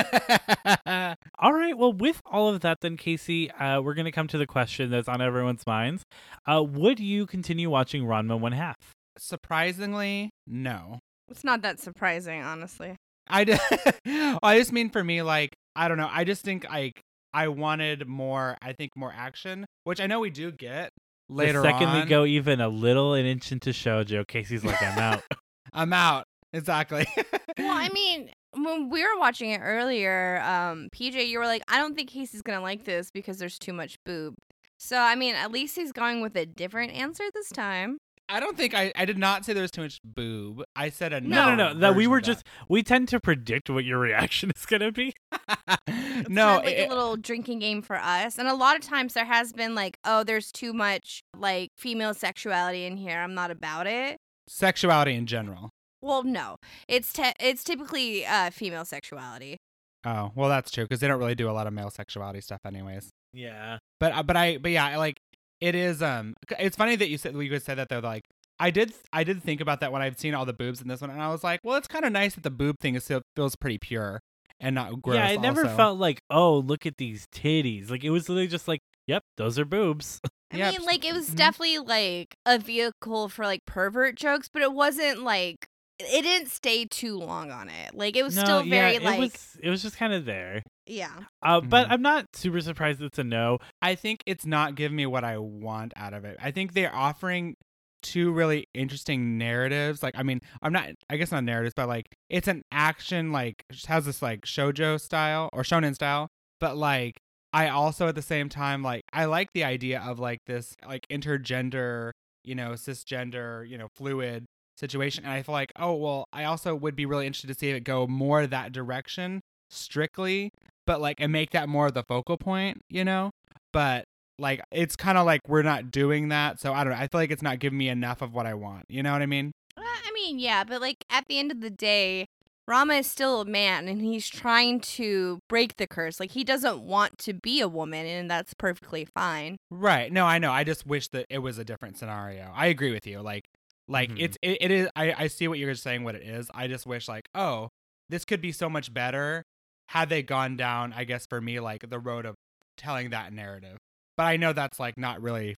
All 1.40 1.54
right. 1.54 1.78
Well, 1.78 1.94
with 1.94 2.22
all 2.26 2.50
of 2.50 2.62
that, 2.62 2.82
then, 2.82 2.98
Casey, 2.98 3.50
uh, 3.52 3.82
we're 3.82 3.94
going 3.94 4.06
to 4.06 4.12
come 4.12 4.28
to 4.28 4.38
the 4.38 4.48
question 4.48 4.92
that's 4.92 5.08
on 5.08 5.22
everyone's 5.22 5.66
minds. 5.66 6.04
Uh, 6.46 6.64
would 6.64 7.00
you 7.00 7.26
continue 7.26 7.70
watching 7.70 8.04
Ranma 8.04 8.40
One 8.40 8.52
Half? 8.52 8.76
Surprisingly, 9.18 10.30
no. 10.48 11.00
It's 11.30 11.44
not 11.44 11.62
that 11.62 11.80
surprising, 11.80 12.42
honestly. 12.42 12.96
I, 13.32 13.44
d- 13.44 13.58
I 14.44 14.58
just 14.60 14.72
mean 14.72 14.90
for 14.90 15.04
me, 15.04 15.22
like, 15.22 15.54
I 15.76 15.88
don't 15.88 15.98
know. 15.98 16.10
I 16.12 16.24
just 16.24 16.44
think 16.44 16.66
like 16.70 17.02
I 17.34 17.48
wanted 17.48 18.08
more, 18.08 18.58
I 18.62 18.74
think 18.74 18.92
more 18.96 19.14
action, 19.16 19.66
which 19.86 20.00
I 20.02 20.08
know 20.08 20.20
we 20.20 20.30
do 20.30 20.52
get 20.52 20.92
later 21.30 21.62
the 21.62 21.70
second 21.70 21.88
on. 21.88 22.02
we 22.02 22.10
go 22.10 22.26
even 22.26 22.60
a 22.62 22.68
little 22.68 23.14
an 23.14 23.26
inch 23.26 23.52
into 23.52 23.70
shoujo, 23.70 24.28
Casey's 24.28 24.64
like, 24.66 24.82
I'm 24.82 25.00
out. 25.00 25.24
I'm 25.74 25.94
out. 25.94 26.26
Exactly. 26.54 27.06
Well, 27.58 27.76
I 27.78 27.90
mean, 27.90 28.30
when 28.54 28.90
we 28.90 29.04
were 29.04 29.20
watching 29.20 29.50
it 29.52 29.60
earlier, 29.60 30.42
um, 30.42 30.88
PJ, 30.96 31.28
you 31.28 31.38
were 31.38 31.46
like, 31.46 31.62
I 31.68 31.80
don't 31.80 31.96
think 31.96 32.10
Casey's 32.10 32.42
gonna 32.42 32.62
like 32.62 32.86
this 32.86 33.12
because 33.12 33.40
there's 33.40 33.60
too 33.60 33.74
much 33.74 33.98
boob. 34.06 34.36
So 34.80 34.98
I 34.98 35.16
mean, 35.16 35.36
at 35.36 35.52
least 35.52 35.76
he's 35.76 35.92
going 35.92 36.22
with 36.22 36.36
a 36.38 36.46
different 36.46 36.94
answer 36.94 37.26
this 37.34 37.50
time. 37.50 37.98
I 38.32 38.40
don't 38.40 38.56
think 38.58 38.74
I, 38.74 38.92
I 38.96 39.06
did 39.06 39.18
not 39.18 39.44
say 39.46 39.54
there 39.54 39.62
was 39.62 39.72
too 39.72 39.82
much 39.82 40.00
boob. 40.04 40.64
I 40.76 40.90
said 40.90 41.12
a 41.14 41.22
No, 41.22 41.54
no, 41.56 41.74
no. 41.74 41.80
That 41.80 41.96
we 41.96 42.08
were 42.08 42.22
just 42.22 42.44
we 42.70 42.82
tend 42.84 43.08
to 43.10 43.20
predict 43.20 43.70
what 43.70 43.84
your 43.86 44.00
reaction 44.00 44.52
is 44.56 44.66
gonna 44.66 44.92
be. 44.92 45.14
It's 45.88 46.30
no, 46.30 46.46
kind 46.46 46.60
of 46.60 46.66
like 46.66 46.76
it- 46.76 46.86
a 46.92 46.94
little 46.94 47.18
drinking 47.18 47.60
game 47.60 47.82
for 47.82 47.96
us. 47.96 48.38
And 48.38 48.48
a 48.48 48.54
lot 48.54 48.76
of 48.76 48.82
times 48.84 49.14
there 49.14 49.26
has 49.26 49.52
been 49.54 49.74
like, 49.76 49.98
oh, 50.06 50.24
there's 50.24 50.52
too 50.52 50.72
much 50.74 51.22
like 51.36 51.70
female 51.78 52.14
sexuality 52.14 52.86
in 52.86 52.98
here. 52.98 53.18
I'm 53.20 53.34
not 53.34 53.50
about 53.52 53.88
it. 53.88 54.18
sexuality 54.48 55.16
in 55.16 55.26
general. 55.26 55.70
Well, 56.02 56.24
no, 56.24 56.58
it's 56.88 57.12
te- 57.14 57.34
it's 57.40 57.64
typically 57.64 58.26
uh, 58.26 58.50
female 58.52 58.86
sexuality. 58.86 59.58
Oh, 60.06 60.32
well, 60.36 60.50
that's 60.50 60.72
true 60.72 60.84
because 60.84 61.00
they 61.00 61.08
don't 61.08 61.20
really 61.20 61.36
do 61.36 61.50
a 61.50 61.54
lot 61.54 61.68
of 61.68 61.74
male 61.74 61.90
sexuality 61.92 62.42
stuff, 62.42 62.60
anyways. 62.66 63.10
Yeah. 63.34 63.78
But 64.00 64.12
uh, 64.14 64.24
but 64.24 64.36
I 64.36 64.58
but 64.58 64.72
yeah, 64.72 64.98
like 64.98 65.18
it 65.62 65.76
is. 65.76 66.02
Um, 66.02 66.34
it's 66.60 66.76
funny 66.76 66.96
that 66.98 67.10
you 67.10 67.18
said 67.18 67.36
you 67.36 67.50
could 67.50 67.64
say 67.64 67.76
that 67.76 67.88
though. 67.90 68.00
Like 68.00 68.26
I 68.60 68.70
did 68.72 68.94
I 69.14 69.24
did 69.24 69.42
think 69.42 69.62
about 69.62 69.80
that 69.80 69.92
when 69.92 70.02
I've 70.02 70.20
seen 70.20 70.34
all 70.34 70.46
the 70.46 70.54
boobs 70.54 70.82
in 70.82 70.88
this 70.88 71.02
one, 71.02 71.10
and 71.10 71.22
I 71.22 71.30
was 71.30 71.44
like, 71.44 71.62
well, 71.64 71.78
it's 71.78 71.88
kind 71.88 72.04
of 72.06 72.12
nice 72.12 72.36
that 72.36 72.44
the 72.44 72.50
boob 72.52 72.80
thing 72.80 72.96
is 72.96 73.04
still 73.06 73.22
feels 73.36 73.56
pretty 73.56 73.78
pure 73.78 74.20
and 74.60 74.76
not 74.76 75.02
gross. 75.02 75.16
yeah, 75.16 75.28
it 75.30 75.42
never 75.42 75.62
also. 75.64 75.76
felt 75.76 76.00
like, 76.00 76.22
oh, 76.30 76.58
look 76.60 76.86
at 76.86 76.98
these 76.98 77.26
titties. 77.34 77.90
Like 77.90 78.04
it 78.04 78.10
was 78.12 78.28
literally 78.30 78.48
just 78.48 78.68
like, 78.68 78.82
yep, 79.08 79.24
those 79.38 79.58
are 79.58 79.66
boobs. 79.66 80.20
I 80.54 80.58
Yep. 80.58 80.72
mean, 80.74 80.86
like 80.86 81.06
it 81.06 81.14
was 81.14 81.30
Mhm. 81.30 81.36
definitely 81.38 81.78
like 81.80 82.36
a 82.46 82.60
vehicle 82.60 83.30
for 83.30 83.46
like 83.46 83.62
pervert 83.66 84.16
jokes, 84.16 84.50
but 84.52 84.62
it 84.62 84.74
wasn't 84.74 85.24
like 85.24 85.68
it 86.06 86.22
didn't 86.24 86.50
stay 86.50 86.86
too 86.86 87.18
long 87.18 87.52
on 87.52 87.70
it. 87.70 87.94
Like 87.94 88.16
it 88.16 88.24
was 88.24 88.36
no, 88.36 88.44
still 88.44 88.64
very 88.64 88.94
yeah, 88.94 89.00
it 89.00 89.04
like 89.04 89.20
was 89.20 89.58
it 89.62 89.70
was 89.70 89.82
just 89.82 89.98
kind 89.98 90.14
of 90.14 90.26
there. 90.26 90.64
yeah. 90.86 91.12
Uh, 91.42 91.62
but 91.62 91.88
Mhm. 91.88 91.92
I'm 91.92 92.02
not 92.02 92.26
super 92.36 92.62
surprised 92.62 93.02
it's 93.02 93.20
a 93.20 93.24
no. 93.24 93.60
I 93.82 93.96
think 93.96 94.22
it's 94.26 94.46
not 94.46 94.76
giving 94.76 94.96
me 94.96 95.06
what 95.06 95.24
I 95.24 95.38
want 95.38 95.94
out 95.96 96.14
of 96.14 96.26
it. 96.26 96.38
I 96.42 96.52
think 96.52 96.74
they're 96.74 96.94
offering 96.96 97.56
two 98.04 98.32
really 98.32 98.68
interesting 98.74 99.38
narratives. 99.38 100.02
Like, 100.02 100.16
I 100.18 100.24
mean, 100.24 100.42
I'm 100.64 100.74
not, 100.74 100.90
I 101.10 101.18
guess 101.18 101.32
not 101.32 101.44
narratives, 101.44 101.74
but 101.76 101.88
like, 101.88 102.06
it's 102.30 102.48
an 102.48 102.64
action, 102.72 103.32
like, 103.32 103.64
just 103.72 103.86
has 103.88 104.06
this 104.06 104.22
like 104.24 104.42
shojo 104.42 105.00
style 105.00 105.50
or 105.54 105.62
shonen 105.62 105.94
style, 105.94 106.28
but 106.60 106.76
like, 106.78 107.18
I 107.54 107.68
also 107.70 108.08
at 108.08 108.16
the 108.16 108.22
same 108.24 108.50
time, 108.50 108.82
like, 108.82 109.04
I 109.14 109.26
like 109.26 109.50
the 109.54 109.64
idea 109.66 110.00
of 110.02 110.18
like 110.20 110.40
this, 110.48 110.74
like, 110.88 111.06
intergender, 111.12 112.12
you 112.44 112.56
know, 112.56 112.72
cisgender, 112.72 113.68
you 113.70 113.78
know, 113.78 113.88
fluid 113.96 114.46
situation. 114.82 115.24
And 115.24 115.32
I 115.32 115.42
feel 115.44 115.54
like, 115.54 115.72
oh, 115.78 115.94
well, 115.96 116.26
I 116.34 116.44
also 116.44 116.76
would 116.76 116.96
be 116.98 117.06
really 117.06 117.26
interested 117.26 117.48
to 117.48 117.54
see 117.58 117.70
it 117.70 117.86
go 117.86 118.06
more 118.08 118.46
that 118.46 118.74
direction 118.74 119.40
strictly, 119.70 120.52
but 120.86 121.00
like, 121.00 121.16
and 121.20 121.32
make 121.32 121.52
that 121.52 121.70
more 121.70 121.88
of 121.88 121.94
the 121.94 122.04
focal 122.04 122.38
point, 122.38 122.82
you 122.90 123.06
know? 123.06 123.32
but 123.74 124.04
like 124.38 124.60
it's 124.72 124.98
kind 124.98 125.18
of 125.18 125.26
like 125.26 125.40
we're 125.48 125.62
not 125.62 125.92
doing 125.92 126.28
that 126.30 126.60
so 126.60 126.74
i 126.74 126.84
don't 126.84 126.92
know 126.92 127.00
i 127.00 127.08
feel 127.08 127.22
like 127.22 127.32
it's 127.32 127.42
not 127.44 127.60
giving 127.60 127.78
me 127.78 127.88
enough 127.88 128.22
of 128.22 128.34
what 128.34 128.46
i 128.46 128.54
want 128.54 128.84
you 128.90 129.02
know 129.02 129.14
what 129.14 129.22
i 129.22 129.26
mean 129.26 129.52
Uh, 129.78 129.82
I 129.84 130.12
mean, 130.14 130.40
yeah, 130.40 130.66
but 130.66 130.82
like 130.82 131.06
at 131.10 131.24
the 131.30 131.40
end 131.40 131.52
of 131.52 131.62
the 131.62 131.70
day, 131.70 132.26
Ranma 132.70 133.00
is 133.00 133.08
still 133.08 133.40
a 133.42 133.46
man 133.46 133.88
and 133.88 134.02
he's 134.02 134.28
trying 134.28 134.80
to 134.98 135.40
break 135.48 135.78
the 135.78 135.88
curse. 135.88 136.20
Like 136.20 136.32
he 136.32 136.44
doesn't 136.44 136.82
want 136.82 137.18
to 137.20 137.34
be 137.34 137.62
a 137.62 137.68
woman 137.68 138.06
and 138.06 138.30
that's 138.30 138.54
perfectly 138.54 139.06
fine. 139.06 139.56
right 139.70 140.12
no 140.12 140.26
i 140.26 140.38
know 140.38 140.52
i 140.52 140.64
just 140.66 140.86
wish 140.86 141.08
that 141.10 141.26
it 141.30 141.40
was 141.40 141.58
a 141.58 141.64
different 141.64 141.98
scenario 141.98 142.52
i 142.54 142.66
agree 142.68 142.92
with 142.92 143.08
you 143.08 143.22
like 143.22 143.44
like 143.92 144.10
Mhm. 144.12 144.20
it's 144.20 144.38
it, 144.42 144.58
it 144.62 144.72
is 144.72 144.90
I, 144.96 145.14
I 145.24 145.28
see 145.28 145.48
what 145.48 145.60
you're 145.60 145.76
saying 145.76 146.04
what 146.04 146.16
it 146.16 146.24
is 146.24 146.50
i 146.54 146.68
just 146.68 146.86
wish 146.86 147.08
like 147.08 147.28
oh 147.36 147.70
this 148.10 148.26
could 148.26 148.42
be 148.42 148.52
so 148.52 148.70
much 148.70 148.94
better 148.94 149.44
had 149.90 150.10
they 150.10 150.24
gone 150.24 150.56
down 150.58 150.94
i 150.94 151.04
guess 151.04 151.26
for 151.26 151.42
me 151.42 151.60
like 151.60 151.90
the 151.90 152.00
road 152.00 152.26
of 152.26 152.36
telling 152.78 153.10
that 153.10 153.34
narrative 153.34 153.78
but 154.18 154.24
i 154.24 154.38
know 154.38 154.54
that's 154.54 154.80
like 154.80 154.98
not 154.98 155.22
really 155.22 155.56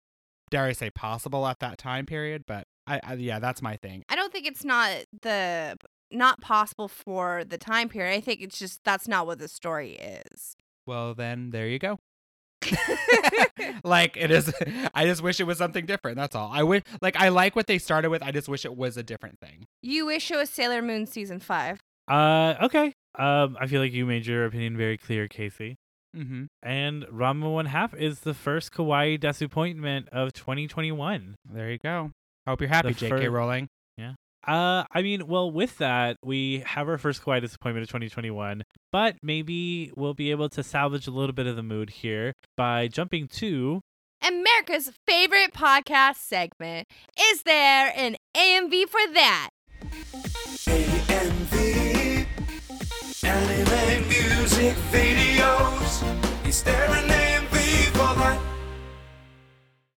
dare 0.49 0.65
i 0.65 0.71
say 0.71 0.89
possible 0.89 1.45
at 1.47 1.59
that 1.59 1.77
time 1.77 2.05
period 2.05 2.43
but 2.47 2.65
i, 2.87 2.99
I 3.03 3.13
yeah 3.15 3.39
that's 3.39 3.61
my 3.61 3.75
thing 3.77 4.03
I 4.09 4.15
don't 4.15 4.31
think 4.33 4.47
it's 4.47 4.63
not 4.65 4.89
the 5.21 5.77
not 6.11 6.41
possible 6.41 6.87
for 6.87 7.43
the 7.43 7.57
time 7.57 7.89
period. 7.89 8.13
I 8.15 8.19
think 8.21 8.39
it's 8.41 8.59
just 8.59 8.83
that's 8.83 9.07
not 9.07 9.25
what 9.25 9.39
the 9.39 9.47
story 9.47 9.93
is. 9.93 10.55
well 10.85 11.13
then 11.15 11.49
there 11.51 11.67
you 11.67 11.79
go 11.79 11.97
like 13.83 14.17
it 14.17 14.31
is 14.31 14.53
i 14.93 15.05
just 15.05 15.21
wish 15.21 15.39
it 15.39 15.43
was 15.45 15.57
something 15.57 15.85
different 15.85 16.17
that's 16.17 16.35
all 16.35 16.49
i 16.53 16.63
wish 16.63 16.83
like 17.01 17.15
i 17.17 17.29
like 17.29 17.55
what 17.55 17.67
they 17.67 17.77
started 17.77 18.09
with 18.09 18.21
i 18.23 18.31
just 18.31 18.47
wish 18.47 18.65
it 18.65 18.75
was 18.75 18.97
a 18.97 19.03
different 19.03 19.39
thing 19.39 19.65
you 19.81 20.05
wish 20.05 20.31
it 20.31 20.37
was 20.37 20.49
Sailor 20.49 20.81
Moon 20.81 21.05
season 21.05 21.39
five. 21.39 21.79
Uh, 22.07 22.55
okay. 22.63 22.93
Um, 23.19 23.57
I 23.59 23.67
feel 23.67 23.81
like 23.81 23.91
you 23.93 24.05
made 24.05 24.25
your 24.25 24.45
opinion 24.45 24.75
very 24.77 24.97
clear, 24.97 25.27
Casey. 25.27 25.75
mm-hmm 26.15 26.45
And 26.61 27.03
Ranma 27.05 27.51
One 27.53 27.65
Half 27.65 27.93
is 27.95 28.21
the 28.21 28.33
first 28.33 28.71
kawaii 28.73 29.19
disappointment 29.19 30.07
of 30.11 30.33
2021. 30.33 31.35
there 31.51 31.69
you 31.71 31.77
go 31.79 32.11
hope 32.47 32.61
you're 32.61 32.69
happy 32.69 32.93
The 32.93 33.05
jk 33.07 33.09
fir- 33.23 33.29
rowling 33.29 33.67
Uh, 34.45 34.83
I 34.91 35.01
mean, 35.01 35.27
well, 35.27 35.49
with 35.51 35.77
that, 35.77 36.17
we 36.23 36.63
have 36.65 36.89
our 36.89 36.97
first 36.97 37.21
kawaii 37.23 37.41
disappointment 37.41 37.83
of 37.83 37.89
2021, 37.89 38.63
but 38.91 39.15
maybe 39.23 39.91
we'll 39.95 40.13
be 40.13 40.31
able 40.31 40.49
to 40.49 40.63
salvage 40.63 41.07
a 41.07 41.11
little 41.11 41.33
bit 41.33 41.47
of 41.47 41.55
the 41.55 41.63
mood 41.63 41.89
here 41.89 42.33
by 42.57 42.87
jumping 42.87 43.27
to 43.29 43.81
America's 44.21 44.91
favorite 45.07 45.53
podcast 45.53 46.17
segment. 46.17 46.87
Is 47.31 47.43
there 47.43 47.93
an 47.95 48.17
AMV 48.35 48.89
for 48.89 49.13
that? 49.13 49.49
AMV 50.65 52.25
Anime 53.23 54.07
music 54.09 54.75
videos 54.91 56.45
Is 56.45 56.63
there 56.63 56.85
an 56.85 57.07
AMV 57.09 57.85
for 57.91 58.19
that? 58.19 58.52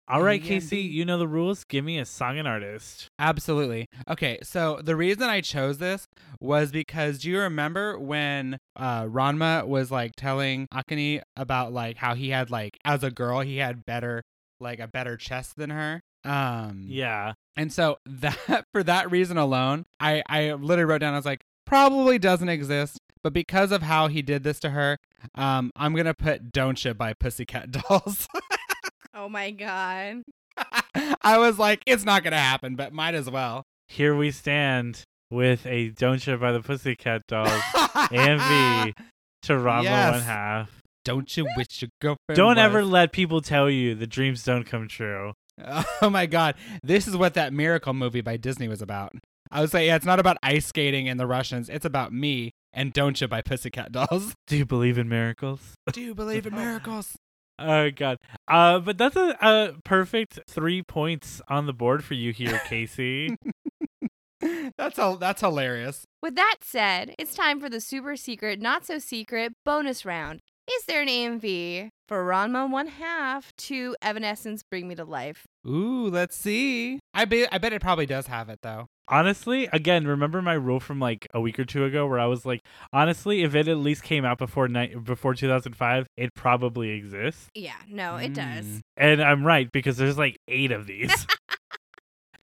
All 0.09 0.23
right. 0.23 0.43
Casey, 0.43 0.81
you 0.81 1.05
know 1.05 1.19
the 1.19 1.27
rules. 1.29 1.65
Give 1.65 1.85
me 1.85 1.99
a 1.99 2.05
song 2.05 2.39
and 2.39 2.47
artist. 2.49 3.09
absolutely 3.19 3.87
okay 4.09 4.39
so 4.43 4.81
the 4.83 4.97
reason 4.97 5.25
i 5.25 5.41
chose 5.41 5.79
this 5.79 6.07
was 6.41 6.71
because 6.71 7.19
do 7.19 7.31
you 7.31 7.39
remember 7.39 7.99
when 7.99 8.59
uh 8.77 9.05
ranma 9.05 9.67
was 9.67 9.91
like 9.91 10.13
telling 10.17 10.67
akane 10.75 11.21
about 11.37 11.73
like 11.73 11.97
how 11.97 12.15
he 12.15 12.31
had 12.31 12.51
like 12.51 12.77
as 12.85 13.03
a 13.03 13.11
girl 13.11 13.41
he 13.41 13.57
had 13.59 13.85
better 13.87 14.23
like 14.61 14.79
a 14.79 14.89
better 14.89 15.17
chest 15.17 15.57
than 15.57 15.71
her 15.71 16.01
um 16.25 16.85
Yeah. 16.89 17.33
And 17.57 17.73
so 17.73 17.99
that 18.07 18.65
for 18.73 18.83
that 18.83 19.11
reason 19.11 19.37
alone, 19.37 19.85
I 20.01 20.23
I 20.29 20.53
literally 20.55 20.85
wrote 20.85 20.99
down 20.99 21.15
I 21.15 21.19
was 21.19 21.25
like 21.27 21.43
probably 21.67 22.19
doesn't 22.19 22.49
exist, 22.49 22.99
but 23.23 23.33
because 23.33 23.73
of 23.73 23.83
how 23.83 24.09
he 24.09 24.23
did 24.23 24.43
this 24.43 24.59
to 24.61 24.71
her, 24.71 24.97
um 25.35 25.71
I'm 25.77 25.93
going 25.95 26.07
to 26.07 26.15
put 26.15 26.51
Don't 26.53 26.83
You 26.85 26.95
by 26.95 27.13
Pussycat 27.15 27.71
Dolls. 27.89 28.27
Oh 29.15 29.29
my 29.29 29.51
god. 29.53 30.23
I 31.23 31.39
was 31.39 31.59
like 31.59 31.83
it's 31.87 32.05
not 32.05 32.23
going 32.23 32.33
to 32.33 32.39
happen, 32.39 32.75
but 32.75 32.93
might 32.93 33.15
as 33.15 33.31
well. 33.31 33.63
Here 33.89 34.15
we 34.17 34.31
stand 34.31 35.03
with 35.31 35.67
a 35.67 35.91
Don't 35.91 36.27
You 36.27 36.37
by 36.37 36.53
the 36.53 36.61
Pussycat 36.61 37.23
Dolls 37.29 37.49
AMV 37.51 38.95
to 39.43 39.53
Ranma 39.53 39.85
Yes. 39.85 40.13
One 40.15 40.23
Half. 40.23 40.81
Don't 41.05 41.37
you 41.37 41.47
wish 41.57 41.83
your 41.83 41.91
girlfriend 42.01 42.37
Don't 42.37 42.59
ever 42.59 42.83
let 42.83 43.13
people 43.13 43.41
tell 43.43 43.69
you 43.69 43.95
the 43.95 44.07
dreams 44.07 44.43
don't 44.43 44.65
come 44.65 44.89
true. 44.89 45.35
Oh 46.03 46.11
my 46.11 46.27
god. 46.27 46.57
This 46.83 47.07
is 47.07 47.17
what 47.17 47.35
that 47.35 47.53
Miracle 47.53 47.93
movie 47.93 48.23
by 48.23 48.37
Disney 48.37 48.69
was 48.69 48.83
about. 48.83 49.13
I 49.51 49.61
was 49.61 49.73
like, 49.75 49.87
yeah, 49.87 49.95
it's 49.97 50.07
not 50.07 50.19
about 50.19 50.39
ice 50.43 50.67
skating 50.67 51.09
and 51.09 51.21
the 51.21 51.27
Russians. 51.27 51.69
It's 51.69 51.85
about 51.85 52.13
me 52.13 52.53
and 52.73 52.93
Don't 52.93 53.21
You 53.21 53.29
by 53.29 53.43
Pussycat 53.43 53.93
Dolls. 53.93 54.35
Do 54.49 54.57
you 54.57 54.67
believe 54.67 54.99
in 54.99 55.09
miracles? 55.09 55.75
Do 55.93 56.01
you 56.01 56.15
believe 56.15 56.47
in 56.47 56.55
miracles? 56.57 57.15
Oh 57.59 57.91
god. 57.91 58.19
Uh 58.49 58.79
but 58.81 58.99
that's 58.99 59.17
a, 59.17 59.37
a 59.41 59.73
perfect 59.85 60.41
3 60.49 60.83
points 60.83 61.41
on 61.49 61.67
the 61.67 61.73
board 61.73 62.05
for 62.05 62.15
you 62.15 62.33
here, 62.33 62.61
Casey. 62.67 63.37
that's 64.77 64.99
all 64.99 65.17
that's 65.17 65.41
hilarious. 65.41 66.05
With 66.23 66.35
that 66.37 66.57
said, 66.63 67.15
it's 67.19 67.35
time 67.35 67.61
for 67.61 67.69
the 67.69 67.81
super 67.81 68.17
secret, 68.17 68.61
not 68.61 68.85
so 68.85 68.99
secret 68.99 69.53
bonus 69.65 70.05
round. 70.05 70.41
Is 70.71 70.85
there 70.87 71.03
an 71.03 71.09
AMV 71.09 71.91
for 72.09 72.25
Ranma 72.25 72.71
One 72.71 72.87
Half 72.87 73.55
to 73.57 73.95
Evanescence 74.01 74.63
Bring 74.63 74.89
Me 74.89 74.95
to 74.95 75.05
Life? 75.05 75.47
Ooh, 75.67 76.09
let's 76.09 76.35
see. 76.37 77.01
I 77.13 77.27
bet 77.27 77.49
I 77.53 77.59
bet 77.59 77.75
it 77.75 77.83
probably 77.83 78.07
does 78.07 78.29
have 78.29 78.49
it 78.49 78.61
though. 78.63 78.87
Honestly, 79.07 79.69
again, 79.75 80.07
remember 80.07 80.41
my 80.41 80.55
rule 80.55 80.81
from 80.81 80.99
like 80.99 81.29
a 81.35 81.41
week 81.41 81.59
or 81.59 81.67
two 81.67 81.85
ago 81.85 82.07
where 82.07 82.19
I 82.19 82.25
was 82.25 82.47
like, 82.47 82.61
honestly, 82.95 83.43
if 83.43 83.55
it 83.55 83.69
at 83.69 83.77
least 83.77 84.03
came 84.03 84.25
out 84.25 84.39
before 84.39 84.67
ni- 84.67 84.95
before 84.95 85.35
2005, 85.35 86.07
it 86.17 86.31
probably 86.35 86.91
exists. 86.91 87.51
Yeah, 87.55 87.75
no, 87.87 88.17
it 88.17 88.33
does. 88.33 88.65
Mm. 88.65 88.81
And 88.97 89.23
I'm 89.23 89.45
right 89.45 89.71
because 89.71 89.99
there's 89.99 90.17
like 90.17 90.39
eight 90.49 90.73
of 90.73 90.87
these. 90.87 91.27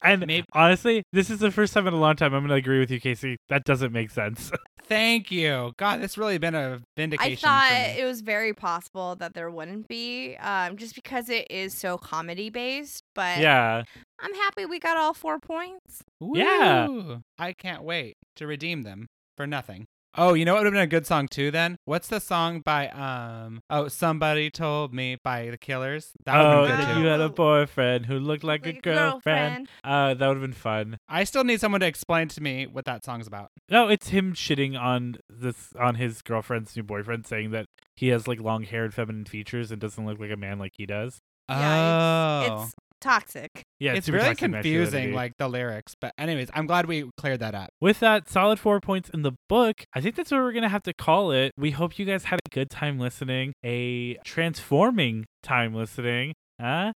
and 0.02 0.26
Maybe- 0.26 0.44
honestly, 0.52 1.02
this 1.12 1.30
is 1.30 1.38
the 1.40 1.50
first 1.50 1.72
time 1.72 1.86
in 1.86 1.94
a 1.94 1.98
long 1.98 2.16
time 2.16 2.34
I'm 2.34 2.40
going 2.42 2.50
to 2.50 2.54
agree 2.54 2.78
with 2.78 2.90
you, 2.90 3.00
Casey. 3.00 3.36
That 3.48 3.64
doesn't 3.64 3.92
make 3.92 4.10
sense. 4.10 4.50
Thank 4.88 5.30
you. 5.30 5.72
God, 5.76 6.00
this 6.00 6.16
really 6.16 6.38
been 6.38 6.54
a 6.54 6.80
vindication. 6.96 7.32
I 7.32 7.36
for 7.36 7.40
thought 7.40 7.94
me. 7.96 8.00
it 8.00 8.04
was 8.06 8.22
very 8.22 8.54
possible 8.54 9.16
that 9.16 9.34
there 9.34 9.50
wouldn't 9.50 9.86
be, 9.86 10.36
um, 10.36 10.78
just 10.78 10.94
because 10.94 11.28
it 11.28 11.46
is 11.50 11.74
so 11.74 11.98
comedy 11.98 12.48
based. 12.48 13.02
But 13.14 13.38
yeah. 13.38 13.82
I'm 14.20 14.34
happy 14.34 14.64
we 14.64 14.78
got 14.78 14.96
all 14.96 15.12
four 15.12 15.38
points. 15.40 16.02
Yeah. 16.20 17.18
I 17.38 17.52
can't 17.52 17.82
wait 17.82 18.16
to 18.36 18.46
redeem 18.46 18.82
them 18.82 19.08
for 19.36 19.46
nothing. 19.46 19.86
Oh, 20.16 20.34
you 20.34 20.44
know 20.44 20.54
what 20.54 20.60
would 20.60 20.66
have 20.66 20.72
been 20.72 20.82
a 20.82 20.86
good 20.86 21.06
song 21.06 21.28
too 21.28 21.50
then? 21.50 21.76
What's 21.84 22.08
the 22.08 22.18
song 22.20 22.60
by 22.60 22.88
um 22.88 23.62
oh 23.70 23.88
somebody 23.88 24.50
told 24.50 24.92
me 24.92 25.16
by 25.22 25.50
the 25.50 25.58
Killers? 25.58 26.12
That 26.24 26.36
would 26.38 26.44
Oh, 26.46 26.64
have 26.64 26.68
been 26.68 26.78
that 26.88 26.94
good 26.94 27.00
you 27.02 27.06
had 27.08 27.20
a 27.20 27.28
boyfriend 27.28 28.06
who 28.06 28.18
looked 28.18 28.42
like, 28.42 28.64
Like 28.66 28.76
a 28.76 28.78
a 28.78 28.80
girlfriend. 28.80 29.22
girlfriend. 29.22 29.68
Uh, 29.84 30.14
that 30.14 30.26
would 30.26 30.36
have 30.36 30.42
been 30.42 30.52
fun. 30.52 30.98
I 31.08 31.24
still 31.24 31.44
need 31.44 31.60
someone 31.60 31.80
to 31.82 31.86
explain 31.86 32.28
to 32.28 32.42
me 32.42 32.66
what 32.66 32.84
that 32.86 33.04
song's 33.04 33.26
about. 33.26 33.50
No, 33.70 33.88
it's 33.88 34.08
him 34.08 34.32
shitting 34.34 34.80
on 34.80 35.16
this 35.28 35.72
on 35.78 35.96
his 35.96 36.22
girlfriend's 36.22 36.74
new 36.74 36.82
boyfriend, 36.82 37.26
saying 37.26 37.50
that 37.52 37.66
he 37.94 38.08
has 38.08 38.26
like 38.26 38.40
long 38.40 38.62
hair 38.64 38.84
and 38.84 38.94
feminine 38.94 39.24
features 39.26 39.70
and 39.70 39.80
doesn't 39.80 40.04
look 40.06 40.18
like 40.18 40.30
a 40.32 40.36
man 40.36 40.58
like 40.58 40.72
he 40.76 40.86
does. 40.86 41.20
Yeah, 41.50 42.42
it's, 42.42 42.50
oh. 42.50 42.62
it's 42.64 42.74
toxic. 43.00 43.62
Yeah, 43.80 43.94
it's 43.94 44.06
super 44.06 44.18
really 44.18 44.34
confusing, 44.34 45.12
like 45.12 45.32
the 45.38 45.48
lyrics. 45.48 45.94
But 46.00 46.12
anyways, 46.18 46.48
I'm 46.54 46.66
glad 46.66 46.86
we 46.86 47.08
cleared 47.16 47.40
that 47.40 47.54
up. 47.54 47.70
With 47.80 48.00
that 48.00 48.28
solid 48.28 48.58
four 48.58 48.80
points 48.80 49.08
in 49.10 49.22
the 49.22 49.32
book, 49.48 49.84
I 49.94 50.00
think 50.00 50.16
that's 50.16 50.30
what 50.30 50.40
we're 50.40 50.52
gonna 50.52 50.68
have 50.68 50.82
to 50.84 50.92
call 50.94 51.30
it. 51.32 51.52
We 51.56 51.70
hope 51.72 51.98
you 51.98 52.04
guys 52.04 52.24
had 52.24 52.40
a 52.44 52.50
good 52.54 52.70
time 52.70 52.98
listening, 52.98 53.52
a 53.64 54.14
transforming 54.24 55.26
time 55.42 55.74
listening. 55.74 56.34
Huh? 56.60 56.92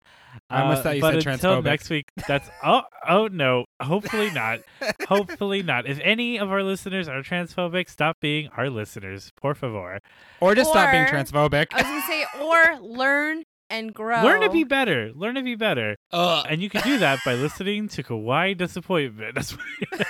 I 0.51 0.63
almost 0.63 0.81
Uh, 0.81 0.83
thought 0.83 0.95
you 0.97 1.01
but 1.03 1.23
said 1.23 1.33
until 1.35 1.61
transphobic. 1.61 1.65
next 1.65 1.89
week. 1.91 2.05
That's 2.27 2.51
oh 2.65 2.83
oh 3.09 3.29
no. 3.29 3.65
Hopefully 3.81 4.33
not. 4.33 4.59
Hopefully 5.09 5.63
not. 5.63 5.87
If 5.87 6.01
any 6.03 6.37
of 6.39 6.51
our 6.51 6.65
listeners 6.65 7.07
are 7.07 7.23
transphobic, 7.23 7.89
stop 7.89 8.17
being 8.21 8.49
our 8.57 8.69
listeners, 8.71 9.31
por 9.41 9.55
favor. 9.55 10.01
Or 10.41 10.57
just 10.57 10.71
stop 10.71 10.91
being 10.91 11.05
transphobic. 11.05 11.67
I 11.73 11.77
was 11.77 11.85
gonna 11.85 12.03
say, 12.03 12.25
or 12.43 12.81
learn 12.99 13.45
and 13.73 13.93
grow. 13.95 14.23
Learn 14.23 14.43
to 14.43 14.51
be 14.51 14.63
better. 14.65 15.11
Learn 15.15 15.35
to 15.35 15.43
be 15.43 15.55
better. 15.57 15.97
Ugh. 16.13 16.47
And 16.49 16.63
you 16.63 16.69
can 16.69 16.83
do 16.83 16.99
that 16.99 17.19
by 17.25 17.35
listening 17.35 17.89
to 17.89 18.03
Kawaii 18.03 18.57
Disappointment. 18.57 19.35
That's 19.35 19.53
what- 19.53 20.07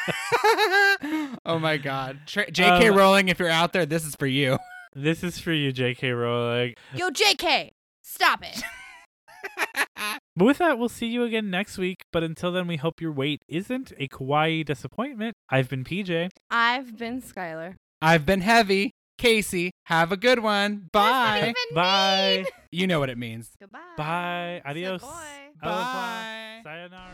oh 1.46 1.58
my 1.58 1.76
god. 1.76 2.20
Tra- 2.26 2.50
J.K. 2.50 2.88
Um, 2.88 2.96
Rowling, 2.96 3.28
if 3.28 3.38
you're 3.38 3.48
out 3.48 3.72
there, 3.72 3.86
this 3.86 4.04
is 4.04 4.14
for 4.16 4.26
you. 4.26 4.58
this 4.94 5.22
is 5.22 5.38
for 5.38 5.52
you, 5.52 5.72
J.K. 5.72 6.10
Rowling. 6.10 6.74
Yo, 6.94 7.10
JK, 7.10 7.70
stop 8.02 8.42
it. 8.44 8.62
But 10.34 10.44
with 10.46 10.58
that, 10.58 10.78
we'll 10.78 10.88
see 10.88 11.06
you 11.06 11.24
again 11.24 11.50
next 11.50 11.76
week. 11.78 12.04
But 12.12 12.22
until 12.22 12.52
then, 12.52 12.66
we 12.66 12.76
hope 12.76 13.00
your 13.00 13.12
wait 13.12 13.42
isn't 13.48 13.92
a 13.98 14.08
kawaii 14.08 14.64
disappointment. 14.64 15.34
I've 15.50 15.68
been 15.68 15.84
PJ. 15.84 16.30
I've 16.50 16.96
been 16.96 17.20
Skylar. 17.20 17.74
I've 18.00 18.24
been 18.24 18.40
heavy. 18.40 18.92
Casey, 19.18 19.70
have 19.84 20.12
a 20.12 20.16
good 20.16 20.40
one. 20.40 20.88
Bye. 20.92 21.54
Bye. 21.74 22.44
mean. 22.44 22.44
You 22.70 22.86
know 22.86 23.00
what 23.00 23.10
it 23.10 23.18
means. 23.18 23.50
Goodbye. 23.60 23.78
Bye. 23.96 24.62
Adios. 24.64 25.02
Goodbye. 25.02 25.48
Au 25.62 25.68
revoir. 25.68 26.88
Bye. 26.88 27.12